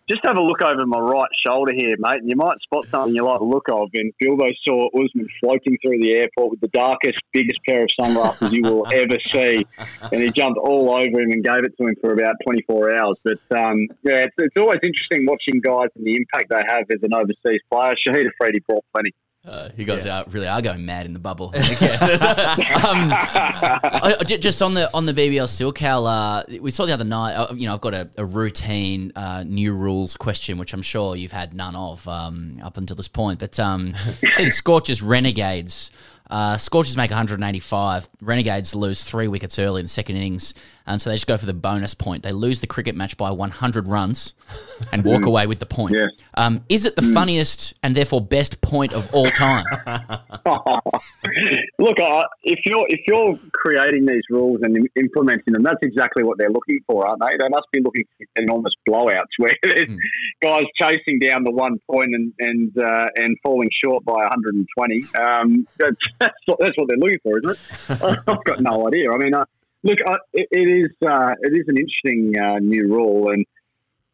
just 0.08 0.22
have 0.24 0.38
a 0.38 0.42
look 0.42 0.62
over 0.62 0.86
my 0.86 1.00
right 1.00 1.30
shoulder 1.46 1.74
here, 1.74 1.96
mate, 1.98 2.20
and 2.20 2.30
you 2.30 2.36
might 2.36 2.60
spot 2.62 2.86
something 2.92 3.16
you 3.16 3.24
like 3.24 3.40
the 3.40 3.46
look 3.46 3.68
of. 3.70 3.90
And 3.94 4.14
Bilbo 4.20 4.46
saw 4.68 4.88
Usman 4.90 5.28
floating 5.40 5.78
through 5.82 6.00
the 6.00 6.14
airport 6.14 6.52
with 6.52 6.62
the 6.62 6.68
darkest, 6.68 7.18
biggest 7.34 7.60
pair 7.68 7.84
of 7.84 7.90
sunglasses 8.00 8.54
you 8.54 8.62
will 8.62 8.86
ever 8.94 9.18
see. 9.34 9.66
And 10.12 10.22
he 10.22 10.32
jumped 10.32 10.60
all 10.60 10.94
over 10.94 11.22
him 11.22 11.32
and 11.32 11.44
gave 11.44 11.64
it 11.64 11.74
to 11.80 11.88
him 11.88 11.96
for 12.02 12.14
about 12.14 12.36
24 12.46 12.96
hours. 12.96 13.18
But 13.24 13.40
um, 13.58 13.88
yeah, 14.04 14.26
it's, 14.26 14.36
it's 14.38 14.58
always 14.60 14.80
interesting 14.84 15.26
watching 15.26 15.60
guys 15.62 15.90
and 15.96 16.06
the 16.06 16.16
impact 16.16 16.50
they 16.50 16.62
have 16.68 16.86
as 16.92 17.02
an 17.02 17.14
overseas 17.14 17.62
player. 17.72 17.96
Shahid 18.08 18.28
Afridi 18.28 18.60
brought 18.68 18.86
plenty. 18.94 19.12
Uh, 19.48 19.70
you 19.78 19.86
guys 19.86 20.06
are 20.06 20.26
really 20.30 20.48
are 20.48 20.62
going 20.62 20.86
mad 20.86 21.06
in 21.06 21.14
the 21.14 21.20
bubble. 21.20 21.48
um, 21.56 21.62
I, 23.14 24.16
I- 24.20 24.24
just 24.24 24.62
on 24.62 24.74
the 24.74 24.90
on 24.94 25.06
the 25.06 25.14
BBL 25.14 25.48
still, 25.48 25.72
Cal. 25.72 26.08
Uh, 26.08 26.44
we 26.62 26.72
saw 26.72 26.86
the 26.86 26.94
other 26.94 27.04
night. 27.04 27.36
Uh, 27.36 27.54
you 27.54 27.68
know, 27.68 27.74
I've 27.74 27.82
got 27.82 27.94
a, 27.94 28.10
a 28.18 28.26
routine 28.26 29.12
uh, 29.16 29.44
new 29.46 29.74
rules 29.76 30.16
question, 30.16 30.58
which 30.58 30.74
I'm 30.74 30.82
sure 30.82 31.16
you've 31.16 31.32
had 31.32 31.54
none 31.54 31.76
of 31.76 32.08
um, 32.08 32.58
up 32.64 32.78
until 32.78 32.96
this 32.96 33.08
point. 33.08 33.40
But 33.40 33.60
um, 33.60 33.94
see 34.32 34.46
the 34.46 34.50
Scorchers 34.52 35.02
Renegades. 35.02 35.92
Uh, 36.28 36.58
Scorchers 36.58 36.98
make 36.98 37.12
185. 37.12 38.10
Renegades 38.22 38.74
lose 38.74 39.04
three 39.04 39.28
wickets 39.28 39.60
early 39.60 39.82
in 39.82 39.86
the 39.86 39.90
second 39.90 40.16
innings, 40.16 40.56
and 40.88 41.02
so 41.02 41.10
they 41.10 41.16
just 41.16 41.28
go 41.28 41.38
for 41.38 41.46
the 41.46 41.54
bonus 41.54 41.94
point. 41.94 42.24
They 42.24 42.32
lose 42.32 42.62
the 42.62 42.68
cricket 42.68 42.96
match 42.96 43.18
by 43.18 43.32
100 43.32 43.88
runs 43.88 44.34
and 44.92 45.04
walk 45.04 45.22
Mm. 45.24 45.28
away 45.28 45.48
with 45.48 45.60
the 45.60 45.66
point. 45.66 45.96
Um, 46.36 46.64
is 46.70 46.86
it 46.86 46.96
the 46.96 47.02
Mm. 47.02 47.14
funniest 47.14 47.74
and 47.84 47.96
therefore 47.96 48.22
best 48.22 48.62
point 48.62 48.94
of 48.94 49.08
all 49.14 49.30
time? 49.32 49.66
Look, 51.80 52.00
I, 52.00 52.24
if 52.44 52.60
you're 52.66 52.86
if 52.88 53.02
you're 53.08 53.38
creating 53.54 54.06
these 54.06 54.22
rules 54.30 54.60
and 54.62 54.78
implementing 54.96 55.54
them, 55.54 55.64
that's 55.64 55.80
exactly 55.82 56.24
what 56.24 56.38
they're 56.38 56.50
looking 56.52 56.80
for, 56.88 57.08
aren't 57.08 57.22
they? 57.22 57.36
They 57.38 57.50
must 57.50 57.66
be 57.72 57.82
looking 57.82 58.04
for 58.18 58.42
enormous 58.42 58.74
blowouts 58.88 59.34
where 59.38 59.56
there's 59.64 59.90
guys 60.42 60.64
chasing 60.80 61.20
down 61.20 61.44
the 61.44 61.52
one 61.52 61.80
point 61.90 62.14
and 62.14 62.32
and 62.40 62.78
uh, 62.78 63.08
and 63.16 63.36
falling 63.44 63.70
short 63.84 64.06
by 64.06 64.14
120. 64.14 65.10
Um, 65.20 65.68
that's, 65.80 65.96
that's 66.20 66.34
what, 66.46 66.60
that's 66.60 66.78
what 66.78 66.88
they're 66.90 66.98
looking 66.98 67.20
for, 67.24 67.38
isn't 67.40 67.50
it? 67.52 68.20
I've 68.28 68.44
got 68.44 68.60
no 68.62 68.88
idea. 68.88 69.12
I 69.12 69.18
mean, 69.18 69.34
uh, 69.34 69.46
Look, 69.86 70.00
uh, 70.06 70.18
it, 70.34 70.48
it 70.52 70.68
is 70.68 70.92
uh, 71.08 71.34
it 71.42 71.54
is 71.54 71.66
an 71.68 71.78
interesting 71.78 72.34
uh, 72.42 72.58
new 72.60 72.88
rule, 72.90 73.30
and 73.30 73.46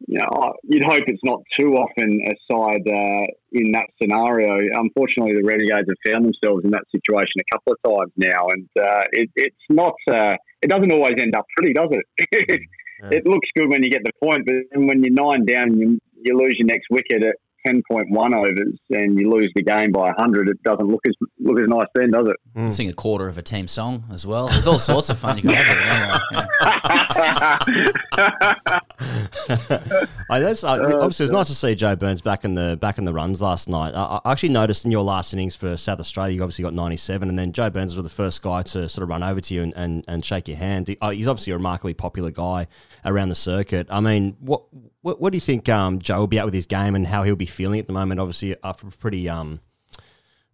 you 0.06 0.18
know, 0.18 0.52
you'd 0.64 0.84
hope 0.84 1.04
it's 1.06 1.24
not 1.24 1.40
too 1.58 1.74
often 1.74 2.20
a 2.28 2.34
side 2.50 2.86
uh, 2.86 3.24
in 3.52 3.72
that 3.72 3.86
scenario. 4.00 4.52
Unfortunately, 4.74 5.32
the 5.32 5.42
Renegades 5.42 5.88
have 5.88 6.12
found 6.12 6.26
themselves 6.26 6.64
in 6.64 6.72
that 6.72 6.84
situation 6.92 7.40
a 7.40 7.56
couple 7.56 7.72
of 7.72 7.78
times 7.82 8.12
now, 8.16 8.48
and 8.48 8.68
uh, 8.78 9.04
it, 9.12 9.30
it's 9.34 9.66
not 9.70 9.94
uh, 10.10 10.36
it 10.60 10.68
doesn't 10.68 10.92
always 10.92 11.14
end 11.18 11.34
up 11.34 11.46
pretty, 11.56 11.72
does 11.72 11.90
it? 11.90 12.28
yeah. 12.50 12.56
Mm. 13.02 13.12
It 13.14 13.26
looks 13.26 13.48
good 13.56 13.68
when 13.68 13.82
you 13.82 13.90
get 13.90 14.02
the 14.04 14.12
point, 14.22 14.46
but 14.46 14.80
when 14.80 15.02
you're 15.02 15.12
nine 15.12 15.44
down, 15.44 15.76
you, 15.76 15.98
you 16.22 16.38
lose 16.38 16.54
your 16.56 16.66
next 16.66 16.86
wicket. 16.88 17.24
It, 17.24 17.34
10.1 17.66 18.34
overs 18.34 18.78
and 18.90 19.18
you 19.18 19.30
lose 19.30 19.50
the 19.54 19.62
game 19.62 19.92
by 19.92 20.12
100, 20.16 20.48
it 20.48 20.62
doesn't 20.62 20.86
look 20.86 21.00
as 21.06 21.14
look 21.38 21.60
as 21.60 21.68
nice 21.68 21.86
then, 21.94 22.10
does 22.10 22.28
it? 22.28 22.36
Mm. 22.56 22.70
Sing 22.70 22.90
a 22.90 22.92
quarter 22.92 23.28
of 23.28 23.38
a 23.38 23.42
team 23.42 23.68
song 23.68 24.04
as 24.12 24.26
well. 24.26 24.48
There's 24.48 24.66
all 24.66 24.78
sorts 24.78 25.10
of 25.10 25.18
fun 25.18 25.36
you 25.36 25.42
can 25.42 25.54
have 25.54 26.20
I 30.30 30.40
guess, 30.40 30.64
oh, 30.64 31.00
obviously, 31.00 31.24
it's 31.24 31.32
nice 31.32 31.48
to 31.48 31.54
see 31.54 31.74
Joe 31.74 31.96
Burns 31.96 32.20
back 32.20 32.44
in 32.44 32.54
the 32.54 32.76
back 32.80 32.98
in 32.98 33.04
the 33.04 33.12
runs 33.12 33.42
last 33.42 33.68
night. 33.68 33.94
I, 33.94 34.20
I 34.24 34.32
actually 34.32 34.50
noticed 34.50 34.84
in 34.84 34.90
your 34.90 35.02
last 35.02 35.32
innings 35.32 35.56
for 35.56 35.76
South 35.76 36.00
Australia, 36.00 36.36
you 36.36 36.42
obviously 36.42 36.62
got 36.62 36.74
97, 36.74 37.28
and 37.28 37.38
then 37.38 37.52
Joe 37.52 37.70
Burns 37.70 37.96
was 37.96 38.04
the 38.04 38.10
first 38.10 38.42
guy 38.42 38.62
to 38.62 38.88
sort 38.88 39.02
of 39.02 39.08
run 39.08 39.22
over 39.22 39.40
to 39.40 39.54
you 39.54 39.62
and, 39.62 39.72
and, 39.76 40.04
and 40.08 40.24
shake 40.24 40.48
your 40.48 40.56
hand. 40.56 40.94
Oh, 41.00 41.10
he's 41.10 41.28
obviously 41.28 41.52
a 41.52 41.56
remarkably 41.56 41.94
popular 41.94 42.30
guy 42.30 42.66
around 43.04 43.28
the 43.28 43.34
circuit. 43.34 43.86
I 43.90 44.00
mean, 44.00 44.36
what 44.40 44.64
what, 45.02 45.20
what 45.20 45.32
do 45.32 45.36
you 45.36 45.40
think 45.40 45.68
um, 45.68 45.98
Joe 45.98 46.20
will 46.20 46.26
be 46.26 46.38
at 46.38 46.44
with 46.44 46.54
his 46.54 46.66
game 46.66 46.94
and 46.94 47.06
how 47.06 47.24
he'll 47.24 47.36
be 47.36 47.46
feeling 47.46 47.78
at 47.80 47.86
the 47.86 47.92
moment? 47.92 48.20
Obviously, 48.20 48.56
after 48.64 48.86
a 48.86 48.90
pretty 48.90 49.28
um, 49.28 49.60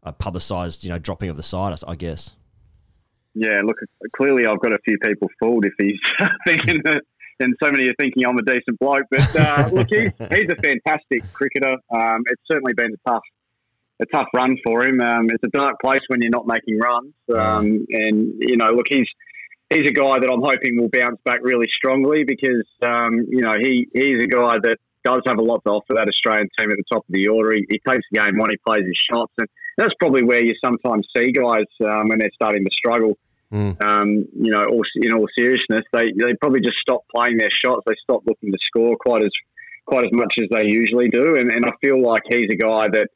uh, 0.03 0.13
publicised, 0.13 0.85
you 0.85 0.91
know, 0.91 0.99
dropping 0.99 1.29
of 1.29 1.37
the 1.37 1.43
side, 1.43 1.79
I, 1.87 1.93
I 1.93 1.95
guess. 1.95 2.33
Yeah, 3.35 3.61
look, 3.65 3.77
clearly 4.17 4.47
I've 4.47 4.61
got 4.61 4.73
a 4.73 4.79
few 4.85 4.99
people 4.99 5.29
fooled 5.39 5.65
if 5.65 5.75
he's 5.79 6.01
thinking 6.47 6.81
that, 6.85 7.03
and 7.41 7.55
so 7.63 7.71
many 7.71 7.89
are 7.89 7.95
thinking 8.01 8.27
I'm 8.27 8.37
a 8.37 8.43
decent 8.43 8.79
bloke. 8.81 9.05
But 9.11 9.37
uh, 9.37 9.69
look, 9.73 9.89
he's, 9.91 10.11
he's 10.31 10.51
a 10.51 10.57
fantastic 10.57 11.23
cricketer. 11.33 11.77
Um, 11.95 12.23
it's 12.27 12.43
certainly 12.51 12.73
been 12.73 12.93
a 12.93 13.11
tough, 13.11 13.23
a 14.01 14.07
tough 14.07 14.27
run 14.35 14.57
for 14.65 14.85
him. 14.85 15.01
Um, 15.01 15.27
it's 15.31 15.45
a 15.45 15.57
dark 15.57 15.77
place 15.81 16.01
when 16.09 16.21
you're 16.23 16.33
not 16.33 16.47
making 16.47 16.79
runs. 16.79 17.13
Um, 17.33 17.87
and 17.91 18.33
you 18.41 18.57
know, 18.57 18.71
look, 18.71 18.87
he's 18.89 19.07
he's 19.71 19.87
a 19.87 19.93
guy 19.93 20.19
that 20.21 20.31
I'm 20.33 20.43
hoping 20.43 20.81
will 20.81 20.89
bounce 20.89 21.21
back 21.25 21.41
really 21.43 21.69
strongly 21.73 22.25
because 22.25 22.65
um, 22.83 23.27
you 23.29 23.43
know 23.43 23.55
he 23.61 23.89
he's 23.93 24.23
a 24.23 24.27
guy 24.27 24.57
that 24.63 24.77
does 25.05 25.23
have 25.27 25.39
a 25.39 25.43
lot 25.43 25.63
to 25.65 25.71
offer 25.71 25.95
that 25.95 26.09
Australian 26.09 26.49
team 26.59 26.71
at 26.71 26.77
the 26.77 26.85
top 26.93 27.05
of 27.09 27.13
the 27.13 27.29
order. 27.29 27.55
He, 27.55 27.65
he 27.71 27.81
takes 27.87 28.05
the 28.11 28.19
game 28.19 28.41
on, 28.41 28.51
he 28.51 28.57
plays 28.67 28.85
his 28.85 28.99
shots, 29.11 29.33
and 29.39 29.49
that's 29.77 29.95
probably 30.01 30.25
where 30.25 30.41
you 30.41 30.55
sometimes 30.63 31.07
see 31.17 31.33
guys 31.33 31.69
um, 31.85 32.09
when 32.09 32.19
they're 32.19 32.35
starting 32.35 32.65
to 32.65 32.71
struggle. 32.73 33.17
Um, 33.81 34.27
you 34.35 34.53
know, 34.53 34.65
all, 34.65 34.83
in 34.97 35.13
all 35.15 35.27
seriousness, 35.37 35.85
they 35.93 36.13
they 36.19 36.35
probably 36.41 36.61
just 36.61 36.79
stop 36.79 37.03
playing 37.15 37.39
their 37.39 37.51
shots. 37.51 37.83
They 37.87 37.95
stop 38.03 38.23
looking 38.27 38.53
to 38.53 38.59
score 38.67 38.97
quite 38.97 39.25
as 39.25 39.33
quite 39.87 40.05
as 40.05 40.13
much 40.13 40.35
as 40.39 40.49
they 40.51 40.65
usually 40.65 41.09
do. 41.09 41.37
And, 41.37 41.51
and 41.51 41.65
I 41.65 41.73
feel 41.81 42.01
like 42.03 42.23
he's 42.29 42.51
a 42.53 42.57
guy 42.57 42.89
that 42.93 43.09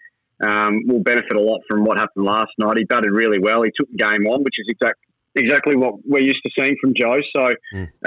um, 0.42 0.80
will 0.86 1.02
benefit 1.02 1.36
a 1.36 1.40
lot 1.40 1.60
from 1.68 1.84
what 1.84 1.98
happened 1.98 2.24
last 2.24 2.50
night. 2.58 2.78
He 2.78 2.84
batted 2.84 3.12
really 3.12 3.38
well. 3.38 3.62
He 3.62 3.70
took 3.78 3.90
the 3.90 3.98
game 3.98 4.26
on, 4.26 4.42
which 4.42 4.56
is 4.58 4.66
exact, 4.68 4.98
exactly 5.34 5.76
what 5.76 5.94
we're 6.04 6.22
used 6.22 6.40
to 6.44 6.50
seeing 6.58 6.76
from 6.80 6.94
Joe. 6.94 7.16
So 7.34 7.50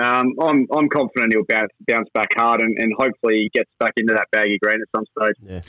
um, 0.02 0.34
I'm 0.42 0.68
I'm 0.76 0.90
confident 0.90 1.34
he'll 1.34 1.46
bounce 1.48 1.72
bounce 1.88 2.10
back 2.14 2.30
hard 2.36 2.62
and, 2.62 2.78
and 2.78 2.94
hopefully 2.98 3.36
he 3.36 3.50
gets 3.54 3.70
back 3.80 3.94
into 3.98 4.14
that 4.14 4.28
baggy 4.32 4.58
green 4.62 4.80
at 4.82 4.88
some 4.96 5.06
stage. 5.18 5.36
Yeah. 5.42 5.62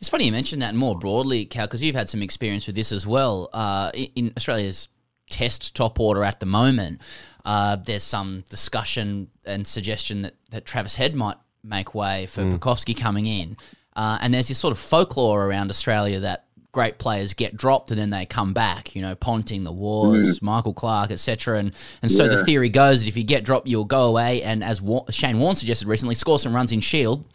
It's 0.00 0.08
funny 0.08 0.26
you 0.26 0.32
mentioned 0.32 0.62
that 0.62 0.74
more 0.74 0.98
broadly, 0.98 1.44
Cal, 1.44 1.66
because 1.66 1.82
you've 1.82 1.94
had 1.94 2.08
some 2.08 2.22
experience 2.22 2.66
with 2.66 2.76
this 2.76 2.92
as 2.92 3.06
well. 3.06 3.48
Uh, 3.52 3.90
in, 3.94 4.08
in 4.16 4.32
Australia's 4.36 4.88
test 5.30 5.74
top 5.74 5.98
order 6.00 6.24
at 6.24 6.40
the 6.40 6.46
moment, 6.46 7.00
uh, 7.44 7.76
there's 7.76 8.02
some 8.02 8.44
discussion 8.50 9.28
and 9.44 9.66
suggestion 9.66 10.22
that, 10.22 10.34
that 10.50 10.64
Travis 10.64 10.96
Head 10.96 11.14
might 11.14 11.36
make 11.64 11.94
way 11.94 12.26
for 12.26 12.42
Mm. 12.42 12.58
Pucovski 12.58 12.96
coming 12.96 13.26
in. 13.26 13.56
Uh, 13.94 14.18
and 14.20 14.34
there's 14.34 14.48
this 14.48 14.58
sort 14.58 14.72
of 14.72 14.78
folklore 14.78 15.46
around 15.46 15.70
Australia 15.70 16.18
that 16.20 16.46
great 16.72 16.96
players 16.96 17.34
get 17.34 17.54
dropped 17.54 17.90
and 17.90 18.00
then 18.00 18.10
they 18.10 18.24
come 18.24 18.54
back. 18.54 18.96
You 18.96 19.02
know, 19.02 19.14
Ponting, 19.14 19.64
the 19.64 19.72
Waughs, 19.72 20.40
Michael 20.42 20.72
Clarke, 20.72 21.10
etc. 21.10 21.58
And 21.58 21.72
and 22.00 22.10
so 22.10 22.28
the 22.28 22.44
theory 22.44 22.70
goes 22.70 23.02
that 23.02 23.08
if 23.08 23.16
you 23.16 23.22
get 23.22 23.44
dropped, 23.44 23.68
you'll 23.68 23.84
go 23.84 24.08
away 24.08 24.42
and, 24.42 24.64
as 24.64 24.80
Wa- 24.80 25.04
Shane 25.10 25.38
Warne 25.38 25.54
suggested 25.54 25.86
recently, 25.86 26.14
score 26.14 26.38
some 26.38 26.54
runs 26.54 26.72
in 26.72 26.80
Shield. 26.80 27.26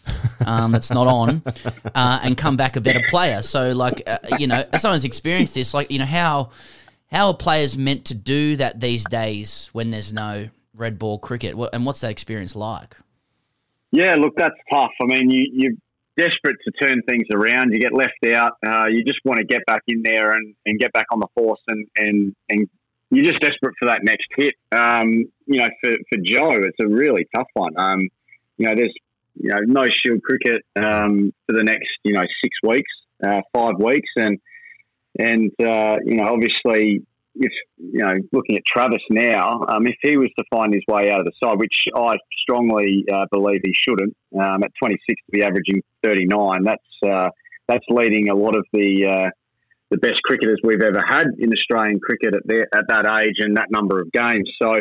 Um, 0.46 0.72
that's 0.72 0.92
not 0.92 1.08
on, 1.08 1.44
uh, 1.96 2.20
and 2.24 2.38
come 2.38 2.58
back 2.58 2.76
a 2.76 2.82
better 2.82 3.02
player. 3.10 3.42
So, 3.42 3.72
like, 3.72 4.02
uh, 4.08 4.18
you 4.40 4.48
know, 4.48 4.64
someone's 4.78 5.06
experienced 5.06 5.54
this, 5.54 5.74
like, 5.74 5.92
you 5.92 6.00
know, 6.00 6.06
how 6.06 6.52
how 7.12 7.28
are 7.28 7.34
players 7.34 7.78
meant 7.78 8.06
to 8.06 8.16
do 8.16 8.56
that 8.58 8.80
these 8.80 9.06
days 9.06 9.70
when 9.72 9.92
there's 9.92 10.12
no 10.12 10.50
red 10.74 11.00
ball 11.00 11.20
cricket? 11.20 11.56
And 11.74 11.86
what's 11.86 12.02
that 12.02 12.12
experience 12.12 12.56
like? 12.56 12.96
Yeah, 13.92 14.16
look, 14.16 14.36
that's 14.36 14.56
tough. 14.72 14.92
I 15.02 15.06
mean, 15.06 15.30
you, 15.30 15.50
you're 15.54 15.74
desperate 16.18 16.58
to 16.66 16.72
turn 16.82 17.02
things 17.08 17.28
around. 17.34 17.72
You 17.74 17.80
get 17.80 17.94
left 17.94 18.14
out. 18.34 18.54
Uh, 18.66 18.88
you 18.90 19.04
just 19.04 19.20
want 19.24 19.40
to 19.40 19.46
get 19.46 19.66
back 19.66 19.84
in 19.88 20.02
there 20.04 20.32
and, 20.32 20.56
and 20.66 20.80
get 20.80 20.92
back 20.94 21.08
on 21.12 21.20
the 21.20 21.28
horse, 21.38 21.62
and, 21.68 21.88
and, 21.96 22.36
and 22.50 22.68
you're 23.10 23.26
just 23.26 23.42
desperate 23.42 23.76
for 23.80 23.86
that 23.86 24.02
next 24.04 24.28
hit. 24.36 24.56
Um, 24.72 25.26
you 25.46 25.60
know, 25.60 25.70
for, 25.82 25.92
for 25.92 26.18
Joe, 26.24 26.52
it's 26.52 26.78
a 26.82 26.88
really 26.88 27.28
tough 27.34 27.48
one. 27.54 27.74
Um, 27.78 28.10
you 28.58 28.68
know, 28.68 28.76
there's 28.76 28.94
you 29.36 29.50
know 29.50 29.60
no 29.66 29.86
Shield 29.90 30.22
cricket 30.24 30.64
um, 30.76 31.32
for 31.46 31.54
the 31.54 31.64
next 31.64 31.90
you 32.04 32.14
know 32.14 32.24
six 32.44 32.56
weeks, 32.64 32.92
uh, 33.26 33.42
five 33.54 33.76
weeks, 33.80 34.10
and 34.16 34.40
and 35.20 35.52
uh, 35.62 35.98
you 36.04 36.18
know 36.18 36.28
obviously 36.34 37.06
if 37.40 37.52
you 37.78 38.04
know 38.04 38.16
looking 38.32 38.58
at 38.58 38.64
Travis 38.66 39.02
now, 39.10 39.66
um, 39.68 39.88
if 39.88 39.96
he 40.02 40.18
was 40.18 40.30
to 40.38 40.46
find 40.52 40.74
his 40.74 40.84
way 40.88 41.12
out 41.12 41.20
of 41.20 41.26
the 41.26 41.32
side, 41.44 41.58
which 41.58 41.86
I 41.96 42.18
strongly 42.42 43.06
uh, 43.12 43.26
believe 43.32 43.62
he 43.64 43.74
shouldn't, 43.88 44.16
um, 44.40 44.64
at 44.64 44.72
26 44.82 45.00
to 45.08 45.32
be 45.32 45.44
averaging 45.44 45.82
39, 46.04 46.64
that's 46.64 46.82
uh, 47.06 47.30
that's 47.68 47.86
leading 47.90 48.30
a 48.30 48.36
lot 48.36 48.56
of 48.56 48.66
the 48.74 49.06
uh, 49.06 49.30
the 49.90 49.98
best 49.98 50.22
cricketers 50.24 50.60
we've 50.64 50.84
ever 50.84 51.04
had 51.06 51.28
in 51.40 51.52
Australian 51.54 52.00
cricket 52.00 52.36
at 52.36 52.42
their, 52.46 52.68
at 52.74 52.88
that 52.90 53.06
age 53.22 53.36
and 53.40 53.56
that 53.58 53.68
number 53.72 54.02
of 54.02 54.12
games. 54.12 54.50
So 54.62 54.76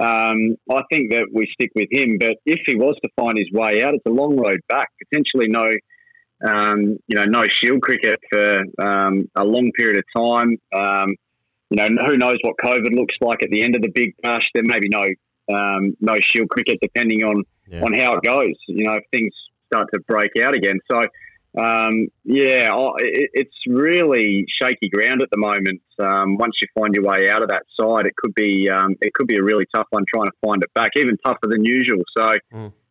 um, 0.00 0.56
I 0.70 0.82
think 0.90 1.12
that 1.12 1.28
we 1.32 1.48
stick 1.52 1.70
with 1.74 1.88
him. 1.90 2.16
But 2.18 2.36
if 2.44 2.60
he 2.66 2.74
was 2.74 2.96
to 3.02 3.10
find 3.18 3.36
his 3.36 3.50
way 3.52 3.82
out, 3.82 3.94
it's 3.94 4.06
a 4.06 4.10
long 4.10 4.36
road 4.36 4.60
back. 4.68 4.88
Potentially 5.10 5.48
no, 5.48 5.70
um, 6.46 6.98
you 7.06 7.18
know, 7.18 7.24
no 7.24 7.44
Shield 7.48 7.82
cricket 7.82 8.18
for 8.30 8.60
um, 8.82 9.28
a 9.36 9.44
long 9.44 9.70
period 9.76 9.98
of 9.98 10.04
time. 10.22 10.56
Um, 10.74 11.14
you 11.70 11.76
know, 11.76 12.04
who 12.06 12.16
knows 12.16 12.36
what 12.42 12.56
COVID 12.62 12.94
looks 12.94 13.16
like 13.20 13.42
at 13.42 13.50
the 13.50 13.62
end 13.62 13.76
of 13.76 13.82
the 13.82 13.90
big 13.94 14.14
bash? 14.22 14.48
There 14.54 14.62
may 14.64 14.78
be 14.78 14.88
no 14.88 15.06
um, 15.54 15.96
no 16.00 16.14
Shield 16.20 16.48
cricket 16.48 16.78
depending 16.80 17.22
on 17.24 17.44
on 17.82 17.92
how 17.92 18.14
it 18.14 18.22
goes. 18.22 18.54
You 18.68 18.84
know, 18.84 18.94
if 18.94 19.04
things 19.12 19.32
start 19.66 19.88
to 19.94 20.00
break 20.00 20.32
out 20.42 20.54
again. 20.54 20.78
So. 20.90 21.02
Um, 21.58 22.08
yeah, 22.24 22.68
it, 22.98 23.30
it's 23.32 23.56
really 23.66 24.44
shaky 24.60 24.90
ground 24.90 25.22
at 25.22 25.30
the 25.30 25.38
moment. 25.38 25.80
Um, 25.98 26.36
once 26.36 26.52
you 26.60 26.68
find 26.78 26.94
your 26.94 27.04
way 27.04 27.30
out 27.30 27.42
of 27.42 27.48
that 27.48 27.62
side, 27.80 28.04
it 28.04 28.14
could 28.14 28.34
be 28.34 28.68
um, 28.68 28.94
it 29.00 29.14
could 29.14 29.26
be 29.26 29.36
a 29.36 29.42
really 29.42 29.64
tough 29.74 29.86
one 29.88 30.04
trying 30.06 30.26
to 30.26 30.36
find 30.44 30.62
it 30.62 30.68
back, 30.74 30.90
even 30.96 31.16
tougher 31.24 31.46
than 31.48 31.64
usual. 31.64 32.02
So 32.14 32.28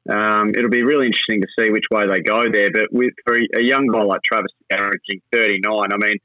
um, 0.10 0.50
it'll 0.56 0.70
be 0.70 0.84
really 0.84 1.08
interesting 1.08 1.42
to 1.42 1.48
see 1.60 1.70
which 1.70 1.86
way 1.92 2.08
they 2.08 2.22
go 2.22 2.50
there. 2.52 2.72
But 2.72 2.92
with 2.92 3.14
for 3.26 3.38
a 3.38 3.62
young 3.62 3.88
guy 3.88 4.02
like 4.02 4.22
Travis 4.24 4.52
averaging 4.72 5.22
39, 5.32 5.94
I 5.94 5.98
mean, 5.98 6.18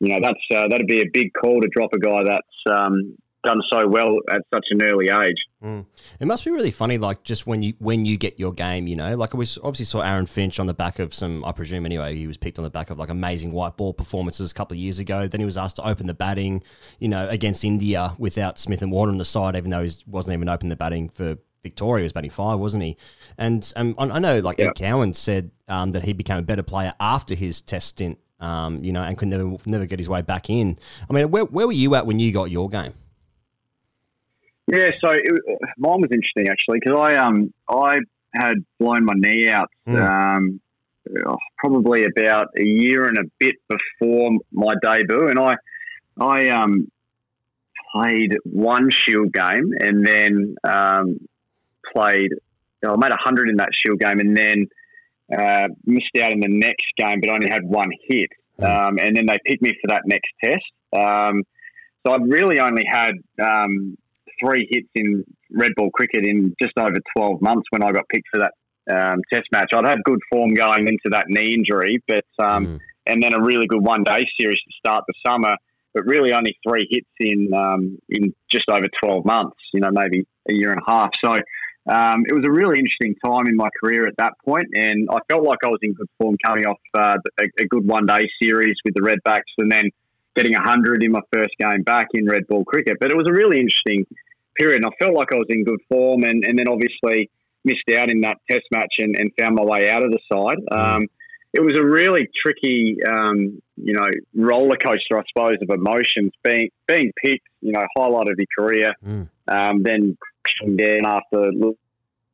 you 0.00 0.08
know 0.08 0.20
that's 0.22 0.40
uh, 0.54 0.68
that'd 0.68 0.86
be 0.86 1.00
a 1.00 1.10
big 1.12 1.32
call 1.40 1.60
to 1.60 1.68
drop 1.68 1.90
a 1.92 1.98
guy 1.98 2.22
that's 2.24 2.76
um, 2.76 3.16
done 3.44 3.60
so 3.70 3.86
well 3.86 4.18
at 4.30 4.42
such 4.52 4.66
an 4.70 4.82
early 4.82 5.06
age. 5.06 5.36
Mm. 5.62 5.86
It 6.20 6.26
must 6.26 6.44
be 6.44 6.50
really 6.50 6.70
funny, 6.70 6.98
like 6.98 7.22
just 7.22 7.46
when 7.46 7.62
you 7.62 7.74
when 7.78 8.04
you 8.04 8.16
get 8.16 8.38
your 8.38 8.52
game, 8.52 8.86
you 8.86 8.96
know, 8.96 9.16
like 9.16 9.34
we 9.34 9.46
obviously 9.62 9.84
saw 9.84 10.00
Aaron 10.00 10.26
Finch 10.26 10.60
on 10.60 10.66
the 10.66 10.74
back 10.74 10.98
of 10.98 11.14
some, 11.14 11.44
I 11.44 11.52
presume 11.52 11.86
anyway, 11.86 12.16
he 12.16 12.26
was 12.26 12.36
picked 12.36 12.58
on 12.58 12.64
the 12.64 12.70
back 12.70 12.90
of 12.90 12.98
like 12.98 13.08
amazing 13.08 13.52
white 13.52 13.76
ball 13.76 13.92
performances 13.92 14.50
a 14.50 14.54
couple 14.54 14.74
of 14.74 14.78
years 14.78 14.98
ago. 14.98 15.26
Then 15.26 15.40
he 15.40 15.46
was 15.46 15.56
asked 15.56 15.76
to 15.76 15.86
open 15.86 16.06
the 16.06 16.14
batting, 16.14 16.62
you 16.98 17.08
know, 17.08 17.28
against 17.28 17.64
India 17.64 18.14
without 18.18 18.58
Smith 18.58 18.82
and 18.82 18.92
Warner 18.92 19.12
on 19.12 19.18
the 19.18 19.24
side, 19.24 19.56
even 19.56 19.70
though 19.70 19.82
he 19.82 19.92
wasn't 20.06 20.34
even 20.34 20.48
open 20.48 20.68
the 20.68 20.76
batting 20.76 21.08
for 21.08 21.38
Victoria. 21.62 22.02
He 22.02 22.06
was 22.06 22.12
batting 22.12 22.30
five, 22.30 22.58
wasn't 22.58 22.82
he? 22.84 22.96
And 23.36 23.72
um, 23.76 23.94
I 23.98 24.04
I 24.04 24.18
know, 24.18 24.40
like 24.40 24.60
Ed 24.60 24.74
Cowan 24.74 25.12
said 25.14 25.50
um, 25.68 25.92
that 25.92 26.04
he 26.04 26.12
became 26.12 26.38
a 26.38 26.42
better 26.42 26.62
player 26.62 26.94
after 27.00 27.34
his 27.34 27.62
test 27.62 27.88
stint, 27.88 28.18
um, 28.40 28.82
you 28.84 28.92
know, 28.92 29.02
and 29.02 29.16
could 29.16 29.28
never 29.28 29.56
never 29.66 29.86
get 29.86 29.98
his 29.98 30.08
way 30.08 30.22
back 30.22 30.50
in. 30.50 30.78
I 31.08 31.12
mean, 31.12 31.30
where 31.30 31.44
where 31.44 31.66
were 31.66 31.72
you 31.72 31.94
at 31.94 32.06
when 32.06 32.18
you 32.18 32.32
got 32.32 32.50
your 32.50 32.68
game? 32.68 32.94
Yeah, 34.66 34.90
so 35.02 35.10
it, 35.12 35.24
mine 35.78 36.00
was 36.00 36.10
interesting 36.12 36.48
actually 36.48 36.80
because 36.80 36.98
I 36.98 37.16
um 37.16 37.52
I 37.68 37.98
had 38.34 38.64
blown 38.78 39.04
my 39.04 39.14
knee 39.16 39.48
out 39.48 39.70
um 39.86 40.60
oh, 41.26 41.38
probably 41.56 42.04
about 42.04 42.48
a 42.58 42.64
year 42.64 43.06
and 43.06 43.18
a 43.18 43.24
bit 43.38 43.56
before 43.68 44.32
my 44.52 44.74
debut, 44.82 45.28
and 45.28 45.38
I 45.38 45.56
I 46.20 46.48
um 46.50 46.90
played 47.92 48.36
one 48.44 48.90
Shield 48.90 49.32
game 49.32 49.72
and 49.80 50.06
then 50.06 50.56
um, 50.64 51.18
played. 51.92 52.32
I 52.86 52.96
made 52.96 53.10
a 53.10 53.18
hundred 53.18 53.50
in 53.50 53.56
that 53.56 53.70
Shield 53.74 53.98
game, 53.98 54.20
and 54.20 54.36
then 54.36 54.68
uh, 55.36 55.68
missed 55.84 56.16
out 56.20 56.32
in 56.32 56.40
the 56.40 56.48
next 56.48 56.86
game, 56.96 57.20
but 57.20 57.30
only 57.30 57.48
had 57.48 57.64
one 57.64 57.90
hit. 58.08 58.30
Um, 58.60 58.98
and 58.98 59.16
then 59.16 59.26
they 59.26 59.38
picked 59.46 59.62
me 59.62 59.72
for 59.80 59.88
that 59.88 60.02
next 60.04 60.30
test. 60.42 60.64
Um, 60.92 61.44
so 62.06 62.12
I'd 62.12 62.28
really 62.28 62.58
only 62.58 62.84
had 62.88 63.12
um, 63.40 63.96
three 64.40 64.66
hits 64.70 64.88
in 64.94 65.24
red 65.52 65.72
ball 65.76 65.90
cricket 65.90 66.26
in 66.26 66.54
just 66.60 66.72
over 66.78 66.96
12 67.16 67.40
months 67.40 67.66
when 67.70 67.82
I 67.82 67.92
got 67.92 68.08
picked 68.08 68.28
for 68.32 68.40
that 68.40 68.52
um, 68.90 69.20
Test 69.32 69.46
match. 69.52 69.70
I'd 69.74 69.84
had 69.84 70.02
good 70.04 70.20
form 70.30 70.54
going 70.54 70.88
into 70.88 71.10
that 71.10 71.26
knee 71.28 71.54
injury, 71.54 72.02
but 72.08 72.24
um, 72.42 72.80
and 73.06 73.22
then 73.22 73.34
a 73.34 73.42
really 73.42 73.66
good 73.66 73.82
one 73.82 74.02
day 74.02 74.26
series 74.40 74.58
to 74.58 74.72
start 74.78 75.04
the 75.06 75.14
summer. 75.26 75.56
But 75.94 76.06
really, 76.06 76.32
only 76.32 76.56
three 76.66 76.86
hits 76.90 77.08
in 77.20 77.52
um, 77.54 77.98
in 78.08 78.34
just 78.50 78.64
over 78.70 78.86
twelve 79.02 79.24
months. 79.24 79.56
You 79.72 79.80
know, 79.80 79.90
maybe 79.90 80.26
a 80.48 80.54
year 80.54 80.70
and 80.70 80.80
a 80.86 80.90
half. 80.90 81.10
So 81.22 81.36
um, 81.88 82.24
it 82.28 82.34
was 82.34 82.44
a 82.46 82.50
really 82.50 82.78
interesting 82.78 83.14
time 83.24 83.46
in 83.46 83.56
my 83.56 83.68
career 83.80 84.06
at 84.06 84.16
that 84.18 84.34
point, 84.44 84.68
and 84.74 85.08
I 85.10 85.18
felt 85.30 85.44
like 85.44 85.58
I 85.64 85.68
was 85.68 85.78
in 85.82 85.94
good 85.94 86.08
form 86.18 86.36
coming 86.44 86.66
off 86.66 86.78
uh, 86.94 87.16
a, 87.40 87.44
a 87.58 87.66
good 87.66 87.86
one 87.86 88.06
day 88.06 88.28
series 88.40 88.76
with 88.84 88.94
the 88.94 89.00
Redbacks, 89.00 89.52
and 89.58 89.72
then 89.72 89.90
getting 90.36 90.52
hundred 90.52 91.02
in 91.02 91.12
my 91.12 91.20
first 91.32 91.50
game 91.58 91.82
back 91.82 92.08
in 92.14 92.26
red 92.26 92.46
ball 92.46 92.64
cricket. 92.64 92.98
But 93.00 93.10
it 93.10 93.16
was 93.16 93.26
a 93.26 93.32
really 93.32 93.58
interesting 93.58 94.06
period, 94.56 94.84
and 94.84 94.86
I 94.86 95.04
felt 95.04 95.14
like 95.14 95.32
I 95.32 95.36
was 95.36 95.46
in 95.48 95.64
good 95.64 95.80
form, 95.88 96.24
and, 96.24 96.44
and 96.44 96.58
then 96.58 96.68
obviously 96.68 97.30
missed 97.64 97.90
out 97.96 98.10
in 98.10 98.20
that 98.20 98.36
Test 98.50 98.64
match 98.70 98.94
and, 98.98 99.16
and 99.16 99.32
found 99.38 99.56
my 99.56 99.64
way 99.64 99.90
out 99.90 100.04
of 100.04 100.10
the 100.10 100.20
side. 100.32 100.58
Um, 100.70 101.06
it 101.52 101.60
was 101.60 101.76
a 101.78 101.82
really 101.82 102.28
tricky, 102.44 102.98
um, 103.08 103.60
you 103.76 103.94
know, 103.94 104.08
roller 104.34 104.76
coaster, 104.76 105.18
I 105.18 105.22
suppose, 105.32 105.56
of 105.62 105.70
emotions. 105.70 106.32
Being 106.44 106.68
being 106.86 107.10
picked, 107.24 107.46
you 107.62 107.72
know, 107.72 107.86
highlight 107.96 108.28
of 108.28 108.36
your 108.36 108.46
career, 108.56 108.92
um, 109.48 109.82
then 109.82 110.16
then 110.66 111.00
after 111.04 111.50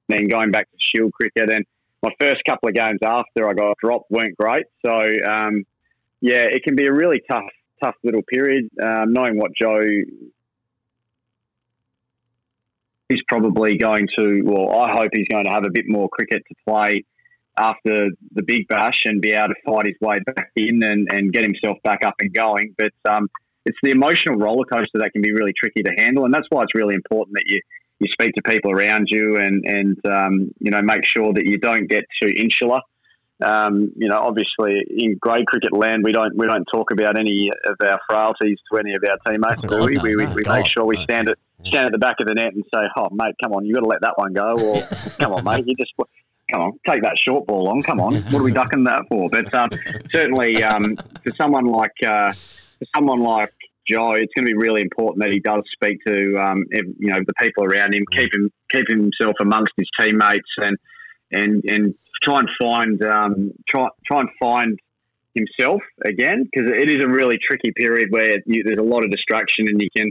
then 0.09 0.29
going 0.29 0.51
back 0.51 0.71
to 0.71 0.77
Shield 0.79 1.13
cricket, 1.13 1.51
and 1.51 1.65
my 2.03 2.11
first 2.21 2.43
couple 2.47 2.69
of 2.69 2.75
games 2.75 3.01
after 3.03 3.49
I 3.49 3.55
got 3.55 3.77
dropped 3.79 4.11
weren't 4.11 4.37
great. 4.37 4.67
So 4.85 4.93
um, 4.93 5.65
yeah, 6.21 6.47
it 6.51 6.63
can 6.65 6.77
be 6.77 6.87
a 6.87 6.93
really 6.93 7.23
tough 7.31 7.45
tough 7.83 7.97
little 8.03 8.23
period. 8.23 8.69
Um, 8.83 9.13
knowing 9.13 9.37
what 9.37 9.53
Joe 9.61 9.81
is 13.11 13.21
probably 13.29 13.77
going 13.77 14.09
to, 14.19 14.43
well, 14.45 14.81
I 14.81 14.93
hope 14.93 15.11
he's 15.13 15.29
going 15.29 15.45
to 15.45 15.51
have 15.51 15.65
a 15.65 15.71
bit 15.71 15.85
more 15.87 16.09
cricket 16.09 16.43
to 16.49 16.55
play 16.67 17.05
after 17.57 18.09
the 18.33 18.43
big 18.43 18.67
bash 18.69 19.03
and 19.05 19.21
be 19.21 19.33
able 19.33 19.49
to 19.49 19.55
fight 19.65 19.87
his 19.87 19.97
way 20.01 20.17
back 20.27 20.51
in 20.57 20.83
and, 20.83 21.09
and 21.13 21.33
get 21.33 21.45
himself 21.45 21.79
back 21.85 22.01
up 22.05 22.15
and 22.19 22.33
going. 22.33 22.75
But 22.77 22.93
um, 23.09 23.29
it's 23.65 23.79
the 23.83 23.91
emotional 23.91 24.37
roller 24.37 24.65
coaster 24.65 24.99
that 24.99 25.13
can 25.13 25.23
be 25.23 25.33
really 25.33 25.53
tricky 25.57 25.83
to 25.83 25.93
handle, 25.97 26.25
and 26.25 26.35
that's 26.35 26.47
why 26.51 26.63
it's 26.63 26.75
really 26.75 26.95
important 26.95 27.37
that 27.37 27.45
you 27.47 27.61
you 28.05 28.13
speak 28.13 28.35
to 28.35 28.43
people 28.43 28.71
around 28.71 29.09
you 29.11 29.37
and 29.37 29.65
and 29.65 30.07
um, 30.07 30.51
you 30.61 30.71
know 30.71 30.83
make 30.83 31.05
sure 31.05 31.33
that 31.33 31.45
you 31.47 31.59
don't 31.59 31.87
get 31.87 32.05
too 32.23 32.29
insular. 32.29 32.81
Um, 33.43 33.93
you 33.97 34.09
know, 34.09 34.19
obviously 34.19 34.81
in 34.89 35.17
grade 35.21 35.47
cricket 35.47 35.73
land, 35.73 36.05
we 36.05 36.13
don't 36.13 36.37
we 36.37 36.47
don't 36.47 36.65
talk 36.73 36.93
about 36.93 37.19
any 37.19 37.51
of 37.67 37.77
our 37.85 38.01
frailties 38.09 38.59
to 38.71 38.79
any 38.79 38.95
of 38.95 39.03
our 39.05 39.19
teammates, 39.27 39.63
do 39.63 39.85
we? 39.85 39.95
no, 39.95 40.03
we 40.03 40.17
we, 40.17 40.25
no, 40.25 40.35
we 40.35 40.43
God, 40.43 40.61
make 40.61 40.67
sure 40.69 40.85
we 40.85 41.03
stand 41.05 41.29
at 41.29 41.39
stand 41.67 41.87
at 41.87 41.93
the 41.93 41.99
back 41.99 42.17
of 42.21 42.27
the 42.27 42.35
net 42.35 42.53
and 42.55 42.65
say, 42.73 42.83
"Oh, 42.97 43.09
mate, 43.11 43.35
come 43.43 43.53
on, 43.53 43.65
you 43.65 43.75
got 43.75 43.81
to 43.81 43.87
let 43.87 44.03
that 44.03 44.17
one 44.17 44.33
go," 44.33 44.55
or 44.55 44.83
"Come 45.19 45.33
on, 45.33 45.45
mate, 45.45 45.65
you 45.67 45.75
just 45.77 45.93
come 46.51 46.61
on, 46.61 46.73
take 46.87 47.03
that 47.03 47.19
short 47.19 47.47
ball 47.47 47.69
on. 47.69 47.83
Come 47.83 48.01
on, 48.01 48.17
what 48.25 48.41
are 48.41 48.45
we 48.45 48.53
ducking 48.53 48.85
that 48.85 49.03
for?" 49.09 49.29
But 49.31 49.53
um, 49.55 49.71
certainly, 50.13 50.63
um, 50.63 50.97
for 50.97 51.33
someone 51.37 51.67
like 51.67 51.97
uh, 52.07 52.33
for 52.33 52.87
someone 52.95 53.21
like 53.21 53.53
Joe, 53.89 54.13
it's 54.13 54.33
going 54.35 54.47
to 54.47 54.53
be 54.53 54.57
really 54.57 54.81
important 54.81 55.23
that 55.23 55.33
he 55.33 55.41
does 55.41 55.63
speak 55.73 55.99
to 56.07 56.37
um, 56.39 56.65
you 56.71 57.11
know 57.11 57.19
the 57.27 57.35
people 57.41 57.65
around 57.65 57.95
him, 57.95 58.05
keep 58.11 58.35
him 58.35 58.51
keep 58.71 58.89
himself 58.89 59.35
amongst 59.41 59.73
his 59.77 59.89
teammates, 59.99 60.49
and 60.59 60.77
and 61.33 61.63
and 61.69 61.95
try 62.23 62.41
and 62.41 62.51
find 62.61 63.03
um, 63.05 63.53
try 63.69 63.89
try 64.07 64.21
and 64.21 64.29
find 64.41 64.79
himself 65.35 65.83
again 66.05 66.45
because 66.45 66.71
it 66.71 66.89
is 66.89 67.03
a 67.03 67.09
really 67.09 67.39
tricky 67.45 67.73
period 67.77 68.09
where 68.11 68.39
you, 68.47 68.63
there's 68.65 68.79
a 68.79 68.83
lot 68.83 69.05
of 69.05 69.11
distraction 69.11 69.67
and 69.69 69.83
you 69.83 69.89
can 69.97 70.11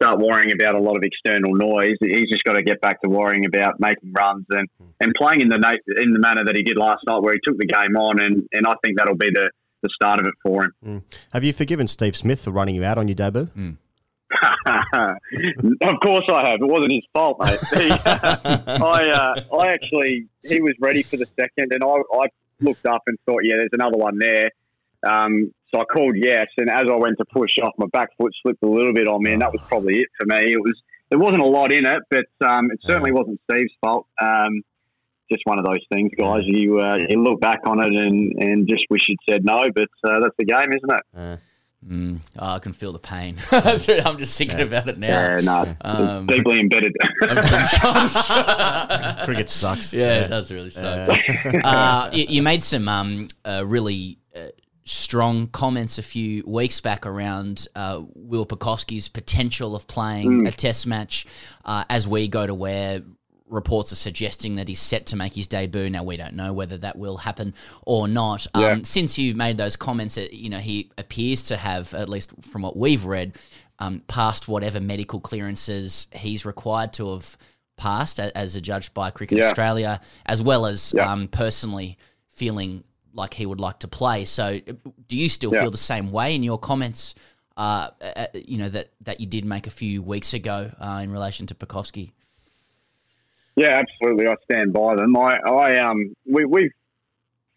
start 0.00 0.18
worrying 0.18 0.50
about 0.52 0.74
a 0.74 0.78
lot 0.78 0.96
of 0.96 1.02
external 1.02 1.54
noise. 1.54 1.96
He's 2.00 2.30
just 2.30 2.44
got 2.44 2.54
to 2.54 2.62
get 2.62 2.80
back 2.80 3.02
to 3.02 3.08
worrying 3.10 3.44
about 3.44 3.78
making 3.78 4.12
runs 4.12 4.46
and, 4.48 4.66
and 5.00 5.12
playing 5.14 5.42
in 5.42 5.48
the 5.48 5.56
in 5.96 6.12
the 6.12 6.18
manner 6.18 6.44
that 6.46 6.56
he 6.56 6.62
did 6.62 6.78
last 6.78 7.00
night, 7.06 7.20
where 7.20 7.34
he 7.34 7.40
took 7.44 7.58
the 7.58 7.66
game 7.66 7.96
on, 7.96 8.20
and, 8.20 8.48
and 8.52 8.66
I 8.66 8.74
think 8.82 8.96
that'll 8.96 9.16
be 9.16 9.30
the, 9.30 9.50
the 9.82 9.88
start 9.94 10.20
of 10.20 10.26
it 10.26 10.34
for 10.42 10.64
him. 10.64 10.72
Mm. 10.84 11.02
Have 11.32 11.44
you 11.44 11.52
forgiven 11.52 11.88
Steve 11.88 12.16
Smith 12.16 12.44
for 12.44 12.50
running 12.50 12.74
you 12.74 12.84
out 12.84 12.98
on 12.98 13.08
your 13.08 13.14
debut? 13.14 13.48
of 14.66 16.00
course 16.02 16.24
I 16.32 16.50
have. 16.50 16.60
It 16.60 16.66
wasn't 16.66 16.92
his 16.92 17.04
fault, 17.12 17.38
mate. 17.42 17.58
He, 17.74 17.90
I, 18.04 19.10
uh, 19.10 19.56
I 19.56 19.68
actually, 19.68 20.26
he 20.42 20.60
was 20.60 20.74
ready 20.80 21.02
for 21.02 21.16
the 21.16 21.26
second, 21.38 21.72
and 21.72 21.82
I, 21.82 21.96
I 22.14 22.26
looked 22.60 22.86
up 22.86 23.02
and 23.06 23.18
thought, 23.26 23.40
yeah, 23.42 23.56
there's 23.56 23.70
another 23.72 23.96
one 23.96 24.18
there. 24.18 24.50
Um, 25.02 25.52
so 25.72 25.80
I 25.80 25.84
called 25.84 26.16
yes, 26.16 26.48
and 26.58 26.68
as 26.68 26.86
I 26.90 26.96
went 26.96 27.18
to 27.18 27.24
push 27.24 27.58
off, 27.62 27.72
my 27.78 27.86
back 27.92 28.10
foot 28.18 28.32
slipped 28.42 28.62
a 28.62 28.68
little 28.68 28.92
bit 28.92 29.08
on 29.08 29.22
me, 29.22 29.32
and 29.32 29.42
that 29.42 29.52
was 29.52 29.62
probably 29.68 30.00
it 30.00 30.08
for 30.18 30.26
me. 30.26 30.52
It 30.52 30.60
was 30.60 30.80
there 31.10 31.18
wasn't 31.18 31.42
a 31.42 31.46
lot 31.46 31.72
in 31.72 31.86
it, 31.86 32.02
but 32.08 32.46
um, 32.46 32.70
it 32.70 32.78
certainly 32.86 33.12
wasn't 33.12 33.40
Steve's 33.50 33.72
fault. 33.80 34.06
Um, 34.20 34.62
just 35.30 35.42
one 35.44 35.58
of 35.58 35.64
those 35.64 35.78
things, 35.92 36.10
guys. 36.18 36.42
You 36.46 36.80
uh, 36.80 36.98
you 37.08 37.22
look 37.22 37.40
back 37.40 37.60
on 37.66 37.78
it 37.80 37.94
and, 37.94 38.32
and 38.42 38.68
just 38.68 38.84
wish 38.90 39.02
you'd 39.08 39.18
said 39.28 39.44
no, 39.44 39.70
but 39.74 39.88
uh, 40.04 40.20
that's 40.20 40.34
the 40.38 40.44
game, 40.44 40.68
isn't 40.72 40.90
it? 40.90 41.38
Mm, 41.88 42.20
oh, 42.38 42.54
I 42.56 42.58
can 42.58 42.74
feel 42.74 42.92
the 42.92 42.98
pain. 42.98 43.36
I'm 43.52 44.18
just 44.18 44.36
thinking 44.36 44.58
Yeah. 44.58 44.64
about 44.66 44.88
it 44.88 44.98
now. 44.98 45.08
Yeah, 45.36 45.40
no, 45.42 45.76
Um, 45.80 46.26
deeply 46.26 46.60
embedded. 46.60 46.92
Cricket 49.24 49.48
sucks. 49.48 49.92
Yeah, 49.92 50.00
Yeah. 50.18 50.24
it 50.24 50.28
does 50.28 50.50
really 50.52 50.70
suck. 50.70 51.18
uh, 51.64 52.10
you, 52.12 52.26
you 52.28 52.42
made 52.42 52.62
some 52.62 52.86
um, 52.88 53.28
uh, 53.46 53.64
really 53.66 54.18
uh, 54.36 54.48
strong 54.84 55.46
comments 55.48 55.98
a 55.98 56.02
few 56.02 56.44
weeks 56.46 56.80
back 56.80 57.06
around 57.06 57.66
uh, 57.74 58.02
Will 58.14 58.44
Pucovski's 58.46 59.08
potential 59.08 59.74
of 59.74 59.86
playing 59.86 60.30
Mm. 60.42 60.48
a 60.48 60.52
test 60.52 60.86
match 60.86 61.26
uh, 61.64 61.84
as 61.88 62.06
we 62.06 62.28
go 62.28 62.46
to 62.46 62.54
where 62.54 63.00
reports 63.50 63.92
are 63.92 63.96
suggesting 63.96 64.56
that 64.56 64.68
he's 64.68 64.80
set 64.80 65.06
to 65.06 65.16
make 65.16 65.34
his 65.34 65.46
debut. 65.46 65.90
Now 65.90 66.02
we 66.04 66.16
don't 66.16 66.34
know 66.34 66.52
whether 66.52 66.78
that 66.78 66.96
will 66.96 67.18
happen 67.18 67.54
or 67.82 68.08
not. 68.08 68.46
Um, 68.54 68.84
Since 68.84 69.18
you've 69.18 69.36
made 69.36 69.56
those 69.56 69.76
comments, 69.76 70.16
uh, 70.18 70.26
you 70.32 70.48
know 70.48 70.58
he 70.58 70.90
appears 70.98 71.44
to 71.44 71.56
have, 71.56 71.92
at 71.94 72.08
least 72.08 72.32
from 72.42 72.62
what 72.62 72.76
we've 72.76 73.04
read, 73.04 73.36
um, 73.78 74.00
passed 74.08 74.48
whatever 74.48 74.80
medical 74.80 75.20
clearances 75.20 76.06
he's 76.14 76.44
required 76.44 76.92
to 76.94 77.12
have 77.12 77.36
passed 77.76 78.20
as 78.20 78.56
a- 78.56 78.60
judge 78.60 78.92
by 78.92 79.10
Cricket 79.10 79.38
Yeah. 79.38 79.46
Australia, 79.46 80.00
as 80.26 80.42
well 80.42 80.66
as 80.66 80.92
Yeah. 80.94 81.10
um, 81.10 81.28
personally 81.28 81.96
feeling 82.28 82.84
like 83.12 83.34
he 83.34 83.46
would 83.46 83.58
like 83.60 83.78
to 83.80 83.88
play. 83.88 84.24
So, 84.24 84.60
uh, 84.68 84.72
do 85.08 85.16
you 85.16 85.28
still 85.28 85.52
Yeah. 85.52 85.62
feel 85.62 85.70
the 85.70 85.76
same 85.78 86.10
way 86.12 86.34
in 86.34 86.42
your 86.42 86.58
comments? 86.58 87.14
Uh, 87.56 87.90
uh, 88.00 88.26
you 88.34 88.56
know 88.56 88.68
that 88.68 88.90
that 89.02 89.20
you 89.20 89.26
did 89.26 89.44
make 89.44 89.66
a 89.66 89.70
few 89.70 90.00
weeks 90.02 90.32
ago 90.32 90.70
uh, 90.80 91.00
in 91.02 91.10
relation 91.10 91.46
to 91.46 91.54
Pucovski. 91.54 92.12
Yeah, 93.56 93.80
absolutely. 93.82 94.26
I 94.26 94.34
stand 94.50 94.72
by 94.72 94.96
them. 94.96 95.16
I, 95.16 95.38
I 95.38 95.90
um, 95.90 96.14
we, 96.26 96.44
we've 96.44 96.70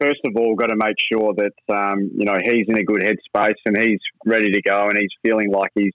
first 0.02 0.20
of 0.26 0.36
all 0.36 0.56
got 0.56 0.68
to 0.68 0.76
make 0.76 0.96
sure 1.12 1.34
that 1.36 1.74
um, 1.74 2.12
you 2.18 2.26
know 2.26 2.38
he's 2.44 2.66
in 2.68 2.78
a 2.78 2.84
good 2.84 3.02
headspace 3.02 3.56
and 3.66 3.78
he's 3.78 4.00
ready 4.26 4.52
to 4.52 4.62
go 4.62 4.90
and 4.90 4.98
he's 5.00 5.12
feeling 5.22 5.52
like 5.52 5.72
he's 5.76 5.94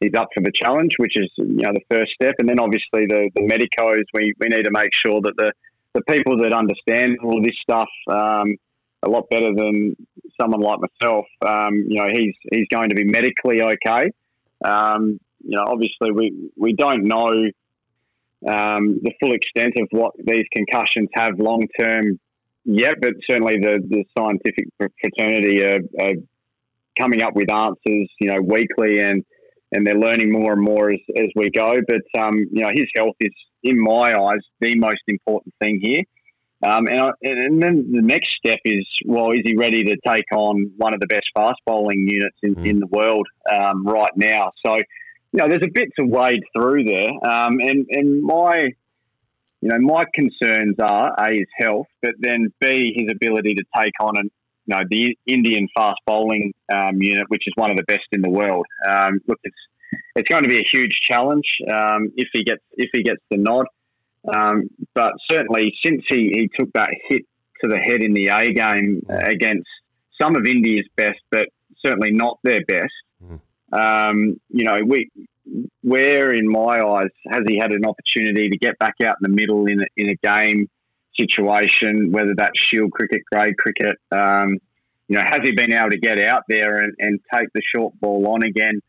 he's 0.00 0.14
up 0.16 0.28
for 0.34 0.42
the 0.42 0.52
challenge, 0.54 0.92
which 0.98 1.16
is 1.16 1.30
you 1.36 1.62
know 1.62 1.72
the 1.72 1.84
first 1.90 2.12
step. 2.12 2.34
And 2.38 2.48
then 2.48 2.60
obviously 2.60 3.06
the 3.06 3.30
the 3.34 3.42
medicos, 3.42 4.04
we, 4.14 4.32
we 4.40 4.48
need 4.48 4.64
to 4.64 4.70
make 4.70 4.90
sure 4.94 5.20
that 5.22 5.34
the 5.36 5.52
the 5.94 6.02
people 6.02 6.38
that 6.38 6.52
understand 6.52 7.18
all 7.22 7.42
this 7.42 7.56
stuff 7.62 7.88
um, 8.08 8.56
a 9.02 9.08
lot 9.08 9.28
better 9.28 9.52
than 9.54 9.96
someone 10.40 10.60
like 10.60 10.78
myself. 10.80 11.26
Um, 11.46 11.84
you 11.88 11.96
know, 11.96 12.08
he's 12.10 12.34
he's 12.50 12.66
going 12.72 12.88
to 12.90 12.94
be 12.94 13.04
medically 13.04 13.60
okay. 13.62 14.10
Um, 14.64 15.18
you 15.44 15.56
know, 15.56 15.64
obviously 15.66 16.12
we 16.12 16.50
we 16.56 16.72
don't 16.72 17.04
know 17.04 17.32
um, 18.48 19.00
the 19.02 19.12
full 19.20 19.32
extent 19.32 19.74
of 19.78 19.88
what 19.90 20.12
these 20.18 20.44
concussions 20.52 21.08
have 21.14 21.38
long 21.38 21.66
term 21.78 22.18
yet, 22.64 22.94
but 23.00 23.12
certainly 23.28 23.58
the, 23.60 23.80
the 23.88 24.04
scientific 24.16 24.66
fraternity 24.78 25.62
are, 25.64 25.80
are 26.00 26.14
coming 26.98 27.22
up 27.22 27.34
with 27.34 27.50
answers, 27.50 28.08
you 28.20 28.28
know, 28.28 28.40
weekly 28.40 29.00
and 29.00 29.24
and 29.74 29.86
they're 29.86 29.98
learning 29.98 30.30
more 30.30 30.52
and 30.52 30.62
more 30.62 30.90
as, 30.92 31.00
as 31.16 31.28
we 31.34 31.50
go. 31.50 31.74
But 31.88 32.20
um, 32.20 32.34
you 32.52 32.62
know, 32.62 32.70
his 32.74 32.88
health 32.94 33.16
is, 33.20 33.32
in 33.62 33.80
my 33.80 34.12
eyes, 34.12 34.40
the 34.60 34.76
most 34.76 35.02
important 35.08 35.54
thing 35.60 35.80
here. 35.82 36.02
Um, 36.64 36.86
and, 36.86 37.00
I, 37.00 37.10
and 37.22 37.60
then 37.60 37.90
the 37.90 38.02
next 38.02 38.28
step 38.38 38.58
is, 38.64 38.86
well, 39.04 39.32
is 39.32 39.40
he 39.44 39.56
ready 39.56 39.82
to 39.82 39.96
take 40.06 40.26
on 40.32 40.70
one 40.76 40.94
of 40.94 41.00
the 41.00 41.08
best 41.08 41.24
fast 41.34 41.58
bowling 41.66 42.06
units 42.08 42.36
in, 42.42 42.64
in 42.64 42.78
the 42.78 42.86
world 42.86 43.26
um, 43.52 43.84
right 43.84 44.12
now? 44.14 44.52
So, 44.64 44.78
you 45.32 45.38
know, 45.38 45.48
there's 45.48 45.62
a 45.62 45.72
bit 45.72 45.88
to 45.98 46.04
wade 46.04 46.42
through 46.54 46.84
there. 46.84 47.10
Um, 47.24 47.58
and, 47.60 47.86
and 47.90 48.22
my, 48.22 48.68
you 49.60 49.68
know, 49.68 49.78
my 49.78 50.04
concerns 50.14 50.76
are 50.80 51.14
A, 51.18 51.32
his 51.32 51.48
health, 51.56 51.86
but 52.02 52.12
then 52.18 52.52
B, 52.60 52.92
his 52.94 53.10
ability 53.10 53.54
to 53.54 53.64
take 53.76 53.94
on 54.00 54.18
an, 54.18 54.30
you 54.66 54.76
know, 54.76 54.82
the 54.88 55.16
Indian 55.26 55.68
fast 55.76 55.98
bowling 56.06 56.52
um, 56.72 57.00
unit, 57.00 57.24
which 57.28 57.42
is 57.46 57.52
one 57.56 57.70
of 57.70 57.76
the 57.76 57.84
best 57.84 58.06
in 58.12 58.20
the 58.20 58.30
world. 58.30 58.66
Um, 58.88 59.20
look, 59.26 59.38
it's 59.42 59.56
it's 60.14 60.28
going 60.28 60.42
to 60.42 60.48
be 60.48 60.58
a 60.58 60.68
huge 60.70 60.98
challenge 61.02 61.46
um, 61.70 62.10
if 62.16 62.28
he 62.32 62.44
gets 62.44 62.62
if 62.72 62.90
he 62.92 63.02
gets 63.02 63.20
the 63.30 63.38
nod. 63.38 63.66
Um, 64.32 64.68
but 64.94 65.12
certainly, 65.30 65.74
since 65.84 66.02
he, 66.08 66.30
he 66.32 66.50
took 66.58 66.72
that 66.74 66.90
hit 67.08 67.22
to 67.62 67.68
the 67.68 67.78
head 67.78 68.02
in 68.02 68.12
the 68.12 68.28
A 68.28 68.52
game 68.52 69.02
against 69.08 69.68
some 70.20 70.36
of 70.36 70.46
India's 70.46 70.86
best, 70.96 71.18
but 71.30 71.48
certainly 71.84 72.12
not 72.12 72.38
their 72.44 72.64
best, 72.64 72.92
um, 73.72 74.40
you 74.48 74.64
know, 74.64 74.78
we 74.86 75.10
where 75.82 76.32
in 76.32 76.48
my 76.48 76.80
eyes 76.80 77.10
has 77.28 77.42
he 77.48 77.58
had 77.58 77.72
an 77.72 77.84
opportunity 77.84 78.48
to 78.48 78.58
get 78.58 78.78
back 78.78 78.94
out 79.04 79.16
in 79.20 79.30
the 79.30 79.36
middle 79.36 79.66
in 79.66 79.80
a, 79.80 79.86
in 79.96 80.10
a 80.10 80.14
game 80.22 80.68
situation, 81.18 82.12
whether 82.12 82.34
that's 82.36 82.58
Shield 82.58 82.92
cricket, 82.92 83.22
grade 83.30 83.56
cricket. 83.58 83.96
Um, 84.10 84.58
you 85.08 85.18
know, 85.18 85.24
has 85.24 85.40
he 85.42 85.52
been 85.52 85.72
able 85.72 85.90
to 85.90 85.98
get 85.98 86.18
out 86.20 86.44
there 86.48 86.78
and, 86.78 86.94
and 86.98 87.20
take 87.32 87.48
the 87.54 87.60
short 87.74 87.98
ball 88.00 88.26
on 88.28 88.42
again 88.44 88.80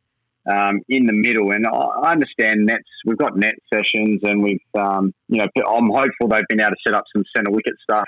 um, 0.50 0.82
in 0.88 1.06
the 1.06 1.14
middle? 1.14 1.52
And 1.52 1.66
I 1.68 2.12
understand 2.12 2.66
nets. 2.66 2.84
We've 3.06 3.18
got 3.18 3.36
net 3.36 3.56
sessions, 3.74 4.22
and 4.24 4.44
we've 4.44 4.60
um, 4.76 5.14
you 5.28 5.40
know, 5.40 5.48
I'm 5.68 5.90
hopeful 5.90 6.28
they've 6.30 6.48
been 6.48 6.62
able 6.62 6.72
to 6.72 6.78
set 6.86 6.94
up 6.94 7.04
some 7.14 7.24
centre 7.36 7.52
wicket 7.52 7.74
stuff. 7.82 8.08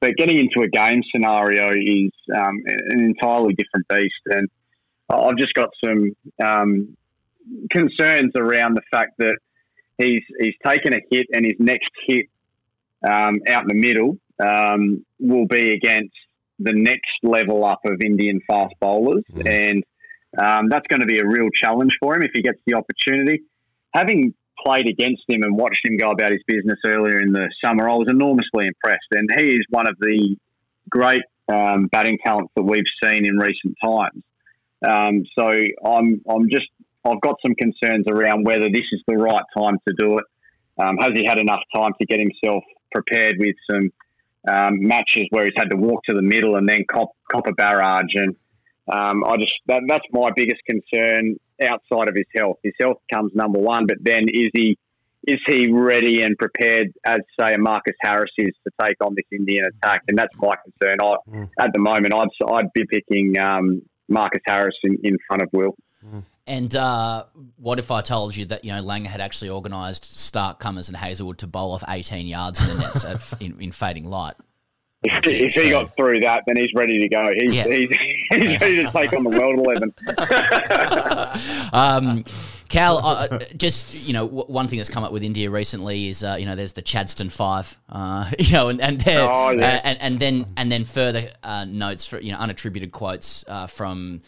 But 0.00 0.16
getting 0.16 0.38
into 0.38 0.62
a 0.62 0.68
game 0.68 1.02
scenario 1.14 1.70
is 1.70 2.10
um, 2.34 2.62
an 2.66 3.04
entirely 3.04 3.54
different 3.54 3.88
beast, 3.88 4.14
and 4.26 4.48
I've 5.10 5.36
just 5.36 5.54
got 5.54 5.70
some 5.84 6.16
um, 6.42 6.96
concerns 7.70 8.32
around 8.36 8.76
the 8.76 8.82
fact 8.90 9.18
that 9.18 9.36
he's 9.98 10.22
he's 10.38 10.54
taken 10.64 10.94
a 10.94 11.00
hit, 11.10 11.26
and 11.32 11.44
his 11.44 11.56
next 11.58 11.90
hit 12.06 12.26
um, 13.02 13.40
out 13.48 13.62
in 13.62 13.68
the 13.68 13.74
middle 13.74 14.18
um, 14.42 15.04
will 15.18 15.46
be 15.46 15.74
against 15.74 16.14
the 16.58 16.72
next 16.72 17.10
level 17.22 17.64
up 17.64 17.80
of 17.84 18.00
Indian 18.02 18.40
fast 18.48 18.74
bowlers, 18.80 19.24
and 19.44 19.82
um, 20.38 20.68
that's 20.68 20.86
going 20.88 21.00
to 21.00 21.06
be 21.06 21.18
a 21.18 21.26
real 21.26 21.48
challenge 21.54 21.96
for 22.00 22.16
him 22.16 22.22
if 22.22 22.30
he 22.34 22.42
gets 22.42 22.58
the 22.66 22.74
opportunity. 22.74 23.42
Having 23.92 24.34
played 24.64 24.88
against 24.88 25.22
him 25.26 25.42
and 25.42 25.56
watched 25.56 25.80
him 25.84 25.96
go 25.96 26.10
about 26.10 26.30
his 26.30 26.42
business 26.46 26.78
earlier 26.86 27.18
in 27.18 27.32
the 27.32 27.48
summer, 27.64 27.88
I 27.88 27.94
was 27.94 28.08
enormously 28.08 28.66
impressed, 28.66 29.08
and 29.12 29.28
he 29.36 29.54
is 29.54 29.64
one 29.70 29.88
of 29.88 29.96
the 29.98 30.36
great 30.88 31.22
um, 31.52 31.86
batting 31.86 32.18
talents 32.24 32.52
that 32.56 32.62
we've 32.62 32.84
seen 33.02 33.26
in 33.26 33.38
recent 33.38 33.76
times. 33.82 34.22
Um, 34.86 35.24
so 35.38 35.46
I'm 35.84 36.22
I'm 36.28 36.48
just 36.50 36.68
I've 37.04 37.20
got 37.20 37.36
some 37.44 37.54
concerns 37.54 38.06
around 38.10 38.44
whether 38.44 38.68
this 38.70 38.86
is 38.92 39.02
the 39.06 39.16
right 39.16 39.44
time 39.56 39.76
to 39.88 39.94
do 39.98 40.18
it. 40.18 40.24
Um, 40.78 40.96
has 40.98 41.12
he 41.14 41.24
had 41.26 41.38
enough 41.38 41.60
time 41.74 41.92
to 42.00 42.06
get 42.06 42.18
himself 42.18 42.64
prepared 42.92 43.36
with 43.38 43.56
some 43.70 43.90
um, 44.48 44.86
matches 44.86 45.26
where 45.30 45.44
he's 45.44 45.54
had 45.56 45.70
to 45.70 45.76
walk 45.76 46.02
to 46.04 46.14
the 46.14 46.22
middle 46.22 46.56
and 46.56 46.68
then 46.68 46.84
cop, 46.90 47.10
cop 47.30 47.46
a 47.46 47.52
barrage? 47.52 48.14
And 48.14 48.36
um, 48.90 49.24
I 49.24 49.36
just 49.36 49.52
that, 49.66 49.82
that's 49.88 50.04
my 50.12 50.30
biggest 50.34 50.62
concern 50.66 51.36
outside 51.62 52.08
of 52.08 52.14
his 52.14 52.26
health. 52.34 52.58
His 52.62 52.74
health 52.80 52.98
comes 53.12 53.32
number 53.34 53.58
one, 53.58 53.86
but 53.86 53.98
then 54.00 54.24
is 54.28 54.50
he 54.54 54.78
is 55.26 55.38
he 55.46 55.70
ready 55.70 56.22
and 56.22 56.36
prepared 56.38 56.92
as 57.06 57.20
say 57.38 57.52
a 57.52 57.58
Marcus 57.58 57.94
Harris 58.00 58.30
is 58.38 58.54
to 58.66 58.72
take 58.82 58.96
on 59.02 59.14
this 59.14 59.26
Indian 59.30 59.66
attack? 59.66 60.02
And 60.08 60.16
that's 60.16 60.34
my 60.38 60.54
concern. 60.64 60.96
I, 61.02 61.16
At 61.62 61.72
the 61.74 61.80
moment, 61.80 62.14
I'd 62.14 62.50
I'd 62.50 62.72
be 62.72 62.84
picking 62.86 63.38
um, 63.38 63.82
Marcus 64.10 64.42
Harris 64.46 64.76
in, 64.82 64.98
in 65.02 65.16
front 65.26 65.42
of 65.42 65.48
Will. 65.52 65.74
And 66.46 66.74
uh, 66.74 67.24
what 67.58 67.78
if 67.78 67.90
I 67.92 68.00
told 68.00 68.34
you 68.36 68.44
that 68.46 68.64
you 68.64 68.72
know 68.72 68.82
Langer 68.82 69.06
had 69.06 69.20
actually 69.20 69.50
organised 69.50 70.02
Starc, 70.04 70.58
Cummins, 70.58 70.88
and 70.88 70.96
Hazlewood 70.96 71.38
to 71.38 71.46
bowl 71.46 71.72
off 71.72 71.84
18 71.88 72.26
yards 72.26 72.60
in 72.60 72.66
the 72.66 72.74
nets 72.74 73.04
at, 73.04 73.20
in, 73.42 73.60
in 73.60 73.70
fading 73.72 74.06
light? 74.06 74.34
If, 75.02 75.26
if 75.26 75.54
he 75.54 75.70
got 75.70 75.96
through 75.96 76.20
that, 76.20 76.42
then 76.46 76.56
he's 76.56 76.74
ready 76.74 76.98
to 76.98 77.08
go. 77.08 77.26
He's, 77.34 77.54
Yeah. 77.54 77.66
he's, 77.68 77.90
he's 78.32 78.60
ready 78.60 78.84
to 78.84 78.90
take 78.90 79.12
on 79.14 79.22
the 79.22 79.30
world 79.30 79.58
eleven. 79.58 79.94
Um, 81.72 82.24
Cal, 82.70 82.98
uh, 82.98 83.26
uh, 83.30 83.38
just 83.56 84.06
you 84.06 84.12
know, 84.14 84.26
w- 84.26 84.44
one 84.46 84.66
thing 84.68 84.78
that's 84.78 84.88
come 84.88 85.04
up 85.04 85.12
with 85.12 85.22
India 85.22 85.50
recently 85.50 86.08
is 86.08 86.24
uh, 86.24 86.36
you 86.40 86.46
know 86.46 86.54
there's 86.56 86.72
the 86.72 86.82
Chadstone 86.82 87.30
Five, 87.30 87.78
uh, 87.90 88.30
you 88.38 88.52
know, 88.52 88.68
and 88.68 88.80
and 88.80 89.00
there- 89.00 89.28
Oh, 89.30 89.50
yeah. 89.50 89.66
uh, 89.66 89.80
and, 89.84 89.98
and 90.00 90.18
then 90.20 90.46
and 90.56 90.72
then 90.72 90.84
further 90.84 91.30
uh, 91.42 91.66
notes 91.66 92.06
for 92.06 92.18
you 92.20 92.32
know 92.32 92.38
unattributed 92.38 92.92
quotes 92.92 93.44
uh, 93.48 93.66
from 93.66 94.22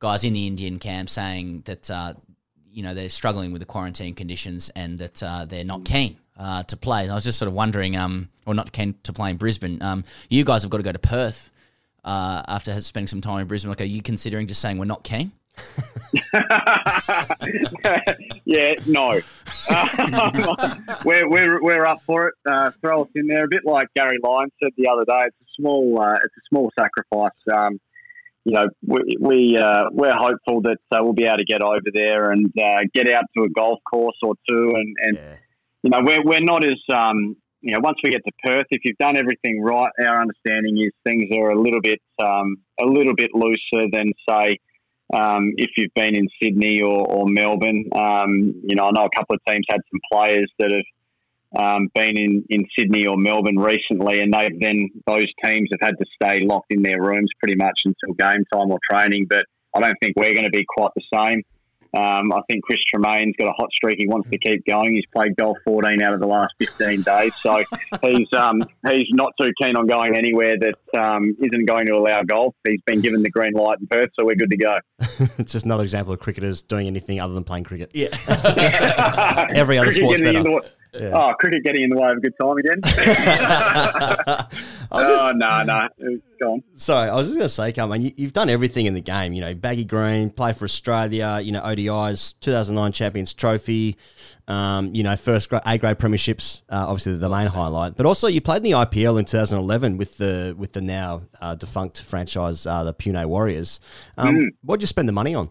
guys 0.00 0.24
in 0.24 0.32
the 0.34 0.46
Indian 0.46 0.78
camp 0.78 1.08
saying 1.08 1.62
that 1.66 1.90
uh, 1.90 2.12
you 2.70 2.82
know 2.82 2.92
they're 2.94 3.08
struggling 3.08 3.52
with 3.52 3.60
the 3.60 3.66
quarantine 3.66 4.14
conditions 4.14 4.70
and 4.76 4.98
that 4.98 5.22
uh, 5.22 5.44
they're 5.44 5.64
not 5.64 5.84
keen 5.84 6.18
uh, 6.36 6.64
to 6.64 6.76
play. 6.76 7.04
And 7.04 7.12
I 7.12 7.14
was 7.14 7.24
just 7.24 7.38
sort 7.38 7.46
of 7.46 7.54
wondering, 7.54 7.96
um, 7.96 8.28
or 8.44 8.54
not 8.54 8.72
keen 8.72 8.96
to 9.04 9.12
play 9.12 9.30
in 9.30 9.36
Brisbane. 9.36 9.80
Um, 9.80 10.04
you 10.28 10.42
guys 10.44 10.62
have 10.62 10.70
got 10.70 10.78
to 10.78 10.82
go 10.82 10.90
to 10.92 10.98
Perth 10.98 11.52
uh, 12.04 12.42
after 12.48 12.78
spending 12.80 13.06
some 13.06 13.20
time 13.20 13.40
in 13.42 13.46
Brisbane. 13.46 13.70
Like, 13.70 13.80
are 13.80 13.84
you 13.84 14.02
considering 14.02 14.48
just 14.48 14.60
saying 14.60 14.78
we're 14.78 14.84
not 14.84 15.04
keen? 15.04 15.30
yeah, 18.44 18.74
no. 18.86 19.20
Um, 19.68 19.68
we're, 21.04 21.28
we're, 21.28 21.60
we're 21.62 21.86
up 21.86 22.00
for 22.06 22.28
it. 22.28 22.34
Uh, 22.46 22.70
throw 22.80 23.02
us 23.02 23.08
in 23.14 23.26
there. 23.26 23.44
A 23.44 23.48
bit 23.48 23.64
like 23.64 23.88
Gary 23.96 24.18
Lyons 24.22 24.52
said 24.62 24.72
the 24.76 24.88
other 24.88 25.04
day. 25.04 25.24
It's 25.26 25.36
a 25.40 25.46
small 25.60 26.00
uh, 26.00 26.14
it's 26.14 26.36
a 26.36 26.44
small 26.48 26.70
sacrifice. 26.78 27.32
Um, 27.52 27.80
you 28.44 28.52
know, 28.52 28.68
we, 28.86 29.16
we 29.20 29.58
uh, 29.58 29.86
we're 29.90 30.14
hopeful 30.14 30.60
that 30.62 30.78
uh, 30.92 30.98
we'll 31.00 31.14
be 31.14 31.24
able 31.24 31.38
to 31.38 31.44
get 31.44 31.62
over 31.62 31.90
there 31.92 32.30
and 32.30 32.52
uh, 32.58 32.82
get 32.92 33.08
out 33.08 33.24
to 33.36 33.44
a 33.44 33.48
golf 33.48 33.80
course 33.90 34.18
or 34.22 34.34
two, 34.48 34.70
and, 34.74 34.94
and 35.00 35.18
you 35.82 35.90
know, 35.90 36.00
we're 36.02 36.22
we're 36.22 36.40
not 36.40 36.64
as 36.64 36.80
um, 36.92 37.36
you 37.64 37.72
know, 37.72 37.80
once 37.82 37.96
we 38.04 38.10
get 38.10 38.22
to 38.26 38.32
Perth, 38.44 38.66
if 38.70 38.82
you've 38.84 38.98
done 38.98 39.16
everything 39.16 39.62
right, 39.62 39.90
our 40.06 40.20
understanding 40.20 40.76
is 40.76 40.92
things 41.06 41.30
are 41.32 41.50
a 41.50 41.58
little 41.58 41.80
bit 41.80 41.98
um, 42.22 42.56
a 42.78 42.84
little 42.84 43.14
bit 43.14 43.30
looser 43.32 43.88
than 43.90 44.12
say 44.28 44.58
um, 45.12 45.52
if 45.56 45.70
you've 45.76 45.94
been 45.94 46.16
in 46.16 46.28
Sydney 46.42 46.80
or, 46.80 47.06
or 47.06 47.26
Melbourne. 47.26 47.84
Um, 47.94 48.62
you 48.64 48.76
know, 48.76 48.84
I 48.84 48.90
know 48.92 49.04
a 49.04 49.16
couple 49.16 49.36
of 49.36 49.40
teams 49.46 49.64
had 49.68 49.80
some 49.90 50.00
players 50.12 50.50
that 50.58 50.72
have 50.72 51.62
um, 51.62 51.88
been 51.94 52.18
in, 52.18 52.44
in 52.48 52.66
Sydney 52.78 53.06
or 53.06 53.16
Melbourne 53.16 53.58
recently, 53.58 54.20
and 54.20 54.32
they've 54.32 54.58
then 54.60 54.90
those 55.06 55.28
teams 55.44 55.68
have 55.72 55.88
had 55.88 55.94
to 55.98 56.06
stay 56.14 56.44
locked 56.44 56.72
in 56.72 56.82
their 56.82 57.00
rooms 57.00 57.28
pretty 57.38 57.56
much 57.56 57.78
until 57.84 58.14
game 58.14 58.44
time 58.52 58.70
or 58.70 58.78
training. 58.90 59.26
But 59.28 59.44
I 59.74 59.80
don't 59.80 59.96
think 60.02 60.16
we're 60.16 60.34
going 60.34 60.44
to 60.44 60.50
be 60.50 60.64
quite 60.76 60.90
the 60.96 61.02
same. 61.12 61.42
Um, 61.94 62.32
I 62.32 62.40
think 62.50 62.64
Chris 62.64 62.80
Tremain's 62.92 63.34
got 63.38 63.48
a 63.48 63.52
hot 63.52 63.70
streak. 63.72 63.98
He 63.98 64.08
wants 64.08 64.28
to 64.30 64.38
keep 64.38 64.64
going. 64.66 64.94
He's 64.94 65.06
played 65.14 65.36
golf 65.36 65.56
14 65.64 66.02
out 66.02 66.14
of 66.14 66.20
the 66.20 66.26
last 66.26 66.54
15 66.58 67.02
days, 67.02 67.32
so 67.42 67.64
he's 68.02 68.26
um, 68.36 68.62
he's 68.90 69.06
not 69.10 69.32
too 69.40 69.52
keen 69.62 69.76
on 69.76 69.86
going 69.86 70.16
anywhere 70.16 70.56
that 70.58 70.98
um, 71.00 71.36
isn't 71.40 71.66
going 71.66 71.86
to 71.86 71.92
allow 71.94 72.22
golf. 72.22 72.54
He's 72.66 72.80
been 72.82 73.00
given 73.00 73.22
the 73.22 73.30
green 73.30 73.52
light 73.52 73.78
in 73.80 73.86
Perth, 73.86 74.10
so 74.18 74.24
we're 74.24 74.34
good 74.34 74.50
to 74.50 74.56
go. 74.56 74.78
it's 75.38 75.52
just 75.52 75.64
another 75.64 75.84
example 75.84 76.12
of 76.12 76.20
cricketers 76.20 76.62
doing 76.62 76.86
anything 76.86 77.20
other 77.20 77.34
than 77.34 77.44
playing 77.44 77.64
cricket. 77.64 77.90
Yeah. 77.94 78.08
Every 79.54 79.78
other 79.78 79.86
Cricket 79.86 80.02
sport's 80.02 80.20
better. 80.20 80.42
the 80.42 80.50
wa- 80.50 80.62
Yeah. 80.94 81.10
Oh, 81.12 81.34
cricket 81.38 81.64
getting 81.64 81.82
in 81.82 81.90
the 81.90 81.96
way 81.96 82.08
of 82.10 82.18
a 82.18 82.20
good 82.20 82.34
time 82.40 82.56
again. 82.56 82.80
oh 84.92 85.32
no, 85.34 85.62
no, 85.64 85.88
go 86.40 86.52
on. 86.52 86.62
Sorry, 86.74 87.08
I 87.10 87.14
was 87.16 87.26
just 87.26 87.36
going 87.36 87.46
to 87.46 87.48
say, 87.48 87.72
Callum, 87.72 88.00
you, 88.00 88.12
you've 88.16 88.32
done 88.32 88.48
everything 88.48 88.86
in 88.86 88.94
the 88.94 89.00
game. 89.00 89.32
You 89.32 89.40
know, 89.40 89.54
baggy 89.54 89.84
green, 89.84 90.30
play 90.30 90.52
for 90.52 90.64
Australia. 90.64 91.40
You 91.42 91.50
know, 91.50 91.62
ODIs, 91.62 92.34
2009 92.40 92.92
Champions 92.92 93.34
Trophy. 93.34 93.96
Um, 94.46 94.94
you 94.94 95.02
know, 95.02 95.16
first 95.16 95.48
grade, 95.48 95.62
A 95.66 95.78
grade 95.78 95.98
premierships. 95.98 96.62
Uh, 96.68 96.84
obviously, 96.86 97.16
the 97.16 97.28
main 97.28 97.48
highlight. 97.48 97.96
But 97.96 98.06
also, 98.06 98.28
you 98.28 98.40
played 98.40 98.58
in 98.58 98.62
the 98.64 98.72
IPL 98.72 99.18
in 99.18 99.24
2011 99.24 99.96
with 99.96 100.18
the 100.18 100.54
with 100.56 100.74
the 100.74 100.80
now 100.80 101.22
uh, 101.40 101.56
defunct 101.56 102.02
franchise, 102.02 102.66
uh, 102.66 102.84
the 102.84 102.94
Pune 102.94 103.24
Warriors. 103.26 103.80
Um, 104.16 104.36
Mm. 104.36 104.48
What'd 104.62 104.82
you 104.82 104.86
spend 104.86 105.08
the 105.08 105.12
money 105.12 105.34
on? 105.34 105.50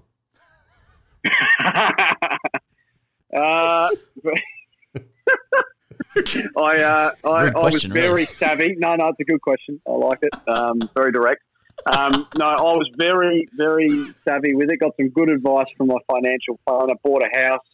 Uh, 3.36 3.90
I 6.58 6.82
uh, 6.82 7.12
I, 7.24 7.30
I 7.30 7.52
was 7.52 7.84
very 7.84 8.08
really. 8.08 8.30
savvy. 8.40 8.76
No, 8.78 8.96
no, 8.96 9.08
it's 9.08 9.20
a 9.20 9.24
good 9.24 9.42
question. 9.42 9.82
I 9.88 9.92
like 9.92 10.20
it. 10.22 10.34
Um, 10.48 10.90
very 10.96 11.12
direct. 11.12 11.42
Um, 11.86 12.28
no, 12.38 12.46
I 12.46 12.62
was 12.62 12.90
very, 12.98 13.48
very 13.58 13.90
savvy 14.24 14.54
with 14.54 14.72
it. 14.72 14.80
Got 14.80 14.96
some 14.98 15.10
good 15.10 15.30
advice 15.30 15.66
from 15.78 15.88
my 15.88 15.98
financial 16.10 16.60
planner. 16.66 16.94
Bought 17.04 17.24
a 17.24 17.38
house. 17.38 17.66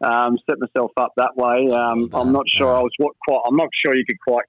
Um, 0.00 0.38
set 0.48 0.58
myself 0.58 0.90
up 0.96 1.12
that 1.16 1.36
way. 1.36 1.70
Um, 1.70 2.10
I'm 2.12 2.32
not 2.32 2.48
sure 2.48 2.74
I 2.74 2.80
was 2.80 2.92
what 2.98 3.14
quite. 3.26 3.40
I'm 3.46 3.56
not 3.56 3.68
sure 3.72 3.94
you 3.94 4.04
could 4.04 4.20
quite 4.20 4.44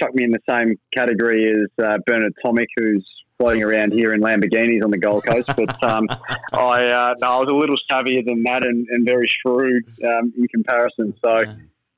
chuck 0.00 0.14
me 0.14 0.24
in 0.24 0.30
the 0.30 0.40
same 0.48 0.78
category 0.96 1.50
as 1.50 1.84
uh, 1.84 1.98
Bernard 2.06 2.32
Tomic, 2.44 2.66
who's 2.76 3.06
floating 3.38 3.62
around 3.62 3.92
here 3.92 4.14
in 4.14 4.20
Lamborghinis 4.20 4.82
on 4.82 4.90
the 4.90 4.98
Gold 4.98 5.24
Coast. 5.26 5.48
But 5.56 5.84
um, 5.84 6.08
I, 6.52 6.86
uh, 6.86 7.14
no, 7.20 7.28
I 7.28 7.38
was 7.38 7.48
a 7.50 7.54
little 7.54 7.76
savvier 7.90 8.24
than 8.24 8.42
that 8.44 8.64
and, 8.64 8.86
and 8.88 9.06
very 9.06 9.28
shrewd 9.28 9.84
um, 10.04 10.32
in 10.36 10.48
comparison. 10.48 11.14
So, 11.24 11.44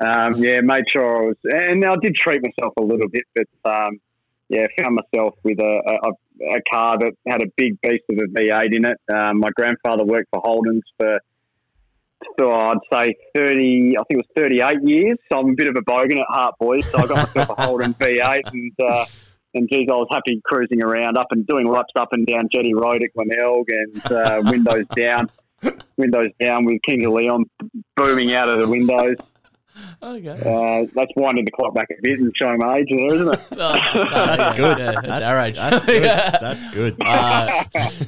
um, 0.00 0.34
yeah, 0.42 0.60
made 0.60 0.84
sure 0.90 1.24
I 1.24 1.26
was, 1.26 1.36
and 1.44 1.84
I 1.84 1.96
did 2.02 2.14
treat 2.14 2.42
myself 2.42 2.74
a 2.78 2.82
little 2.82 3.08
bit, 3.08 3.24
but 3.34 3.70
um, 3.70 4.00
yeah, 4.48 4.66
found 4.78 4.96
myself 4.96 5.34
with 5.42 5.58
a, 5.58 5.98
a, 6.04 6.54
a 6.56 6.60
car 6.72 6.98
that 6.98 7.12
had 7.26 7.42
a 7.42 7.46
big 7.56 7.80
beast 7.80 8.04
of 8.10 8.18
a 8.18 8.38
V8 8.38 8.74
in 8.74 8.84
it. 8.84 8.98
Um, 9.12 9.40
my 9.40 9.50
grandfather 9.54 10.04
worked 10.04 10.28
for 10.30 10.40
Holden's 10.42 10.84
for 10.98 11.18
so 12.38 12.52
I'd 12.52 12.78
say 12.92 13.14
30, 13.34 13.96
I 13.98 14.02
think 14.04 14.06
it 14.10 14.16
was 14.16 14.26
38 14.36 14.82
years. 14.82 15.18
So 15.30 15.38
I'm 15.38 15.50
a 15.50 15.54
bit 15.54 15.68
of 15.68 15.76
a 15.76 15.82
bogan 15.82 16.20
at 16.20 16.26
heart, 16.28 16.54
boys. 16.58 16.90
So 16.90 16.98
I 16.98 17.06
got 17.06 17.16
myself 17.16 17.58
a 17.58 17.62
Holden 17.62 17.94
V8 18.00 18.52
and, 18.52 18.72
uh, 18.82 19.04
and 19.54 19.68
geez, 19.70 19.88
I 19.88 19.94
was 19.94 20.08
happy 20.10 20.40
cruising 20.44 20.82
around 20.82 21.16
up 21.16 21.28
and 21.30 21.46
doing 21.46 21.68
laps 21.68 21.92
up 21.96 22.08
and 22.12 22.26
down 22.26 22.48
Jetty 22.52 22.74
Road 22.74 23.04
at 23.04 23.10
Glenelg 23.14 23.68
and 23.68 24.12
uh, 24.12 24.42
windows 24.44 24.86
down, 24.96 25.30
windows 25.96 26.30
down 26.40 26.64
with 26.64 26.82
Kings 26.82 27.04
of 27.04 27.12
Leon 27.12 27.44
booming 27.96 28.34
out 28.34 28.48
of 28.48 28.58
the 28.58 28.68
windows. 28.68 29.16
Okay. 30.02 30.28
Uh, 30.28 30.86
that's 30.94 31.10
winding 31.16 31.44
the 31.44 31.50
clock 31.50 31.74
back 31.74 31.88
a 31.90 31.94
bit 32.00 32.20
and 32.20 32.32
showing 32.36 32.58
my 32.58 32.76
age 32.76 32.86
there, 32.90 33.06
isn't 33.14 33.34
it? 33.34 33.40
That's 33.50 34.56
good. 34.56 34.78
Yeah, 34.78 34.92
that's, 34.92 35.06
That's- 35.06 35.30
our 35.30 35.40
age. 35.40 35.56
that's 35.56 35.84
good. 35.86 36.02
That's 36.04 36.70
good. 36.74 36.96
Uh, 37.00 37.64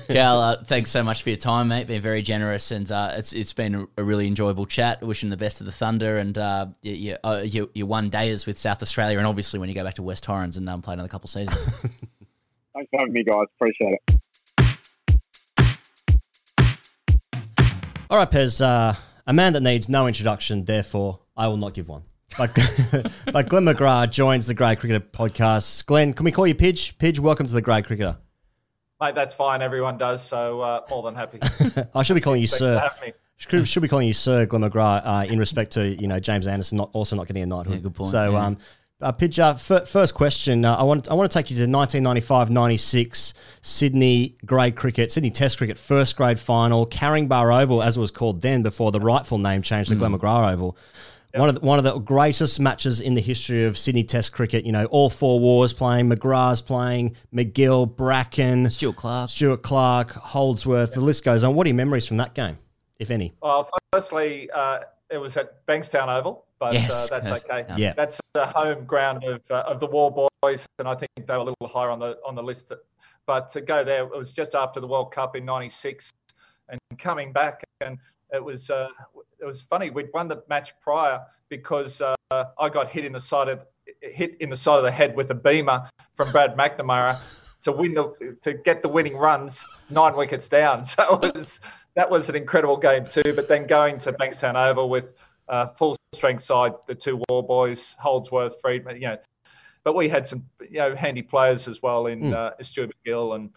Cal, 0.09 0.40
uh, 0.40 0.62
thanks 0.64 0.90
so 0.90 1.02
much 1.02 1.22
for 1.24 1.30
your 1.30 1.38
time, 1.38 1.68
mate. 1.68 1.86
Been 1.88 2.01
very 2.02 2.22
generous, 2.22 2.70
and 2.70 2.90
uh, 2.93 3.14
it's 3.16 3.32
it's 3.32 3.52
been 3.52 3.74
a, 3.74 3.86
a 3.97 4.05
really 4.05 4.28
enjoyable 4.28 4.66
chat. 4.66 5.02
Wishing 5.02 5.30
the 5.30 5.36
best 5.36 5.60
of 5.60 5.66
the 5.66 5.72
Thunder 5.72 6.16
and 6.18 6.38
uh, 6.38 6.66
you, 6.82 6.93
you, 6.93 7.16
uh, 7.24 7.43
you, 7.44 7.68
your 7.74 7.86
one 7.88 8.10
dayers 8.10 8.47
with 8.47 8.59
South 8.59 8.80
Australia, 8.82 9.18
and 9.18 9.26
obviously 9.26 9.59
when 9.59 9.68
you 9.68 9.74
go 9.74 9.82
back 9.82 9.94
to 9.94 10.02
West 10.02 10.22
Torrens 10.22 10.56
and 10.56 10.68
um, 10.68 10.82
play 10.82 10.94
another 10.94 11.09
couple 11.09 11.26
of 11.26 11.30
seasons. 11.32 11.64
Thanks 12.74 12.90
for 12.90 12.98
having 12.98 13.12
me, 13.12 13.24
guys. 13.24 13.47
Appreciate 13.59 13.98
it. 14.09 14.20
All 18.09 18.18
right, 18.18 18.30
Pez. 18.30 18.60
Uh, 18.64 18.94
a 19.26 19.32
man 19.32 19.52
that 19.55 19.62
needs 19.62 19.88
no 19.88 20.06
introduction, 20.06 20.64
therefore 20.66 21.20
I 21.37 21.49
will 21.49 21.57
not 21.57 21.75
give 21.75 21.89
one. 21.89 22.03
But, 22.39 22.55
but 23.33 23.49
Glenn 23.49 23.65
McGrath 23.65 24.11
joins 24.11 24.47
the 24.47 24.55
Grade 24.55 24.81
Cricketer 24.81 25.01
podcast. 25.01 25.85
Glenn, 25.87 26.13
can 26.13 26.25
we 26.25 26.33
call 26.33 26.47
you 26.47 26.55
Pidge? 26.55 26.97
Pidge, 26.99 27.19
welcome 27.19 27.47
to 27.47 27.55
the 27.55 27.63
Grade 27.63 27.87
Cricketer. 27.87 28.17
Mate, 29.01 29.15
that's 29.15 29.35
fine. 29.35 29.61
Everyone 29.63 29.99
does, 29.99 30.23
so 30.23 30.61
uh, 30.61 30.81
more 30.89 31.03
than 31.03 31.15
happy. 31.15 31.39
I 31.95 32.03
should 32.03 32.15
be 32.15 32.21
calling 32.21 32.41
you 32.41 32.47
Sir. 32.47 32.77
for 32.77 32.89
having 32.89 33.09
me. 33.09 33.13
Should, 33.37 33.69
should 33.69 33.83
be 33.83 33.89
calling 33.89 34.09
you 34.09 34.15
Sir 34.15 34.47
Glenn 34.47 34.63
McGrath 34.63 35.03
uh, 35.05 35.27
in 35.31 35.39
respect 35.39 35.73
to 35.73 35.87
you 35.87 36.09
know 36.09 36.19
James 36.19 36.47
Anderson 36.47 36.79
not 36.79 36.89
also 36.95 37.15
not 37.17 37.27
getting 37.27 37.43
a 37.43 37.47
knighthood. 37.47 37.75
Yeah, 37.75 37.81
good 37.81 37.95
point, 37.95 38.11
So, 38.11 38.31
yeah. 38.31 38.47
um, 38.47 38.57
uh, 39.03 39.13
Pidge, 39.13 39.39
uh, 39.39 39.51
f- 39.51 39.87
first 39.87 40.15
question. 40.15 40.65
Uh, 40.65 40.75
I 40.75 40.83
want 40.85 41.11
I 41.11 41.15
want 41.15 41.31
to 41.31 41.39
take 41.39 41.51
you 41.51 41.59
to 41.59 41.67
1995-96 41.71 43.35
Sydney 43.61 44.37
grade 44.47 44.75
cricket, 44.75 45.13
Sydney 45.13 45.31
Test 45.31 45.59
cricket 45.59 45.77
first 45.77 46.17
grade 46.17 46.41
final, 46.41 46.87
Caringbah 46.87 47.63
Oval 47.63 47.83
as 47.83 47.99
it 47.99 48.01
was 48.01 48.11
called 48.11 48.41
then 48.41 48.63
before 48.63 48.91
the 48.91 49.01
rightful 49.01 49.37
name 49.37 49.61
changed 49.61 49.91
to 49.91 49.97
Glenn 49.97 50.13
McGrath 50.15 50.55
Oval. 50.55 50.77
One 51.37 51.49
of 51.49 51.55
the, 51.55 51.61
one 51.61 51.79
of 51.79 51.85
the 51.85 51.99
greatest 51.99 52.59
matches 52.61 53.01
in 53.01 53.15
the 53.15 53.21
history 53.21 53.65
of 53.65 53.77
Sydney 53.77 54.05
Test 54.05 54.33
cricket. 54.33 54.65
You 54.65 54.73
know, 54.73 54.87
all 54.87 55.11
four 55.11 55.39
Waughs 55.41 55.73
playing, 55.73 56.09
McGrath's 56.09 56.63
playing, 56.63 57.17
MacGill, 57.35 57.95
Bracken, 57.95 58.71
Stuart 58.71 58.97
Clark, 58.97 59.31
Stuart 59.31 59.63
Clark, 59.63 60.11
Holdsworth. 60.11 60.95
The 60.95 61.01
list 61.01 61.25
goes 61.25 61.45
on. 61.45 61.55
What 61.55 61.67
are 61.67 61.69
your 61.69 61.77
memories 61.77 62.07
from 62.07 62.17
that 62.19 62.35
game, 62.35 62.59
if 62.99 63.11
any? 63.11 63.35
Well, 63.43 63.69
firstly, 63.93 64.51
uh, 64.51 64.81
it 65.11 65.19
was 65.19 65.37
at 65.37 65.67
Bankstown 65.67 66.09
Oval, 66.09 66.47
but 66.59 66.75
Yes, 66.75 67.11
uh, 67.11 67.19
that's 67.21 67.45
okay. 67.45 67.65
yeah. 67.77 67.93
That's 67.95 68.21
the 68.33 68.47
home 68.47 68.85
ground 68.85 69.25
of, 69.25 69.43
uh, 69.51 69.65
of 69.67 69.81
the 69.81 69.87
Waugh 69.87 70.29
Boys, 70.43 70.67
and 70.79 70.89
I 70.89 70.95
think 70.95 71.11
they 71.17 71.35
were 71.35 71.41
a 71.41 71.45
little 71.45 71.69
higher 71.69 71.91
on 71.91 71.99
the 71.99 72.19
on 72.27 72.35
the 72.35 72.43
list. 72.43 72.73
But 73.27 73.49
to 73.51 73.61
go 73.61 73.85
there, 73.85 74.05
it 74.05 74.17
was 74.17 74.33
just 74.33 74.55
after 74.55 74.81
the 74.81 74.87
World 74.87 75.13
Cup 75.13 75.37
in 75.37 75.45
'96, 75.45 76.13
and 76.69 76.81
coming 76.99 77.33
back, 77.33 77.63
and 77.81 77.99
it 78.33 78.43
was 78.43 78.71
uh, 78.71 78.89
it 79.41 79.45
was 79.45 79.63
funny. 79.63 79.91
We'd 79.91 80.09
won 80.15 80.29
the 80.29 80.43
match 80.49 80.79
prior 80.81 81.21
because 81.49 82.01
uh, 82.01 82.15
I 82.59 82.69
got 82.69 82.91
hit 82.93 83.05
in 83.05 83.13
the 83.13 83.21
side 83.21 83.49
of 83.49 83.61
hit 84.01 84.37
in 84.41 84.51
the 84.51 84.57
side 84.57 84.79
of 84.79 84.85
the 84.85 84.91
head 84.91 85.15
with 85.17 85.31
a 85.31 85.35
beamer 85.35 85.89
from 86.15 86.33
Brad 86.33 86.57
McNamara 86.57 87.19
to 87.63 87.73
win 87.73 87.95
the, 87.95 88.37
to 88.43 88.55
get 88.55 88.83
the 88.83 88.89
winning 88.89 89.17
runs 89.17 89.67
nine 89.91 90.15
wickets 90.17 90.49
down. 90.49 90.85
So 90.85 91.21
it 91.23 91.35
was 91.35 91.61
that 91.95 92.11
was 92.11 92.29
an 92.29 92.37
incredible 92.37 92.77
game 92.77 93.07
too. 93.07 93.33
But 93.35 93.49
then 93.49 93.67
going 93.67 93.99
to 93.99 94.13
Bankstown 94.13 94.55
Oval 94.55 94.89
with 94.89 95.07
uh, 95.49 95.67
full 95.69 95.97
strength 96.13 96.43
side, 96.43 96.73
the 96.87 96.95
two 96.95 97.23
Waugh 97.29 97.43
Boys, 97.43 97.95
Holdsworth, 97.99 98.61
Freedman, 98.61 98.97
you 98.97 99.09
know. 99.09 99.19
But 99.85 99.95
we 99.95 100.09
had 100.09 100.27
some 100.27 100.47
you 100.69 100.79
know 100.79 100.95
handy 100.97 101.23
players 101.23 101.69
as 101.69 101.81
well 101.83 102.07
in 102.07 102.21
Mm. 102.23 102.35
uh, 102.35 102.63
Stuart 102.63 102.91
MacGill 103.07 103.37
and 103.37 103.51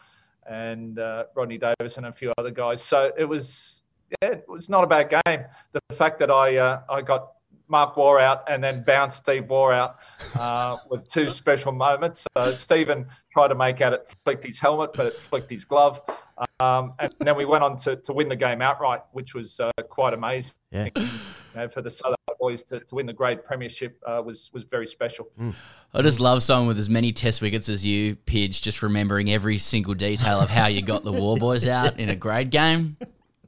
and 0.46 0.98
uh, 1.00 1.26
Rodney 1.36 1.58
Davis 1.60 1.98
and 1.98 2.06
a 2.06 2.12
few 2.12 2.34
other 2.38 2.52
guys. 2.52 2.84
So 2.84 3.12
it 3.18 3.26
was 3.26 3.79
yeah, 4.22 4.30
it 4.30 4.46
was 4.48 4.70
not 4.70 4.84
a 4.84 4.88
bad 4.88 5.22
game. 5.26 5.46
The 5.72 5.96
fact 5.96 6.20
that 6.20 6.32
I 6.32 6.58
uh, 6.58 6.82
I 6.90 7.02
got 7.02 7.34
Mark 7.68 7.96
Waugh 7.96 8.20
out 8.20 8.44
and 8.50 8.64
then 8.64 8.84
bounced 8.84 9.18
Steve 9.18 9.48
Waugh 9.48 9.72
out 9.72 10.00
uh, 10.38 10.78
with 10.90 11.08
two 11.08 11.30
special 11.30 11.72
moments. 11.72 12.26
Uh, 12.36 12.52
Stephen 12.52 13.06
tried 13.32 13.50
to 13.50 13.56
make 13.56 13.80
out 13.82 13.94
it 13.94 14.14
flicked 14.26 14.44
his 14.44 14.60
helmet, 14.60 14.92
but 14.94 15.06
it 15.06 15.14
flicked 15.14 15.50
his 15.50 15.66
glove. 15.66 16.02
Um, 16.60 16.94
and 17.00 17.14
then 17.20 17.36
we 17.36 17.46
went 17.46 17.64
on 17.64 17.78
to, 17.78 17.96
to 17.98 18.14
win 18.14 18.28
the 18.28 18.36
game 18.36 18.62
outright, 18.62 19.02
which 19.12 19.36
was 19.36 19.60
uh, 19.60 19.72
quite 19.90 20.14
amazing. 20.14 20.56
Yeah. 20.72 20.90
You 20.96 21.10
know, 21.56 21.68
for 21.70 21.82
the 21.82 21.90
Southern 21.90 22.16
boys 22.40 22.64
to, 22.64 22.80
to 22.80 22.96
win 22.96 23.06
the 23.06 23.14
grade 23.14 23.44
premiership 23.44 24.02
uh, 24.06 24.22
was 24.26 24.50
was 24.54 24.64
very 24.64 24.88
special. 24.88 25.30
I 25.94 26.02
just 26.02 26.20
love 26.20 26.42
someone 26.44 26.68
with 26.68 26.80
as 26.80 26.90
many 26.90 27.12
test 27.12 27.42
wickets 27.42 27.68
as 27.70 27.86
you, 27.86 28.16
Pidge, 28.16 28.62
just 28.62 28.82
remembering 28.82 29.32
every 29.32 29.58
single 29.58 29.94
detail 29.94 30.40
of 30.40 30.50
how 30.50 30.68
you 30.68 30.82
got 30.82 31.04
the 31.04 31.12
Waugh 31.12 31.36
Boys 31.36 31.68
out 31.68 32.00
in 32.00 32.10
a 32.10 32.16
grade 32.16 32.52
game. 32.52 32.98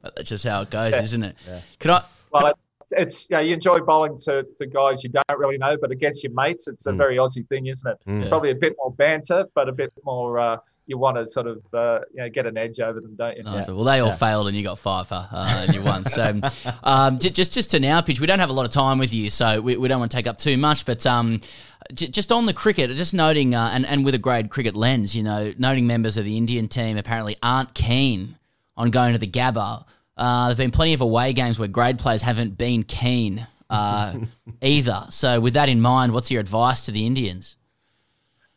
But 0.02 0.16
that's 0.16 0.28
just 0.28 0.44
how 0.44 0.62
it 0.62 0.70
goes, 0.70 0.92
Yeah. 0.92 1.02
isn't 1.02 1.22
it? 1.22 1.36
Yeah. 1.46 1.60
Can 1.78 1.90
I? 1.92 2.02
Well, 2.32 2.54
it's, 2.80 2.92
it's 2.92 3.30
you, 3.30 3.36
know, 3.36 3.42
you 3.42 3.54
enjoy 3.54 3.78
bowling 3.78 4.18
to, 4.24 4.42
to 4.58 4.66
guys 4.66 5.04
you 5.04 5.10
don't 5.10 5.38
really 5.38 5.58
know, 5.58 5.76
but 5.80 5.90
against 5.90 6.24
your 6.24 6.32
mates, 6.34 6.66
it's 6.68 6.86
a 6.86 6.90
Mm. 6.92 6.96
very 6.98 7.16
Aussie 7.16 7.46
thing, 7.48 7.66
isn't 7.66 7.88
it? 7.90 7.98
Mm. 8.08 8.28
Probably 8.28 8.50
a 8.50 8.54
bit 8.54 8.74
more 8.78 8.92
banter, 8.92 9.46
but 9.54 9.68
a 9.68 9.72
bit 9.72 9.92
more. 10.04 10.38
Uh, 10.38 10.56
you 10.88 10.98
want 10.98 11.16
to 11.16 11.24
sort 11.24 11.46
of 11.46 11.58
uh, 11.72 12.00
you 12.12 12.22
know 12.22 12.28
get 12.28 12.44
an 12.44 12.58
edge 12.58 12.80
over 12.80 13.00
them, 13.00 13.14
don't 13.14 13.36
you? 13.36 13.44
Oh, 13.46 13.60
so- 13.60 13.74
well, 13.76 13.84
they 13.84 14.00
all 14.00 14.12
failed, 14.12 14.48
and 14.48 14.56
you 14.56 14.64
got 14.64 14.78
five 14.80 15.06
for 15.08 15.26
uh, 15.30 15.64
and 15.66 15.74
you 15.74 15.82
won. 15.82 16.04
So, 16.04 16.40
um, 16.82 17.18
just 17.20 17.52
just 17.52 17.70
to 17.70 17.78
now, 17.80 18.00
Pidge. 18.00 18.18
We 18.18 18.26
don't 18.26 18.40
have 18.40 18.50
a 18.50 18.52
lot 18.52 18.66
of 18.66 18.72
time 18.72 18.98
with 18.98 19.14
you, 19.14 19.30
so 19.30 19.60
we, 19.60 19.76
we 19.76 19.86
don't 19.86 20.00
want 20.00 20.10
to 20.10 20.16
take 20.16 20.26
up 20.26 20.38
too 20.38 20.58
much. 20.58 20.84
But 20.84 21.06
um, 21.06 21.40
just 21.94 22.32
on 22.32 22.46
the 22.46 22.52
cricket, 22.52 22.90
just 22.96 23.14
noting, 23.14 23.54
uh, 23.54 23.70
and 23.72 23.86
and 23.86 24.04
with 24.04 24.14
a 24.14 24.18
grade 24.18 24.50
cricket 24.50 24.74
lens, 24.74 25.14
you 25.14 25.22
know, 25.22 25.54
noting 25.56 25.86
members 25.86 26.16
of 26.16 26.24
the 26.24 26.36
Indian 26.36 26.66
team 26.68 26.96
apparently 26.98 27.36
aren't 27.44 27.74
keen 27.74 28.36
on 28.82 28.90
going 28.90 29.12
to 29.12 29.18
the 29.18 29.28
Gabba. 29.28 29.84
Uh, 30.16 30.48
there've 30.48 30.58
been 30.58 30.72
plenty 30.72 30.92
of 30.92 31.00
away 31.00 31.32
games 31.32 31.58
where 31.58 31.68
grade 31.68 31.98
players 31.98 32.20
haven't 32.20 32.58
been 32.58 32.82
keen 32.82 33.46
uh, 33.70 34.14
either. 34.60 35.06
So, 35.10 35.40
with 35.40 35.54
that 35.54 35.68
in 35.68 35.80
mind, 35.80 36.12
what's 36.12 36.30
your 36.30 36.40
advice 36.40 36.84
to 36.86 36.90
the 36.90 37.06
Indians? 37.06 37.56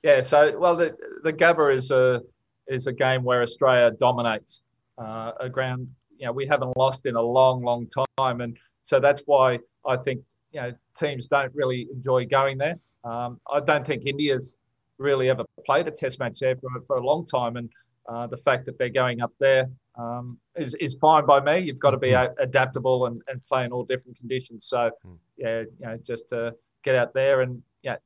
Yeah, 0.03 0.21
so 0.21 0.57
well, 0.57 0.75
the 0.75 0.95
the 1.23 1.31
Gabba 1.31 1.73
is 1.73 1.91
a 1.91 2.21
is 2.67 2.87
a 2.87 2.93
game 2.93 3.23
where 3.23 3.41
Australia 3.41 3.95
dominates 3.99 4.61
uh, 4.97 5.31
a 5.39 5.47
ground. 5.47 5.87
You 6.17 6.25
know, 6.25 6.31
we 6.31 6.47
haven't 6.47 6.75
lost 6.75 7.05
in 7.05 7.15
a 7.15 7.21
long, 7.21 7.63
long 7.63 7.87
time, 8.17 8.41
and 8.41 8.57
so 8.81 8.99
that's 8.99 9.21
why 9.25 9.59
I 9.87 9.95
think 9.97 10.21
you 10.51 10.61
know 10.61 10.73
teams 10.97 11.27
don't 11.27 11.53
really 11.53 11.87
enjoy 11.93 12.25
going 12.25 12.57
there. 12.57 12.75
Um, 13.03 13.39
I 13.51 13.59
don't 13.59 13.85
think 13.85 14.05
India's 14.05 14.57
really 14.97 15.29
ever 15.29 15.43
played 15.65 15.87
a 15.87 15.91
Test 15.91 16.19
match 16.19 16.39
there 16.39 16.55
for 16.55 16.69
for 16.87 16.97
a 16.97 17.05
long 17.05 17.25
time, 17.25 17.57
and 17.57 17.69
uh, 18.09 18.25
the 18.27 18.37
fact 18.37 18.65
that 18.65 18.77
they're 18.79 18.89
going 18.89 19.21
up 19.21 19.31
there 19.39 19.69
um, 19.97 20.37
is 20.55 20.75
is 20.75 20.95
fine 20.95 21.25
by 21.25 21.39
me. 21.39 21.59
You've 21.59 21.79
got 21.79 21.91
to 21.91 21.97
be 21.97 22.11
a- 22.11 22.33
adaptable 22.39 23.05
and, 23.07 23.21
and 23.27 23.43
play 23.43 23.65
in 23.65 23.71
all 23.71 23.83
different 23.83 24.17
conditions. 24.17 24.65
So 24.65 24.91
yeah, 25.37 25.61
you 25.61 25.85
know, 25.85 25.97
just 26.03 26.29
to 26.29 26.53
get 26.83 26.95
out 26.95 27.13
there 27.13 27.41
and 27.41 27.61
yeah, 27.81 27.97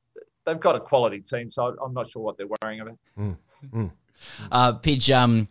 they've 0.45 0.59
got 0.59 0.75
a 0.75 0.79
quality 0.79 1.21
team, 1.21 1.51
so 1.51 1.75
I'm 1.83 1.93
not 1.93 2.09
sure 2.09 2.21
what 2.21 2.37
they're 2.37 2.47
worrying 2.61 2.81
about. 2.81 2.97
Uh, 4.51 4.73
Pidge, 4.73 5.09
um, 5.15 5.47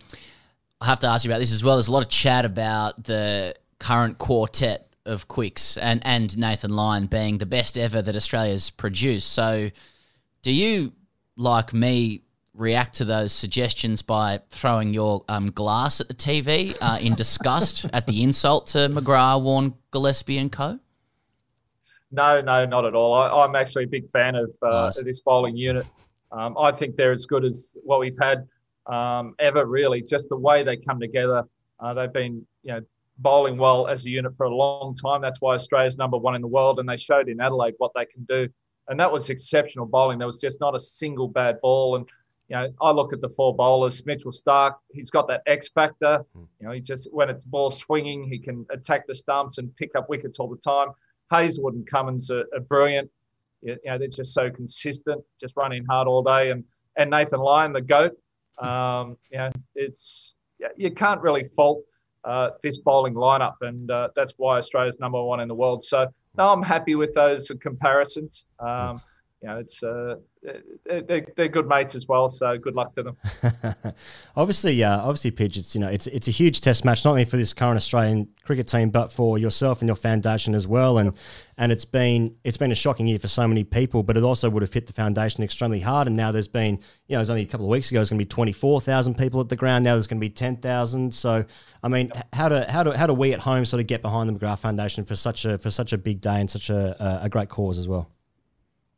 I 0.81 0.87
have 0.87 1.01
to 1.01 1.07
ask 1.07 1.25
you 1.25 1.31
about 1.31 1.39
this 1.39 1.53
as 1.53 1.65
well. 1.65 1.77
There's 1.77 1.89
a 1.89 1.93
lot 1.93 2.03
of 2.03 2.11
chat 2.11 2.45
about 2.45 3.05
the 3.05 3.55
current 3.79 4.19
quartet 4.19 4.89
of 5.07 5.27
quicks 5.27 5.77
and, 5.79 6.03
and 6.05 6.37
Nathan 6.37 6.71
Lyon 6.71 7.07
being 7.07 7.39
the 7.39 7.47
best 7.47 7.79
ever 7.79 8.03
that 8.03 8.15
Australia's 8.15 8.69
produced. 8.71 9.33
So, 9.33 9.71
do 10.43 10.53
you, 10.53 10.93
like 11.37 11.73
me, 11.73 12.23
react 12.59 12.97
to 12.97 13.05
those 13.05 13.33
suggestions 13.33 14.03
by 14.03 14.41
throwing 14.51 14.93
your 14.93 15.25
um, 15.29 15.51
glass 15.51 16.01
at 16.01 16.09
the 16.09 16.15
TV 16.15 16.77
uh, 16.81 16.99
in 17.01 17.15
disgust 17.15 17.87
at 17.93 18.07
the 18.07 18.23
insult 18.23 18.67
to 18.69 18.79
McGrath, 18.89 19.43
Warne, 19.43 19.75
Gillespie, 19.93 20.39
and 20.39 20.51
co? 20.51 20.79
No, 22.11 22.41
no, 22.41 22.65
not 22.67 22.85
at 22.85 22.95
all. 22.95 23.15
I, 23.15 23.45
I'm 23.45 23.55
actually 23.55 23.85
a 23.85 23.89
big 23.89 24.09
fan 24.09 24.35
of, 24.35 24.51
uh, 24.63 24.93
of 24.97 25.05
this 25.05 25.21
bowling 25.21 25.57
unit. 25.57 25.87
Um, 26.33 26.57
I 26.59 26.73
think 26.73 26.97
they're 26.97 27.13
as 27.13 27.27
good 27.27 27.45
as 27.45 27.77
what 27.85 28.01
we've 28.01 28.19
had 28.21 28.47
um, 28.87 29.35
ever, 29.39 29.67
really. 29.67 30.03
Just 30.03 30.29
the 30.29 30.37
way 30.37 30.63
they 30.63 30.77
come 30.77 31.01
together. 31.01 31.45
Uh, 31.81 31.95
they've 31.95 32.13
been, 32.13 32.47
you 32.63 32.73
know, 32.73 32.81
bowling 33.19 33.57
well 33.59 33.87
as 33.87 34.05
a 34.07 34.11
unit 34.11 34.37
for 34.37 34.47
a 34.47 34.55
long 34.55 34.95
time. 34.95 35.21
That's 35.21 35.41
why 35.41 35.55
Australia's 35.55 35.99
number 35.99 36.17
one 36.17 36.35
in 36.35 36.43
the 36.43 36.49
world, 36.49 36.81
and 36.81 36.89
they 36.89 36.97
showed 36.97 37.29
in 37.29 37.41
Adelaide 37.41 37.75
what 37.79 37.93
they 37.95 38.07
can 38.07 38.25
do. 38.25 38.49
And 38.89 38.99
that 39.01 39.13
was 39.13 39.29
exceptional 39.29 39.87
bowling. 39.87 40.19
There 40.19 40.27
was 40.27 40.41
just 40.41 40.61
not 40.61 40.75
a 40.75 40.79
single 40.79 41.29
bad 41.29 41.61
ball. 41.61 41.97
And 41.97 42.07
you 42.49 42.57
know, 42.57 42.73
I 42.81 42.91
look 42.91 43.13
at 43.13 43.21
the 43.21 43.29
four 43.29 43.55
bowlers. 43.55 44.05
Mitchell 44.07 44.33
Starc, 44.33 44.75
he's 44.93 45.11
got 45.11 45.29
that 45.29 45.43
X 45.47 45.69
factor. 45.69 46.25
You 46.35 46.67
know, 46.67 46.73
he 46.73 46.81
just 46.81 47.13
when 47.13 47.29
it's 47.29 47.45
ball 47.45 47.69
swinging, 47.69 48.27
he 48.27 48.39
can 48.39 48.67
attack 48.71 49.07
the 49.07 49.15
stumps 49.15 49.59
and 49.59 49.75
pick 49.77 49.91
up 49.97 50.09
wickets 50.09 50.39
all 50.39 50.49
the 50.49 50.57
time. 50.57 50.89
Hazlewood 51.31 51.75
and 51.75 51.87
Cummins 51.87 52.31
are, 52.31 52.45
are 52.55 52.61
brilliant. 52.61 53.11
You 53.61 53.77
know, 53.85 53.99
they're 53.99 54.09
just 54.09 54.33
so 54.33 54.51
consistent, 54.51 55.23
just 55.39 55.57
running 55.57 55.85
hard 55.85 56.09
all 56.09 56.23
day. 56.23 56.51
And 56.51 56.65
and 56.97 57.11
Nathan 57.11 57.41
Lyon, 57.41 57.73
the 57.73 57.83
goat. 57.83 58.17
Um, 58.59 59.17
you 59.31 59.39
know, 59.39 59.51
it's 59.75 60.35
yeah, 60.59 60.69
you 60.77 60.91
can't 60.91 61.21
really 61.21 61.45
fault 61.45 61.83
uh, 62.25 62.51
this 62.63 62.79
bowling 62.79 63.15
lineup, 63.15 63.57
and 63.61 63.91
uh, 63.91 64.09
that's 64.17 64.35
why 64.39 64.57
Australia's 64.57 64.99
number 64.99 65.23
one 65.23 65.41
in 65.41 65.49
the 65.49 65.55
world. 65.55 65.83
So 65.83 66.07
no, 66.37 66.53
I'm 66.53 66.63
happy 66.63 66.95
with 66.95 67.13
those 67.15 67.51
comparisons. 67.61 68.45
Um, 68.59 69.01
you 69.41 69.49
know, 69.49 69.59
it's 69.59 69.83
uh, 69.85 70.17
they're, 70.85 71.25
they're 71.37 71.49
good 71.49 71.69
mates 71.69 71.95
as 71.95 72.09
well. 72.09 72.29
So 72.29 72.59
good 72.59 72.75
luck 72.75 72.93
to 72.97 73.05
them. 73.05 73.95
obviously, 74.37 74.83
uh, 74.83 74.99
obviously, 74.99 75.31
Pidge, 75.31 75.57
it's 75.57 75.77
you 75.77 75.81
know, 75.81 75.89
it's 75.89 76.09
it's 76.09 76.27
a 76.27 76.33
huge 76.33 76.61
test 76.61 76.85
match 76.85 77.05
not 77.05 77.13
only 77.13 77.25
for 77.25 77.37
this 77.37 77.53
current 77.53 77.77
Australian 77.77 78.29
cricket 78.43 78.67
team, 78.67 78.91
but 78.91 79.13
for 79.13 79.39
yourself 79.39 79.81
and 79.81 79.89
your 79.89 79.95
foundation 79.95 80.57
as 80.57 80.67
well. 80.67 80.99
And 80.99 81.17
and 81.57 81.71
it's 81.71 81.85
been 81.85 82.35
it's 82.43 82.57
been 82.57 82.73
a 82.73 82.75
shocking 82.77 83.07
year 83.07 83.21
for 83.21 83.29
so 83.29 83.47
many 83.47 83.63
people, 83.63 84.03
but 84.03 84.17
it 84.17 84.25
also 84.25 84.51
would 84.51 84.63
have 84.63 84.73
hit 84.73 84.89
the 84.89 84.93
foundation 84.93 85.45
extremely 85.45 85.81
hard. 85.81 86.09
And 86.09 86.17
now 86.17 86.33
there's 86.33 86.49
been, 86.49 86.81
you 87.07 87.13
know, 87.13 87.19
it 87.19 87.21
was 87.21 87.31
only 87.31 87.43
a 87.43 87.47
couple 87.47 87.67
of 87.67 87.71
weeks 87.71 87.93
ago, 87.93 88.01
it's 88.01 88.11
going 88.11 88.19
to 88.19 88.25
be 88.25 88.29
twenty 88.29 88.53
four 88.53 88.81
thousand 88.81 89.19
people 89.19 89.41
at 89.41 89.51
the 89.51 89.57
ground. 89.57 89.85
Now 89.85 89.95
there's 89.95 90.09
going 90.09 90.21
to 90.21 90.27
be 90.27 90.31
ten 90.31 90.57
thousand. 90.57 91.15
So, 91.15 91.45
I 91.85 91.87
mean, 91.87 92.11
how 92.33 92.49
do 92.49 92.65
how 92.69 92.83
do 92.83 92.91
how 92.91 93.07
do 93.07 93.15
we 93.15 93.33
at 93.35 93.41
home 93.41 93.65
sort 93.65 93.81
of 93.81 93.87
get 93.87 94.03
behind 94.03 94.29
the 94.29 94.33
McGrath 94.33 94.59
Foundation 94.59 95.05
for 95.05 95.15
such 95.15 95.45
a 95.45 95.59
for 95.59 95.71
such 95.71 95.93
a 95.93 95.99
big 95.99 96.21
day 96.21 96.41
and 96.41 96.51
such 96.51 96.71
a 96.71 97.21
a 97.23 97.29
great 97.29 97.51
cause 97.51 97.79
as 97.79 97.87
well? 97.87 98.11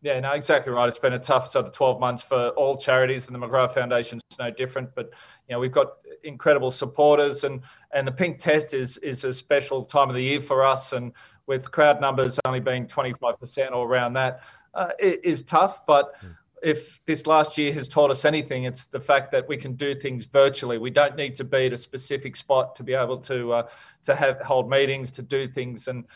Yeah, 0.03 0.19
no, 0.21 0.33
exactly 0.33 0.73
right. 0.73 0.89
It's 0.89 0.99
been 0.99 1.13
a 1.13 1.19
tough 1.19 1.51
sort 1.51 1.67
of 1.67 1.73
12 1.75 2.01
months 2.01 2.23
for 2.23 2.49
all 2.51 2.77
charities, 2.77 3.27
and 3.27 3.35
the 3.35 3.47
McGrath 3.47 3.73
Foundation 3.73 4.19
is 4.31 4.39
no 4.39 4.51
different. 4.51 4.95
But 4.95 5.11
you 5.47 5.55
know, 5.55 5.61
we've 5.61 5.73
got 5.73 5.89
incredible 6.25 6.71
supporters, 6.71 7.45
and 7.45 7.61
and 7.93 8.09
the 8.09 8.13
Pink 8.13 8.39
Test 8.39 8.73
is 8.73 8.97
is 8.99 9.25
a 9.25 9.33
special 9.33 9.85
time 9.85 10.09
of 10.09 10.15
the 10.15 10.23
year 10.23 10.41
for 10.41 10.65
us. 10.65 10.95
And 10.95 11.13
with 11.47 11.71
crowd 11.71 12.01
numbers 12.01 12.39
only 12.47 12.61
being 12.61 12.87
25% 12.87 13.73
or 13.73 13.87
around 13.87 14.15
that, 14.15 14.41
uh, 14.73 14.91
it 14.99 15.23
is 15.23 15.43
tough. 15.43 15.85
But 15.85 16.15
if 16.63 17.05
this 17.05 17.27
last 17.27 17.59
year 17.59 17.73
has 17.75 17.87
taught 17.87 18.11
us 18.11 18.25
anything, 18.25 18.65
it's 18.65 18.87
the 18.87 19.01
fact 19.01 19.31
that 19.33 19.49
we 19.49 19.57
can 19.59 19.75
do 19.75 19.95
things 19.95 20.25
virtually. 20.25 20.79
We 20.79 20.91
don't 20.91 21.17
need 21.17 21.35
to 21.37 21.45
be 21.45 21.67
at 21.67 21.73
a 21.73 21.77
specific 21.77 22.37
spot 22.37 22.75
to 22.77 22.83
be 22.83 22.95
able 22.95 23.19
to 23.19 23.53
uh, 23.53 23.69
to 24.05 24.15
have 24.15 24.41
hold 24.41 24.71
meetings, 24.71 25.11
to 25.13 25.23
do 25.23 25.47
things, 25.47 25.89
and 25.89 26.07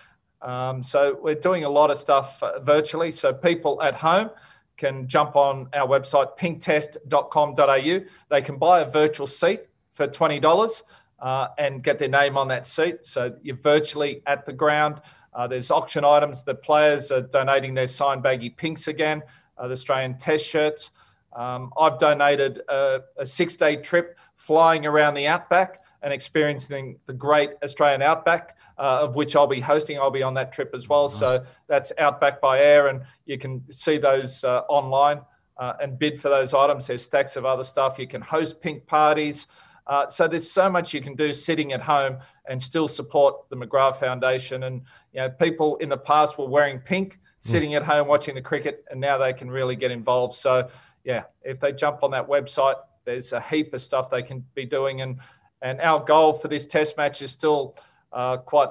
um, 0.44 0.82
so 0.82 1.18
we're 1.20 1.34
doing 1.34 1.64
a 1.64 1.68
lot 1.68 1.90
of 1.90 1.96
stuff 1.96 2.42
uh, 2.42 2.60
virtually. 2.60 3.10
So 3.10 3.32
people 3.32 3.80
at 3.82 3.94
home 3.94 4.30
can 4.76 5.08
jump 5.08 5.36
on 5.36 5.68
our 5.72 5.88
website, 5.88 6.36
pinktest.com.au. 6.36 8.00
They 8.28 8.42
can 8.42 8.58
buy 8.58 8.80
a 8.80 8.88
virtual 8.88 9.26
seat 9.26 9.62
for 9.92 10.06
$20 10.06 10.82
uh, 11.20 11.48
and 11.58 11.82
get 11.82 11.98
their 11.98 12.08
name 12.08 12.36
on 12.36 12.48
that 12.48 12.66
seat. 12.66 13.06
So 13.06 13.36
you're 13.42 13.56
virtually 13.56 14.22
at 14.26 14.44
the 14.44 14.52
ground. 14.52 15.00
Uh, 15.32 15.46
there's 15.46 15.70
auction 15.70 16.04
items. 16.04 16.42
The 16.42 16.54
players 16.54 17.10
are 17.10 17.22
donating 17.22 17.72
their 17.74 17.88
signed 17.88 18.22
baggy 18.22 18.50
pinks 18.50 18.86
again, 18.86 19.22
uh, 19.56 19.68
the 19.68 19.72
Australian 19.72 20.18
test 20.18 20.44
shirts. 20.44 20.90
Um, 21.32 21.72
I've 21.78 21.98
donated 21.98 22.60
a, 22.68 23.00
a 23.16 23.24
six 23.24 23.56
day 23.56 23.76
trip 23.76 24.18
flying 24.36 24.84
around 24.84 25.14
the 25.14 25.26
outback 25.26 25.80
and 26.04 26.12
experiencing 26.12 26.96
the 27.06 27.12
great 27.12 27.50
Australian 27.64 28.02
outback 28.02 28.56
uh, 28.78 28.98
of 29.02 29.14
which 29.14 29.36
I'll 29.36 29.46
be 29.46 29.60
hosting. 29.60 29.98
I'll 29.98 30.10
be 30.10 30.22
on 30.22 30.34
that 30.34 30.52
trip 30.52 30.70
as 30.74 30.88
well. 30.88 31.04
Nice. 31.04 31.18
So 31.18 31.44
that's 31.66 31.92
Outback 31.98 32.40
by 32.40 32.60
Air, 32.60 32.88
and 32.88 33.02
you 33.26 33.38
can 33.38 33.64
see 33.70 33.98
those 33.98 34.42
uh, 34.44 34.60
online 34.68 35.20
uh, 35.58 35.74
and 35.80 35.98
bid 35.98 36.20
for 36.20 36.28
those 36.28 36.54
items. 36.54 36.86
There's 36.86 37.02
stacks 37.02 37.36
of 37.36 37.44
other 37.44 37.64
stuff. 37.64 37.98
You 37.98 38.06
can 38.06 38.20
host 38.20 38.60
pink 38.60 38.86
parties. 38.86 39.46
Uh, 39.86 40.06
so 40.06 40.26
there's 40.26 40.50
so 40.50 40.70
much 40.70 40.94
you 40.94 41.00
can 41.00 41.14
do 41.14 41.32
sitting 41.32 41.72
at 41.72 41.80
home 41.80 42.16
and 42.48 42.60
still 42.60 42.88
support 42.88 43.48
the 43.50 43.56
McGrath 43.56 43.96
Foundation. 43.96 44.64
And 44.64 44.82
you 45.12 45.20
know, 45.20 45.28
people 45.28 45.76
in 45.76 45.88
the 45.88 45.98
past 45.98 46.38
were 46.38 46.48
wearing 46.48 46.78
pink, 46.78 47.14
hmm. 47.14 47.18
sitting 47.50 47.72
mm. 47.72 47.76
at 47.76 47.82
home 47.82 48.08
watching 48.08 48.34
the 48.34 48.42
cricket, 48.42 48.84
and 48.90 49.00
now 49.00 49.18
they 49.18 49.32
can 49.32 49.50
really 49.50 49.76
get 49.76 49.90
involved. 49.90 50.34
So 50.34 50.68
yeah, 51.04 51.24
if 51.42 51.60
they 51.60 51.72
jump 51.72 52.02
on 52.02 52.10
that 52.12 52.26
website, 52.26 52.76
there's 53.04 53.32
a 53.32 53.40
heap 53.40 53.74
of 53.74 53.82
stuff 53.82 54.10
they 54.10 54.22
can 54.22 54.44
be 54.54 54.64
doing. 54.64 55.02
And 55.02 55.20
and 55.62 55.80
our 55.80 56.02
goal 56.04 56.32
for 56.32 56.48
this 56.48 56.66
Test 56.66 56.96
match 56.96 57.22
is 57.22 57.30
still 57.30 57.76
uh, 58.12 58.38
quite, 58.38 58.68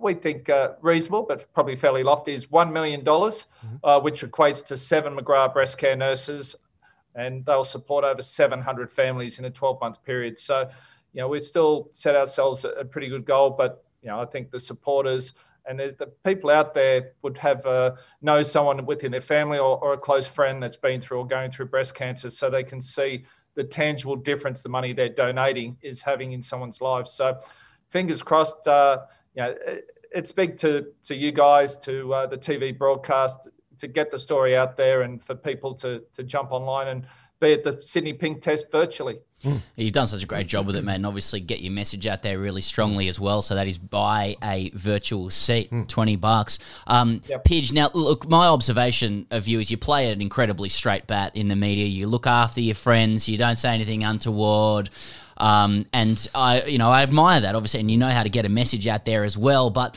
we 0.00 0.14
think, 0.14 0.48
uh, 0.48 0.72
reasonable, 0.80 1.24
but 1.28 1.52
probably 1.52 1.76
fairly 1.76 2.02
lofty, 2.02 2.32
is 2.32 2.46
$1 2.46 2.72
million, 2.72 3.02
mm-hmm. 3.02 3.76
uh, 3.84 4.00
which 4.00 4.22
equates 4.22 4.64
to 4.66 4.76
seven 4.76 5.16
McGrath 5.16 5.52
breast 5.52 5.78
care 5.78 5.96
nurses, 5.96 6.56
and 7.14 7.44
they'll 7.44 7.64
support 7.64 8.04
over 8.04 8.22
700 8.22 8.90
families 8.90 9.38
in 9.38 9.44
a 9.44 9.50
12 9.50 9.80
month 9.80 10.02
period. 10.04 10.38
So, 10.38 10.68
you 11.12 11.20
know, 11.20 11.28
we 11.28 11.40
still 11.40 11.88
set 11.92 12.14
ourselves 12.14 12.64
a 12.64 12.84
pretty 12.84 13.08
good 13.08 13.24
goal, 13.24 13.50
but, 13.50 13.84
you 14.02 14.08
know, 14.08 14.20
I 14.20 14.26
think 14.26 14.50
the 14.50 14.60
supporters, 14.60 15.34
and 15.68 15.80
the 15.80 16.12
people 16.24 16.50
out 16.50 16.74
there 16.74 17.12
would 17.22 17.38
have 17.38 17.66
uh, 17.66 17.92
know 18.22 18.42
someone 18.42 18.86
within 18.86 19.10
their 19.10 19.20
family 19.20 19.58
or, 19.58 19.78
or, 19.78 19.94
a 19.94 19.98
close 19.98 20.26
friend 20.26 20.62
that's 20.62 20.76
been 20.76 21.00
through 21.00 21.18
or 21.18 21.26
going 21.26 21.50
through 21.50 21.66
breast 21.66 21.94
cancer, 21.94 22.30
so 22.30 22.48
they 22.48 22.62
can 22.62 22.80
see 22.80 23.24
the 23.56 23.64
tangible 23.64 24.14
difference 24.14 24.62
the 24.62 24.68
money 24.68 24.92
they're 24.92 25.08
donating 25.08 25.76
is 25.82 26.02
having 26.02 26.32
in 26.32 26.42
someone's 26.42 26.80
life. 26.80 27.08
So, 27.08 27.38
fingers 27.90 28.22
crossed. 28.22 28.68
Uh, 28.68 28.98
you 29.34 29.42
know, 29.42 29.54
it, 29.66 29.90
it's 30.12 30.30
big 30.30 30.56
to 30.58 30.86
to 31.04 31.16
you 31.16 31.32
guys, 31.32 31.76
to 31.78 32.14
uh, 32.14 32.26
the 32.26 32.38
TV 32.38 32.76
broadcast, 32.76 33.48
to 33.78 33.88
get 33.88 34.10
the 34.10 34.18
story 34.18 34.56
out 34.56 34.76
there, 34.76 35.02
and 35.02 35.22
for 35.22 35.34
people 35.34 35.74
to 35.74 36.02
to 36.12 36.22
jump 36.22 36.52
online 36.52 36.88
and 36.88 37.06
be 37.40 37.52
at 37.52 37.64
the 37.64 37.80
Sydney 37.80 38.12
Pink 38.12 38.42
Test 38.42 38.70
virtually. 38.70 39.18
Mm. 39.44 39.60
You've 39.76 39.92
done 39.92 40.06
such 40.06 40.22
a 40.22 40.26
great 40.26 40.46
job 40.46 40.66
with 40.66 40.76
it, 40.76 40.82
man. 40.82 40.96
And 40.96 41.06
obviously, 41.06 41.40
get 41.40 41.60
your 41.60 41.72
message 41.72 42.06
out 42.06 42.22
there 42.22 42.38
really 42.38 42.62
strongly 42.62 43.08
as 43.08 43.20
well. 43.20 43.42
So 43.42 43.54
that 43.54 43.66
is 43.66 43.76
buy 43.78 44.36
a 44.42 44.70
virtual 44.70 45.28
seat, 45.30 45.70
mm. 45.70 45.86
twenty 45.86 46.16
bucks. 46.16 46.58
Um, 46.86 47.20
yep. 47.28 47.44
Pidge. 47.44 47.72
Now, 47.72 47.90
look, 47.92 48.28
my 48.28 48.46
observation 48.46 49.26
of 49.30 49.46
you 49.46 49.60
is 49.60 49.70
you 49.70 49.76
play 49.76 50.10
an 50.10 50.22
incredibly 50.22 50.68
straight 50.68 51.06
bat 51.06 51.36
in 51.36 51.48
the 51.48 51.56
media. 51.56 51.84
You 51.84 52.06
look 52.06 52.26
after 52.26 52.60
your 52.60 52.74
friends. 52.74 53.28
You 53.28 53.36
don't 53.36 53.56
say 53.56 53.74
anything 53.74 54.04
untoward. 54.04 54.90
Um, 55.36 55.84
and 55.92 56.26
I, 56.34 56.62
you 56.62 56.78
know, 56.78 56.90
I 56.90 57.02
admire 57.02 57.40
that 57.40 57.54
obviously, 57.54 57.80
and 57.80 57.90
you 57.90 57.98
know 57.98 58.08
how 58.08 58.22
to 58.22 58.30
get 58.30 58.46
a 58.46 58.48
message 58.48 58.86
out 58.86 59.04
there 59.04 59.22
as 59.22 59.36
well. 59.36 59.68
But 59.68 59.96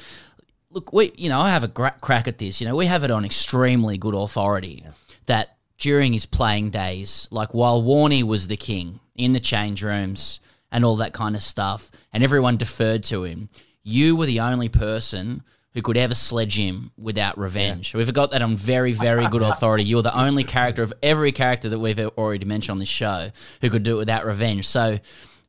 look, 0.69 0.91
we, 0.91 1.13
you 1.15 1.29
know, 1.29 1.39
I 1.39 1.51
have 1.51 1.63
a 1.63 1.69
gra- 1.69 1.95
crack 2.01 2.27
at 2.27 2.39
this. 2.39 2.59
You 2.59 2.67
know, 2.67 2.75
we 2.75 2.87
have 2.87 3.05
it 3.05 3.11
on 3.11 3.23
extremely 3.23 3.97
good 3.97 4.15
authority 4.15 4.81
yeah. 4.83 4.91
that 5.27 5.58
during 5.79 6.13
his 6.13 6.25
playing 6.25 6.69
days, 6.69 7.27
like 7.31 7.53
while 7.53 7.81
Warney 7.81 8.21
was 8.21 8.47
the 8.47 8.57
king 8.57 8.99
in 9.15 9.33
the 9.33 9.39
change 9.39 9.83
rooms 9.83 10.39
and 10.71 10.85
all 10.85 10.97
that 10.97 11.13
kind 11.13 11.35
of 11.35 11.41
stuff, 11.41 11.89
and 12.13 12.23
everyone 12.23 12.57
deferred 12.57 13.03
to 13.05 13.23
him, 13.23 13.49
you 13.81 14.15
were 14.15 14.25
the 14.25 14.41
only 14.41 14.69
person 14.69 15.41
who 15.73 15.81
could 15.81 15.97
ever 15.97 16.15
sledge 16.15 16.57
him 16.57 16.91
without 16.97 17.37
revenge. 17.37 17.93
Yeah. 17.93 17.99
We've 17.99 18.13
got 18.13 18.31
that 18.31 18.41
on 18.41 18.55
very, 18.55 18.91
very 18.91 19.27
good 19.27 19.41
authority. 19.41 19.83
You're 19.83 20.01
the 20.01 20.17
only 20.17 20.43
character 20.43 20.83
of 20.83 20.93
every 21.01 21.31
character 21.31 21.69
that 21.69 21.79
we've 21.79 21.99
already 21.99 22.45
mentioned 22.45 22.73
on 22.73 22.79
this 22.79 22.89
show 22.89 23.29
who 23.61 23.69
could 23.69 23.83
do 23.83 23.95
it 23.95 23.99
without 23.99 24.25
revenge. 24.25 24.67
So 24.67 24.99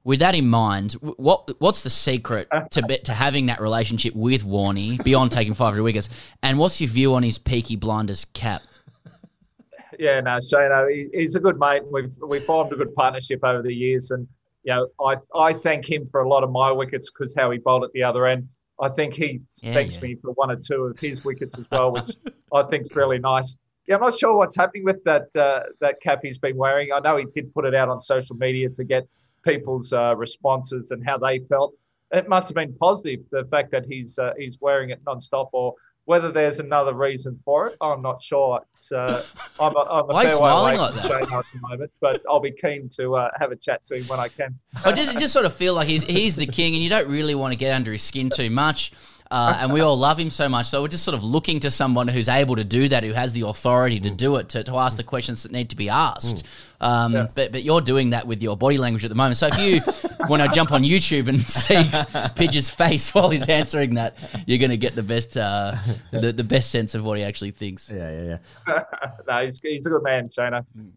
with 0.05 0.21
that 0.21 0.35
in 0.35 0.47
mind, 0.49 0.93
what 0.93 1.61
what's 1.61 1.83
the 1.83 1.91
secret 1.91 2.49
to 2.71 2.83
be, 2.83 2.99
to 2.99 3.13
having 3.13 3.47
that 3.47 3.61
relationship 3.61 4.15
with 4.15 4.45
Warney 4.45 5.03
beyond 5.03 5.33
taking 5.33 5.55
500 5.55 5.83
wickets? 5.83 6.09
And 6.43 6.59
what's 6.59 6.81
your 6.81 6.89
view 6.89 7.15
on 7.15 7.23
his 7.23 7.39
Peaky 7.39 7.77
Blinders 7.77 8.27
cap? 8.27 8.63
Yeah, 10.01 10.21
no, 10.21 10.39
Shane, 10.41 10.71
he, 10.91 11.09
he's 11.13 11.35
a 11.35 11.41
good 11.41 11.59
mate. 11.59 11.83
We've 11.93 12.17
we 12.27 12.41
formed 12.41 12.73
a 12.73 12.77
good 12.77 12.95
partnership 12.95 13.41
over 13.45 13.61
the 13.61 13.75
years, 13.75 14.11
and 14.11 14.27
you 14.65 14.73
know, 14.73 14.89
I 14.99 15.17
I 15.35 15.53
thank 15.53 15.85
him 15.85 16.07
for 16.07 16.23
a 16.23 16.29
lot 16.29 16.43
of 16.43 16.51
my 16.51 16.73
wickets 16.73 17.11
because 17.11 17.35
how 17.37 17.51
he 17.51 17.59
bowled 17.59 17.85
at 17.85 17.93
the 17.93 18.03
other 18.03 18.27
end. 18.27 18.49
I 18.81 18.89
think 18.89 19.13
he 19.13 19.43
yeah, 19.63 19.75
thanks 19.75 19.97
yeah. 19.97 20.03
me 20.03 20.15
for 20.15 20.33
one 20.33 20.51
or 20.51 20.57
two 20.57 20.85
of 20.85 20.99
his 20.99 21.23
wickets 21.23 21.59
as 21.59 21.67
well, 21.71 21.93
which 21.93 22.13
I 22.55 22.63
think 22.63 22.85
is 22.85 22.97
really 22.97 23.19
nice. 23.19 23.59
Yeah, 23.87 23.97
I'm 23.97 24.01
not 24.01 24.19
sure 24.19 24.35
what's 24.35 24.57
happening 24.57 24.85
with 24.85 25.05
that 25.05 25.37
uh, 25.37 25.65
that 25.81 26.01
cap 26.01 26.21
he's 26.23 26.39
been 26.39 26.57
wearing. 26.57 26.95
I 26.95 27.01
know 27.01 27.19
he 27.19 27.27
did 27.35 27.53
put 27.53 27.67
it 27.67 27.75
out 27.75 27.91
on 27.91 28.01
social 28.01 28.37
media 28.37 28.71
to 28.71 28.85
get 28.85 29.07
people's 29.45 29.93
uh, 29.93 30.17
responses 30.17 30.93
and 30.93 31.05
how 31.05 31.19
they 31.19 31.41
felt. 31.41 31.75
It 32.11 32.27
must 32.27 32.49
have 32.49 32.55
been 32.55 32.75
positive 32.77 33.21
the 33.31 33.45
fact 33.45 33.71
that 33.73 33.85
he's 33.87 34.19
uh, 34.19 34.33
he's 34.39 34.59
wearing 34.63 34.89
it 34.89 35.05
nonstop, 35.05 35.51
or 35.53 35.75
whether 36.11 36.33
there's 36.33 36.59
another 36.59 36.93
reason 36.93 37.39
for 37.45 37.69
it, 37.69 37.77
I'm 37.81 38.03
not 38.03 38.21
sure. 38.21 38.61
It's, 38.75 38.91
uh, 38.91 39.25
I'm 39.61 39.77
a, 39.77 39.79
I'm 39.79 40.11
a 40.11 40.13
Why 40.13 40.27
fair 40.27 40.41
way 40.41 40.51
away 40.51 40.77
like 40.77 40.97
at 40.97 41.45
the 41.53 41.61
moment, 41.61 41.93
but 42.01 42.21
I'll 42.29 42.41
be 42.41 42.51
keen 42.51 42.89
to 42.97 43.15
uh, 43.15 43.31
have 43.39 43.53
a 43.53 43.57
chat 43.57 43.85
to 43.85 43.95
him 43.95 44.03
when 44.09 44.19
I 44.19 44.27
can. 44.27 44.59
I 44.85 44.91
just 44.91 45.17
just 45.21 45.33
sort 45.33 45.47
of 45.47 45.55
feel 45.55 45.75
like 45.75 45.87
he's 45.87 46.03
he's 46.03 46.35
the 46.35 46.49
king, 46.49 46.75
and 46.75 46.83
you 46.83 46.91
don't 46.91 47.07
really 47.07 47.37
want 47.37 47.53
to 47.53 47.57
get 47.57 47.77
under 47.77 47.93
his 47.93 48.03
skin 48.03 48.29
too 48.29 48.51
much. 48.51 48.91
Uh, 49.31 49.57
and 49.61 49.73
we 49.73 49.81
all 49.81 49.97
love 49.97 50.19
him 50.19 50.29
so 50.29 50.49
much. 50.49 50.67
So 50.67 50.83
we're 50.83 50.89
just 50.89 51.05
sort 51.05 51.15
of 51.15 51.23
looking 51.23 51.61
to 51.61 51.71
someone 51.71 52.09
who's 52.09 52.29
able 52.29 52.57
to 52.57 52.65
do 52.65 52.89
that, 52.89 53.05
who 53.05 53.13
has 53.13 53.33
the 53.33 53.43
authority 53.43 54.01
to 54.01 54.11
do 54.11 54.37
it, 54.37 54.49
to, 54.51 54.65
to 54.65 54.77
ask 54.77 54.97
the 54.97 55.05
questions 55.05 55.45
that 55.45 55.53
need 55.53 55.71
to 55.71 55.77
be 55.77 55.89
asked. 55.89 56.45
Um, 56.81 57.15
yeah. 57.15 57.27
but, 57.33 57.53
but 57.53 57.63
you're 57.63 57.81
doing 57.81 58.11
that 58.11 58.27
with 58.27 58.43
your 58.43 58.57
body 58.57 58.77
language 58.77 59.05
at 59.05 59.09
the 59.09 59.15
moment. 59.15 59.37
So 59.37 59.49
if 59.53 59.59
you 59.59 59.83
want 60.29 60.43
to 60.43 60.49
jump 60.49 60.73
on 60.73 60.83
YouTube 60.83 61.29
and 61.29 61.41
see 61.47 61.89
Pidge's 62.35 62.69
face 62.69 63.15
while 63.15 63.31
he's 63.31 63.49
answering 63.49 63.95
that, 63.95 64.17
you're 64.47 64.59
going 64.59 64.71
to 64.71 64.77
get 64.77 64.97
the 64.97 65.03
best 65.03 65.37
uh, 65.37 65.77
the, 66.11 66.33
the 66.33 66.45
best 66.45 66.71
sense 66.71 66.97
of 66.97 67.05
what 67.05 67.17
he 67.17 67.23
actually 67.23 67.53
thinks. 67.53 67.89
Yeah, 67.89 68.11
yeah, 68.11 68.39
yeah. 68.67 68.83
no, 69.29 69.43
he's, 69.43 69.61
he's 69.63 69.87
a 69.87 69.91
good 69.91 70.03
man, 70.03 70.29
Shana. 70.29 70.67
Mm. 70.77 70.91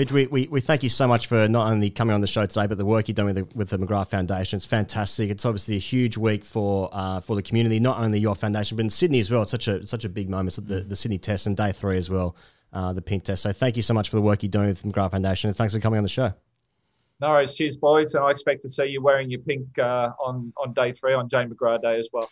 Pidge, 0.00 0.12
we, 0.12 0.26
we, 0.28 0.48
we 0.48 0.60
thank 0.62 0.82
you 0.82 0.88
so 0.88 1.06
much 1.06 1.26
for 1.26 1.46
not 1.46 1.70
only 1.70 1.90
coming 1.90 2.14
on 2.14 2.22
the 2.22 2.26
show 2.26 2.46
today, 2.46 2.66
but 2.66 2.78
the 2.78 2.86
work 2.86 3.08
you're 3.08 3.14
doing 3.14 3.34
with 3.34 3.36
the, 3.36 3.58
with 3.58 3.68
the 3.68 3.78
McGrath 3.78 4.08
Foundation. 4.08 4.56
It's 4.56 4.64
fantastic. 4.64 5.28
It's 5.28 5.44
obviously 5.44 5.76
a 5.76 5.80
huge 5.80 6.16
week 6.16 6.42
for 6.42 6.88
uh, 6.90 7.20
for 7.20 7.36
the 7.36 7.42
community, 7.42 7.78
not 7.80 7.98
only 7.98 8.18
your 8.18 8.34
foundation, 8.34 8.78
but 8.78 8.84
in 8.84 8.88
Sydney 8.90 9.20
as 9.20 9.30
well. 9.30 9.42
It's 9.42 9.50
such 9.50 9.68
a 9.68 9.86
such 9.86 10.06
a 10.06 10.08
big 10.08 10.30
moment. 10.30 10.56
It's 10.56 10.66
the, 10.66 10.80
the 10.80 10.96
Sydney 10.96 11.18
Test 11.18 11.46
and 11.46 11.54
day 11.54 11.72
three 11.72 11.98
as 11.98 12.08
well, 12.08 12.34
uh, 12.72 12.94
the 12.94 13.02
Pink 13.02 13.24
Test. 13.24 13.42
So 13.42 13.52
thank 13.52 13.76
you 13.76 13.82
so 13.82 13.92
much 13.92 14.08
for 14.08 14.16
the 14.16 14.22
work 14.22 14.42
you're 14.42 14.48
doing 14.48 14.68
with 14.68 14.80
the 14.80 14.88
McGrath 14.88 15.10
Foundation, 15.10 15.48
and 15.48 15.56
thanks 15.56 15.74
for 15.74 15.80
coming 15.80 15.98
on 15.98 16.02
the 16.02 16.08
show. 16.08 16.32
No 17.20 17.28
worries. 17.28 17.54
Cheers, 17.54 17.76
boys. 17.76 18.14
And 18.14 18.24
I 18.24 18.30
expect 18.30 18.62
to 18.62 18.70
see 18.70 18.86
you 18.86 19.02
wearing 19.02 19.28
your 19.28 19.40
pink 19.40 19.78
uh, 19.78 20.12
on, 20.18 20.50
on 20.56 20.72
day 20.72 20.92
three, 20.92 21.12
on 21.12 21.28
Jane 21.28 21.50
McGrath 21.50 21.82
Day 21.82 21.98
as 21.98 22.08
well. 22.10 22.30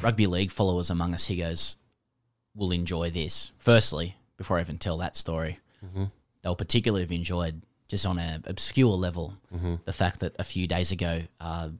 Rugby 0.00 0.28
league 0.28 0.52
followers 0.52 0.90
among 0.90 1.12
us, 1.12 1.26
he 1.26 1.36
goes, 1.36 1.76
will 2.54 2.72
enjoy 2.72 3.10
this. 3.10 3.52
Firstly, 3.58 4.16
before 4.36 4.58
I 4.58 4.60
even 4.62 4.78
tell 4.78 4.98
that 4.98 5.16
story, 5.16 5.58
Mhm. 5.84 6.10
they'll 6.42 6.56
particularly 6.56 7.02
have 7.02 7.12
enjoyed 7.12 7.62
just 7.88 8.06
on 8.06 8.18
an 8.18 8.42
obscure 8.46 8.94
level 8.96 9.34
Mhm. 9.52 9.84
the 9.84 9.92
fact 9.92 10.20
that 10.20 10.34
a 10.38 10.44
few 10.44 10.66
days 10.66 10.92
ago, 10.92 11.22
uh, 11.40 11.70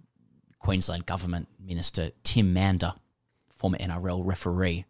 Queensland 0.59 1.07
Government 1.07 1.49
Minister 1.59 2.11
Tim 2.23 2.53
Mander, 2.53 2.95
former 3.55 3.79
NRL 3.81 4.23
referee, 4.23 4.85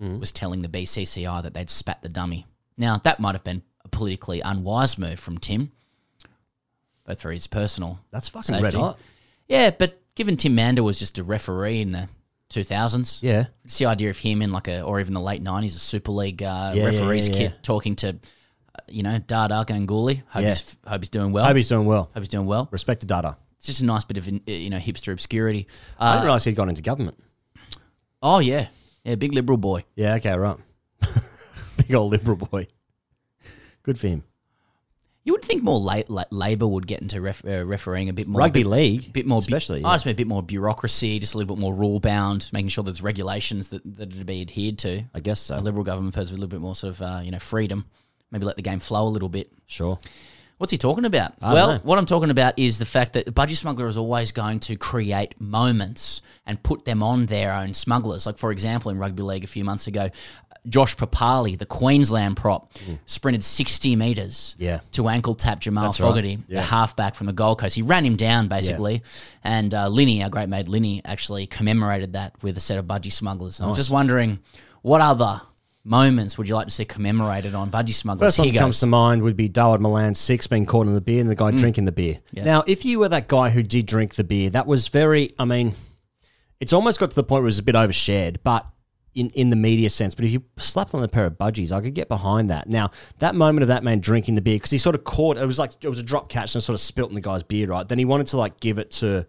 Mhm. 0.00 0.20
was 0.20 0.32
telling 0.32 0.62
the 0.62 0.68
BCCI 0.68 1.40
that 1.40 1.54
they'd 1.54 1.70
spat 1.70 2.02
the 2.02 2.08
dummy. 2.08 2.46
Now 2.76 2.98
that 2.98 3.18
might 3.20 3.34
have 3.34 3.44
been 3.44 3.62
a 3.84 3.88
politically 3.88 4.40
unwise 4.40 4.98
move 4.98 5.18
from 5.18 5.38
Tim, 5.38 5.72
both 7.04 7.20
for 7.20 7.30
his 7.32 7.46
personal. 7.46 8.00
That's 8.10 8.28
fucking 8.28 8.60
red 8.62 8.74
hot. 8.74 8.98
Yeah, 9.48 9.70
but 9.70 10.00
given 10.14 10.36
Tim 10.36 10.54
Mander 10.54 10.82
was 10.82 10.98
just 10.98 11.18
a 11.18 11.24
referee 11.24 11.80
in 11.80 11.92
the 11.92 12.08
2000s, 12.50 13.22
Yeah. 13.22 13.46
it's 13.64 13.78
the 13.78 13.86
idea 13.86 14.10
of 14.10 14.18
him 14.18 14.42
in 14.42 14.50
like 14.50 14.68
a 14.68 14.82
or 14.82 15.00
even 15.00 15.14
the 15.14 15.20
late 15.20 15.42
90s, 15.42 15.76
a 15.76 15.78
Super 15.78 16.12
League 16.12 16.42
uh, 16.42 16.72
Yeah, 16.74 16.82
yeah, 16.82 16.84
referees 16.86 17.28
yeah, 17.28 17.34
kit 17.36 17.50
yeah. 17.52 17.58
talking 17.62 17.96
to, 17.96 18.08
uh, 18.10 18.12
you 18.88 19.02
know, 19.02 19.18
Dada 19.18 19.64
Ganguly. 19.66 20.22
Hope, 20.28 20.42
Yeah. 20.42 20.48
he's, 20.50 20.76
hope 20.86 21.00
he's 21.00 21.10
doing 21.10 21.32
well. 21.32 21.44
Hope 21.44 21.56
he's 21.56 21.68
doing 21.68 21.86
well. 21.86 22.04
Hope 22.14 22.18
he's 22.22 22.28
doing 22.28 22.46
well. 22.46 22.68
Respect 22.70 23.00
to 23.00 23.06
Dada. 23.06 23.36
It's 23.58 23.66
just 23.66 23.80
a 23.80 23.84
nice 23.84 24.04
bit 24.04 24.18
of 24.18 24.28
uh, 24.28 24.32
you 24.46 24.70
know 24.70 24.78
hipster 24.78 25.12
obscurity. 25.12 25.66
I 25.98 26.08
Uh, 26.08 26.12
didn't 26.14 26.24
realize 26.24 26.44
he'd 26.44 26.54
gone 26.56 26.68
into 26.68 26.82
government. 26.82 27.18
oh 28.22 28.38
yeah, 28.38 28.68
yeah, 29.04 29.14
big 29.16 29.32
liberal 29.32 29.58
boy. 29.58 29.84
Yeah, 29.96 30.14
okay, 30.16 30.34
right. 30.36 30.58
Big 31.76 31.94
old 31.94 32.10
liberal 32.12 32.36
boy. 32.36 32.68
Good 33.82 33.98
for 33.98 34.08
him. 34.08 34.24
You 35.26 35.32
would 35.32 35.42
think 35.42 35.64
more 35.64 35.80
la- 35.80 36.02
la- 36.06 36.24
Labor 36.30 36.68
would 36.68 36.86
get 36.86 37.02
into 37.02 37.20
ref- 37.20 37.44
uh, 37.44 37.66
refereeing 37.66 38.08
a 38.08 38.12
bit 38.12 38.28
more. 38.28 38.42
Rugby 38.42 38.62
bit, 38.62 38.68
league, 38.68 39.12
bit 39.12 39.26
more, 39.26 39.40
especially, 39.40 39.82
I 39.82 39.88
yeah. 39.90 39.94
just 39.96 40.06
mean 40.06 40.12
a 40.12 40.16
bit 40.16 40.28
more 40.28 40.40
bureaucracy, 40.40 41.18
just 41.18 41.34
a 41.34 41.38
little 41.38 41.56
bit 41.56 41.60
more 41.60 41.74
rule 41.74 41.98
bound, 41.98 42.48
making 42.52 42.68
sure 42.68 42.84
there's 42.84 43.02
regulations 43.02 43.70
that 43.70 43.82
that 43.96 44.14
are 44.14 44.18
to 44.18 44.24
be 44.24 44.40
adhered 44.40 44.78
to. 44.78 45.02
I 45.12 45.18
guess 45.18 45.40
so. 45.40 45.56
A 45.56 45.58
liberal 45.58 45.82
government 45.82 46.14
has 46.14 46.30
a 46.30 46.34
little 46.34 46.46
bit 46.46 46.60
more 46.60 46.76
sort 46.76 46.94
of 46.94 47.02
uh, 47.02 47.20
you 47.24 47.32
know 47.32 47.40
freedom, 47.40 47.86
maybe 48.30 48.44
let 48.44 48.54
the 48.54 48.62
game 48.62 48.78
flow 48.78 49.08
a 49.08 49.10
little 49.10 49.28
bit. 49.28 49.52
Sure. 49.66 49.98
What's 50.58 50.70
he 50.70 50.78
talking 50.78 51.04
about? 51.04 51.34
I 51.42 51.52
well, 51.52 51.72
know. 51.74 51.80
what 51.82 51.98
I'm 51.98 52.06
talking 52.06 52.30
about 52.30 52.58
is 52.58 52.78
the 52.78 52.86
fact 52.86 53.12
that 53.12 53.26
the 53.26 53.32
Budgy 53.32 53.56
Smuggler 53.56 53.88
is 53.88 53.98
always 53.98 54.32
going 54.32 54.60
to 54.60 54.76
create 54.76 55.38
moments 55.38 56.22
and 56.46 56.62
put 56.62 56.86
them 56.86 57.02
on 57.02 57.26
their 57.26 57.52
own 57.52 57.74
smugglers. 57.74 58.24
Like, 58.24 58.38
for 58.38 58.52
example, 58.52 58.90
in 58.90 58.96
rugby 58.96 59.22
league 59.22 59.44
a 59.44 59.48
few 59.48 59.64
months 59.64 59.86
ago, 59.86 60.08
Josh 60.68 60.96
Papalii, 60.96 61.56
the 61.58 61.66
Queensland 61.66 62.36
prop, 62.36 62.72
sprinted 63.04 63.44
60 63.44 63.94
metres 63.96 64.56
Mm. 64.58 64.62
Yeah. 64.64 64.80
to 64.92 65.08
ankle 65.08 65.34
tap 65.34 65.60
Jamal 65.60 65.84
That's 65.84 66.00
right. 66.00 66.08
Fogarty, 66.08 66.38
Yeah. 66.48 66.60
the 66.60 66.66
halfback 66.66 67.14
from 67.14 67.26
the 67.28 67.32
Gold 67.32 67.58
Coast. 67.60 67.74
He 67.76 67.82
ran 67.82 68.04
him 68.04 68.16
down, 68.16 68.48
basically. 68.48 69.02
And 69.44 69.72
uh, 69.72 69.88
Linny, 69.88 70.22
our 70.22 70.30
great 70.30 70.48
mate 70.48 70.68
Linny, 70.68 71.02
actually 71.04 71.46
commemorated 71.46 72.14
that 72.14 72.32
with 72.42 72.56
a 72.56 72.60
set 72.60 72.78
of 72.78 72.86
budgie 72.86 73.12
smugglers. 73.12 73.60
I 73.60 73.66
was 73.66 73.76
just 73.76 73.90
wondering, 73.90 74.40
what 74.82 75.00
other 75.00 75.40
moments 75.84 76.36
would 76.36 76.48
you 76.48 76.54
like 76.56 76.66
to 76.66 76.72
see 76.72 76.84
commemorated 76.84 77.54
on 77.54 77.70
budgie 77.70 77.94
smugglers? 77.94 78.26
First 78.28 78.38
one 78.40 78.48
Here 78.48 78.54
that 78.54 78.58
comes 78.58 78.80
to 78.80 78.86
mind 78.86 79.22
would 79.22 79.36
be 79.36 79.48
Dawid 79.48 79.78
Malan 79.80 80.14
six 80.16 80.46
being 80.48 80.66
caught 80.66 80.86
in 80.88 80.94
the 80.94 81.00
beer 81.00 81.20
and 81.20 81.30
the 81.30 81.36
guy 81.36 81.52
drinking 81.52 81.84
the 81.84 81.92
beer. 81.92 82.18
Yeah. 82.32 82.44
Now, 82.44 82.64
if 82.66 82.84
you 82.84 82.98
were 82.98 83.08
that 83.08 83.28
guy 83.28 83.50
who 83.50 83.62
did 83.62 83.86
drink 83.86 84.16
the 84.16 84.24
beer, 84.24 84.50
that 84.50 84.66
was 84.66 84.88
very. 84.88 85.32
I 85.38 85.44
mean, 85.44 85.74
it's 86.58 86.72
almost 86.72 86.98
got 86.98 87.10
to 87.10 87.14
the 87.16 87.22
point 87.22 87.42
where 87.42 87.46
it 87.46 87.54
was 87.54 87.58
a 87.60 87.62
bit 87.62 87.74
overshared, 87.76 88.38
but 88.42 88.66
in 89.16 89.30
in 89.30 89.50
the 89.50 89.56
media 89.56 89.90
sense. 89.90 90.14
But 90.14 90.24
if 90.24 90.30
you 90.30 90.44
slapped 90.58 90.94
on 90.94 91.02
a 91.02 91.08
pair 91.08 91.24
of 91.26 91.32
budgies, 91.34 91.72
I 91.72 91.80
could 91.80 91.94
get 91.94 92.08
behind 92.08 92.48
that. 92.50 92.68
Now, 92.68 92.90
that 93.18 93.34
moment 93.34 93.62
of 93.62 93.68
that 93.68 93.82
man 93.82 93.98
drinking 93.98 94.36
the 94.36 94.40
beer 94.42 94.56
because 94.56 94.70
he 94.70 94.78
sort 94.78 94.94
of 94.94 95.02
caught 95.02 95.38
it 95.38 95.46
was 95.46 95.58
like 95.58 95.72
it 95.82 95.88
was 95.88 95.98
a 95.98 96.02
drop 96.04 96.28
catch 96.28 96.54
and 96.54 96.60
it 96.62 96.64
sort 96.64 96.74
of 96.74 96.80
spilt 96.80 97.08
in 97.10 97.14
the 97.16 97.20
guy's 97.20 97.42
beer. 97.42 97.66
Right, 97.68 97.88
then 97.88 97.98
he 97.98 98.04
wanted 98.04 98.28
to 98.28 98.36
like 98.36 98.60
give 98.60 98.78
it 98.78 98.92
to. 98.92 99.26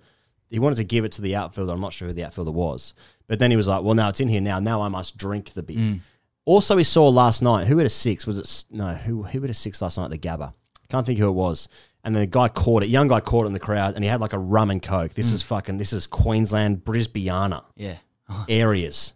He 0.49 0.59
wanted 0.59 0.75
to 0.75 0.83
give 0.83 1.03
it 1.03 1.11
to 1.13 1.21
the 1.21 1.35
outfielder. 1.35 1.73
I'm 1.73 1.81
not 1.81 1.91
sure 1.93 2.07
who 2.07 2.13
the 2.13 2.23
outfielder 2.25 2.51
was, 2.51 2.93
but 3.27 3.39
then 3.39 3.49
he 3.51 3.57
was 3.57 3.67
like, 3.67 3.83
"Well, 3.83 3.95
now 3.95 4.09
it's 4.09 4.19
in 4.19 4.27
here. 4.27 4.39
Now, 4.41 4.59
now 4.59 4.81
I 4.81 4.87
must 4.89 5.17
drink 5.17 5.51
the 5.53 5.63
beer." 5.63 5.77
Mm. 5.77 5.99
Also, 6.45 6.75
we 6.77 6.83
saw 6.83 7.09
last 7.09 7.41
night 7.41 7.67
who 7.67 7.77
had 7.77 7.85
a 7.87 7.89
six. 7.89 8.25
Was 8.27 8.37
it 8.37 8.65
no? 8.71 8.93
Who 8.93 9.23
who 9.23 9.41
had 9.41 9.49
a 9.49 9.53
six 9.53 9.81
last 9.81 9.97
night 9.97 10.05
at 10.05 10.11
the 10.11 10.17
Gabba? 10.17 10.53
Can't 10.89 11.05
think 11.05 11.19
who 11.19 11.27
it 11.27 11.31
was. 11.33 11.67
And 12.03 12.15
then 12.15 12.21
the 12.21 12.27
guy 12.27 12.47
caught 12.47 12.83
it. 12.85 12.89
Young 12.89 13.09
guy 13.09 13.19
caught 13.19 13.43
it 13.43 13.47
in 13.47 13.53
the 13.53 13.59
crowd, 13.59 13.95
and 13.95 14.03
he 14.05 14.09
had 14.09 14.21
like 14.21 14.31
a 14.31 14.37
rum 14.39 14.69
and 14.71 14.81
coke. 14.81 15.13
This 15.15 15.31
Mm. 15.31 15.33
is 15.33 15.43
fucking. 15.43 15.77
This 15.77 15.91
is 15.91 16.07
Queensland, 16.07 16.85
Brisbane 16.85 17.53
Yeah. 17.75 17.95
areas, 18.47 19.13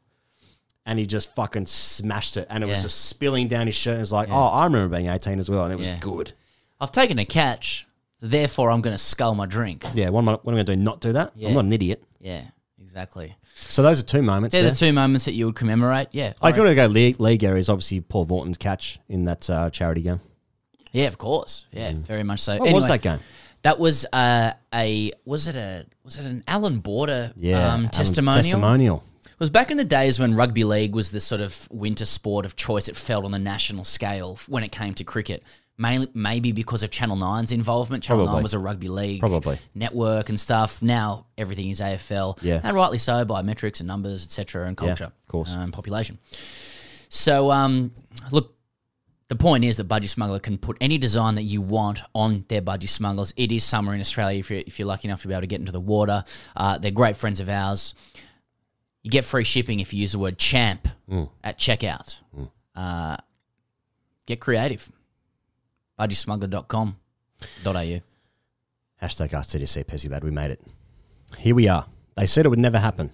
and 0.85 0.97
he 0.99 1.05
just 1.05 1.33
fucking 1.35 1.65
smashed 1.67 2.37
it, 2.37 2.47
and 2.49 2.63
it 2.63 2.67
was 2.67 2.81
just 2.81 3.05
spilling 3.05 3.47
down 3.47 3.67
his 3.67 3.75
shirt. 3.75 3.91
And 3.93 3.99
it 3.99 4.01
was 4.01 4.11
like, 4.11 4.27
Yeah. 4.29 4.35
oh, 4.35 4.47
I 4.47 4.63
remember 4.65 4.95
being 4.97 5.09
eighteen 5.09 5.39
as 5.39 5.49
well, 5.49 5.63
and 5.63 5.73
it 5.73 5.77
was 5.77 5.87
Yeah. 5.87 5.97
good. 5.99 6.33
I've 6.79 6.91
taken 6.91 7.19
a 7.19 7.25
catch, 7.25 7.87
therefore 8.19 8.71
I'm 8.71 8.81
going 8.81 8.93
to 8.95 8.97
scull 9.03 9.35
my 9.35 9.45
drink. 9.45 9.85
Yeah, 9.93 10.09
what 10.09 10.21
am 10.21 10.29
I, 10.29 10.31
what 10.33 10.47
am 10.47 10.53
I 10.53 10.57
going 10.57 10.65
to 10.65 10.75
do? 10.75 10.81
Not 10.81 10.99
do 11.01 11.13
that? 11.13 11.31
Yeah. 11.35 11.49
I'm 11.49 11.53
not 11.53 11.65
an 11.65 11.73
idiot. 11.73 12.03
Yeah, 12.19 12.43
exactly. 12.81 13.35
So 13.53 13.83
those 13.83 13.99
are 13.99 14.03
two 14.05 14.21
moments. 14.23 14.53
They're 14.53 14.63
there. 14.63 14.71
the 14.71 14.77
two 14.77 14.91
moments 14.93 15.25
that 15.25 15.33
you 15.33 15.45
would 15.45 15.55
commemorate. 15.55 16.07
Yeah. 16.11 16.33
Oh, 16.41 16.47
if 16.47 16.55
you 16.55 16.63
want 16.63 16.71
to 16.71 16.75
go 16.75 16.87
league, 16.87 17.19
league 17.19 17.43
areas, 17.43 17.69
obviously 17.69 18.01
Paul 18.01 18.25
Vautin's 18.25 18.57
catch 18.57 18.99
in 19.07 19.25
that 19.25 19.47
uh, 19.49 19.69
charity 19.69 20.01
game. 20.01 20.19
Yeah, 20.91 21.07
of 21.07 21.17
course. 21.17 21.67
Yeah, 21.71 21.93
very 21.95 22.23
much 22.23 22.39
so. 22.41 22.57
Mm. 22.57 22.61
What 22.61 22.73
was 22.73 22.87
that 22.87 23.01
game? 23.01 23.19
That 23.61 23.77
was 23.79 24.05
uh, 24.11 24.53
a 24.73 25.11
was 25.23 25.47
it 25.47 25.55
a 25.55 25.85
was 26.03 26.17
it 26.17 26.25
an 26.25 26.43
Alan 26.47 26.79
Border 26.79 27.31
Yeah, 27.37 27.57
um, 27.73 27.81
Alan- 27.81 27.89
testimonial? 27.89 28.41
testimonial. 28.43 29.03
It 29.41 29.49
was 29.49 29.49
back 29.49 29.71
in 29.71 29.77
the 29.77 29.83
days 29.83 30.19
when 30.19 30.35
rugby 30.35 30.63
league 30.63 30.93
was 30.93 31.09
the 31.09 31.19
sort 31.19 31.41
of 31.41 31.67
winter 31.71 32.05
sport 32.05 32.45
of 32.45 32.55
choice. 32.55 32.87
It 32.87 32.95
felt 32.95 33.25
on 33.25 33.31
the 33.31 33.39
national 33.39 33.85
scale 33.85 34.37
when 34.47 34.63
it 34.63 34.71
came 34.71 34.93
to 34.93 35.03
cricket. 35.03 35.41
Mainly, 35.79 36.09
maybe 36.13 36.51
because 36.51 36.83
of 36.83 36.91
Channel 36.91 37.17
9's 37.17 37.51
involvement. 37.51 38.03
Channel 38.03 38.25
Probably. 38.25 38.37
9 38.37 38.43
was 38.43 38.53
a 38.53 38.59
rugby 38.59 38.87
league 38.87 39.19
Probably. 39.19 39.57
network 39.73 40.29
and 40.29 40.39
stuff. 40.39 40.83
Now 40.83 41.25
everything 41.39 41.71
is 41.71 41.81
AFL. 41.81 42.37
Yeah. 42.43 42.61
And 42.61 42.75
rightly 42.75 42.99
so 42.99 43.25
by 43.25 43.41
metrics 43.41 43.79
and 43.79 43.87
numbers, 43.87 44.23
etc., 44.25 44.67
and 44.67 44.77
culture. 44.77 45.05
of 45.05 45.27
course. 45.27 45.51
And 45.51 45.73
population. 45.73 46.19
So, 47.09 47.49
um, 47.49 47.95
look, 48.29 48.55
the 49.27 49.35
point 49.35 49.63
is 49.63 49.77
that 49.77 49.87
Budgy 49.87 50.07
Smuggler 50.07 50.39
can 50.39 50.59
put 50.59 50.77
any 50.79 50.99
design 50.99 51.33
that 51.33 51.45
you 51.45 51.63
want 51.63 52.03
on 52.13 52.45
their 52.47 52.61
Budgie 52.61 52.87
Smugglers. 52.87 53.33
It 53.35 53.51
is 53.51 53.63
summer 53.63 53.95
in 53.95 54.01
Australia 54.01 54.37
if 54.37 54.51
you're, 54.51 54.61
if 54.67 54.77
you're 54.77 54.87
lucky 54.87 55.07
enough 55.07 55.23
to 55.23 55.27
be 55.27 55.33
able 55.33 55.41
to 55.41 55.47
get 55.47 55.61
into 55.61 55.71
the 55.71 55.79
water. 55.79 56.25
Uh, 56.55 56.77
they're 56.77 56.91
great 56.91 57.17
friends 57.17 57.39
of 57.39 57.49
ours. 57.49 57.95
You 59.03 59.09
get 59.11 59.25
free 59.25 59.43
shipping 59.43 59.79
if 59.79 59.93
you 59.93 60.01
use 60.01 60.11
the 60.11 60.19
word 60.19 60.37
champ 60.37 60.87
Mm. 61.09 61.29
at 61.43 61.57
checkout. 61.57 62.19
Uh, 62.75 63.17
get 64.27 64.39
creative. 64.39 64.91
BudgySmuggler.com.au. 65.99 67.99
Hashtag 69.01 69.29
RCDC 69.33 69.83
Pezzy 69.85 70.09
Lad. 70.09 70.23
We 70.23 70.31
made 70.31 70.51
it. 70.51 70.61
Here 71.37 71.55
we 71.55 71.67
are. 71.67 71.85
They 72.15 72.27
said 72.27 72.45
it 72.45 72.49
would 72.49 72.59
never 72.59 72.77
happen. 72.79 73.11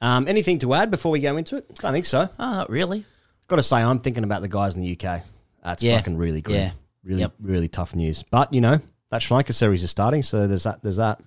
Um, 0.00 0.28
anything 0.28 0.58
to 0.60 0.74
add 0.74 0.90
before 0.90 1.10
we 1.12 1.20
go 1.20 1.36
into 1.36 1.56
it? 1.56 1.66
I 1.78 1.82
don't 1.82 1.92
think 1.92 2.04
so. 2.04 2.28
Oh, 2.38 2.52
not 2.52 2.70
really. 2.70 3.04
Got 3.48 3.56
to 3.56 3.62
say, 3.62 3.78
I'm 3.78 4.00
thinking 4.00 4.24
about 4.24 4.42
the 4.42 4.48
guys 4.48 4.76
in 4.76 4.82
the 4.82 4.92
UK. 4.92 5.22
That's 5.64 5.82
Yeah. 5.82 5.96
fucking 5.98 6.18
really 6.18 6.42
grim. 6.42 6.56
Yeah. 6.58 6.70
Really, 7.02 7.20
Yep. 7.22 7.32
really 7.40 7.68
tough 7.68 7.94
news. 7.96 8.22
But, 8.30 8.52
you 8.52 8.60
know, 8.60 8.80
that 9.10 9.22
Schleicher 9.22 9.54
series 9.54 9.82
is 9.82 9.90
starting, 9.90 10.22
so 10.22 10.46
there's 10.46 10.64
that. 10.64 10.82
There's 10.82 10.98
that. 10.98 11.20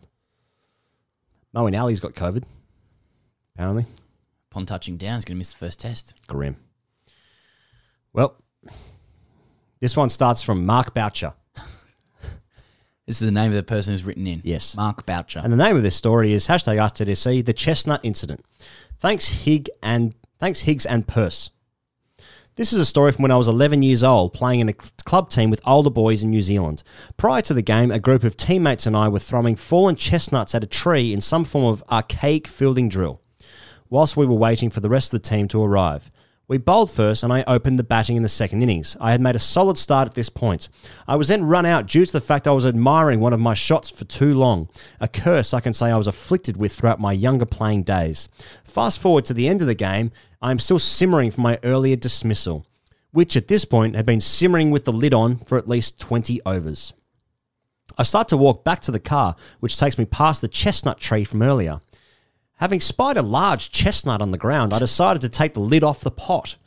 Moeen 1.56 1.80
Ali's 1.82 2.00
got 2.00 2.14
COVID, 2.14 2.44
apparently. 3.62 3.86
Upon 4.50 4.66
touching 4.66 4.98
down, 4.98 5.16
he's 5.16 5.26
going 5.26 5.36
to 5.36 5.38
miss 5.38 5.52
the 5.52 5.60
first 5.60 5.80
test. 5.80 6.16
Grim. 6.26 6.58
Well, 8.12 8.36
this 9.80 9.96
one 9.96 10.10
starts 10.10 10.42
from 10.42 10.66
Mark 10.66 10.94
Boucher. 10.94 11.34
This 13.08 13.20
is 13.20 13.26
the 13.26 13.32
name 13.32 13.50
of 13.50 13.56
the 13.56 13.64
person 13.64 13.92
who's 13.92 14.06
written 14.06 14.26
in. 14.26 14.42
Yes. 14.46 14.78
Mark 14.78 15.06
Boucher. 15.06 15.42
And 15.44 15.52
the 15.52 15.58
name 15.58 15.76
of 15.76 15.84
this 15.84 15.98
story 15.98 16.32
is 16.32 16.48
hashtag 16.48 16.78
AskTGC, 16.78 17.44
the 17.44 17.52
chestnut 17.52 18.00
incident. 18.04 18.46
Thanks 19.00 19.44
Hig 19.44 19.70
and 19.84 20.14
thanks 20.40 20.62
Higgs 20.62 20.86
and 20.86 21.06
Purse. 21.08 21.50
This 22.56 22.72
is 22.72 22.80
a 22.80 22.86
story 22.86 23.12
from 23.12 23.24
when 23.24 23.32
I 23.32 23.38
was 23.38 23.48
11 23.48 23.82
years 23.82 24.04
old, 24.04 24.34
playing 24.34 24.60
in 24.60 24.70
a 24.70 24.74
cl- 24.74 24.92
club 25.04 25.30
team 25.30 25.50
with 25.50 25.60
older 25.66 25.90
boys 25.90 26.22
in 26.22 26.30
New 26.30 26.42
Zealand. 26.42 26.84
Prior 27.18 27.42
to 27.42 27.54
the 27.54 27.62
game, 27.62 27.92
a 27.92 28.00
group 28.00 28.24
of 28.24 28.38
teammates 28.38 28.86
and 28.86 28.96
I 28.96 29.08
were 29.10 29.20
throwing 29.20 29.56
fallen 29.56 29.96
chestnuts 29.96 30.54
at 30.54 30.64
a 30.64 30.68
tree 30.68 31.12
in 31.12 31.22
some 31.22 31.44
form 31.44 31.66
of 31.66 31.84
archaic 31.90 32.48
fielding 32.48 32.88
drill, 32.90 33.21
whilst 33.92 34.18
we 34.18 34.26
were 34.26 34.34
waiting 34.34 34.72
for 34.72 34.80
the 34.80 34.90
rest 34.90 35.14
of 35.14 35.22
the 35.22 35.30
team 35.30 35.48
to 35.50 35.62
arrive. 35.62 36.10
We 36.48 36.58
bowled 36.58 36.92
first, 36.92 37.24
and 37.24 37.32
I 37.32 37.46
opened 37.46 37.80
the 37.80 37.84
batting 37.84 38.18
in 38.18 38.24
the 38.24 38.28
second 38.28 38.62
innings. 38.62 38.98
I 39.00 39.12
had 39.12 39.22
made 39.22 39.36
a 39.36 39.40
solid 39.40 39.78
start 39.78 40.08
at 40.08 40.16
this 40.16 40.28
point. 40.28 40.68
I 41.08 41.16
was 41.16 41.30
then 41.30 41.46
run 41.46 41.66
out 41.66 41.86
due 41.86 42.06
to 42.06 42.12
the 42.12 42.20
fact 42.20 42.48
I 42.48 42.52
was 42.52 42.66
admiring 42.66 43.20
one 43.20 43.32
of 43.32 43.40
my 43.40 43.54
shots 43.54 43.90
for 43.90 44.04
too 44.04 44.34
long, 44.34 44.68
a 45.00 45.08
curse 45.08 45.54
I 45.54 45.62
can 45.62 45.74
say 45.74 45.92
I 45.92 45.98
was 45.98 46.08
afflicted 46.08 46.58
with 46.58 46.74
throughout 46.74 47.00
my 47.00 47.14
younger 47.14 47.46
playing 47.46 47.84
days. 47.84 48.28
Fast 48.66 49.00
forward 49.00 49.24
to 49.26 49.34
the 49.34 49.48
end 49.48 49.62
of 49.62 49.68
the 49.68 49.76
game, 49.76 50.12
I 50.42 50.52
am 50.52 50.60
still 50.60 50.80
simmering 50.80 51.32
from 51.32 51.44
my 51.44 51.60
earlier 51.64 51.96
dismissal, 51.96 52.66
which 53.12 53.38
at 53.38 53.48
this 53.48 53.64
point 53.64 53.96
had 53.96 54.06
been 54.06 54.20
simmering 54.20 54.72
with 54.72 54.84
the 54.84 54.92
lid 54.92 55.14
on 55.14 55.38
for 55.38 55.58
at 55.58 55.70
least 55.70 56.02
20 56.02 56.42
overs. 56.46 56.92
I 57.98 58.04
start 58.04 58.28
to 58.30 58.38
walk 58.38 58.64
back 58.64 58.82
to 58.82 58.92
the 58.92 59.00
car, 59.00 59.36
which 59.60 59.78
takes 59.78 59.98
me 59.98 60.06
past 60.06 60.42
the 60.42 60.48
chestnut 60.48 61.00
tree 61.00 61.24
from 61.24 61.42
earlier. 61.42 61.80
Having 62.62 62.82
spied 62.82 63.18
a 63.18 63.24
large 63.24 63.72
chestnut 63.72 64.22
on 64.22 64.30
the 64.30 64.38
ground, 64.38 64.72
I 64.72 64.78
decided 64.78 65.20
to 65.22 65.30
take 65.30 65.56
the 65.56 65.60
lid 65.60 65.84
off 65.84 66.02
the 66.02 66.12
pot. 66.12 66.58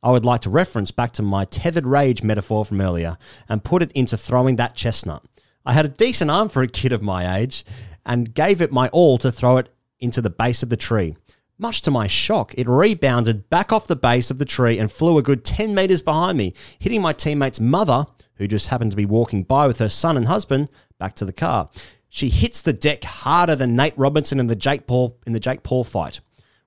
I 0.00 0.12
would 0.12 0.24
like 0.24 0.42
to 0.42 0.48
reference 0.48 0.92
back 0.92 1.10
to 1.14 1.22
my 1.22 1.44
tethered 1.44 1.88
rage 1.88 2.22
metaphor 2.22 2.64
from 2.64 2.80
earlier 2.80 3.18
and 3.48 3.64
put 3.64 3.82
it 3.82 3.90
into 3.90 4.16
throwing 4.16 4.54
that 4.56 4.76
chestnut. 4.76 5.24
I 5.66 5.72
had 5.72 5.84
a 5.84 5.88
decent 5.88 6.30
arm 6.30 6.50
for 6.50 6.62
a 6.62 6.68
kid 6.68 6.92
of 6.92 7.02
my 7.02 7.36
age 7.36 7.64
and 8.06 8.32
gave 8.32 8.60
it 8.60 8.70
my 8.70 8.90
all 8.90 9.18
to 9.18 9.32
throw 9.32 9.56
it 9.56 9.72
into 9.98 10.22
the 10.22 10.30
base 10.30 10.62
of 10.62 10.68
the 10.68 10.76
tree. 10.76 11.16
Much 11.58 11.82
to 11.82 11.90
my 11.90 12.06
shock, 12.06 12.54
it 12.56 12.68
rebounded 12.68 13.50
back 13.50 13.72
off 13.72 13.88
the 13.88 13.96
base 13.96 14.30
of 14.30 14.38
the 14.38 14.44
tree 14.44 14.78
and 14.78 14.92
flew 14.92 15.18
a 15.18 15.22
good 15.22 15.44
10 15.44 15.74
metres 15.74 16.00
behind 16.00 16.38
me, 16.38 16.54
hitting 16.78 17.02
my 17.02 17.12
teammate's 17.12 17.58
mother, 17.58 18.06
who 18.36 18.46
just 18.46 18.68
happened 18.68 18.92
to 18.92 18.96
be 18.96 19.04
walking 19.04 19.42
by 19.42 19.66
with 19.66 19.80
her 19.80 19.88
son 19.88 20.16
and 20.16 20.28
husband, 20.28 20.68
back 21.00 21.14
to 21.14 21.24
the 21.24 21.32
car. 21.32 21.68
She 22.10 22.28
hits 22.28 22.60
the 22.60 22.72
deck 22.72 23.04
harder 23.04 23.54
than 23.54 23.76
Nate 23.76 23.96
Robinson 23.96 24.40
in 24.40 24.48
the 24.48 24.56
Jake 24.56 24.86
Paul 24.86 25.16
in 25.26 25.32
the 25.32 25.40
Jake 25.40 25.62
Paul 25.62 25.84
fight, 25.84 26.20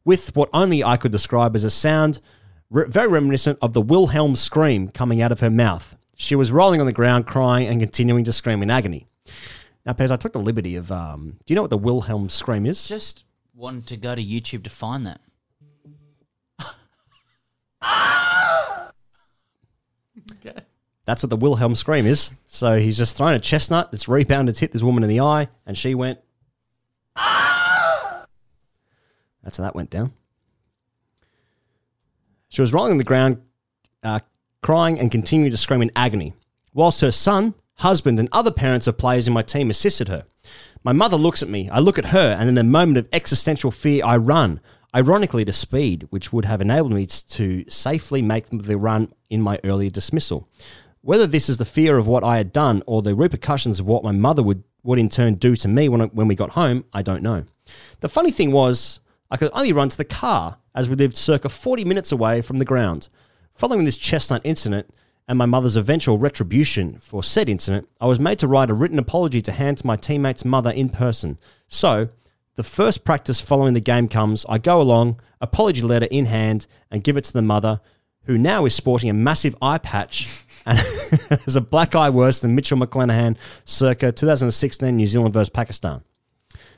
with 0.06 0.36
what 0.36 0.50
only 0.54 0.84
I 0.84 0.98
could 0.98 1.12
describe 1.12 1.56
as 1.56 1.66
a 1.66 1.70
sound 1.70 2.22
re- 2.70 2.86
very 2.88 3.10
reminiscent 3.10 3.60
of 3.62 3.74
the 3.74 3.82
Wilhelm 3.82 4.38
scream 4.38 4.88
coming 4.88 5.22
out 5.22 5.34
of 5.34 5.42
her 5.42 5.50
mouth. 5.50 5.98
She 6.16 6.36
was 6.36 6.52
rolling 6.52 6.80
on 6.80 6.86
the 6.86 6.94
ground, 6.94 7.28
crying 7.28 7.68
and 7.68 7.82
continuing 7.82 8.24
to 8.24 8.34
scream 8.34 8.64
in 8.64 8.72
agony. 8.72 9.08
Now, 9.86 9.92
Pez, 9.92 10.12
I 10.12 10.16
took 10.16 10.32
the 10.32 10.40
liberty 10.40 10.78
of. 10.78 10.92
Um, 10.92 11.40
do 11.46 11.54
you 11.54 11.56
know 11.56 11.64
what 11.64 11.72
the 11.72 11.78
Wilhelm 11.78 12.30
scream 12.30 12.66
is? 12.66 12.88
Just 12.88 13.26
wanted 13.54 13.86
to 13.88 13.98
go 13.98 14.16
to 14.16 14.24
YouTube 14.24 14.64
to 14.64 14.70
find 14.70 15.06
that. 15.06 15.20
That's 21.06 21.22
what 21.22 21.30
the 21.30 21.38
Wilhelm 21.38 21.76
scream 21.76 22.06
is. 22.06 22.32
So 22.48 22.78
he's 22.78 22.98
just 22.98 23.18
thrown 23.18 23.34
a 23.34 23.40
chestnut, 23.40 23.90
it's 23.92 24.08
rebounded, 24.08 24.54
it's 24.54 24.60
hit 24.60 24.72
this 24.72 24.84
woman 24.84 25.04
in 25.04 25.10
the 25.10 25.20
eye, 25.20 25.50
and 25.66 25.78
she 25.78 25.96
went. 25.96 26.20
That's 29.44 29.58
how 29.58 29.64
that 29.64 29.76
went 29.76 29.90
down. 29.90 30.14
She 32.48 32.62
was 32.62 32.74
rolling 32.74 32.94
on 32.94 32.98
the 32.98 33.04
ground, 33.04 33.42
uh, 34.04 34.20
crying 34.62 35.00
and 35.00 35.12
continuing 35.12 35.52
to 35.52 35.58
scream 35.58 35.82
in 35.82 35.92
agony, 35.96 36.34
whilst 36.74 37.02
her 37.02 37.12
son, 37.12 37.56
husband, 37.78 38.20
and 38.20 38.30
other 38.32 38.52
parents 38.52 38.88
of 38.88 38.98
players 38.98 39.28
in 39.28 39.34
my 39.34 39.42
team 39.42 39.70
assisted 39.70 40.08
her. 40.08 40.26
My 40.84 40.94
mother 40.94 41.18
looks 41.18 41.44
at 41.44 41.50
me, 41.50 41.70
I 41.70 41.80
look 41.80 41.98
at 41.98 42.08
her, 42.08 42.38
and 42.40 42.48
in 42.48 42.58
a 42.58 42.64
moment 42.64 42.98
of 42.98 43.10
existential 43.12 43.72
fear, 43.72 44.06
I 44.06 44.18
run, 44.18 44.62
ironically 44.96 45.44
to 45.46 45.54
speed, 45.54 46.08
which 46.12 46.32
would 46.32 46.46
have 46.46 46.62
enabled 46.62 46.94
me 46.94 47.06
to 47.06 47.66
safely 47.68 48.22
make 48.22 48.46
the 48.52 48.78
run 48.78 49.12
in 49.30 49.42
my 49.42 49.60
earlier 49.64 49.90
dismissal. 49.90 50.48
Whether 51.06 51.28
this 51.28 51.50
is 51.50 51.58
the 51.58 51.66
fear 51.66 51.98
of 51.98 52.08
what 52.08 52.24
I 52.24 52.38
had 52.38 52.54
done 52.54 52.82
or 52.88 53.02
the 53.02 53.14
repercussions 53.14 53.78
of 53.82 53.86
what 53.86 54.06
my 54.06 54.14
mother 54.14 54.42
would, 54.42 54.64
would 54.84 54.98
in 54.98 55.10
turn 55.10 55.36
do 55.36 55.54
to 55.58 55.68
me 55.68 55.90
when, 55.90 56.00
I, 56.00 56.06
when 56.06 56.30
we 56.30 56.36
got 56.36 56.52
home, 56.52 56.86
I 56.94 57.02
don't 57.02 57.22
know. 57.22 57.44
The 58.00 58.08
funny 58.08 58.32
thing 58.32 58.54
was, 58.54 59.02
I 59.30 59.36
could 59.36 59.52
only 59.54 59.74
run 59.74 59.90
to 59.90 59.98
the 59.98 60.06
car 60.06 60.60
as 60.74 60.88
we 60.88 60.96
lived 60.96 61.18
circa 61.18 61.50
40 61.50 61.84
minutes 61.84 62.14
away 62.14 62.42
from 62.42 62.58
the 62.58 62.64
ground. 62.64 63.10
Following 63.54 63.84
this 63.84 63.98
chestnut 63.98 64.40
incident 64.46 64.92
and 65.28 65.38
my 65.38 65.46
mother's 65.46 65.76
eventual 65.76 66.18
retribution 66.18 67.00
for 67.00 67.22
said 67.22 67.50
incident, 67.50 67.90
I 68.00 68.06
was 68.06 68.18
made 68.18 68.40
to 68.40 68.48
write 68.48 68.70
a 68.70 68.74
written 68.74 68.98
apology 68.98 69.42
to 69.42 69.52
hand 69.52 69.80
to 69.80 69.88
my 69.88 69.98
teammate's 69.98 70.46
mother 70.46 70.72
in 70.72 70.88
person. 70.88 71.38
So, 71.68 72.08
the 72.56 72.64
first 72.64 73.04
practice 73.04 73.42
following 73.42 73.74
the 73.74 73.82
game 73.82 74.08
comes, 74.08 74.46
I 74.48 74.58
go 74.58 74.80
along, 74.80 75.20
apology 75.42 75.82
letter 75.82 76.08
in 76.10 76.28
hand, 76.28 76.66
and 76.90 77.04
give 77.04 77.18
it 77.18 77.26
to 77.26 77.34
the 77.34 77.42
mother, 77.42 77.82
who 78.26 78.38
now 78.38 78.66
is 78.66 78.74
sporting 78.74 79.10
a 79.10 79.14
massive 79.14 79.56
eye 79.62 79.80
patch 79.80 80.43
and 80.66 80.80
has 81.46 81.56
a 81.56 81.62
black 81.62 81.96
eye 81.96 82.10
worse 82.10 82.40
than 82.40 82.56
Mitchell 82.56 82.78
McClenaghan 82.78 83.38
circa 83.66 84.12
2016 84.12 84.96
New 84.96 85.08
Zealand 85.08 85.34
versus 85.34 85.50
Pakistan. 85.50 86.04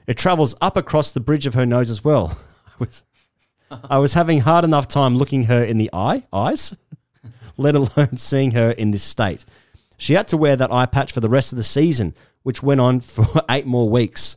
It 0.08 0.18
travels 0.18 0.56
up 0.62 0.78
across 0.78 1.12
the 1.12 1.20
bridge 1.20 1.48
of 1.48 1.54
her 1.54 1.66
nose 1.66 1.90
as 1.90 2.04
well. 2.04 2.38
I 2.68 2.74
was, 2.80 3.04
I 3.90 3.98
was 4.00 4.14
having 4.14 4.42
hard 4.42 4.64
enough 4.64 4.88
time 4.88 5.18
looking 5.18 5.46
her 5.46 5.64
in 5.64 5.78
the 5.78 5.90
eye, 5.94 6.24
eyes, 6.32 6.76
let 7.58 7.76
alone 7.76 8.18
seeing 8.18 8.52
her 8.52 8.72
in 8.72 8.92
this 8.92 9.04
state. 9.04 9.46
She 9.98 10.14
had 10.14 10.28
to 10.30 10.38
wear 10.38 10.56
that 10.56 10.72
eye 10.72 10.86
patch 10.86 11.12
for 11.12 11.22
the 11.22 11.30
rest 11.30 11.52
of 11.54 11.58
the 11.58 11.64
season, 11.64 12.14
which 12.44 12.62
went 12.62 12.82
on 12.82 13.00
for 13.00 13.26
eight 13.50 13.66
more 13.66 13.90
weeks. 13.90 14.36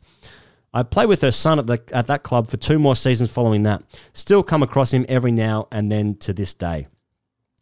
I 0.73 0.83
played 0.83 1.09
with 1.09 1.23
her 1.23 1.33
son 1.33 1.59
at, 1.59 1.66
the, 1.66 1.83
at 1.93 2.07
that 2.07 2.23
club 2.23 2.49
for 2.49 2.57
two 2.57 2.79
more 2.79 2.95
seasons 2.95 3.33
following 3.33 3.62
that. 3.65 3.83
Still 4.12 4.43
come 4.43 4.62
across 4.62 4.93
him 4.93 5.07
every 5.09 5.33
now 5.33 5.66
and 5.73 5.91
then 5.91 6.15
to 6.16 6.33
this 6.33 6.55
day. 6.55 6.87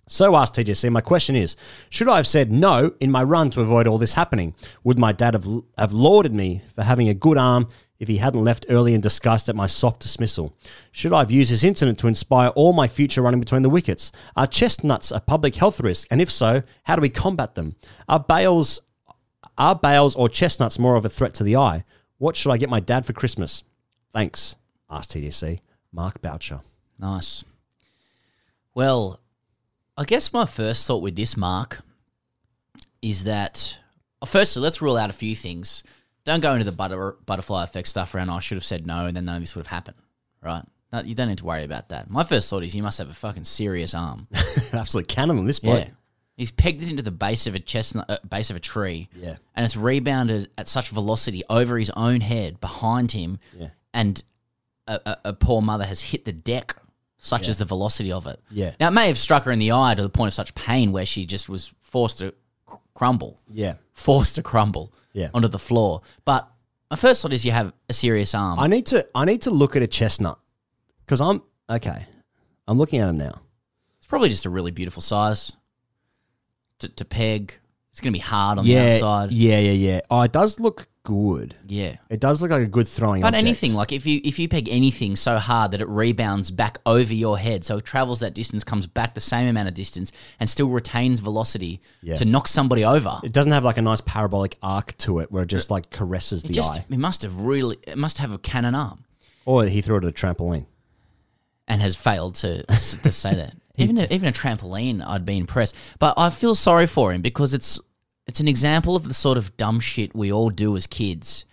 So 0.09 0.33
AskTGC, 0.33 0.91
my 0.91 1.01
question 1.01 1.35
is 1.35 1.57
Should 1.91 2.09
I 2.09 2.17
have 2.17 2.27
said 2.27 2.53
no 2.53 2.95
in 3.01 3.11
my 3.11 3.23
run 3.23 3.51
to 3.51 3.61
avoid 3.61 3.87
all 3.87 3.99
this 3.99 4.13
happening? 4.13 4.55
Would 4.85 4.99
my 4.99 5.13
dad 5.13 5.35
have, 5.35 5.47
have 5.77 5.93
lauded 5.93 6.33
me 6.33 6.63
for 6.75 6.83
having 6.83 7.09
a 7.09 7.15
good 7.15 7.37
arm 7.37 7.69
if 7.99 8.07
he 8.09 8.19
hadn't 8.19 8.45
left 8.45 8.67
early 8.69 8.95
in 8.95 9.01
disgust 9.01 9.49
at 9.49 9.57
my 9.57 9.67
soft 9.67 10.01
dismissal? 10.01 10.57
Should 10.93 11.13
I 11.13 11.21
have 11.21 11.31
used 11.33 11.51
this 11.51 11.65
incident 11.65 11.99
to 11.99 12.07
inspire 12.07 12.51
all 12.51 12.73
my 12.73 12.87
future 12.87 13.21
running 13.21 13.41
between 13.41 13.63
the 13.63 13.71
wickets? 13.71 14.13
Are 14.37 14.47
chestnuts 14.47 15.11
a 15.11 15.19
public 15.19 15.57
health 15.57 15.81
risk? 15.81 16.07
And 16.11 16.21
if 16.21 16.31
so, 16.31 16.63
how 16.85 16.95
do 16.95 17.03
we 17.03 17.09
combat 17.09 17.57
them? 17.57 17.75
Are 18.09 18.21
bails, 18.21 18.83
are 19.59 19.75
bails 19.75 20.15
or 20.15 20.29
chestnuts 20.29 20.79
more 20.79 20.95
of 20.95 21.05
a 21.05 21.11
threat 21.11 21.35
to 21.35 21.45
the 21.45 21.57
eye? 21.57 21.85
What 22.19 22.37
should 22.37 22.53
I 22.53 22.59
get 22.59 22.71
my 22.71 22.81
dad 22.81 23.05
for 23.07 23.13
Christmas? 23.13 23.65
Thanks. 24.13 24.55
AskTGC. 24.89 25.59
Mark 25.93 26.23
Boucher. 26.23 26.61
Nice. 26.99 27.45
Well, 28.73 29.21
I 29.97 30.05
guess 30.05 30.33
my 30.33 30.45
first 30.45 30.87
thought 30.87 31.03
with 31.03 31.17
this, 31.17 31.37
Mark, 31.37 31.81
is 33.01 33.25
that 33.25 33.79
firstly, 34.25 34.63
let's 34.63 34.83
rule 34.83 34.97
out 34.97 35.11
a 35.11 35.15
few 35.15 35.35
things. 35.35 35.83
Don't 36.25 36.41
go 36.41 36.53
into 36.53 36.65
the 36.65 36.73
butter, 36.73 37.17
butterfly 37.25 37.65
effect 37.65 37.89
stuff 37.89 38.15
around. 38.15 38.31
I 38.31 38.41
should 38.41 38.57
have 38.57 38.65
said 38.65 38.87
no, 38.87 39.07
and 39.07 39.17
then 39.17 39.25
none 39.25 39.37
of 39.37 39.43
this 39.43 39.55
would 39.55 39.67
have 39.67 39.73
happened. 39.73 39.97
Right? 40.43 40.65
No, 40.93 41.01
you 41.01 41.15
don't 41.15 41.29
need 41.29 41.39
to 41.39 41.45
worry 41.45 41.65
about 41.65 41.89
that. 41.91 42.11
My 42.11 42.25
first 42.25 42.51
thought 42.51 42.63
is 42.63 42.75
you 42.75 42.83
must 42.83 42.99
have 42.99 43.11
a 43.11 43.15
fucking 43.15 43.45
serious 43.45 43.95
arm. 43.95 44.29
Absolute 44.73 45.09
cannon 45.09 45.39
on 45.39 45.47
this 45.47 45.59
bloke. 45.59 45.87
Yeah. 45.87 45.91
He's 46.37 46.51
pegged 46.51 46.83
it 46.83 46.91
into 46.91 47.03
the 47.03 47.11
base 47.11 47.47
of 47.47 47.55
a 47.55 47.59
chestnut, 47.59 48.11
uh, 48.11 48.19
base 48.29 48.51
of 48.51 48.57
a 48.57 48.61
tree. 48.61 49.09
Yeah. 49.17 49.37
And 49.55 49.65
it's 49.65 49.77
rebounded 49.77 50.51
at 50.59 50.69
such 50.69 50.91
velocity 50.91 51.43
over 51.49 51.79
his 51.79 51.91
own 51.91 52.21
head 52.21 52.61
behind 52.61 53.13
him. 53.13 53.39
Yeah. 53.59 53.69
And 53.95 54.23
a, 54.87 55.01
a, 55.07 55.19
a 55.27 55.33
poor 55.33 55.63
mother 55.63 55.85
has 55.85 56.03
hit 56.03 56.25
the 56.25 56.33
deck, 56.33 56.77
such 57.19 57.45
Yeah. 57.45 57.51
as 57.51 57.59
the 57.59 57.65
velocity 57.65 58.13
of 58.13 58.27
it. 58.27 58.41
Yeah. 58.51 58.75
Now, 58.81 58.89
it 58.89 58.93
may 58.93 59.07
have 59.09 59.19
struck 59.19 59.45
her 59.45 59.53
in 59.53 59.59
the 59.59 59.73
eye 59.73 59.95
to 59.95 60.03
the 60.03 60.09
point 60.09 60.29
of 60.29 60.35
such 60.35 60.55
pain 60.55 60.93
where 60.93 61.07
she 61.07 61.25
just 61.27 61.49
was 61.49 61.73
forced 61.83 62.19
to 62.19 62.35
cr- 62.67 62.77
crumble. 62.95 63.41
Yeah. 63.51 63.75
Forced 63.95 64.35
to 64.37 64.43
crumble 64.43 64.93
Yeah. 65.13 65.31
onto 65.35 65.49
the 65.49 65.59
floor. 65.59 66.03
But 66.25 66.49
my 66.91 66.97
first 66.97 67.23
thought 67.23 67.33
is 67.33 67.45
you 67.45 67.53
have 67.53 67.73
a 67.89 67.93
serious 67.93 68.35
arm. 68.35 68.59
I 68.59 68.67
need 68.67 68.87
to 68.87 69.07
I 69.15 69.25
need 69.25 69.43
to 69.43 69.51
look 69.51 69.75
at 69.77 69.83
a 69.83 69.87
chestnut 69.87 70.39
because 71.05 71.21
I'm 71.21 71.43
okay. 71.71 72.07
I'm 72.69 72.79
looking 72.79 73.01
at 73.01 73.09
him 73.09 73.17
now. 73.19 73.41
It's 73.99 74.07
probably 74.07 74.29
just 74.29 74.45
a 74.47 74.51
really 74.51 74.71
beautiful 74.71 75.03
size 75.03 75.53
to, 76.81 76.89
to 76.89 77.05
peg. 77.05 77.55
It's 77.91 78.01
going 78.01 78.13
to 78.13 78.19
be 78.19 78.23
hard 78.23 78.59
on 78.59 78.67
yeah, 78.67 78.85
the 78.89 78.95
outside. 78.97 79.33
yeah, 79.33 79.59
yeah, 79.59 79.73
yeah. 79.73 80.01
Oh, 80.11 80.21
it 80.21 80.33
does 80.33 80.61
look 80.61 80.87
good. 81.07 81.55
Yeah. 81.69 81.97
It 82.11 82.19
does 82.21 82.43
look 82.43 82.51
like 82.51 82.63
a 82.63 82.67
good 82.67 82.89
throwing. 82.89 83.23
But 83.23 83.29
object. 83.29 83.45
anything 83.45 83.75
like 83.75 83.93
if 83.93 84.05
you 84.05 84.21
if 84.25 84.39
you 84.41 84.49
peg 84.49 84.69
anything 84.69 85.15
so 85.17 85.39
hard 85.39 85.71
that 85.71 85.81
it 85.81 85.89
rebounds 85.89 86.51
back 86.51 86.79
over 86.85 87.15
your 87.15 87.39
head, 87.39 87.65
so 87.65 87.77
it 87.79 87.85
travels 87.85 88.21
that 88.21 88.35
distance, 88.35 88.65
comes 88.65 88.87
back 88.87 89.15
the 89.15 89.21
same 89.21 89.49
amount 89.49 89.69
of 89.69 89.75
distance, 89.75 90.11
and 90.41 90.51
still 90.51 90.69
retains 90.69 91.21
velocity 91.21 91.81
Yeah. 92.03 92.17
to 92.17 92.25
knock 92.25 92.49
somebody 92.49 92.85
over. 92.85 93.21
It 93.23 93.33
doesn't 93.33 93.53
have 93.53 93.65
like 93.65 93.79
a 93.79 93.83
nice 93.83 94.01
parabolic 94.01 94.59
arc 94.63 94.99
to 94.99 95.21
it 95.21 95.31
where 95.31 95.45
it 95.45 95.49
just 95.49 95.71
like 95.71 95.91
caresses 95.91 96.43
the 96.43 96.53
just 96.53 96.81
eye. 96.81 96.85
it 96.91 96.99
must 96.99 97.23
have 97.23 97.39
really 97.39 97.79
it 97.87 97.97
must 97.97 98.19
have 98.19 98.33
a 98.33 98.39
cannon 98.39 98.75
arm 98.75 99.05
Or 99.45 99.65
he 99.65 99.81
threw 99.81 99.97
it 99.99 100.05
at 100.05 100.11
a 100.11 100.13
trampoline. 100.13 100.67
and 101.69 101.81
has 101.83 101.95
failed 101.97 102.35
to 102.37 102.65
to 102.67 103.13
say 103.13 103.35
that. 103.35 103.55
Even 103.79 103.99
a, 103.99 104.05
even 104.11 104.27
a 104.27 104.33
trampoline, 104.33 105.07
I'd 105.07 105.27
be 105.27 105.37
impressed. 105.37 105.75
But 105.99 106.15
I 106.17 106.31
feel 106.31 106.55
sorry 106.55 106.87
for 106.87 107.13
him 107.13 107.21
because 107.21 107.53
it's 107.53 107.79
it's 108.27 108.41
an 108.41 108.49
example 108.49 108.97
of 108.97 109.05
the 109.09 109.15
sort 109.15 109.39
of 109.39 109.57
dumb 109.57 109.81
shit 109.81 110.15
we 110.15 110.33
all 110.33 110.51
do 110.51 110.77
as 110.77 110.87
kids. 110.87 111.45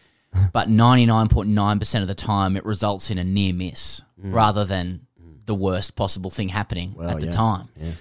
but 0.51 0.69
ninety 0.69 1.05
nine 1.05 1.27
point 1.29 1.49
nine 1.49 1.77
percent 1.79 2.01
of 2.01 2.07
the 2.07 2.15
time, 2.15 2.57
it 2.57 2.65
results 2.65 3.11
in 3.11 3.17
a 3.17 3.23
near 3.23 3.53
miss 3.53 4.01
Mm. 4.23 4.33
rather 4.33 4.63
than 4.65 5.07
the 5.45 5.53
worst 5.55 5.95
possible 5.97 6.29
thing 6.31 6.49
happening 6.49 6.93
Well, 6.95 7.09
at 7.09 7.19
the 7.19 7.25
yeah, 7.25 7.31
time. 7.31 7.67
yeah. 7.79 7.91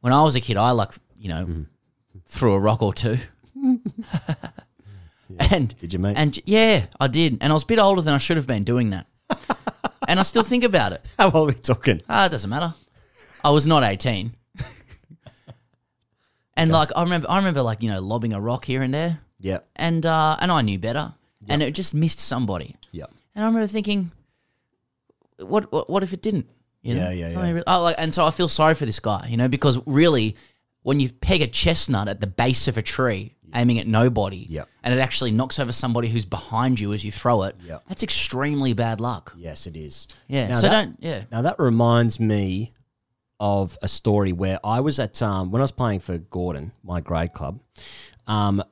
When 0.00 0.12
I 0.12 0.22
was 0.22 0.36
a 0.36 0.40
kid, 0.40 0.56
I 0.58 0.70
like 0.72 0.90
you 1.18 1.28
know 1.28 1.44
Mm-hmm. 1.44 1.62
threw 2.26 2.52
a 2.54 2.60
rock 2.60 2.82
or 2.82 2.92
two. 2.92 3.18
And 5.38 5.76
did 5.78 5.92
you, 5.92 5.98
mate? 6.00 6.16
And 6.16 6.38
yeah, 6.44 6.86
I 6.98 7.06
did, 7.06 7.38
and 7.40 7.52
I 7.52 7.54
was 7.54 7.62
a 7.62 7.66
bit 7.66 7.78
older 7.78 8.02
than 8.02 8.14
I 8.14 8.18
should 8.18 8.36
have 8.36 8.48
been 8.48 8.64
doing 8.64 8.90
that. 8.90 9.06
and 10.08 10.18
I 10.18 10.24
still 10.24 10.42
think 10.42 10.64
about 10.64 10.90
it. 10.92 11.04
How 11.18 11.30
old 11.30 11.50
are 11.50 11.54
we 11.54 11.60
talking? 11.60 12.02
Ah, 12.08 12.26
it 12.26 12.30
doesn't 12.30 12.50
matter. 12.50 12.74
I 13.44 13.50
was 13.50 13.64
not 13.66 13.84
eighteen. 13.84 14.34
And 16.60 16.70
like 16.70 16.90
I 16.96 17.02
remember, 17.02 17.28
I 17.30 17.36
remember 17.38 17.62
like 17.62 17.82
you 17.82 17.90
know 17.90 18.00
lobbing 18.00 18.32
a 18.32 18.40
rock 18.40 18.64
here 18.64 18.82
and 18.82 18.92
there. 18.94 19.20
Yeah. 19.38 19.60
And 19.76 20.04
uh, 20.06 20.36
and 20.40 20.52
I 20.52 20.62
knew 20.62 20.78
better, 20.78 21.14
and 21.48 21.62
it 21.62 21.74
just 21.74 21.94
missed 21.94 22.20
somebody. 22.20 22.76
Yeah. 22.92 23.06
And 23.34 23.44
I 23.44 23.48
remember 23.48 23.66
thinking, 23.66 24.10
what 25.38 25.70
what, 25.72 25.88
what 25.88 26.02
if 26.02 26.12
it 26.12 26.22
didn't? 26.22 26.48
You 26.82 26.94
know? 26.94 27.10
Yeah, 27.10 27.10
yeah, 27.10 27.32
Something 27.32 27.50
yeah. 27.50 27.56
re- 27.56 27.62
oh, 27.66 27.82
like, 27.82 27.96
and 27.98 28.12
so 28.14 28.24
I 28.24 28.30
feel 28.30 28.48
sorry 28.48 28.74
for 28.74 28.86
this 28.86 29.00
guy, 29.00 29.26
you 29.28 29.36
know, 29.36 29.48
because 29.48 29.78
really, 29.86 30.36
when 30.82 30.98
you 30.98 31.10
peg 31.12 31.42
a 31.42 31.46
chestnut 31.46 32.08
at 32.08 32.20
the 32.22 32.26
base 32.26 32.68
of 32.68 32.78
a 32.78 32.82
tree, 32.82 33.34
aiming 33.54 33.78
at 33.78 33.86
nobody, 33.86 34.46
Yeah. 34.48 34.64
and 34.82 34.94
it 34.94 34.98
actually 34.98 35.30
knocks 35.30 35.58
over 35.58 35.72
somebody 35.72 36.08
who's 36.08 36.24
behind 36.24 36.80
you 36.80 36.94
as 36.94 37.04
you 37.04 37.10
throw 37.12 37.42
it, 37.42 37.56
Yeah. 37.66 37.80
that's 37.86 38.02
extremely 38.02 38.72
bad 38.72 38.98
luck. 38.98 39.34
Yes, 39.36 39.66
it 39.66 39.76
is. 39.76 40.08
Yeah. 40.26 40.48
Now 40.48 40.56
so 40.56 40.68
that- 40.68 40.84
don't. 40.84 40.96
Yeah. 41.00 41.24
Now 41.30 41.42
that 41.42 41.58
reminds 41.58 42.18
me 42.18 42.72
of 43.40 43.76
a 43.82 43.88
story 43.88 44.32
where 44.32 44.60
I 44.62 44.80
was 44.80 44.98
at 45.00 45.20
um, 45.22 45.50
when 45.50 45.60
I 45.60 45.64
was 45.64 45.72
playing 45.72 46.00
for 46.00 46.18
Gordon, 46.18 46.72
my 46.84 47.00
grade 47.00 47.32
club. 47.32 47.60
Um, 48.28 48.62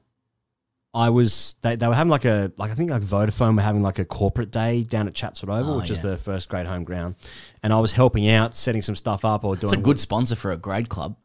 I 0.95 1.11
was 1.11 1.55
they, 1.63 1.77
they 1.77 1.87
were 1.87 1.95
having 1.95 2.11
like 2.11 2.25
a 2.25 2.53
like 2.57 2.71
I 2.71 2.75
think 2.75 2.91
like 2.91 3.03
Vodafone 3.03 3.57
were 3.57 3.63
having 3.63 3.83
like 3.83 3.99
a 3.99 4.05
corporate 4.05 4.51
day 4.51 4.85
down 4.85 5.07
at 5.07 5.15
Chatswood 5.15 5.51
Oval, 5.51 5.75
Oh, 5.75 5.77
which 5.79 5.91
is 5.91 5.99
yeah. 6.03 6.11
the 6.13 6.17
first 6.17 6.49
grade 6.49 6.67
home 6.67 6.85
ground, 6.85 7.15
and 7.63 7.73
I 7.73 7.79
was 7.81 7.93
helping 7.93 8.29
out, 8.29 8.55
setting 8.55 8.83
some 8.83 8.97
stuff 8.97 9.25
up 9.25 9.45
or 9.45 9.55
doing. 9.57 9.65
It's 9.65 9.73
a 9.73 9.77
good 9.83 9.99
sponsor 9.99 10.35
for 10.37 10.51
a 10.51 10.57
grade 10.57 10.89
club. 10.89 11.17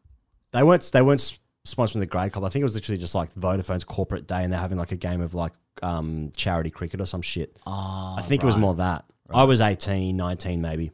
They 0.52 0.62
weren't 0.62 0.88
they 0.92 1.02
weren't 1.02 1.20
s- 1.20 1.38
sponsoring 1.66 2.00
the 2.00 2.06
grade 2.06 2.32
club. 2.32 2.44
I 2.44 2.50
think 2.50 2.60
it 2.60 2.64
was 2.64 2.74
literally 2.74 2.98
just 2.98 3.14
like 3.14 3.32
Vodafone's 3.34 3.84
corporate 3.84 4.26
day, 4.28 4.44
and 4.44 4.52
they're 4.52 4.60
having 4.60 4.78
like 4.78 4.92
a 4.92 4.96
game 4.96 5.20
of 5.22 5.34
like 5.34 5.52
um, 5.82 6.30
charity 6.36 6.70
cricket 6.70 7.00
or 7.00 7.06
some 7.06 7.22
shit. 7.22 7.58
Oh, 7.66 8.14
I 8.18 8.22
think 8.22 8.42
it 8.42 8.46
was 8.46 8.56
more 8.56 8.74
that. 8.76 9.04
I 9.32 9.44
was 9.44 9.60
18, 9.62 10.14
19 10.16 10.60
maybe. 10.60 10.92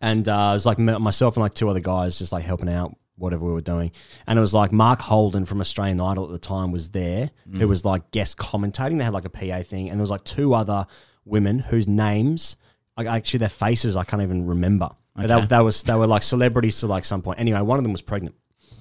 And 0.00 0.28
uh, 0.28 0.48
it 0.50 0.54
was 0.54 0.66
like 0.66 0.78
myself 0.78 1.36
and 1.36 1.42
like 1.42 1.54
two 1.54 1.68
other 1.68 1.80
guys 1.80 2.18
just 2.18 2.32
like 2.32 2.44
helping 2.44 2.68
out 2.70 2.96
whatever 3.16 3.44
we 3.44 3.52
were 3.52 3.60
doing. 3.60 3.92
And 4.26 4.38
it 4.38 4.40
was 4.40 4.54
like 4.54 4.72
Mark 4.72 5.00
Holden 5.00 5.44
from 5.44 5.60
Australian 5.60 6.00
Idol 6.00 6.24
at 6.24 6.30
the 6.30 6.38
time 6.38 6.72
was 6.72 6.90
there, 6.90 7.30
who 7.52 7.58
Mm. 7.66 7.68
was 7.68 7.84
like 7.84 8.10
guest 8.10 8.38
commentating. 8.38 8.96
They 8.98 9.04
had 9.04 9.12
like 9.12 9.26
a 9.26 9.30
PA 9.30 9.62
thing. 9.62 9.90
And 9.90 9.98
there 9.98 10.02
was 10.02 10.10
like 10.10 10.24
two 10.24 10.54
other 10.54 10.86
women 11.26 11.58
whose 11.58 11.86
names, 11.86 12.56
like 12.96 13.06
actually 13.06 13.38
their 13.40 13.50
faces, 13.50 13.94
I 13.94 14.04
can't 14.04 14.22
even 14.22 14.46
remember. 14.46 14.88
But 15.14 15.30
Okay. 15.30 15.40
They, 15.42 15.46
they, 15.48 15.62
was, 15.62 15.82
they 15.82 15.94
were 15.94 16.06
like 16.06 16.22
celebrities 16.22 16.80
to 16.80 16.86
like 16.86 17.04
some 17.04 17.20
point. 17.20 17.38
Anyway, 17.40 17.60
one 17.60 17.76
of 17.78 17.82
them 17.84 17.92
was 17.92 18.00
pregnant. 18.00 18.36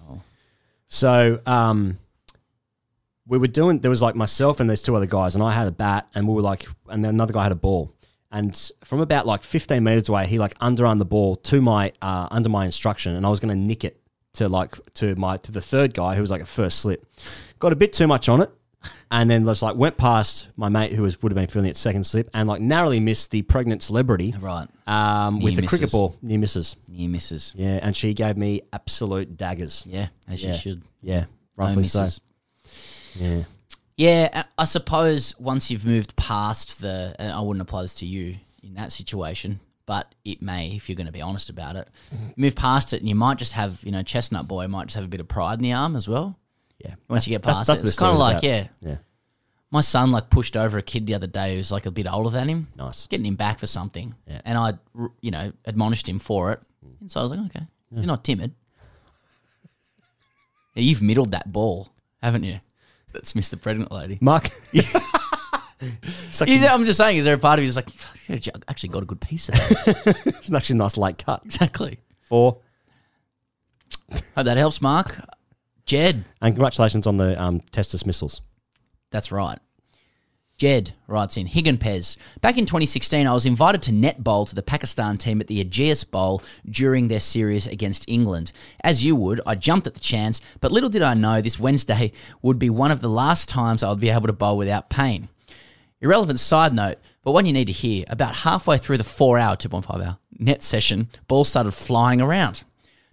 Oh. 0.10 0.22
So 0.88 1.42
um, 1.46 1.98
we 3.28 3.38
were 3.38 3.48
doing. 3.48 3.80
There 3.80 3.92
was 3.92 4.02
like 4.02 4.16
myself 4.16 4.60
and 4.62 4.70
there's 4.70 4.82
two 4.82 4.96
other 4.96 5.06
guys, 5.06 5.36
and 5.36 5.44
I 5.44 5.52
had 5.52 5.68
a 5.68 5.72
bat, 5.72 6.08
and 6.16 6.28
we 6.28 6.34
were 6.34 6.42
like, 6.42 6.66
and 6.88 7.04
then 7.04 7.14
another 7.14 7.34
guy 7.34 7.44
had 7.44 7.52
a 7.52 7.56
ball. 7.56 7.92
And 8.32 8.72
from 8.84 9.00
about 9.00 9.26
like 9.26 9.42
15 9.44 9.84
meters 9.84 10.08
away, 10.10 10.28
he 10.28 10.38
like 10.38 10.58
underarmed 10.60 11.00
the 11.00 11.06
ball 11.06 11.36
to 11.38 11.62
my 11.62 11.92
uh, 12.02 12.28
under 12.30 12.50
my 12.50 12.66
instruction, 12.66 13.16
and 13.16 13.26
I 13.26 13.30
was 13.30 13.40
going 13.40 13.50
to 13.50 13.60
nick 13.60 13.84
it 13.84 14.00
to 14.34 14.48
like 14.48 14.76
to 14.96 15.16
my 15.16 15.38
to 15.38 15.52
the 15.52 15.62
third 15.62 15.94
guy 15.96 16.14
who 16.16 16.22
was 16.22 16.30
like 16.30 16.42
a 16.42 16.46
first 16.46 16.80
slip. 16.80 17.06
Got 17.58 17.74
a 17.74 17.76
bit 17.76 17.92
too 17.92 18.06
much 18.06 18.30
on 18.30 18.42
it, 18.42 18.52
and 19.10 19.32
then 19.32 19.46
just 19.46 19.64
like 19.64 19.76
went 19.76 19.98
past 19.98 20.50
my 20.56 20.70
mate 20.70 20.92
who 20.92 21.02
was 21.02 21.20
would 21.24 21.32
have 21.32 21.36
been 21.36 21.48
feeling 21.48 21.70
it 21.72 21.76
second 21.76 22.06
slip, 22.06 22.30
and 22.36 22.48
like 22.48 22.62
narrowly 22.62 23.00
missed 23.00 23.32
the 23.32 23.42
pregnant 23.42 23.82
celebrity 23.82 24.36
Right. 24.40 24.68
um, 24.86 25.40
with 25.42 25.56
the 25.56 25.66
cricket 25.66 25.92
ball 25.92 26.16
near 26.22 26.38
misses. 26.38 26.76
Near 26.88 27.10
misses. 27.10 27.54
Yeah, 27.58 27.80
and 27.82 27.98
she 27.98 28.14
gave 28.14 28.38
me 28.38 28.62
absolute 28.72 29.38
daggers. 29.38 29.84
Yeah, 29.88 30.10
as 30.28 30.44
you 30.44 30.50
Yeah. 30.50 30.56
should. 30.56 30.84
Yeah, 31.02 31.26
roughly 31.56 31.84
so. 31.86 32.02
misses. 32.02 32.22
Yeah. 33.20 33.44
Yeah, 34.00 34.46
I 34.58 34.64
suppose 34.64 35.38
once 35.42 35.70
you've 35.70 35.86
moved 35.86 36.16
past 36.16 36.80
the, 36.80 37.14
and 37.20 37.34
I 37.34 37.42
wouldn't 37.42 37.62
apply 37.62 37.82
this 37.82 37.96
to 37.96 38.06
you 38.06 38.36
in 38.64 38.76
that 38.76 38.94
situation, 38.94 39.60
but 39.86 40.16
it 40.24 40.42
may 40.42 40.70
if 40.70 40.88
you're 40.88 40.96
going 40.96 41.08
to 41.08 41.12
be 41.12 41.22
honest 41.22 41.50
about 41.50 41.76
it. 41.76 41.90
Mm-hmm. 42.16 42.28
Move 42.38 42.56
past 42.56 42.94
it, 42.94 43.02
and 43.02 43.10
you 43.10 43.16
might 43.16 43.38
just 43.38 43.52
have, 43.54 43.84
you 43.84 43.92
know, 43.92 44.02
Chestnut 44.02 44.48
Boy 44.48 44.70
might 44.70 44.86
just 44.86 44.96
have 44.96 45.04
a 45.04 45.10
bit 45.10 45.20
of 45.20 45.28
pride 45.28 45.60
in 45.60 45.64
the 45.64 45.74
arm 45.74 45.98
as 45.98 46.08
well. 46.08 46.40
Yeah. 46.78 46.96
Once 47.10 47.28
you 47.28 47.32
get 47.32 47.42
past 47.42 47.68
that's 47.68 47.84
it, 47.84 47.88
it's 47.88 47.98
kind 47.98 48.14
of 48.14 48.20
like, 48.20 48.38
about. 48.38 48.44
yeah, 48.46 48.68
Yeah. 48.80 48.98
My 49.70 49.82
son 49.82 50.12
like 50.12 50.30
pushed 50.30 50.56
over 50.56 50.78
a 50.78 50.82
kid 50.82 51.06
the 51.06 51.16
other 51.16 51.28
day 51.28 51.58
who's 51.58 51.70
like 51.70 51.86
a 51.86 51.92
bit 51.92 52.08
older 52.10 52.30
than 52.30 52.48
him. 52.48 52.70
Nice. 52.78 53.06
Getting 53.08 53.26
him 53.26 53.36
back 53.36 53.60
for 53.60 53.68
something. 53.68 54.16
Yeah. 54.26 54.40
And 54.46 54.58
I, 54.58 54.74
you 55.20 55.32
know, 55.32 55.52
admonished 55.66 56.08
him 56.08 56.20
for 56.20 56.54
it. 56.54 56.62
Mm. 56.86 57.02
And 57.02 57.12
so 57.12 57.20
I 57.20 57.24
was 57.24 57.32
like, 57.34 57.42
okay, 57.48 57.66
you're 57.92 58.06
not 58.06 58.24
timid. 58.24 58.54
Yeah, 60.76 60.84
you've 60.84 61.02
middled 61.02 61.32
that 61.32 61.52
ball, 61.52 61.90
haven't 62.22 62.44
you? 62.44 62.62
That's 63.14 63.34
Mr. 63.34 63.60
Pregnant 63.60 63.92
Lady. 63.92 64.18
Mark. 64.22 64.50
Is 65.82 66.42
I'm 66.42 66.84
just 66.84 66.98
saying, 66.98 67.18
is 67.18 67.26
there 67.26 67.36
a 67.36 67.40
part 67.40 67.58
of 67.58 67.64
you 67.64 67.72
that's 67.72 67.88
like, 68.28 68.46
"Yeah, 68.46 68.52
I 68.54 68.60
actually 68.72 68.90
got 68.90 69.04
a 69.04 69.06
good 69.06 69.22
piece 69.22 69.48
of 69.48 69.56
that? 69.56 70.22
it's 70.26 70.54
actually 70.54 70.76
a 70.76 70.78
nice 70.78 70.98
light 70.98 71.24
cut. 71.24 71.42
Exactly. 71.46 72.00
Four. 72.20 72.60
Hope 74.12 74.46
that 74.46 74.58
helps, 74.58 74.82
Mark. 74.82 75.22
Jed. 75.86 76.26
And 76.42 76.54
congratulations 76.54 77.08
on 77.08 77.16
the 77.18 77.42
um, 77.42 77.62
test 77.72 77.92
dismissals. 77.92 78.42
That's 79.12 79.32
right. 79.32 79.60
Jed 80.60 80.92
writes 81.08 81.38
in 81.38 81.48
Higgin 81.48 81.78
Pez. 81.78 82.18
Back 82.42 82.58
in 82.58 82.66
2016, 82.66 83.26
I 83.26 83.34
was 83.34 83.46
invited 83.46 83.82
to 83.84 83.94
net 83.94 84.26
bowl 84.26 84.46
to 84.46 84.54
the 84.54 84.62
Pakistan 84.62 85.18
team 85.18 85.40
at 85.40 85.48
the 85.48 85.64
Ageas 85.64 86.04
Bowl 86.04 86.44
during 86.70 87.08
their 87.08 87.22
series 87.22 87.66
against 87.66 88.04
England. 88.10 88.52
As 88.84 89.06
you 89.06 89.16
would, 89.16 89.40
I 89.48 89.56
jumped 89.56 89.88
at 89.88 89.94
the 89.94 90.02
chance, 90.02 90.42
but 90.60 90.74
little 90.74 90.90
did 90.90 91.02
I 91.02 91.14
know 91.14 91.40
this 91.40 91.58
Wednesday 91.58 92.12
would 92.42 92.60
be 92.60 92.70
one 92.70 92.92
of 92.92 93.00
the 93.00 93.10
last 93.10 93.48
times 93.48 93.84
I 93.84 93.90
would 93.90 94.02
be 94.02 94.10
able 94.10 94.28
to 94.28 94.34
bowl 94.34 94.58
without 94.58 94.90
pain. 94.90 95.30
Irrelevant 96.02 96.42
side 96.42 96.74
note, 96.74 96.98
but 97.24 97.32
one 97.32 97.46
you 97.46 97.54
need 97.54 97.68
to 97.68 97.72
hear. 97.72 98.04
About 98.10 98.36
halfway 98.36 98.78
through 98.78 98.98
the 98.98 99.06
four 99.06 99.40
hour, 99.40 99.56
2.5 99.56 100.06
hour 100.06 100.18
net 100.38 100.62
session, 100.62 101.10
balls 101.30 101.50
started 101.50 101.72
flying 101.72 102.20
around. 102.20 102.64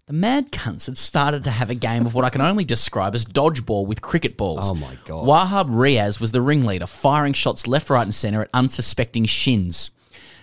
The 0.07 0.13
mad 0.13 0.53
cunts 0.53 0.87
had 0.87 0.97
started 0.97 1.43
to 1.43 1.51
have 1.51 1.69
a 1.69 1.75
game 1.75 2.07
of 2.07 2.15
what 2.15 2.25
I 2.25 2.31
can 2.31 2.41
only 2.41 2.63
describe 2.63 3.17
as 3.17 3.25
dodgeball 3.25 3.89
with 3.89 4.03
cricket 4.03 4.37
balls. 4.37 4.71
Oh 4.71 4.75
my 4.77 4.97
God. 5.05 5.27
Wahab 5.27 5.69
Riaz 5.69 6.21
was 6.21 6.31
the 6.31 6.41
ringleader, 6.41 6.87
firing 6.87 7.33
shots 7.33 7.67
left, 7.67 7.91
right, 7.91 8.05
and 8.05 8.15
centre 8.15 8.43
at 8.43 8.49
unsuspecting 8.55 9.25
shins. 9.25 9.91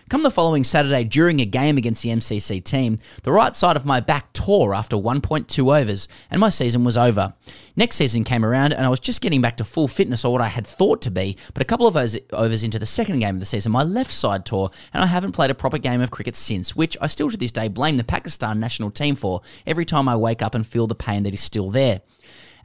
Come 0.10 0.22
the 0.22 0.30
following 0.30 0.64
Saturday, 0.64 1.06
during 1.06 1.40
a 1.40 1.46
game 1.46 1.78
against 1.78 2.04
the 2.04 2.10
MCC 2.10 2.64
team, 2.64 2.98
the 3.24 3.32
right 3.32 3.56
side 3.56 3.78
of 3.78 3.86
my 3.86 4.00
back 4.00 4.34
tore 4.34 4.76
after 4.76 4.98
1.2 4.98 5.82
overs, 5.82 6.08
and 6.30 6.42
my 6.42 6.50
season 6.50 6.84
was 6.84 6.98
over. 6.98 7.34
Next 7.76 7.96
season 7.96 8.24
came 8.24 8.46
around, 8.46 8.74
and 8.74 8.86
I 8.86 8.90
was 8.90 9.00
just 9.00 9.22
getting 9.22 9.42
back 9.42 9.58
to 9.58 9.64
full 9.64 9.88
fitness 9.88 10.26
or 10.26 10.34
what 10.34 10.42
I 10.42 10.48
had 10.48 10.68
thought 10.68 11.02
to 11.04 11.12
be, 11.12 11.38
but 11.54 11.64
a 11.64 11.66
couple 11.66 11.88
of 11.88 11.96
overs, 11.96 12.64
into 12.64 12.80
the 12.80 12.86
second 12.86 13.20
game 13.20 13.36
of 13.36 13.40
the 13.40 13.46
season, 13.46 13.72
my 13.72 13.84
left 13.84 14.12
side 14.12 14.46
tore, 14.46 14.72
and 14.94 15.02
I 15.02 15.08
haven't 15.08 15.32
played 15.32 15.52
a 15.52 15.56
proper 15.56 15.78
game 15.78 16.02
of 16.02 16.12
cricket 16.12 16.36
since, 16.36 16.76
which 16.76 16.98
I 17.02 17.08
still 17.08 17.30
to 17.30 17.38
this 17.38 17.52
day 17.52 17.70
blame 17.70 17.98
the 17.98 18.04
Pakistan 18.04 18.60
national 18.60 18.92
team 18.92 19.16
for 19.16 19.42
every 19.66 19.86
time 19.86 20.10
I 20.10 20.18
wake 20.18 20.42
up 20.42 20.54
and 20.54 20.68
feel 20.68 20.86
the 20.86 20.96
pain 20.96 21.24
that 21.24 21.34
is 21.34 21.42
still 21.42 21.70
there. 21.70 22.02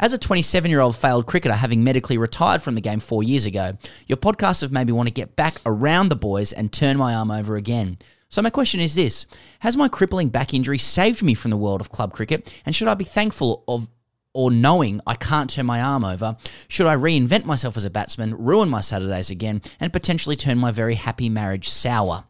As 0.00 0.12
a 0.12 0.18
27 0.18 0.70
year 0.70 0.80
old 0.80 0.96
failed 0.96 1.26
cricketer, 1.26 1.54
having 1.54 1.82
medically 1.82 2.18
retired 2.18 2.62
from 2.62 2.74
the 2.74 2.80
game 2.80 3.00
four 3.00 3.22
years 3.22 3.46
ago, 3.46 3.76
your 4.06 4.16
podcasts 4.16 4.60
have 4.60 4.72
made 4.72 4.86
me 4.86 4.92
want 4.92 5.08
to 5.08 5.14
get 5.14 5.36
back 5.36 5.60
around 5.66 6.08
the 6.08 6.16
boys 6.16 6.52
and 6.52 6.72
turn 6.72 6.96
my 6.96 7.14
arm 7.14 7.30
over 7.30 7.56
again. 7.56 7.98
So, 8.28 8.42
my 8.42 8.50
question 8.50 8.80
is 8.80 8.94
this 8.94 9.26
Has 9.60 9.76
my 9.76 9.88
crippling 9.88 10.28
back 10.28 10.54
injury 10.54 10.78
saved 10.78 11.22
me 11.22 11.34
from 11.34 11.50
the 11.50 11.56
world 11.56 11.80
of 11.80 11.90
club 11.90 12.12
cricket? 12.12 12.52
And 12.64 12.74
should 12.74 12.88
I 12.88 12.94
be 12.94 13.04
thankful 13.04 13.64
of 13.66 13.88
or 14.34 14.50
knowing 14.52 15.00
I 15.06 15.14
can't 15.14 15.50
turn 15.50 15.66
my 15.66 15.80
arm 15.80 16.04
over, 16.04 16.36
should 16.68 16.86
I 16.86 16.94
reinvent 16.94 17.44
myself 17.44 17.76
as 17.76 17.84
a 17.84 17.90
batsman, 17.90 18.36
ruin 18.36 18.68
my 18.68 18.80
Saturdays 18.80 19.30
again, 19.30 19.62
and 19.80 19.92
potentially 19.92 20.36
turn 20.36 20.58
my 20.58 20.70
very 20.70 20.94
happy 20.94 21.28
marriage 21.28 21.68
sour? 21.68 22.24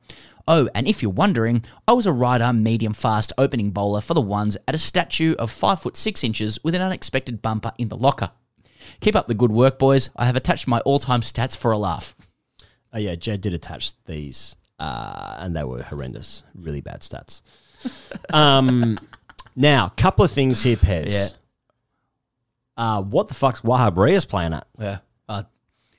Oh, 0.51 0.67
and 0.75 0.89
if 0.89 1.03
you're 1.03 1.13
wondering, 1.13 1.63
I 1.87 1.93
was 1.93 2.07
a 2.07 2.13
right 2.13 2.41
arm 2.41 2.63
medium 2.63 2.95
fast 2.95 3.35
opening 3.37 3.71
bowler 3.71 4.01
for 4.01 4.15
the 4.15 4.23
ones 4.23 4.57
at 4.67 4.75
a 4.75 4.79
statue 4.79 5.35
of 5.35 5.51
5 5.51 5.81
foot 5.81 5.95
6 5.95 6.25
inches 6.25 6.59
with 6.65 6.75
an 6.75 6.81
unexpected 6.81 7.43
bumper 7.43 7.73
in 7.77 7.89
the 7.89 7.99
locker. 7.99 8.31
Keep 9.01 9.15
up 9.15 9.27
the 9.27 9.35
good 9.35 9.53
work, 9.53 9.79
boys. 9.79 10.09
I 10.17 10.25
have 10.25 10.37
attached 10.37 10.67
my 10.67 10.81
all 10.81 10.99
time 10.99 11.21
stats 11.21 11.55
for 11.55 11.71
a 11.71 11.77
laugh. 11.77 12.17
Oh 12.95 12.99
yeah, 12.99 13.15
Jed 13.15 13.43
did 13.43 13.53
attach 13.53 13.93
these, 14.05 14.57
uh, 14.79 15.37
and 15.39 15.55
they 15.55 15.65
were 15.65 15.83
horrendous, 15.83 16.43
really 16.55 16.81
bad 16.81 17.03
stats. 17.03 17.43
um, 18.33 18.99
now, 19.55 19.91
couple 19.91 20.25
of 20.25 20.33
things 20.33 20.63
here, 20.63 20.79
Pez. 20.79 21.13
Yeah. 21.13 21.29
Uh, 22.75 23.03
what 23.03 23.29
the 23.29 23.35
fuck's 23.35 23.61
Wahab 23.61 23.97
Riaz 23.97 24.27
playing 24.27 24.55
at? 24.55 24.67
Yeah. 24.79 25.01
Uh, 25.29 25.43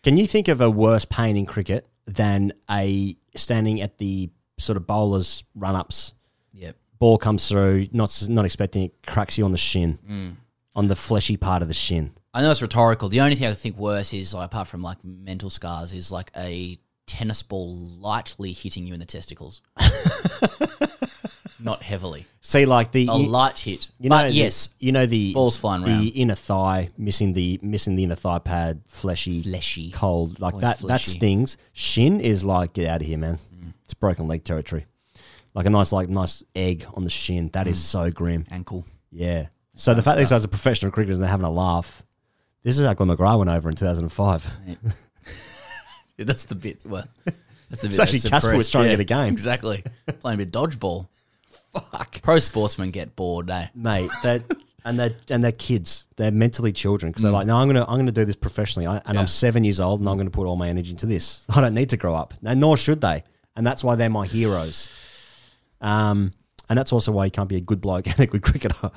Can 0.02 0.18
you 0.18 0.26
think 0.26 0.48
of 0.48 0.60
a 0.60 0.72
worse 0.72 1.06
pain 1.06 1.38
in 1.38 1.46
cricket 1.46 1.88
than 2.08 2.54
a 2.68 3.16
standing 3.36 3.82
at 3.82 4.00
the 4.00 4.32
sort 4.60 4.78
of 4.78 4.86
bowlers 4.86 5.44
run 5.56 5.76
ups? 5.76 6.14
Yep. 6.54 6.76
Ball 7.00 7.18
comes 7.18 7.48
through, 7.48 7.88
not 7.92 8.24
not 8.30 8.46
expecting 8.46 8.84
it, 8.84 8.94
cracks 9.08 9.38
you 9.38 9.46
on 9.46 9.52
the 9.52 9.58
shin, 9.58 9.98
Mm. 10.10 10.36
on 10.76 10.88
the 10.88 10.96
fleshy 10.96 11.38
part 11.38 11.62
of 11.62 11.68
the 11.68 11.74
shin. 11.74 12.12
I 12.34 12.42
know 12.42 12.52
it's 12.52 12.62
rhetorical. 12.62 13.10
The 13.10 13.22
only 13.22 13.36
thing 13.36 13.48
I 13.48 13.54
think 13.54 13.78
worse 13.78 14.14
is, 14.14 14.34
like, 14.34 14.46
apart 14.46 14.68
from 14.68 14.84
like 14.84 15.04
mental 15.04 15.50
scars, 15.50 15.94
is 15.94 16.12
like 16.12 16.30
a 16.38 16.78
tennis 17.08 17.42
ball 17.42 17.76
lightly 17.76 18.52
hitting 18.52 18.86
you 18.86 18.94
in 18.94 19.00
the 19.00 19.06
testicles. 19.06 19.62
Not 21.62 21.84
heavily. 21.84 22.26
See, 22.40 22.66
like 22.66 22.92
the 22.94 23.08
a 23.10 23.18
you- 23.18 23.28
light 23.28 23.60
hit. 23.60 23.90
You 24.00 24.10
know, 24.10 24.24
the- 24.24 24.32
yes, 24.32 24.70
you 24.80 24.94
know 24.94 25.06
the 25.06 25.34
balls 25.34 25.58
flying 25.58 25.84
the 25.84 25.90
around. 25.90 26.08
inner 26.08 26.36
thigh, 26.36 26.90
missing 26.98 27.34
the 27.34 27.60
missing 27.62 27.98
the 27.98 28.04
inner 28.06 28.16
thigh 28.16 28.40
pad, 28.40 28.82
fleshy, 28.88 29.42
Fleshy. 29.44 29.92
cold, 29.92 30.40
like 30.40 30.54
Always 30.54 30.64
that. 30.80 30.88
That 30.88 31.02
stings. 31.02 31.58
Shin 31.74 32.22
is 32.22 32.46
like 32.46 32.74
get 32.74 32.88
out 32.88 33.02
of 33.02 33.08
here, 33.08 33.18
man. 33.18 33.40
It's 33.90 33.96
broken 33.96 34.28
leg 34.28 34.44
territory. 34.44 34.86
Like 35.56 35.66
a 35.66 35.70
nice, 35.72 35.92
like 35.92 36.10
nice 36.10 36.44
egg 36.56 36.86
on 36.94 37.04
the 37.06 37.10
shin. 37.10 37.50
That 37.54 37.66
is 37.66 37.84
so 37.84 38.12
grim. 38.12 38.46
Ankle. 38.52 38.86
Yeah. 39.12 39.48
So 39.74 39.96
the 39.96 40.04
fact 40.04 40.18
that 40.18 40.22
these 40.22 40.30
guys 40.30 40.46
are 40.46 40.48
professional 40.48 40.92
cricketers 40.92 41.16
and 41.16 41.24
they're 41.24 41.32
having 41.32 41.48
a 41.48 41.52
laugh. 41.52 42.04
This 42.62 42.78
is 42.78 42.86
how 42.86 42.94
Glenn 42.94 43.10
McGrath 43.10 43.40
went 43.40 43.50
over 43.50 43.68
in 43.68 43.76
2005. 43.76 44.52
Yeah, 44.68 44.76
that's 46.26 46.46
the 46.46 46.54
bit. 46.54 46.80
Well, 46.86 47.06
that's 47.70 47.82
the 47.82 47.88
It's 47.88 47.98
bit 47.98 48.00
actually 48.00 48.20
that's 48.20 48.30
Casper 48.30 48.50
was 48.50 48.68
impressed, 48.68 48.72
trying 48.74 48.84
to 48.84 48.90
yeah, 48.92 48.96
get 48.98 49.02
a 49.02 49.06
game. 49.06 49.34
Exactly. 49.34 49.84
Playing 50.20 50.42
a 50.42 50.46
bit 50.46 50.56
of 50.56 50.70
dodgeball. 50.70 51.08
Fuck. 51.74 52.22
Pro 52.22 52.38
sportsmen 52.38 52.92
get 52.92 53.16
bored, 53.16 53.50
eh? 53.50 53.68
mate. 53.74 54.12
That 54.22 54.44
and 54.86 55.00
they 55.00 55.16
and 55.32 55.44
they're 55.44 55.52
kids. 55.52 56.06
They're 56.16 56.32
mentally 56.32 56.72
children 56.74 57.12
because 57.12 57.24
they're 57.24 57.32
Mm. 57.32 57.36
like, 57.36 57.48
no, 57.48 57.58
I'm 57.58 57.68
gonna 57.68 57.86
I'm 57.88 57.98
gonna 57.98 58.12
do 58.12 58.26
this 58.26 58.36
professionally. 58.36 58.86
I, 58.86 58.98
and 59.06 59.16
Yeah. 59.16 59.22
I'm 59.22 59.28
seven 59.28 59.64
years 59.64 59.80
old 59.80 60.00
and 60.00 60.08
I'm 60.08 60.18
gonna 60.18 60.30
put 60.30 60.46
all 60.46 60.58
my 60.58 60.70
energy 60.70 60.92
into 60.92 61.08
this. 61.08 61.44
I 61.50 61.60
don't 61.62 61.74
need 61.74 61.90
to 61.90 61.98
grow 61.98 62.14
up, 62.14 62.36
and 62.44 62.60
nor 62.60 62.78
should 62.78 63.02
they. 63.02 63.24
And 63.60 63.68
that's 63.68 63.84
why 63.84 63.96
they're 63.96 64.10
my 64.10 64.26
heroes. 64.26 64.88
Um, 65.82 66.32
and 66.70 66.80
that's 66.80 66.94
also 66.94 67.12
why 67.12 67.26
you 67.26 67.32
can't 67.32 67.50
be 67.50 67.58
a 67.58 67.62
good 67.62 67.82
bloke 67.82 68.08
and 68.12 68.18
a 68.22 68.26
good 68.26 68.42
cricketer. 68.42 68.92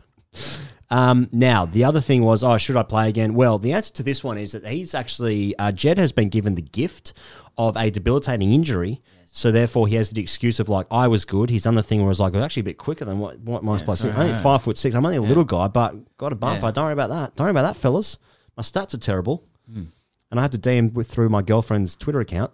Um, 0.89 1.29
now, 1.33 1.65
the 1.67 1.83
other 1.83 2.01
thing 2.01 2.23
was, 2.23 2.45
oh, 2.45 2.59
should 2.59 2.77
I 2.77 2.85
play 2.85 3.09
again? 3.09 3.35
Well, 3.35 3.59
the 3.59 3.73
answer 3.73 3.93
to 3.95 4.05
this 4.05 4.23
one 4.23 4.39
is 4.39 4.53
that 4.53 4.65
he's 4.65 4.95
actually, 4.95 5.59
uh, 5.59 5.73
Jed 5.73 5.99
has 5.99 6.13
been 6.13 6.29
given 6.29 6.55
the 6.55 6.63
gift 6.63 7.13
of 7.59 7.77
a 7.77 7.91
debilitating 7.91 8.53
injury. 8.53 9.03
So 9.35 9.51
therefore, 9.51 9.89
he 9.89 9.97
has 9.97 10.11
the 10.11 10.21
excuse 10.21 10.61
of 10.61 10.69
like, 10.69 10.87
I 10.93 11.09
was 11.09 11.25
good. 11.25 11.51
He's 11.51 11.65
done 11.65 11.75
the 11.75 11.83
thing 11.83 11.99
where 11.99 12.07
I 12.07 12.11
was 12.11 12.21
like, 12.21 12.33
I 12.35 12.37
was 12.37 12.45
actually 12.45 12.61
a 12.61 12.65
bit 12.65 12.79
quicker 12.79 13.05
than 13.05 13.19
what, 13.19 13.41
what 13.41 13.65
my 13.65 13.77
supposed 13.79 14.03
to. 14.03 14.13
I'm 14.13 14.21
only 14.21 14.35
five 14.35 14.63
foot 14.63 14.79
six. 14.79 14.95
I'm 14.95 15.05
only 15.05 15.17
a 15.17 15.23
Yeah. 15.23 15.27
little 15.29 15.45
guy, 15.45 15.67
but 15.67 16.17
got 16.19 16.33
a 16.33 16.37
bump. 16.37 16.61
Yeah. 16.63 16.69
I 16.69 16.71
don't 16.71 16.85
worry 16.85 16.93
about 16.93 17.11
that. 17.11 17.35
Don't 17.35 17.47
worry 17.47 17.51
about 17.51 17.63
that, 17.75 17.81
fellas. 17.81 18.17
My 18.57 18.63
stats 18.63 18.95
are 18.95 18.99
terrible. 18.99 19.45
Hmm. 19.69 19.85
And 20.31 20.39
I 20.39 20.43
had 20.43 20.53
to 20.53 20.59
DM 20.59 20.93
with, 20.93 21.09
through 21.11 21.31
my 21.31 21.43
girlfriend's 21.43 21.97
Twitter 21.97 22.21
account. 22.21 22.53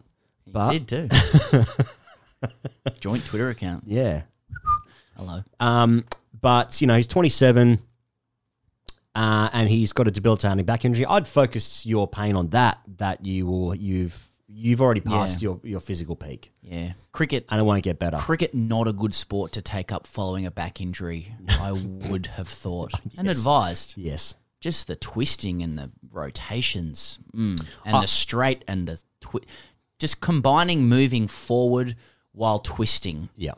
But 0.50 0.70
did 0.86 0.88
too. 0.88 1.08
Joint 3.00 3.24
Twitter 3.24 3.48
account. 3.50 3.84
yeah. 3.86 4.22
Hello. 5.16 5.40
Um, 5.58 6.04
but 6.40 6.80
you 6.80 6.86
know, 6.86 6.94
he's 6.96 7.08
27, 7.08 7.80
uh, 9.14 9.48
and 9.52 9.68
he's 9.68 9.92
got 9.92 10.06
a 10.06 10.10
debilitating 10.10 10.64
back 10.64 10.84
injury. 10.84 11.04
I'd 11.06 11.26
focus 11.26 11.84
your 11.84 12.06
pain 12.06 12.36
on 12.36 12.48
that. 12.50 12.78
That 12.98 13.24
you 13.26 13.46
will, 13.46 13.74
you've, 13.74 14.30
you've 14.46 14.80
already 14.80 15.00
passed 15.00 15.42
Yeah. 15.42 15.48
your 15.48 15.60
your 15.64 15.80
physical 15.80 16.14
peak, 16.14 16.52
Yeah. 16.62 16.92
Cricket. 17.10 17.46
and 17.48 17.60
it 17.60 17.64
won't 17.64 17.82
get 17.82 17.98
better. 17.98 18.16
Cricket 18.18 18.54
not 18.54 18.86
a 18.86 18.92
good 18.92 19.12
sport 19.12 19.50
to 19.52 19.62
take 19.62 19.90
up 19.90 20.06
following 20.06 20.46
a 20.46 20.52
back 20.52 20.80
injury. 20.80 21.34
I 21.48 21.72
would 21.72 22.26
have 22.28 22.46
thought 22.48 22.92
and 23.18 23.28
advised. 23.28 23.94
Yes. 23.96 24.36
Just 24.60 24.86
the 24.86 24.96
twisting 24.96 25.62
and 25.62 25.76
the 25.78 25.90
rotations, 26.12 27.18
mm. 27.34 27.60
and 27.84 28.02
the 28.02 28.06
straight 28.08 28.64
and 28.68 28.86
the 28.88 29.02
twi- 29.20 29.42
just 29.98 30.20
combining 30.20 30.88
moving 30.88 31.26
forward 31.28 31.94
while 32.38 32.60
twisting. 32.60 33.28
Yeah. 33.36 33.52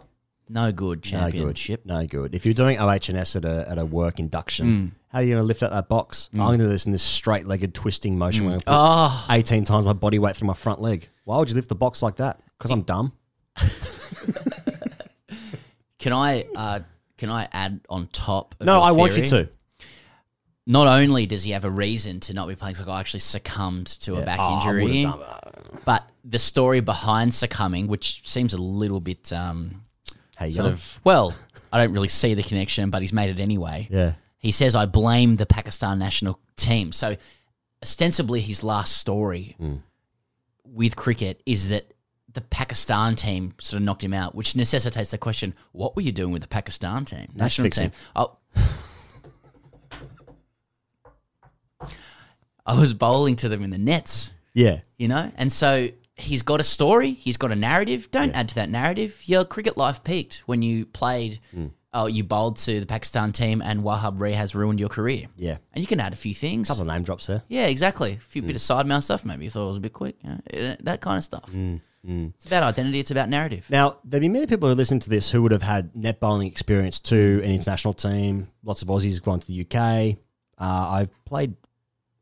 No 0.48 0.73
good 0.73 1.02
championship. 1.02 1.86
No 1.86 1.98
good. 2.01 2.02
No 2.16 2.23
good. 2.23 2.35
If 2.35 2.44
you're 2.44 2.55
doing 2.55 2.78
OHS 2.78 3.36
at 3.36 3.44
a 3.44 3.66
at 3.70 3.78
a 3.78 3.85
work 3.85 4.19
induction, 4.19 4.66
Mm. 4.66 4.90
how 5.12 5.19
are 5.19 5.23
you 5.23 5.31
going 5.35 5.43
to 5.43 5.47
lift 5.47 5.62
up 5.62 5.70
that 5.70 5.89
box? 5.89 6.28
I'm 6.32 6.39
going 6.40 6.59
to 6.59 6.65
do 6.65 6.69
this 6.69 6.86
in 6.86 6.93
this 6.93 7.02
straight 7.05 7.47
legged 7.47 7.73
twisting 7.74 8.19
motion. 8.19 8.44
Mm. 8.44 8.47
Where 8.47 8.55
I 8.57 8.59
put 8.59 8.65
Oh. 8.66 9.27
18 9.31 9.65
times 9.65 9.85
my 9.85 9.93
body 9.93 10.19
weight 10.19 10.35
through 10.35 10.48
my 10.48 10.55
front 10.55 10.81
leg. 10.81 11.09
Why 11.24 11.39
would 11.39 11.48
you 11.48 11.55
lift 11.55 11.69
the 11.69 11.77
box 11.77 12.02
like 12.02 12.16
that? 12.16 12.40
Because 12.59 12.70
I'm 12.73 12.82
dumb. 12.82 13.12
Can 15.98 16.12
I 16.15 16.47
uh, 16.57 16.81
can 17.19 17.31
I 17.31 17.47
add 17.52 17.81
on 17.90 18.07
top? 18.09 18.55
Of 18.59 18.66
No, 18.66 18.77
your 18.77 18.85
I 18.85 18.90
want 18.93 19.16
you 19.16 19.27
theory? 19.27 19.47
to. 19.47 19.86
Not 20.66 20.86
only 20.86 21.27
does 21.27 21.44
he 21.44 21.51
have 21.52 21.65
a 21.66 21.70
reason 21.70 22.20
to 22.20 22.35
not 22.35 22.48
be 22.48 22.55
playing, 22.55 22.77
like 22.77 22.89
I 22.89 23.01
actually 23.01 23.20
succumbed 23.20 23.86
to 24.02 24.15
a 24.16 24.23
back 24.23 24.39
Oh, 24.40 24.57
injury, 24.57 25.07
but 25.85 26.09
the 26.24 26.38
story 26.38 26.80
behind 26.80 27.32
succumbing, 27.34 27.86
which 27.88 28.28
seems 28.28 28.55
a 28.55 28.59
little 28.59 29.01
bit 29.01 29.32
um, 29.32 29.82
Hey, 30.38 30.51
sort 30.52 30.64
young. 30.66 30.72
of 30.74 31.01
well, 31.05 31.34
I 31.72 31.78
don't 31.84 31.92
really 31.94 32.09
see 32.09 32.34
the 32.34 32.42
connection, 32.42 32.90
but 32.90 33.01
he's 33.02 33.12
made 33.12 33.30
it 33.30 33.40
anyway. 33.40 33.88
Yeah. 33.90 34.14
He 34.38 34.52
says, 34.52 34.74
"I 34.74 34.86
blame 34.86 35.36
the 35.36 35.47
Pakistan 35.47 35.98
national 35.98 36.38
team." 36.56 36.92
So, 36.92 37.16
ostensibly, 37.82 38.40
his 38.40 38.62
last 38.64 38.97
story 38.97 39.55
Mm. 39.60 39.82
with 40.64 40.97
cricket 40.97 41.42
is 41.47 41.68
that 41.68 41.92
the 42.32 42.40
Pakistan 42.40 43.16
team 43.16 43.55
sort 43.60 43.78
of 43.80 43.84
knocked 43.84 44.02
him 44.05 44.14
out, 44.14 44.34
which 44.34 44.56
necessitates 44.56 45.10
the 45.10 45.18
question: 45.18 45.55
What 45.72 45.94
were 45.94 46.02
you 46.02 46.12
doing 46.12 46.32
with 46.32 46.42
the 46.42 46.48
Pakistan 46.48 47.05
team, 47.05 47.28
national 47.34 47.70
team? 47.70 47.90
Oh, 48.16 48.36
I 52.66 52.78
was 52.78 52.92
bowling 52.94 53.36
to 53.36 53.48
them 53.48 53.62
in 53.64 53.70
the 53.70 53.78
nets, 53.78 54.32
Yeah. 54.55 54.80
you 54.98 55.09
know, 55.09 55.30
and 55.36 55.51
so 55.51 55.88
he's 56.20 56.42
got 56.42 56.60
a 56.60 56.64
story, 56.64 57.12
he's 57.12 57.36
got 57.36 57.51
a 57.52 57.56
narrative. 57.56 58.10
Don't 58.10 58.32
add 58.32 58.48
to 58.51 58.55
that 58.56 58.68
narrative. 58.70 59.20
Your 59.24 59.44
cricket 59.44 59.76
life 59.76 60.05
peaked 60.05 60.42
when 60.47 60.62
you 60.62 60.86
played. 60.86 61.40
Mm. 61.55 61.72
Oh, 61.92 62.06
you 62.06 62.22
bowled 62.22 62.56
to 62.59 62.78
the 62.78 62.86
Pakistan 62.86 63.32
team, 63.32 63.60
and 63.60 63.82
Wahab 63.82 64.18
Riaz 64.18 64.34
has 64.34 64.55
ruined 64.55 64.78
your 64.78 64.88
career. 64.88 65.26
Yeah. 65.36 65.56
And 65.72 65.82
you 65.82 65.88
can 65.88 65.98
add 65.98 66.12
a 66.12 66.16
few 66.16 66.32
things. 66.34 66.68
couple 66.68 66.82
of 66.82 66.86
name 66.86 67.02
drops 67.02 67.26
there. 67.26 67.42
Yeah, 67.48 67.66
exactly. 67.66 68.12
A 68.12 68.16
few 68.18 68.42
Mm. 68.42 68.47
bit 68.47 68.56
of 68.56 68.62
side 68.62 68.86
mouth 68.86 69.02
stuff. 69.02 69.24
Maybe 69.24 69.42
you 69.44 69.51
thought 69.51 69.64
it 69.64 69.68
was 69.68 69.76
a 69.78 69.80
bit 69.80 69.92
quick. 69.92 70.16
You 70.22 70.30
know, 70.30 70.40
eh, 70.52 70.76
that 70.82 71.01
kind 71.01 71.18
of 71.18 71.24
stuff. 71.24 71.51
Mm, 71.52 71.80
mm. 72.06 72.32
It's 72.36 72.44
about 72.47 72.62
identity. 72.62 73.01
It's 73.01 73.10
about 73.10 73.28
narrative. 73.28 73.66
Now, 73.70 73.98
there'd 74.05 74.20
be 74.20 74.28
many 74.28 74.47
people 74.47 74.68
who 74.68 74.76
listen 74.76 75.01
to 75.01 75.10
this 75.10 75.32
who 75.32 75.42
would 75.42 75.51
have 75.51 75.62
had 75.62 75.97
net 75.97 76.20
bowling 76.20 76.47
experience 76.47 77.01
to 77.01 77.40
an 77.42 77.51
international 77.51 77.94
team. 77.94 78.47
Lots 78.62 78.82
of 78.82 78.88
Aussies 78.88 79.14
have 79.14 79.24
gone 79.24 79.40
to 79.40 79.47
the 79.48 79.55
UK. 79.66 80.16
Uh, 80.59 80.88
I've 80.90 81.24
played, 81.24 81.55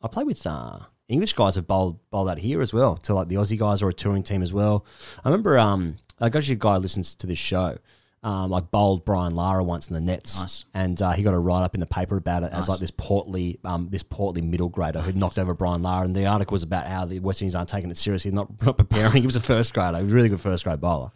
I 0.00 0.08
played 0.08 0.26
with 0.26 0.46
uh, 0.46 0.78
English 1.08 1.32
guys 1.32 1.54
have 1.56 1.66
bowled 1.66 1.98
bowled 2.10 2.28
out 2.28 2.38
here 2.38 2.60
as 2.60 2.72
well 2.74 2.96
to 2.98 3.14
like 3.14 3.28
the 3.28 3.36
Aussie 3.36 3.58
guys 3.58 3.82
or 3.82 3.88
a 3.88 3.92
touring 3.94 4.22
team 4.22 4.42
as 4.42 4.52
well. 4.52 4.84
I 5.24 5.28
remember, 5.28 5.58
um, 5.58 5.96
I 6.20 6.28
got 6.28 6.46
a 6.48 6.54
guy 6.54 6.74
who 6.74 6.80
listens 6.80 7.14
to 7.16 7.26
this 7.26 7.38
show. 7.38 7.78
Um, 8.22 8.52
I 8.52 8.58
bowled 8.60 9.04
Brian 9.04 9.36
Lara 9.36 9.62
once 9.62 9.88
in 9.88 9.94
the 9.94 10.00
nets, 10.00 10.40
Nice. 10.40 10.64
and 10.74 11.00
uh, 11.00 11.12
he 11.12 11.22
got 11.22 11.34
a 11.34 11.38
write 11.38 11.62
up 11.62 11.74
in 11.74 11.80
the 11.80 11.86
paper 11.86 12.16
about 12.16 12.42
it 12.42 12.52
as 12.52 12.68
like 12.68 12.80
this 12.80 12.90
portly, 12.90 13.60
um, 13.64 13.88
this 13.90 14.02
portly 14.02 14.42
middle 14.42 14.68
grader 14.68 15.00
who 15.00 15.12
knocked 15.12 15.38
over 15.38 15.54
Brian 15.54 15.82
Lara. 15.82 16.04
And 16.04 16.16
the 16.16 16.26
article 16.26 16.52
was 16.56 16.64
about 16.64 16.86
how 16.88 17.04
the 17.04 17.20
West 17.20 17.40
Indies 17.42 17.54
aren't 17.54 17.68
taking 17.68 17.90
it 17.90 17.96
seriously, 17.96 18.32
not, 18.32 18.50
not 18.60 18.76
preparing. 18.76 19.12
He 19.22 19.26
was 19.26 19.36
a 19.36 19.40
first 19.40 19.72
grader, 19.72 19.98
he 19.98 20.02
was 20.04 20.12
a 20.12 20.16
really 20.16 20.28
good 20.28 20.40
first 20.40 20.64
grade 20.64 20.80
bowler. 20.80 21.12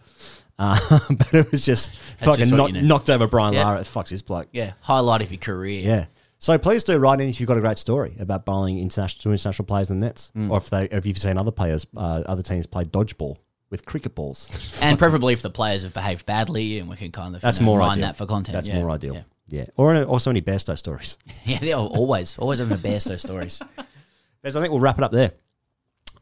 Uh, 0.60 0.78
but 1.10 1.35
it 1.35 1.51
was 1.51 1.66
just 1.66 1.90
That's 2.20 2.24
fucking 2.39 2.44
just 2.44 2.52
knock, 2.52 2.70
knocked 2.73 3.10
over 3.10 3.27
Brian 3.27 3.55
Yeah. 3.55 3.64
Lara. 3.64 3.81
It 3.81 3.85
fucks 3.86 4.09
his 4.10 4.23
bloke. 4.23 4.47
Yeah, 4.52 4.74
highlight 4.81 5.23
of 5.23 5.32
your 5.32 5.40
career. 5.40 5.82
Yeah. 5.82 6.06
So 6.43 6.59
please 6.59 6.82
do 6.82 6.98
write 6.98 7.20
in 7.20 7.28
if 7.28 7.39
you've 7.39 7.47
got 7.47 7.56
a 7.56 7.60
great 7.60 7.78
story 7.78 8.16
about 8.19 8.44
bowling 8.44 8.81
international 8.81 9.23
to 9.23 9.31
international 9.31 9.64
players 9.64 9.93
in 9.93 10.01
the 10.01 10.06
nets, 10.06 10.32
Mm. 10.36 10.51
or 10.51 10.56
if 10.59 10.70
they, 10.70 10.86
if 10.86 11.06
you've 11.06 11.16
seen 11.19 11.39
other 11.39 11.52
players, 11.52 11.86
uh, 11.97 12.24
other 12.27 12.43
teams 12.43 12.66
play 12.66 12.82
dodgeball 12.85 13.36
with 13.70 13.86
cricket 13.86 14.16
balls. 14.16 14.48
and 14.82 14.98
preferably 14.98 15.35
if 15.35 15.43
the 15.43 15.51
players 15.51 15.85
have 15.85 15.94
behaved 15.94 16.27
badly, 16.27 16.81
and 16.81 16.90
we 16.90 16.97
can 16.97 17.12
kind 17.12 17.36
of 17.36 17.43
That's 17.43 17.60
you 17.60 17.64
know, 17.64 17.70
more 17.70 17.78
mine 17.78 17.90
ideal. 17.93 18.06
that 18.06 18.16
for 18.16 18.27
content. 18.27 18.55
That's 18.55 18.66
yeah. 18.66 18.81
more 18.81 18.90
ideal. 18.90 19.14
Yeah, 19.14 19.23
Yeah. 19.47 19.64
Or 19.77 19.97
also 20.02 20.31
any 20.31 20.43
Bairstow 20.43 20.77
stories. 20.77 21.16
yeah 21.44 21.60
they're 21.60 21.77
always 21.77 22.36
always 22.39 22.59
having 22.59 22.74
a 22.74 22.81
Bairstow 22.81 23.20
stories. 23.20 23.62
Pez, 24.44 24.56
I 24.56 24.60
think 24.60 24.73
we'll 24.73 24.81
wrap 24.81 24.98
it 24.98 25.05
up 25.05 25.12
there. 25.12 25.31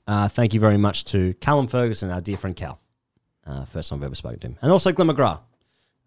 Uh, 0.07 0.29
thank 0.29 0.53
you 0.53 0.61
very 0.61 0.77
much 0.77 1.07
to 1.07 1.33
Callum 1.41 1.67
Ferguson, 1.67 2.11
our 2.11 2.21
dear 2.21 2.37
friend 2.37 2.55
Cal. 2.55 2.79
Uh, 3.47 3.65
first 3.65 3.89
time 3.89 4.01
I've 4.01 4.05
ever 4.05 4.15
spoken 4.15 4.39
to 4.41 4.47
him. 4.49 4.59
And 4.61 4.71
also 4.71 4.93
Glenn 4.93 5.09
McGrath. 5.09 5.41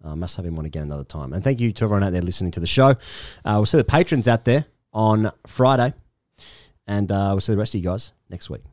Uh, 0.04 0.16
must 0.16 0.36
have 0.36 0.46
him 0.46 0.60
on 0.60 0.66
again 0.66 0.84
another 0.84 1.04
time. 1.06 1.32
And 1.34 1.44
thank 1.44 1.62
you 1.62 1.72
to 1.72 1.84
everyone 1.86 2.04
out 2.04 2.12
there 2.12 2.22
listening 2.22 2.52
to 2.52 2.60
the 2.60 2.68
show. 2.68 2.90
Uh, 3.46 3.56
we'll 3.56 3.66
see 3.66 3.78
the 3.78 3.84
patrons 3.84 4.28
out 4.28 4.44
there 4.46 4.66
on 4.92 5.32
Friday. 5.48 5.94
And 6.86 7.12
uh, 7.12 7.30
we'll 7.32 7.40
see 7.40 7.54
the 7.54 7.58
rest 7.58 7.74
of 7.74 7.82
you 7.82 7.90
guys 7.90 8.12
next 8.30 8.50
week. 8.50 8.73